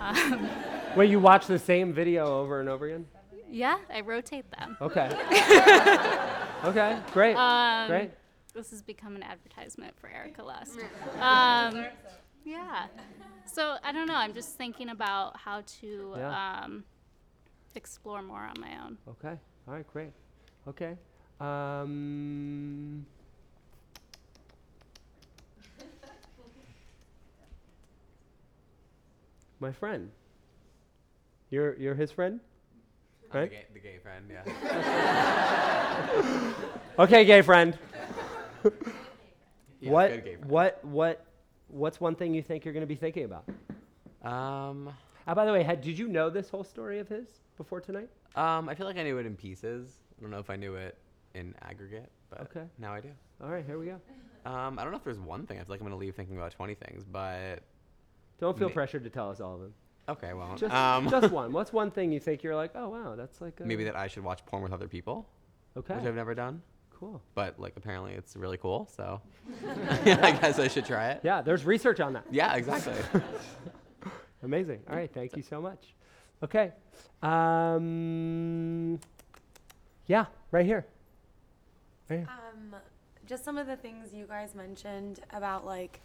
Um, 0.00 0.48
Wait, 0.96 1.10
you 1.10 1.18
watch 1.20 1.46
the 1.46 1.58
same 1.58 1.92
video 1.92 2.26
over 2.26 2.60
and 2.60 2.68
over 2.68 2.86
again? 2.86 3.06
yeah, 3.50 3.78
I 3.92 4.00
rotate 4.00 4.48
them. 4.52 4.76
Okay. 4.80 5.08
okay, 6.64 6.98
great. 7.12 7.34
Um, 7.34 7.88
great. 7.88 8.10
This 8.52 8.70
has 8.70 8.82
become 8.82 9.14
an 9.16 9.22
advertisement 9.22 9.94
for 10.00 10.08
Erika 10.08 10.42
Lust. 10.42 10.78
Um, 11.20 11.86
yeah. 12.44 12.86
So 13.46 13.76
I 13.84 13.92
don't 13.92 14.06
know. 14.06 14.14
I'm 14.16 14.34
just 14.34 14.56
thinking 14.56 14.88
about 14.88 15.36
how 15.36 15.62
to 15.80 16.14
Yeah. 16.16 16.60
um, 16.64 16.84
explore 17.74 18.22
more 18.22 18.40
on 18.40 18.54
my 18.60 18.72
own. 18.84 18.98
Okay. 19.08 19.36
All 19.68 19.74
right, 19.74 19.86
great. 19.92 20.12
Okay. 20.68 20.96
Um, 21.40 23.06
my 29.60 29.72
friend. 29.72 30.10
You're 31.50 31.74
you're 31.76 31.94
his 31.94 32.10
friend? 32.12 32.40
I'm 33.24 33.28
the 33.32 33.38
Right? 33.38 33.50
gay, 33.50 33.66
the 33.72 33.80
gay 33.80 33.98
friend, 33.98 34.30
yeah. 34.30 34.44
okay, 36.98 37.24
gay 37.24 37.42
friend. 37.42 37.78
Yeah, 39.82 39.92
what 39.92 40.10
good 40.10 40.24
gay 40.24 40.34
friend. 40.36 40.50
what 40.50 40.84
what 40.84 41.24
what's 41.68 41.98
one 42.00 42.14
thing 42.14 42.34
you 42.34 42.42
think 42.42 42.66
you're 42.66 42.74
going 42.74 42.82
to 42.82 42.86
be 42.86 42.96
thinking 42.96 43.24
about? 43.24 43.48
Um, 44.22 44.92
Oh, 45.28 45.34
by 45.34 45.44
the 45.46 45.52
way, 45.52 45.62
had, 45.62 45.80
did 45.80 45.98
you 45.98 46.08
know 46.08 46.28
this 46.28 46.48
whole 46.50 46.64
story 46.64 46.98
of 46.98 47.08
his 47.08 47.28
before 47.56 47.80
tonight? 47.80 48.08
um, 48.36 48.68
I 48.68 48.74
feel 48.74 48.86
like 48.86 48.96
I 48.96 49.02
knew 49.04 49.18
it 49.18 49.26
in 49.26 49.36
pieces. 49.36 49.98
I 50.18 50.22
don't 50.22 50.30
know 50.30 50.38
if 50.38 50.50
I 50.50 50.56
knew 50.56 50.74
it 50.74 50.96
in 51.34 51.54
aggregate, 51.62 52.10
but 52.30 52.40
Okay. 52.42 52.64
now 52.78 52.92
I 52.92 53.00
do. 53.00 53.10
All 53.42 53.48
right, 53.50 53.64
here 53.64 53.78
we 53.78 53.86
go. 53.86 54.00
Um, 54.44 54.78
I 54.78 54.82
don't 54.82 54.90
know 54.90 54.98
if 54.98 55.04
there's 55.04 55.18
one 55.20 55.46
thing. 55.46 55.58
I 55.58 55.62
feel 55.62 55.72
like 55.74 55.80
I'm 55.80 55.86
gonna 55.86 55.96
leave 55.96 56.14
thinking 56.16 56.36
about 56.36 56.52
20 56.52 56.74
things, 56.74 57.04
but 57.04 57.60
Don't 58.38 58.58
feel 58.58 58.68
ma- 58.68 58.74
pressured 58.74 59.04
to 59.04 59.10
tell 59.10 59.30
us 59.30 59.40
all 59.40 59.54
of 59.54 59.60
them. 59.60 59.74
Okay, 60.08 60.32
well, 60.32 60.56
just, 60.56 60.74
um, 60.74 61.08
just 61.08 61.30
one. 61.32 61.52
What's 61.52 61.72
one 61.72 61.90
thing 61.90 62.10
you 62.12 62.18
think 62.20 62.42
you're 62.42 62.56
like, 62.56 62.72
oh 62.74 62.88
wow, 62.88 63.14
that's 63.16 63.40
like 63.40 63.60
a 63.60 63.64
maybe 63.64 63.84
that 63.84 63.96
I 63.96 64.08
should 64.08 64.24
watch 64.24 64.44
porn 64.46 64.62
with 64.62 64.72
other 64.72 64.88
people. 64.88 65.28
Okay. 65.76 65.94
Which 65.94 66.04
I've 66.04 66.14
never 66.16 66.34
done. 66.34 66.60
Cool. 67.00 67.22
But 67.34 67.58
like 67.58 67.72
apparently 67.76 68.12
it's 68.12 68.36
really 68.36 68.58
cool, 68.58 68.86
so 68.94 69.22
I 70.06 70.38
guess 70.40 70.58
I 70.58 70.68
should 70.68 70.84
try 70.84 71.12
it. 71.12 71.20
Yeah, 71.22 71.40
there's 71.40 71.64
research 71.64 71.98
on 71.98 72.12
that. 72.12 72.24
Yeah, 72.30 72.54
exactly. 72.54 72.94
Amazing. 74.42 74.80
All 74.88 74.96
right, 74.96 75.10
thank 75.12 75.34
you 75.34 75.42
so 75.42 75.62
much. 75.62 75.94
Okay. 76.42 76.72
Um, 77.22 78.98
yeah, 80.06 80.26
right 80.50 80.66
here. 80.66 80.86
Right 82.08 82.18
here. 82.18 82.28
Um, 82.28 82.76
just 83.26 83.44
some 83.44 83.56
of 83.56 83.66
the 83.66 83.76
things 83.76 84.12
you 84.12 84.26
guys 84.26 84.54
mentioned 84.54 85.20
about 85.32 85.64
like 85.64 86.00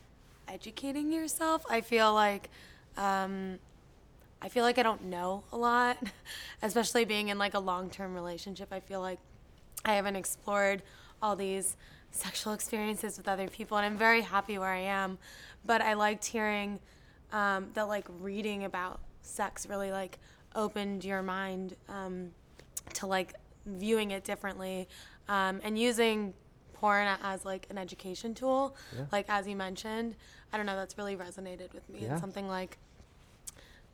educating 0.48 1.12
yourself. 1.12 1.66
I 1.70 1.82
feel 1.82 2.14
like, 2.14 2.50
um, 2.98 3.60
I 4.42 4.50
feel 4.50 4.64
like 4.64 4.78
I 4.78 4.84
don't 4.84 5.06
know 5.06 5.44
a 5.52 5.58
lot, 5.58 5.98
especially 6.62 7.04
being 7.04 7.30
in 7.30 7.38
like 7.38 7.54
a 7.54 7.60
long-term 7.60 8.14
relationship. 8.14 8.70
I 8.72 8.80
feel 8.80 9.02
like 9.02 9.20
I 9.86 9.94
haven't 9.94 10.16
explored 10.16 10.82
all 11.22 11.36
these 11.36 11.78
sexual 12.12 12.54
experiences 12.54 13.18
with 13.18 13.28
other 13.28 13.48
people, 13.48 13.78
and 13.78 13.86
I'm 13.86 13.98
very 13.98 14.22
happy 14.22 14.58
where 14.58 14.70
I 14.72 14.80
am. 14.80 15.18
But 15.66 15.82
I 15.82 15.94
liked 15.94 16.26
hearing 16.26 16.80
um, 17.32 17.68
that 17.74 17.88
like 17.88 18.08
reading 18.20 18.64
about 18.66 19.00
sex 19.22 19.68
really 19.68 19.92
like 19.92 20.20
opened 20.56 21.04
your 21.04 21.22
mind 21.22 21.76
um, 21.90 22.32
to 22.94 23.08
like 23.08 23.34
viewing 23.66 24.12
it 24.12 24.24
differently 24.24 24.88
um, 25.28 25.60
and 25.64 25.78
using 25.78 26.34
porn 26.74 27.08
as 27.24 27.46
like 27.46 27.68
an 27.70 27.78
education 27.78 28.34
tool, 28.34 28.76
Yeah. 28.96 29.06
like 29.12 29.26
as 29.30 29.48
you 29.48 29.56
mentioned. 29.56 30.16
I 30.54 30.58
don't 30.58 30.66
know, 30.66 30.76
that's 30.76 30.98
really 30.98 31.16
resonated 31.18 31.74
with 31.74 31.88
me. 31.90 32.00
Yeah. 32.04 32.14
It's 32.14 32.22
something 32.22 32.48
like 32.48 32.78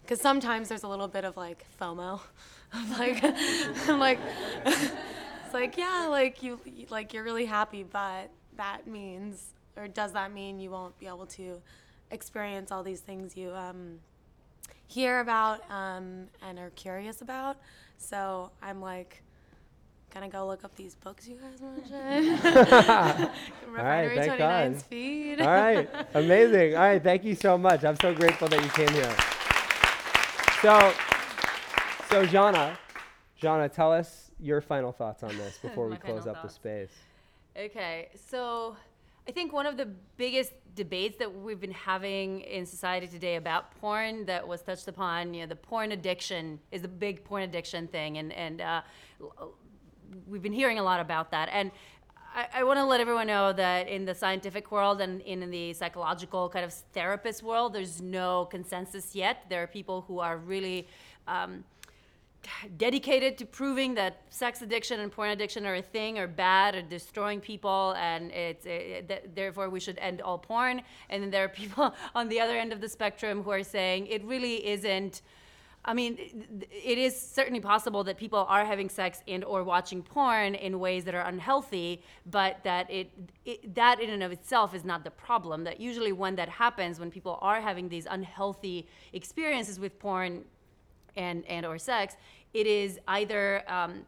because 0.04 0.20
sometimes 0.20 0.70
there's 0.70 0.84
a 0.84 0.88
little 0.88 1.08
bit 1.08 1.24
of 1.24 1.38
like 1.38 1.66
FOMO, 1.80 2.20
of 2.74 2.90
like 3.00 3.24
I'm 3.88 4.00
like 4.08 4.20
it's 5.52 5.54
like 5.54 5.78
yeah, 5.78 6.08
like 6.10 6.42
you 6.42 6.60
like 6.90 7.14
you're 7.14 7.24
really 7.24 7.46
happy, 7.46 7.84
but 7.84 8.30
that 8.56 8.88
means 8.88 9.54
or 9.76 9.88
does 9.88 10.14
that 10.14 10.32
mean 10.34 10.60
you 10.60 10.70
won't 10.70 10.98
be 11.00 11.08
able 11.08 11.26
to 11.26 11.62
experience 12.10 12.72
all 12.72 12.84
these 12.84 13.02
things 13.02 13.36
you 13.36 13.52
um, 13.52 14.00
hear 14.88 15.20
about 15.20 15.70
um, 15.70 16.28
and 16.42 16.58
are 16.58 16.70
curious 16.72 17.22
about? 17.22 17.58
So 17.98 18.52
I'm 18.62 18.82
like 18.82 19.24
gonna 20.14 20.30
go 20.30 20.48
look 20.48 20.64
up 20.64 20.76
these 20.76 20.96
books 20.96 21.28
you 21.28 21.38
guys 21.38 21.62
mentioned. 21.62 22.40
All 23.78 23.84
right, 23.84 24.04
Refinery 24.04 24.38
God. 24.38 24.72
29's 24.72 24.84
feed. 24.84 25.42
All 25.42 25.48
right, 25.48 25.90
amazing. 26.14 26.76
All 26.76 26.82
right, 26.82 27.04
thank 27.04 27.26
you 27.26 27.36
so 27.36 27.58
much. 27.58 27.84
I'm 27.84 27.98
so 27.98 28.14
grateful 28.14 28.48
that 28.48 28.62
you 28.64 28.70
came 28.70 28.90
here. 28.90 29.16
So, 30.62 30.94
so 32.10 32.26
Zhana, 32.26 32.78
Zhana, 33.42 33.72
tell 33.72 33.92
us 33.92 34.31
your 34.42 34.62
final 34.62 34.92
thoughts 34.92 35.24
on 35.24 35.38
this 35.38 35.58
before 35.62 35.88
we 35.88 35.96
close 35.98 36.28
up 36.28 36.42
the 36.42 36.50
space. 36.50 36.92
Okay, 37.58 38.10
so 38.16 38.76
I 39.28 39.32
think 39.32 39.54
one 39.54 39.66
of 39.66 39.78
the 39.78 39.88
biggest 40.18 40.54
debates 40.76 41.18
that 41.18 41.34
we've 41.34 41.60
been 41.60 41.72
having 41.72 42.42
in 42.42 42.66
society 42.66 43.08
today 43.08 43.36
about 43.36 43.72
porn 43.80 44.26
that 44.26 44.48
was 44.48 44.62
touched 44.62 44.88
upon, 44.88 45.34
you 45.34 45.42
know, 45.42 45.48
the 45.48 45.56
porn 45.56 45.92
addiction 45.92 46.60
is 46.72 46.82
the 46.82 46.88
big 46.88 47.24
porn 47.24 47.44
addiction 47.44 47.88
thing, 47.88 48.18
and 48.18 48.34
and 48.34 48.62
uh, 48.62 48.82
we've 50.28 50.42
been 50.42 50.54
hearing 50.54 50.80
a 50.80 50.84
lot 50.84 51.00
about 51.00 51.32
that. 51.32 51.50
And 51.52 51.72
I, 52.34 52.48
I 52.56 52.64
want 52.64 52.78
to 52.80 52.86
let 52.86 53.02
everyone 53.02 53.28
know 53.28 53.52
that 53.54 53.88
in 53.88 54.06
the 54.06 54.16
scientific 54.16 54.72
world 54.72 55.02
and 55.02 55.22
in 55.22 55.50
the 55.52 55.74
psychological 55.74 56.50
kind 56.50 56.64
of 56.64 56.74
therapist 56.94 57.44
world, 57.44 57.74
there's 57.74 58.02
no 58.02 58.46
consensus 58.46 59.16
yet. 59.16 59.46
There 59.50 59.62
are 59.62 59.68
people 59.68 60.06
who 60.08 60.20
are 60.20 60.38
really 60.38 60.88
um, 61.28 61.64
dedicated 62.78 63.38
to 63.38 63.46
proving 63.46 63.94
that 63.96 64.22
sex 64.30 64.62
addiction 64.62 65.00
and 65.00 65.12
porn 65.12 65.30
addiction 65.30 65.66
are 65.66 65.76
a 65.76 65.82
thing 65.82 66.18
or 66.18 66.28
bad 66.28 66.76
or 66.76 66.82
destroying 66.82 67.40
people 67.40 67.94
and 67.98 68.32
it's 68.32 68.66
it, 68.66 69.08
th- 69.08 69.24
therefore 69.36 69.70
we 69.70 69.80
should 69.80 69.98
end 70.00 70.22
all 70.22 70.38
porn 70.38 70.82
and 71.10 71.24
then 71.24 71.30
there 71.32 71.44
are 71.44 71.50
people 71.64 71.94
on 72.16 72.30
the 72.30 72.40
other 72.40 72.58
end 72.58 72.74
of 72.74 72.82
the 72.82 72.90
spectrum 72.90 73.44
who 73.44 73.52
are 73.52 73.64
saying 73.64 74.08
it 74.08 74.24
really 74.24 74.66
isn't 74.68 75.22
I 75.84 75.96
mean, 75.96 76.18
it- 76.20 76.70
it 76.72 76.98
is 77.00 77.20
certainly 77.20 77.60
possible 77.60 78.04
that 78.04 78.16
people 78.16 78.46
are 78.48 78.64
having 78.66 78.88
sex 78.88 79.24
and 79.28 79.44
or 79.44 79.64
watching 79.64 80.04
porn 80.04 80.54
in 80.54 80.80
ways 80.80 81.06
that 81.06 81.16
are 81.16 81.26
unhealthy, 81.26 82.04
but 82.28 82.64
that 82.64 82.88
it, 82.92 83.10
it 83.46 83.74
that 83.74 84.00
in 84.00 84.12
and 84.12 84.22
of 84.22 84.32
itself 84.32 84.76
is 84.76 84.86
not 84.86 85.04
the 85.04 85.10
problem. 85.10 85.64
That 85.64 85.80
usually 85.80 86.12
when 86.12 86.36
that 86.36 86.50
happens, 86.50 87.00
when 87.00 87.10
people 87.10 87.40
are 87.42 87.60
having 87.62 87.90
these 87.90 88.06
unhealthy 88.08 88.88
experiences 89.14 89.80
with 89.80 89.98
porn, 89.98 90.46
and 91.16 91.46
and 91.46 91.66
or 91.66 91.78
sex, 91.78 92.16
it 92.54 92.68
is 92.68 93.00
either 93.08 93.64
um, 93.68 94.06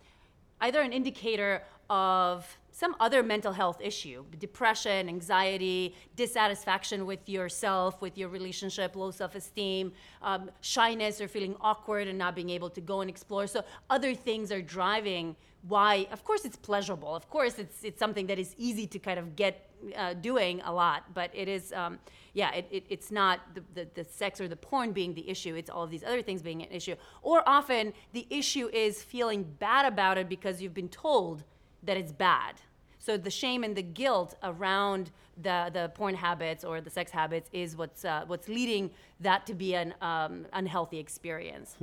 either 0.62 0.82
an 0.82 0.94
indicator 0.94 1.64
of 1.90 2.58
some 2.72 2.96
other 3.00 3.22
mental 3.22 3.54
health 3.54 3.80
issue 3.82 4.26
depression 4.40 5.08
anxiety 5.08 5.94
dissatisfaction 6.16 7.06
with 7.06 7.28
yourself 7.30 8.02
with 8.02 8.18
your 8.18 8.30
relationship 8.30 8.96
low 8.96 9.12
self-esteem 9.12 9.92
um, 10.22 10.50
shyness 10.62 11.22
or 11.22 11.28
feeling 11.28 11.56
awkward 11.62 12.08
and 12.08 12.18
not 12.18 12.34
being 12.36 12.50
able 12.50 12.70
to 12.70 12.82
go 12.82 13.02
and 13.02 13.10
explore. 13.10 13.46
So 13.48 13.64
other 13.90 14.16
things 14.16 14.52
are 14.52 14.62
driving 14.62 15.36
why 15.68 16.08
of 16.12 16.24
course 16.24 16.44
it's 16.46 16.58
pleasurable. 16.58 17.16
Of 17.16 17.30
course 17.30 17.60
it's 17.60 17.84
it's 17.84 18.00
something 18.00 18.28
that 18.28 18.40
is 18.40 18.56
easy 18.58 18.88
to 18.88 19.00
kind 19.00 19.20
of 19.20 19.36
get 19.36 19.70
uh, 19.96 20.14
doing 20.14 20.62
a 20.62 20.74
lot 20.74 21.14
but 21.14 21.30
it 21.34 21.48
is 21.48 21.74
um, 21.74 22.00
yeah 22.34 22.52
it, 22.52 22.68
it, 22.72 22.86
it's 22.90 23.12
not 23.12 23.40
the, 23.56 23.64
the, 23.74 23.88
the 23.94 24.04
sex 24.04 24.42
or 24.42 24.48
the 24.48 24.56
porn 24.56 24.92
being 24.92 25.14
the 25.14 25.30
issue 25.30 25.56
it's 25.56 25.70
all 25.70 25.84
of 25.84 25.90
these 25.90 26.04
other 26.04 26.22
things 26.22 26.42
being 26.42 26.62
an 26.62 26.70
issue. 26.72 26.96
Or 27.22 27.48
often 27.48 27.94
the 28.12 28.28
issue 28.30 28.70
is 28.74 29.04
feeling 29.04 29.44
bad 29.60 29.86
about 29.86 30.18
it 30.18 30.28
because 30.30 30.62
you've 30.62 30.74
been 30.74 30.90
told 30.90 31.44
that 31.84 31.98
it's 31.98 32.12
bad. 32.12 32.56
So 33.00 33.18
the 33.18 33.30
shame 33.30 33.64
and 33.64 33.76
the 33.76 33.82
guilt 33.82 34.36
around 34.44 35.12
the, 35.42 35.70
the 35.74 35.92
porn 35.94 36.16
habits 36.16 36.64
or 36.64 36.80
the 36.80 36.90
sex 36.90 37.12
habits 37.12 37.50
is 37.52 37.76
what's 37.76 38.06
uh, 38.06 38.24
what's 38.28 38.48
leading 38.48 38.92
that 39.20 39.46
to 39.48 39.54
be 39.54 39.76
an 39.76 39.94
um, 40.02 40.46
unhealthy 40.54 41.00
experience. 41.00 41.76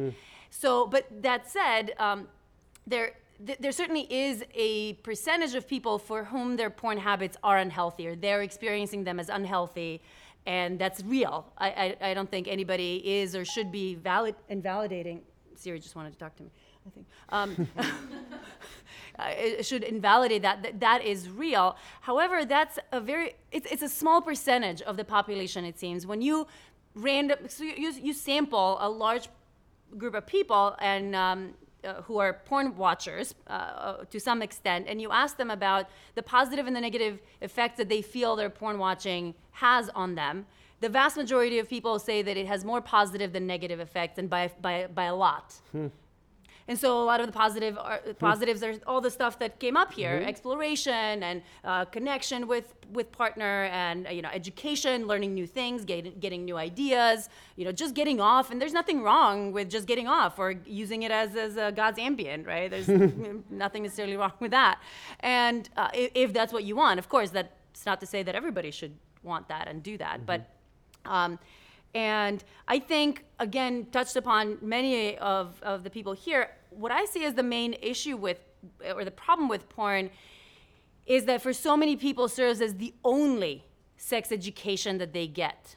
So, 0.50 0.86
but 0.86 1.06
that 1.22 1.50
said, 1.50 1.92
um, 1.98 2.28
there 2.86 3.12
th- 3.46 3.58
there 3.58 3.72
certainly 3.72 4.06
is 4.10 4.44
a 4.54 4.94
percentage 4.94 5.54
of 5.54 5.68
people 5.68 5.98
for 5.98 6.24
whom 6.24 6.56
their 6.56 6.70
porn 6.70 6.98
habits 6.98 7.36
are 7.42 7.58
unhealthy 7.58 8.06
or 8.06 8.16
they're 8.16 8.42
experiencing 8.42 9.04
them 9.04 9.20
as 9.20 9.28
unhealthy, 9.28 10.00
and 10.46 10.78
that's 10.78 11.02
real. 11.04 11.46
I, 11.58 11.68
I, 12.00 12.10
I 12.10 12.14
don't 12.14 12.30
think 12.30 12.48
anybody 12.48 12.96
is 13.04 13.36
or 13.36 13.44
should 13.44 13.70
be 13.70 13.94
valid 13.94 14.34
invalidating. 14.48 15.22
Siri 15.54 15.78
just 15.78 15.94
wanted 15.94 16.12
to 16.12 16.18
talk 16.18 16.36
to 16.36 16.42
me. 16.42 16.50
I 16.86 16.90
think. 16.90 17.06
Um, 17.28 17.68
uh, 19.18 19.30
it 19.36 19.66
should 19.66 19.84
invalidate 19.84 20.42
that. 20.42 20.62
that. 20.62 20.80
That 20.80 21.04
is 21.04 21.28
real. 21.28 21.76
However, 22.00 22.44
that's 22.44 22.78
a 22.92 23.00
very, 23.00 23.34
it's, 23.52 23.70
it's 23.70 23.82
a 23.82 23.88
small 23.88 24.22
percentage 24.22 24.80
of 24.82 24.96
the 24.96 25.04
population, 25.04 25.64
it 25.64 25.78
seems. 25.78 26.06
When 26.06 26.22
you 26.22 26.46
random, 26.94 27.38
so 27.48 27.64
you, 27.64 27.74
you, 27.76 27.92
you 27.92 28.12
sample 28.14 28.78
a 28.80 28.88
large 28.88 29.28
group 29.98 30.14
of 30.14 30.26
people 30.26 30.76
and 30.80 31.14
um, 31.14 31.54
uh, 31.84 32.02
who 32.02 32.18
are 32.18 32.34
porn 32.44 32.76
watchers 32.76 33.34
uh, 33.48 33.52
uh, 33.52 34.04
to 34.10 34.20
some 34.20 34.42
extent, 34.42 34.86
and 34.88 35.00
you 35.00 35.10
ask 35.10 35.36
them 35.36 35.50
about 35.50 35.86
the 36.14 36.22
positive 36.22 36.66
and 36.66 36.76
the 36.76 36.80
negative 36.80 37.18
effects 37.40 37.76
that 37.78 37.88
they 37.88 38.02
feel 38.02 38.36
their 38.36 38.50
porn 38.50 38.78
watching 38.78 39.34
has 39.52 39.88
on 39.94 40.14
them. 40.14 40.46
The 40.80 40.88
vast 40.88 41.16
majority 41.16 41.58
of 41.58 41.68
people 41.68 41.98
say 41.98 42.22
that 42.22 42.36
it 42.36 42.46
has 42.46 42.64
more 42.64 42.80
positive 42.80 43.32
than 43.32 43.46
negative 43.46 43.80
effects, 43.80 44.18
and 44.18 44.30
by, 44.30 44.50
by, 44.60 44.86
by 44.86 45.04
a 45.04 45.14
lot. 45.14 45.54
And 46.70 46.78
so 46.78 47.02
a 47.02 47.06
lot 47.12 47.18
of 47.20 47.26
the 47.26 47.32
positive 47.32 47.76
are, 47.76 48.00
positives 48.20 48.62
are 48.62 48.74
all 48.86 49.00
the 49.00 49.10
stuff 49.10 49.34
that 49.40 49.58
came 49.58 49.76
up 49.82 49.90
here: 50.00 50.14
Mhm. 50.20 50.32
exploration 50.32 51.14
and 51.28 51.42
uh, 51.64 51.84
connection 51.96 52.46
with 52.52 52.66
with 52.98 53.10
partner, 53.22 53.54
and 53.84 54.06
uh, 54.06 54.10
you 54.16 54.22
know, 54.22 54.32
education, 54.42 55.08
learning 55.12 55.32
new 55.40 55.48
things, 55.58 55.78
getting 55.84 56.14
getting 56.24 56.42
new 56.50 56.56
ideas. 56.56 57.28
You 57.58 57.64
know, 57.64 57.72
just 57.72 57.92
getting 58.00 58.18
off. 58.20 58.52
And 58.52 58.56
there's 58.62 58.76
nothing 58.80 58.98
wrong 59.02 59.50
with 59.56 59.66
just 59.76 59.86
getting 59.92 60.06
off 60.06 60.38
or 60.38 60.48
using 60.84 61.02
it 61.06 61.10
as 61.10 61.34
as 61.34 61.56
a 61.56 61.72
God's 61.80 61.98
Ambien, 61.98 62.46
right? 62.46 62.68
There's 62.72 62.88
nothing 63.64 63.82
necessarily 63.82 64.16
wrong 64.16 64.36
with 64.38 64.52
that. 64.52 64.76
And 65.40 65.68
uh, 65.76 65.88
if, 66.02 66.08
if 66.14 66.32
that's 66.32 66.52
what 66.52 66.62
you 66.68 66.76
want, 66.76 66.96
of 67.02 67.08
course, 67.08 67.30
that's 67.30 67.84
not 67.84 67.98
to 68.02 68.06
say 68.06 68.22
that 68.22 68.36
everybody 68.36 68.70
should 68.70 68.94
want 69.24 69.48
that 69.48 69.66
and 69.70 69.82
do 69.82 69.98
that, 70.04 70.24
but. 70.24 70.40
Um, 71.04 71.40
and 71.92 72.44
I 72.68 72.78
think, 72.78 73.24
again, 73.40 73.86
touched 73.90 74.14
upon 74.14 74.58
many 74.62 75.18
of, 75.18 75.60
of 75.62 75.82
the 75.82 75.90
people 75.90 76.12
here, 76.12 76.50
what 76.70 76.90
I 76.92 77.04
see 77.04 77.24
as 77.24 77.34
the 77.34 77.42
main 77.42 77.74
issue 77.82 78.16
with, 78.16 78.38
or 78.94 79.04
the 79.04 79.10
problem 79.10 79.48
with 79.48 79.68
porn, 79.68 80.10
is 81.06 81.24
that 81.24 81.42
for 81.42 81.52
so 81.52 81.76
many 81.76 81.96
people 81.96 82.28
serves 82.28 82.60
as 82.60 82.74
the 82.74 82.94
only 83.04 83.64
sex 83.96 84.32
education 84.32 84.98
that 84.98 85.12
they 85.12 85.26
get. 85.26 85.76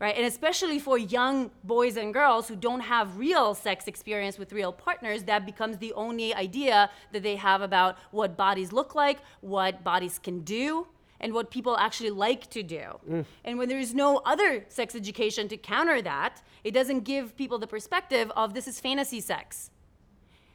Right? 0.00 0.16
And 0.16 0.26
especially 0.26 0.78
for 0.78 0.98
young 0.98 1.50
boys 1.62 1.96
and 1.96 2.12
girls 2.12 2.48
who 2.48 2.56
don't 2.56 2.80
have 2.80 3.16
real 3.16 3.54
sex 3.54 3.86
experience 3.86 4.38
with 4.38 4.52
real 4.52 4.72
partners, 4.72 5.22
that 5.24 5.46
becomes 5.46 5.78
the 5.78 5.92
only 5.94 6.34
idea 6.34 6.90
that 7.12 7.22
they 7.22 7.36
have 7.36 7.62
about 7.62 7.96
what 8.10 8.36
bodies 8.36 8.72
look 8.72 8.94
like, 8.94 9.18
what 9.40 9.84
bodies 9.84 10.18
can 10.18 10.40
do, 10.40 10.86
and 11.20 11.32
what 11.32 11.50
people 11.50 11.76
actually 11.76 12.10
like 12.10 12.50
to 12.50 12.62
do. 12.62 12.84
Mm. 13.08 13.24
And 13.44 13.58
when 13.58 13.68
there's 13.68 13.94
no 13.94 14.18
other 14.18 14.64
sex 14.68 14.94
education 14.94 15.48
to 15.48 15.56
counter 15.56 16.02
that, 16.02 16.42
it 16.64 16.72
doesn't 16.72 17.04
give 17.04 17.36
people 17.36 17.58
the 17.58 17.66
perspective 17.66 18.30
of 18.36 18.54
this 18.54 18.66
is 18.68 18.80
fantasy 18.80 19.20
sex. 19.20 19.70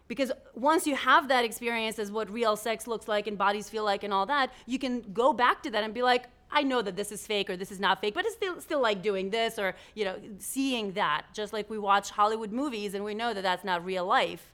Because 0.07 0.31
once 0.55 0.87
you 0.87 0.95
have 0.95 1.27
that 1.27 1.45
experience 1.45 1.99
as 1.99 2.11
what 2.11 2.31
real 2.31 2.55
sex 2.55 2.87
looks 2.87 3.07
like 3.07 3.27
and 3.27 3.37
bodies 3.37 3.69
feel 3.69 3.83
like 3.83 4.03
and 4.03 4.11
all 4.11 4.25
that, 4.25 4.51
you 4.65 4.79
can 4.79 5.01
go 5.13 5.33
back 5.33 5.61
to 5.63 5.69
that 5.71 5.83
and 5.83 5.93
be 5.93 6.01
like, 6.01 6.25
I 6.51 6.63
know 6.63 6.81
that 6.81 6.95
this 6.95 7.11
is 7.11 7.25
fake 7.27 7.49
or 7.49 7.55
this 7.55 7.71
is 7.71 7.79
not 7.79 8.01
fake, 8.01 8.15
but 8.15 8.25
it's 8.25 8.35
still 8.35 8.59
still 8.59 8.81
like 8.81 9.01
doing 9.01 9.29
this 9.29 9.59
or 9.59 9.75
you 9.93 10.05
know 10.05 10.15
seeing 10.39 10.93
that. 10.93 11.25
Just 11.33 11.53
like 11.53 11.69
we 11.69 11.77
watch 11.77 12.09
Hollywood 12.09 12.51
movies 12.51 12.95
and 12.95 13.03
we 13.03 13.13
know 13.13 13.33
that 13.33 13.43
that's 13.43 13.63
not 13.63 13.85
real 13.85 14.05
life, 14.05 14.53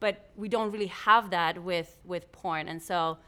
but 0.00 0.30
we 0.36 0.48
don't 0.48 0.72
really 0.72 0.86
have 0.86 1.30
that 1.30 1.62
with 1.62 1.98
with 2.04 2.32
porn. 2.32 2.68
And 2.68 2.82
so, 2.82 3.18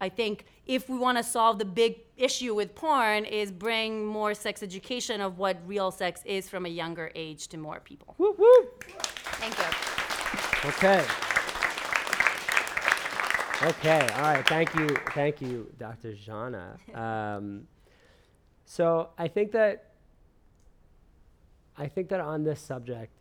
I 0.00 0.08
think 0.08 0.44
if 0.66 0.88
we 0.88 0.98
want 0.98 1.18
to 1.18 1.24
solve 1.24 1.58
the 1.58 1.64
big 1.64 2.00
issue 2.16 2.54
with 2.54 2.74
porn, 2.74 3.24
is 3.24 3.50
bring 3.50 4.04
more 4.04 4.34
sex 4.34 4.62
education 4.62 5.20
of 5.20 5.38
what 5.38 5.56
real 5.66 5.90
sex 5.90 6.22
is 6.24 6.48
from 6.48 6.66
a 6.66 6.68
younger 6.68 7.10
age 7.14 7.48
to 7.48 7.56
more 7.56 7.80
people. 7.80 8.14
Woo 8.18 8.34
woo. 8.38 8.68
Thank 9.40 9.56
you. 9.58 10.68
Okay. 10.70 11.04
Okay. 13.62 14.08
All 14.14 14.22
right. 14.22 14.46
Thank 14.46 14.74
you. 14.76 14.88
Thank 15.14 15.40
you, 15.40 15.72
Dr. 15.78 16.14
Zhana. 16.14 16.76
Um, 16.94 17.66
so 18.64 19.08
I 19.16 19.28
think 19.28 19.52
that 19.52 19.92
I 21.76 21.88
think 21.88 22.08
that 22.10 22.20
on 22.20 22.44
this 22.44 22.60
subject 22.60 23.12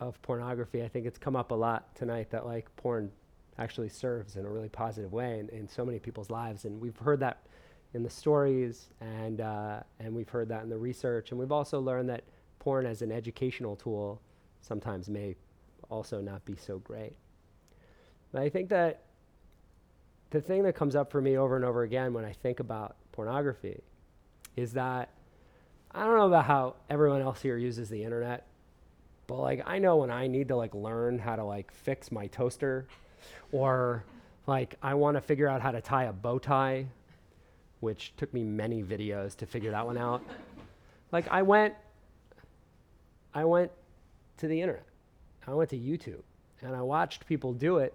of 0.00 0.20
pornography, 0.22 0.82
I 0.82 0.88
think 0.88 1.04
it's 1.04 1.18
come 1.18 1.36
up 1.36 1.50
a 1.50 1.54
lot 1.54 1.94
tonight 1.94 2.30
that 2.30 2.46
like 2.46 2.74
porn 2.76 3.10
actually 3.58 3.88
serves 3.88 4.36
in 4.36 4.44
a 4.44 4.48
really 4.48 4.68
positive 4.68 5.12
way 5.12 5.38
in, 5.38 5.48
in 5.48 5.68
so 5.68 5.84
many 5.84 5.98
people's 5.98 6.30
lives. 6.30 6.64
And 6.64 6.80
we've 6.80 6.96
heard 6.96 7.20
that 7.20 7.42
in 7.94 8.02
the 8.02 8.10
stories, 8.10 8.90
and, 9.00 9.40
uh, 9.40 9.80
and 9.98 10.14
we've 10.14 10.28
heard 10.28 10.48
that 10.48 10.62
in 10.62 10.68
the 10.68 10.76
research. 10.76 11.30
And 11.30 11.40
we've 11.40 11.52
also 11.52 11.80
learned 11.80 12.08
that 12.10 12.24
porn 12.58 12.86
as 12.86 13.02
an 13.02 13.10
educational 13.10 13.76
tool 13.76 14.20
sometimes 14.60 15.08
may 15.08 15.36
also 15.90 16.20
not 16.20 16.44
be 16.44 16.56
so 16.56 16.78
great. 16.78 17.14
But 18.32 18.42
I 18.42 18.48
think 18.48 18.68
that 18.68 19.02
the 20.30 20.40
thing 20.40 20.62
that 20.64 20.74
comes 20.74 20.94
up 20.94 21.10
for 21.10 21.20
me 21.20 21.38
over 21.38 21.56
and 21.56 21.64
over 21.64 21.82
again 21.82 22.12
when 22.12 22.24
I 22.24 22.32
think 22.32 22.60
about 22.60 22.96
pornography 23.12 23.80
is 24.56 24.74
that 24.74 25.10
I 25.90 26.04
don't 26.04 26.18
know 26.18 26.26
about 26.26 26.44
how 26.44 26.76
everyone 26.90 27.22
else 27.22 27.40
here 27.40 27.56
uses 27.56 27.88
the 27.88 28.04
internet, 28.04 28.46
but 29.26 29.36
like 29.36 29.62
I 29.66 29.78
know 29.78 29.96
when 29.96 30.10
I 30.10 30.26
need 30.26 30.48
to 30.48 30.56
like 30.56 30.74
learn 30.74 31.18
how 31.18 31.36
to 31.36 31.44
like 31.44 31.72
fix 31.72 32.12
my 32.12 32.26
toaster 32.26 32.86
or 33.52 34.04
like 34.46 34.76
I 34.82 34.94
want 34.94 35.16
to 35.16 35.20
figure 35.20 35.48
out 35.48 35.60
how 35.60 35.70
to 35.70 35.80
tie 35.80 36.04
a 36.04 36.12
bow 36.12 36.38
tie, 36.38 36.86
which 37.80 38.12
took 38.16 38.32
me 38.32 38.44
many 38.44 38.82
videos 38.82 39.36
to 39.36 39.46
figure 39.46 39.70
that 39.70 39.86
one 39.86 39.98
out. 39.98 40.22
Like 41.12 41.28
I 41.28 41.42
went 41.42 41.74
I 43.34 43.44
went 43.44 43.70
to 44.38 44.48
the 44.48 44.60
internet. 44.60 44.86
I 45.46 45.54
went 45.54 45.70
to 45.70 45.78
YouTube 45.78 46.22
and 46.62 46.74
I 46.74 46.82
watched 46.82 47.26
people 47.26 47.52
do 47.52 47.78
it 47.78 47.94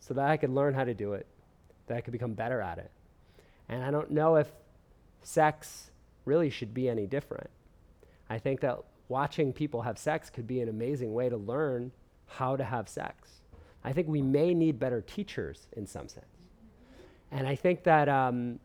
so 0.00 0.14
that 0.14 0.28
I 0.28 0.36
could 0.36 0.50
learn 0.50 0.74
how 0.74 0.84
to 0.84 0.94
do 0.94 1.14
it, 1.14 1.26
that 1.86 1.96
I 1.96 2.00
could 2.00 2.12
become 2.12 2.34
better 2.34 2.60
at 2.60 2.78
it. 2.78 2.90
And 3.68 3.82
I 3.82 3.90
don't 3.90 4.10
know 4.10 4.36
if 4.36 4.50
sex 5.22 5.90
really 6.24 6.50
should 6.50 6.74
be 6.74 6.88
any 6.88 7.06
different. 7.06 7.50
I 8.28 8.38
think 8.38 8.60
that 8.60 8.78
watching 9.08 9.52
people 9.52 9.82
have 9.82 9.98
sex 9.98 10.30
could 10.30 10.46
be 10.46 10.60
an 10.60 10.68
amazing 10.68 11.12
way 11.12 11.28
to 11.28 11.36
learn 11.36 11.92
how 12.26 12.56
to 12.56 12.64
have 12.64 12.88
sex. 12.88 13.30
I 13.84 13.92
think 13.92 14.08
we 14.08 14.22
may 14.22 14.54
need 14.54 14.78
better 14.78 15.00
teachers 15.00 15.66
in 15.76 15.86
some 15.86 16.08
sense. 16.08 16.26
And 17.30 17.46
I 17.46 17.54
think 17.54 17.84
that 17.84 18.08
um, 18.08 18.58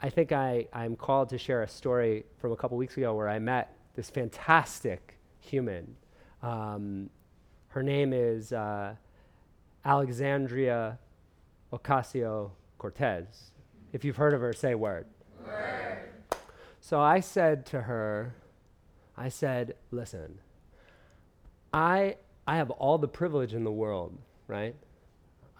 I 0.00 0.10
think 0.10 0.32
I, 0.32 0.66
I'm 0.72 0.96
called 0.96 1.28
to 1.30 1.38
share 1.38 1.62
a 1.62 1.68
story 1.68 2.24
from 2.38 2.52
a 2.52 2.56
couple 2.56 2.76
weeks 2.76 2.96
ago 2.96 3.14
where 3.14 3.28
I 3.28 3.38
met 3.38 3.76
this 3.94 4.10
fantastic 4.10 5.18
human. 5.40 5.96
Um, 6.42 7.08
her 7.68 7.82
name 7.82 8.12
is 8.12 8.52
uh, 8.52 8.94
Alexandria 9.84 10.98
Ocasio 11.72 12.50
Cortez. 12.78 13.52
If 13.92 14.04
you've 14.04 14.16
heard 14.16 14.34
of 14.34 14.40
her, 14.40 14.52
say 14.52 14.74
word. 14.74 15.06
Word. 15.46 15.98
So 16.80 17.00
I 17.00 17.20
said 17.20 17.64
to 17.66 17.82
her, 17.82 18.34
I 19.16 19.28
said, 19.28 19.76
listen, 19.90 20.40
I, 21.72 22.16
I 22.46 22.56
have 22.56 22.70
all 22.70 22.98
the 22.98 23.08
privilege 23.08 23.54
in 23.54 23.64
the 23.64 23.72
world, 23.72 24.16
right? 24.48 24.74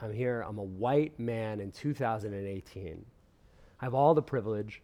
I'm 0.00 0.12
here, 0.12 0.44
I'm 0.46 0.59
a 0.59 0.64
white 0.64 1.18
man 1.18 1.60
in 1.60 1.70
2018. 1.70 3.04
I 3.80 3.84
have 3.84 3.94
all 3.94 4.14
the 4.14 4.22
privilege. 4.22 4.82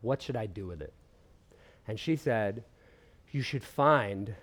What 0.00 0.22
should 0.22 0.36
I 0.36 0.46
do 0.46 0.66
with 0.66 0.80
it? 0.80 0.94
And 1.88 1.98
she 1.98 2.14
said, 2.16 2.64
You 3.32 3.42
should 3.42 3.64
find 3.64 4.34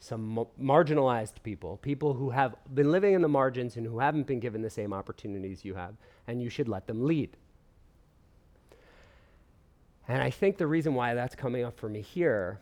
some 0.00 0.46
marginalized 0.60 1.34
people, 1.44 1.76
people 1.76 2.14
who 2.14 2.30
have 2.30 2.56
been 2.74 2.90
living 2.90 3.14
in 3.14 3.22
the 3.22 3.28
margins 3.28 3.76
and 3.76 3.86
who 3.86 4.00
haven't 4.00 4.26
been 4.26 4.40
given 4.40 4.60
the 4.60 4.70
same 4.70 4.92
opportunities 4.92 5.64
you 5.64 5.74
have, 5.74 5.94
and 6.26 6.42
you 6.42 6.50
should 6.50 6.68
let 6.68 6.88
them 6.88 7.06
lead. 7.06 7.36
And 10.08 10.20
I 10.20 10.30
think 10.30 10.58
the 10.58 10.66
reason 10.66 10.94
why 10.94 11.14
that's 11.14 11.36
coming 11.36 11.64
up 11.64 11.78
for 11.78 11.88
me 11.88 12.00
here 12.00 12.58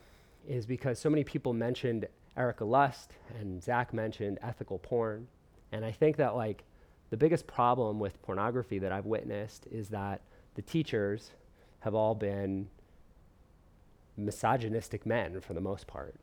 is 0.46 0.66
because 0.66 0.98
so 0.98 1.08
many 1.08 1.24
people 1.24 1.54
mentioned 1.54 2.06
Erika 2.36 2.64
Lust 2.64 3.12
and 3.38 3.62
Zach 3.62 3.92
mentioned 3.92 4.38
ethical 4.42 4.78
porn. 4.78 5.26
And 5.72 5.84
I 5.84 5.92
think 5.92 6.16
that 6.16 6.36
like 6.36 6.64
the 7.10 7.16
biggest 7.16 7.46
problem 7.46 7.98
with 7.98 8.20
pornography 8.22 8.78
that 8.78 8.92
I've 8.92 9.06
witnessed 9.06 9.66
is 9.70 9.88
that 9.88 10.22
the 10.54 10.62
teachers 10.62 11.32
have 11.80 11.94
all 11.94 12.14
been 12.14 12.68
misogynistic 14.16 15.06
men 15.06 15.40
for 15.40 15.54
the 15.54 15.60
most 15.60 15.86
part. 15.86 16.14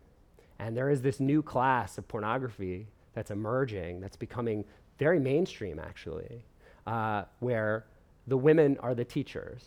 And 0.59 0.75
there 0.75 0.89
is 0.89 1.01
this 1.01 1.19
new 1.19 1.41
class 1.41 1.97
of 1.97 2.07
pornography 2.07 2.87
that's 3.13 3.31
emerging, 3.31 3.99
that's 3.99 4.17
becoming 4.17 4.65
very 4.97 5.19
mainstream 5.19 5.79
actually, 5.79 6.43
uh, 6.85 7.23
where 7.39 7.85
the 8.27 8.37
women 8.37 8.77
are 8.79 8.95
the 8.95 9.05
teachers, 9.05 9.65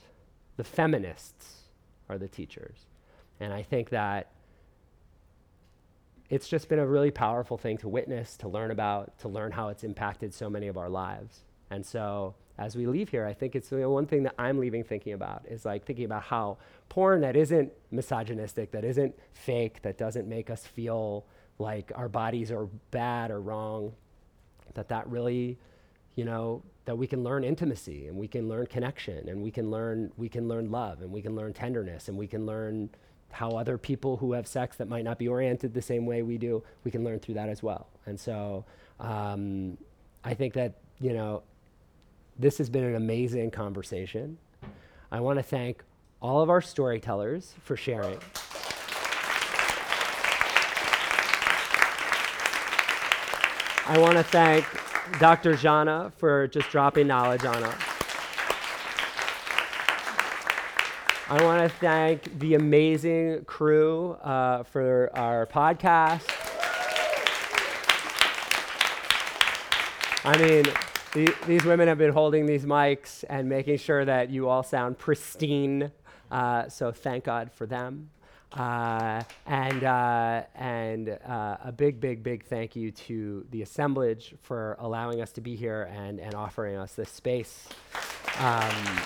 the 0.56 0.64
feminists 0.64 1.68
are 2.08 2.18
the 2.18 2.28
teachers. 2.28 2.86
And 3.38 3.52
I 3.52 3.62
think 3.62 3.90
that 3.90 4.30
it's 6.30 6.48
just 6.48 6.68
been 6.68 6.78
a 6.78 6.86
really 6.86 7.10
powerful 7.10 7.58
thing 7.58 7.76
to 7.78 7.88
witness, 7.88 8.36
to 8.38 8.48
learn 8.48 8.70
about, 8.70 9.18
to 9.18 9.28
learn 9.28 9.50
how 9.50 9.68
it's 9.68 9.82
impacted 9.82 10.32
so 10.32 10.48
many 10.48 10.68
of 10.68 10.76
our 10.76 10.88
lives. 10.88 11.40
And 11.70 11.84
so 11.84 12.36
as 12.56 12.76
we 12.76 12.86
leave 12.86 13.08
here, 13.08 13.26
I 13.26 13.34
think 13.34 13.56
it's 13.56 13.68
the 13.68 13.88
one 13.88 14.06
thing 14.06 14.22
that 14.22 14.34
I'm 14.38 14.58
leaving 14.58 14.84
thinking 14.84 15.12
about 15.12 15.44
is 15.48 15.64
like 15.64 15.84
thinking 15.84 16.04
about 16.04 16.22
how 16.22 16.58
porn 16.88 17.20
that 17.22 17.34
isn't 17.34 17.72
misogynistic, 17.90 18.70
that 18.70 18.84
isn't 18.84 19.18
fake, 19.32 19.82
that 19.82 19.98
doesn't 19.98 20.28
make 20.28 20.50
us 20.50 20.64
feel 20.64 21.26
like 21.58 21.90
our 21.96 22.08
bodies 22.08 22.52
are 22.52 22.66
bad 22.92 23.32
or 23.32 23.40
wrong, 23.40 23.92
that 24.74 24.88
that 24.88 25.08
really, 25.08 25.58
you 26.14 26.24
know, 26.24 26.62
that 26.84 26.96
we 26.96 27.06
can 27.06 27.24
learn 27.24 27.42
intimacy 27.42 28.06
and 28.06 28.16
we 28.16 28.28
can 28.28 28.48
learn 28.48 28.66
connection 28.66 29.28
and 29.28 29.42
we 29.42 29.50
can 29.50 29.70
learn 29.70 30.12
we 30.16 30.28
can 30.28 30.48
learn 30.48 30.70
love 30.70 31.02
and 31.02 31.10
we 31.10 31.22
can 31.22 31.34
learn 31.34 31.52
tenderness 31.52 32.08
and 32.08 32.16
we 32.16 32.26
can 32.26 32.46
learn 32.46 32.88
how 33.30 33.50
other 33.50 33.78
people 33.78 34.16
who 34.16 34.32
have 34.32 34.46
sex 34.46 34.76
that 34.76 34.88
might 34.88 35.04
not 35.04 35.18
be 35.18 35.28
oriented 35.28 35.74
the 35.74 35.82
same 35.82 36.06
way 36.06 36.22
we 36.22 36.38
do, 36.38 36.62
we 36.84 36.90
can 36.90 37.04
learn 37.04 37.18
through 37.18 37.34
that 37.34 37.48
as 37.48 37.62
well. 37.62 37.86
And 38.06 38.18
so 38.18 38.64
um, 38.98 39.78
I 40.24 40.34
think 40.34 40.54
that, 40.54 40.74
you 41.00 41.12
know, 41.12 41.42
this 42.38 42.58
has 42.58 42.70
been 42.70 42.84
an 42.84 42.94
amazing 42.94 43.50
conversation. 43.50 44.38
I 45.12 45.20
want 45.20 45.38
to 45.38 45.42
thank 45.42 45.82
all 46.20 46.42
of 46.42 46.50
our 46.50 46.60
storytellers 46.60 47.54
for 47.62 47.76
sharing. 47.76 48.18
I 53.86 53.98
want 53.98 54.16
to 54.18 54.22
thank 54.22 54.64
Dr. 55.18 55.54
Zhana 55.54 56.12
for 56.14 56.46
just 56.46 56.70
dropping 56.70 57.06
knowledge 57.08 57.44
on 57.44 57.62
us. 57.64 57.89
I 61.32 61.44
want 61.44 61.62
to 61.62 61.68
thank 61.78 62.40
the 62.40 62.56
amazing 62.56 63.44
crew 63.44 64.14
uh, 64.14 64.64
for 64.64 65.10
our 65.14 65.46
podcast. 65.46 66.26
I 70.24 70.36
mean, 70.36 70.64
the, 71.12 71.32
these 71.46 71.64
women 71.64 71.86
have 71.86 71.98
been 71.98 72.12
holding 72.12 72.46
these 72.46 72.64
mics 72.64 73.22
and 73.30 73.48
making 73.48 73.78
sure 73.78 74.04
that 74.04 74.30
you 74.30 74.48
all 74.48 74.64
sound 74.64 74.98
pristine. 74.98 75.92
Uh, 76.32 76.68
so 76.68 76.90
thank 76.90 77.22
God 77.22 77.52
for 77.52 77.64
them. 77.64 78.10
Uh, 78.52 79.22
and 79.46 79.84
uh, 79.84 80.42
and 80.56 81.10
uh, 81.10 81.58
a 81.62 81.70
big, 81.70 82.00
big, 82.00 82.24
big 82.24 82.44
thank 82.46 82.74
you 82.74 82.90
to 82.90 83.46
the 83.52 83.62
assemblage 83.62 84.34
for 84.42 84.76
allowing 84.80 85.20
us 85.20 85.30
to 85.30 85.40
be 85.40 85.54
here 85.54 85.88
and, 85.94 86.18
and 86.18 86.34
offering 86.34 86.76
us 86.76 86.94
this 86.94 87.08
space. 87.08 87.68
Um, 88.40 89.00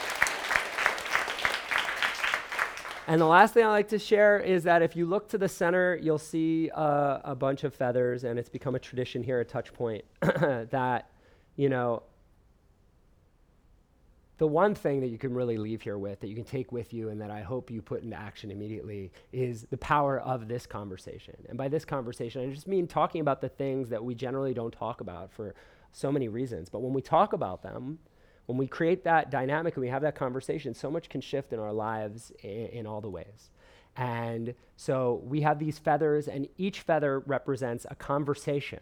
and 3.06 3.20
the 3.20 3.26
last 3.26 3.54
thing 3.54 3.64
I'd 3.64 3.70
like 3.70 3.88
to 3.88 3.98
share 3.98 4.38
is 4.38 4.64
that 4.64 4.82
if 4.82 4.96
you 4.96 5.06
look 5.06 5.28
to 5.30 5.38
the 5.38 5.48
center, 5.48 5.98
you'll 6.02 6.18
see 6.18 6.70
uh, 6.70 7.20
a 7.24 7.34
bunch 7.34 7.64
of 7.64 7.74
feathers, 7.74 8.24
and 8.24 8.38
it's 8.38 8.48
become 8.48 8.74
a 8.74 8.78
tradition 8.78 9.22
here 9.22 9.40
at 9.40 9.48
Touchpoint 9.48 10.02
that 10.70 11.10
you 11.56 11.68
know, 11.68 12.02
the 14.38 14.46
one 14.46 14.74
thing 14.74 15.00
that 15.00 15.08
you 15.08 15.18
can 15.18 15.32
really 15.32 15.56
leave 15.56 15.82
here 15.82 15.96
with, 15.96 16.20
that 16.20 16.28
you 16.28 16.34
can 16.34 16.44
take 16.44 16.72
with 16.72 16.92
you, 16.92 17.10
and 17.10 17.20
that 17.20 17.30
I 17.30 17.42
hope 17.42 17.70
you 17.70 17.80
put 17.80 18.02
into 18.02 18.16
action 18.16 18.50
immediately, 18.50 19.12
is 19.32 19.62
the 19.70 19.76
power 19.78 20.18
of 20.20 20.48
this 20.48 20.66
conversation. 20.66 21.36
And 21.48 21.56
by 21.56 21.68
this 21.68 21.84
conversation, 21.84 22.42
I 22.42 22.52
just 22.52 22.66
mean 22.66 22.88
talking 22.88 23.20
about 23.20 23.40
the 23.40 23.48
things 23.48 23.88
that 23.90 24.02
we 24.02 24.14
generally 24.14 24.52
don't 24.52 24.72
talk 24.72 25.00
about 25.00 25.32
for 25.32 25.54
so 25.92 26.10
many 26.10 26.26
reasons. 26.28 26.68
But 26.68 26.80
when 26.80 26.92
we 26.92 27.02
talk 27.02 27.32
about 27.32 27.62
them, 27.62 28.00
when 28.46 28.58
we 28.58 28.66
create 28.66 29.04
that 29.04 29.30
dynamic 29.30 29.74
and 29.74 29.82
we 29.82 29.88
have 29.88 30.02
that 30.02 30.14
conversation, 30.14 30.74
so 30.74 30.90
much 30.90 31.08
can 31.08 31.20
shift 31.20 31.52
in 31.52 31.58
our 31.58 31.72
lives 31.72 32.32
in, 32.42 32.86
all 32.86 33.00
the 33.00 33.08
ways. 33.08 33.50
And 33.96 34.54
so 34.76 35.22
we 35.24 35.40
have 35.42 35.58
these 35.58 35.78
feathers, 35.78 36.28
and 36.28 36.48
each 36.58 36.80
feather 36.80 37.20
represents 37.20 37.86
a 37.88 37.94
conversation 37.94 38.80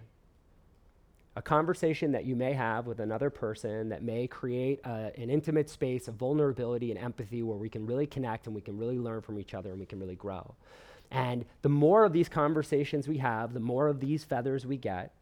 a 1.35 1.43
conversation 1.43 2.13
that 2.13 2.27
you 2.27 2.37
may 2.37 2.53
have 2.53 2.87
with 2.87 3.01
another 3.01 3.31
person 3.31 3.89
that 3.89 4.03
may 4.03 4.27
create 4.27 4.81
a, 4.85 5.11
an 5.17 5.31
intimate 5.31 5.71
space 5.71 6.07
of 6.07 6.15
vulnerability 6.15 6.91
and 6.91 7.01
empathy 7.01 7.43
where 7.43 7.57
we 7.57 7.71
can 7.71 7.87
really 7.87 8.07
connect 8.07 8.47
and 8.47 8.55
we 8.55 8.61
can 8.61 8.77
really 8.77 8.99
learn 8.99 9.23
from 9.23 9.39
each 9.39 9.55
other 9.55 9.71
and 9.71 9.81
we 9.81 9.87
can 9.87 9.99
really 9.99 10.15
grow. 10.15 10.55
And 11.11 11.45
the 11.63 11.69
more 11.71 12.05
of 12.05 12.13
these 12.13 12.29
conversations 12.29 13.09
we 13.09 13.19
have, 13.19 13.55
the 13.55 13.61
more 13.61 13.89
of 13.89 14.01
these 14.01 14.25
feathers 14.25 14.67
we 14.67 14.77
get, 14.77 15.15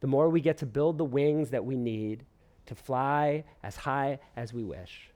the 0.00 0.06
more 0.06 0.28
we 0.28 0.40
get 0.40 0.58
to 0.58 0.66
build 0.66 0.98
the 0.98 1.04
wings 1.04 1.50
that 1.50 1.64
we 1.64 1.76
need 1.76 2.24
to 2.66 2.74
fly 2.74 3.44
as 3.62 3.76
high 3.76 4.18
as 4.36 4.52
we 4.52 4.64
wish. 4.64 5.10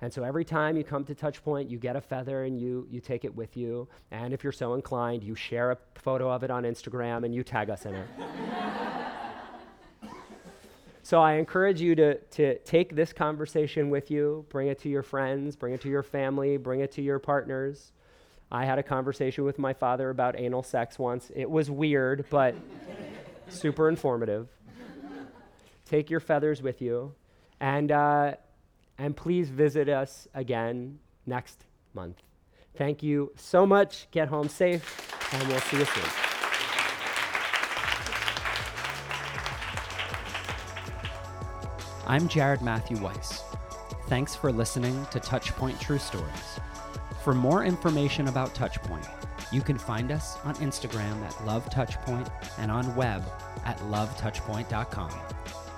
And 0.00 0.12
so 0.12 0.22
every 0.22 0.44
time 0.44 0.76
you 0.76 0.84
come 0.84 1.04
to 1.04 1.14
Touchpoint, 1.14 1.70
you 1.70 1.78
get 1.78 1.96
a 1.96 2.00
feather 2.00 2.44
and 2.44 2.60
you, 2.60 2.86
you 2.90 3.00
take 3.00 3.24
it 3.24 3.34
with 3.34 3.56
you. 3.56 3.88
And 4.10 4.34
if 4.34 4.44
you're 4.44 4.52
so 4.52 4.74
inclined, 4.74 5.22
you 5.22 5.34
share 5.34 5.70
a 5.70 5.78
photo 5.94 6.30
of 6.30 6.42
it 6.42 6.50
on 6.50 6.64
Instagram 6.64 7.24
and 7.24 7.34
you 7.34 7.42
tag 7.42 7.70
us 7.70 7.86
in 7.86 7.94
it. 7.94 8.08
So 11.04 11.20
I 11.20 11.34
encourage 11.34 11.82
you 11.82 11.94
to, 11.96 12.14
to 12.14 12.58
take 12.60 12.96
this 12.96 13.12
conversation 13.12 13.90
with 13.90 14.10
you, 14.10 14.46
bring 14.48 14.68
it 14.68 14.78
to 14.80 14.88
your 14.88 15.02
friends, 15.02 15.54
bring 15.54 15.74
it 15.74 15.82
to 15.82 15.90
your 15.90 16.02
family, 16.02 16.56
bring 16.56 16.80
it 16.80 16.92
to 16.92 17.02
your 17.02 17.18
partners. 17.18 17.92
I 18.50 18.64
had 18.64 18.78
a 18.78 18.82
conversation 18.82 19.44
with 19.44 19.58
my 19.58 19.74
father 19.74 20.08
about 20.08 20.40
anal 20.40 20.62
sex 20.62 20.98
once. 20.98 21.30
It 21.36 21.50
was 21.50 21.70
weird, 21.70 22.24
but 22.30 22.54
super 23.48 23.90
informative. 23.90 24.48
Take 25.84 26.10
your 26.10 26.20
feathers 26.20 26.62
with 26.62 26.80
you. 26.80 27.14
And, 27.60 27.92
uh, 27.92 28.34
and 28.98 29.16
please 29.16 29.48
visit 29.50 29.88
us 29.88 30.28
again 30.34 30.98
next 31.26 31.64
month. 31.94 32.22
Thank 32.76 33.02
you 33.02 33.32
so 33.36 33.64
much. 33.64 34.08
Get 34.10 34.28
home 34.28 34.48
safe, 34.48 35.32
and 35.32 35.48
we'll 35.48 35.60
see 35.60 35.78
you 35.78 35.84
soon. 35.84 36.04
I'm 42.06 42.28
Jared 42.28 42.60
Matthew 42.60 42.98
Weiss. 42.98 43.42
Thanks 44.08 44.34
for 44.34 44.52
listening 44.52 45.06
to 45.10 45.20
Touchpoint 45.20 45.80
True 45.80 45.98
Stories. 45.98 46.60
For 47.22 47.32
more 47.32 47.64
information 47.64 48.28
about 48.28 48.54
Touchpoint, 48.54 49.08
you 49.50 49.62
can 49.62 49.78
find 49.78 50.12
us 50.12 50.36
on 50.44 50.54
Instagram 50.56 51.22
at 51.24 51.46
Love 51.46 51.64
Touchpoint 51.70 52.30
and 52.58 52.70
on 52.70 52.94
web 52.96 53.24
at 53.64 53.78
lovetouchpoint.com. 53.78 55.10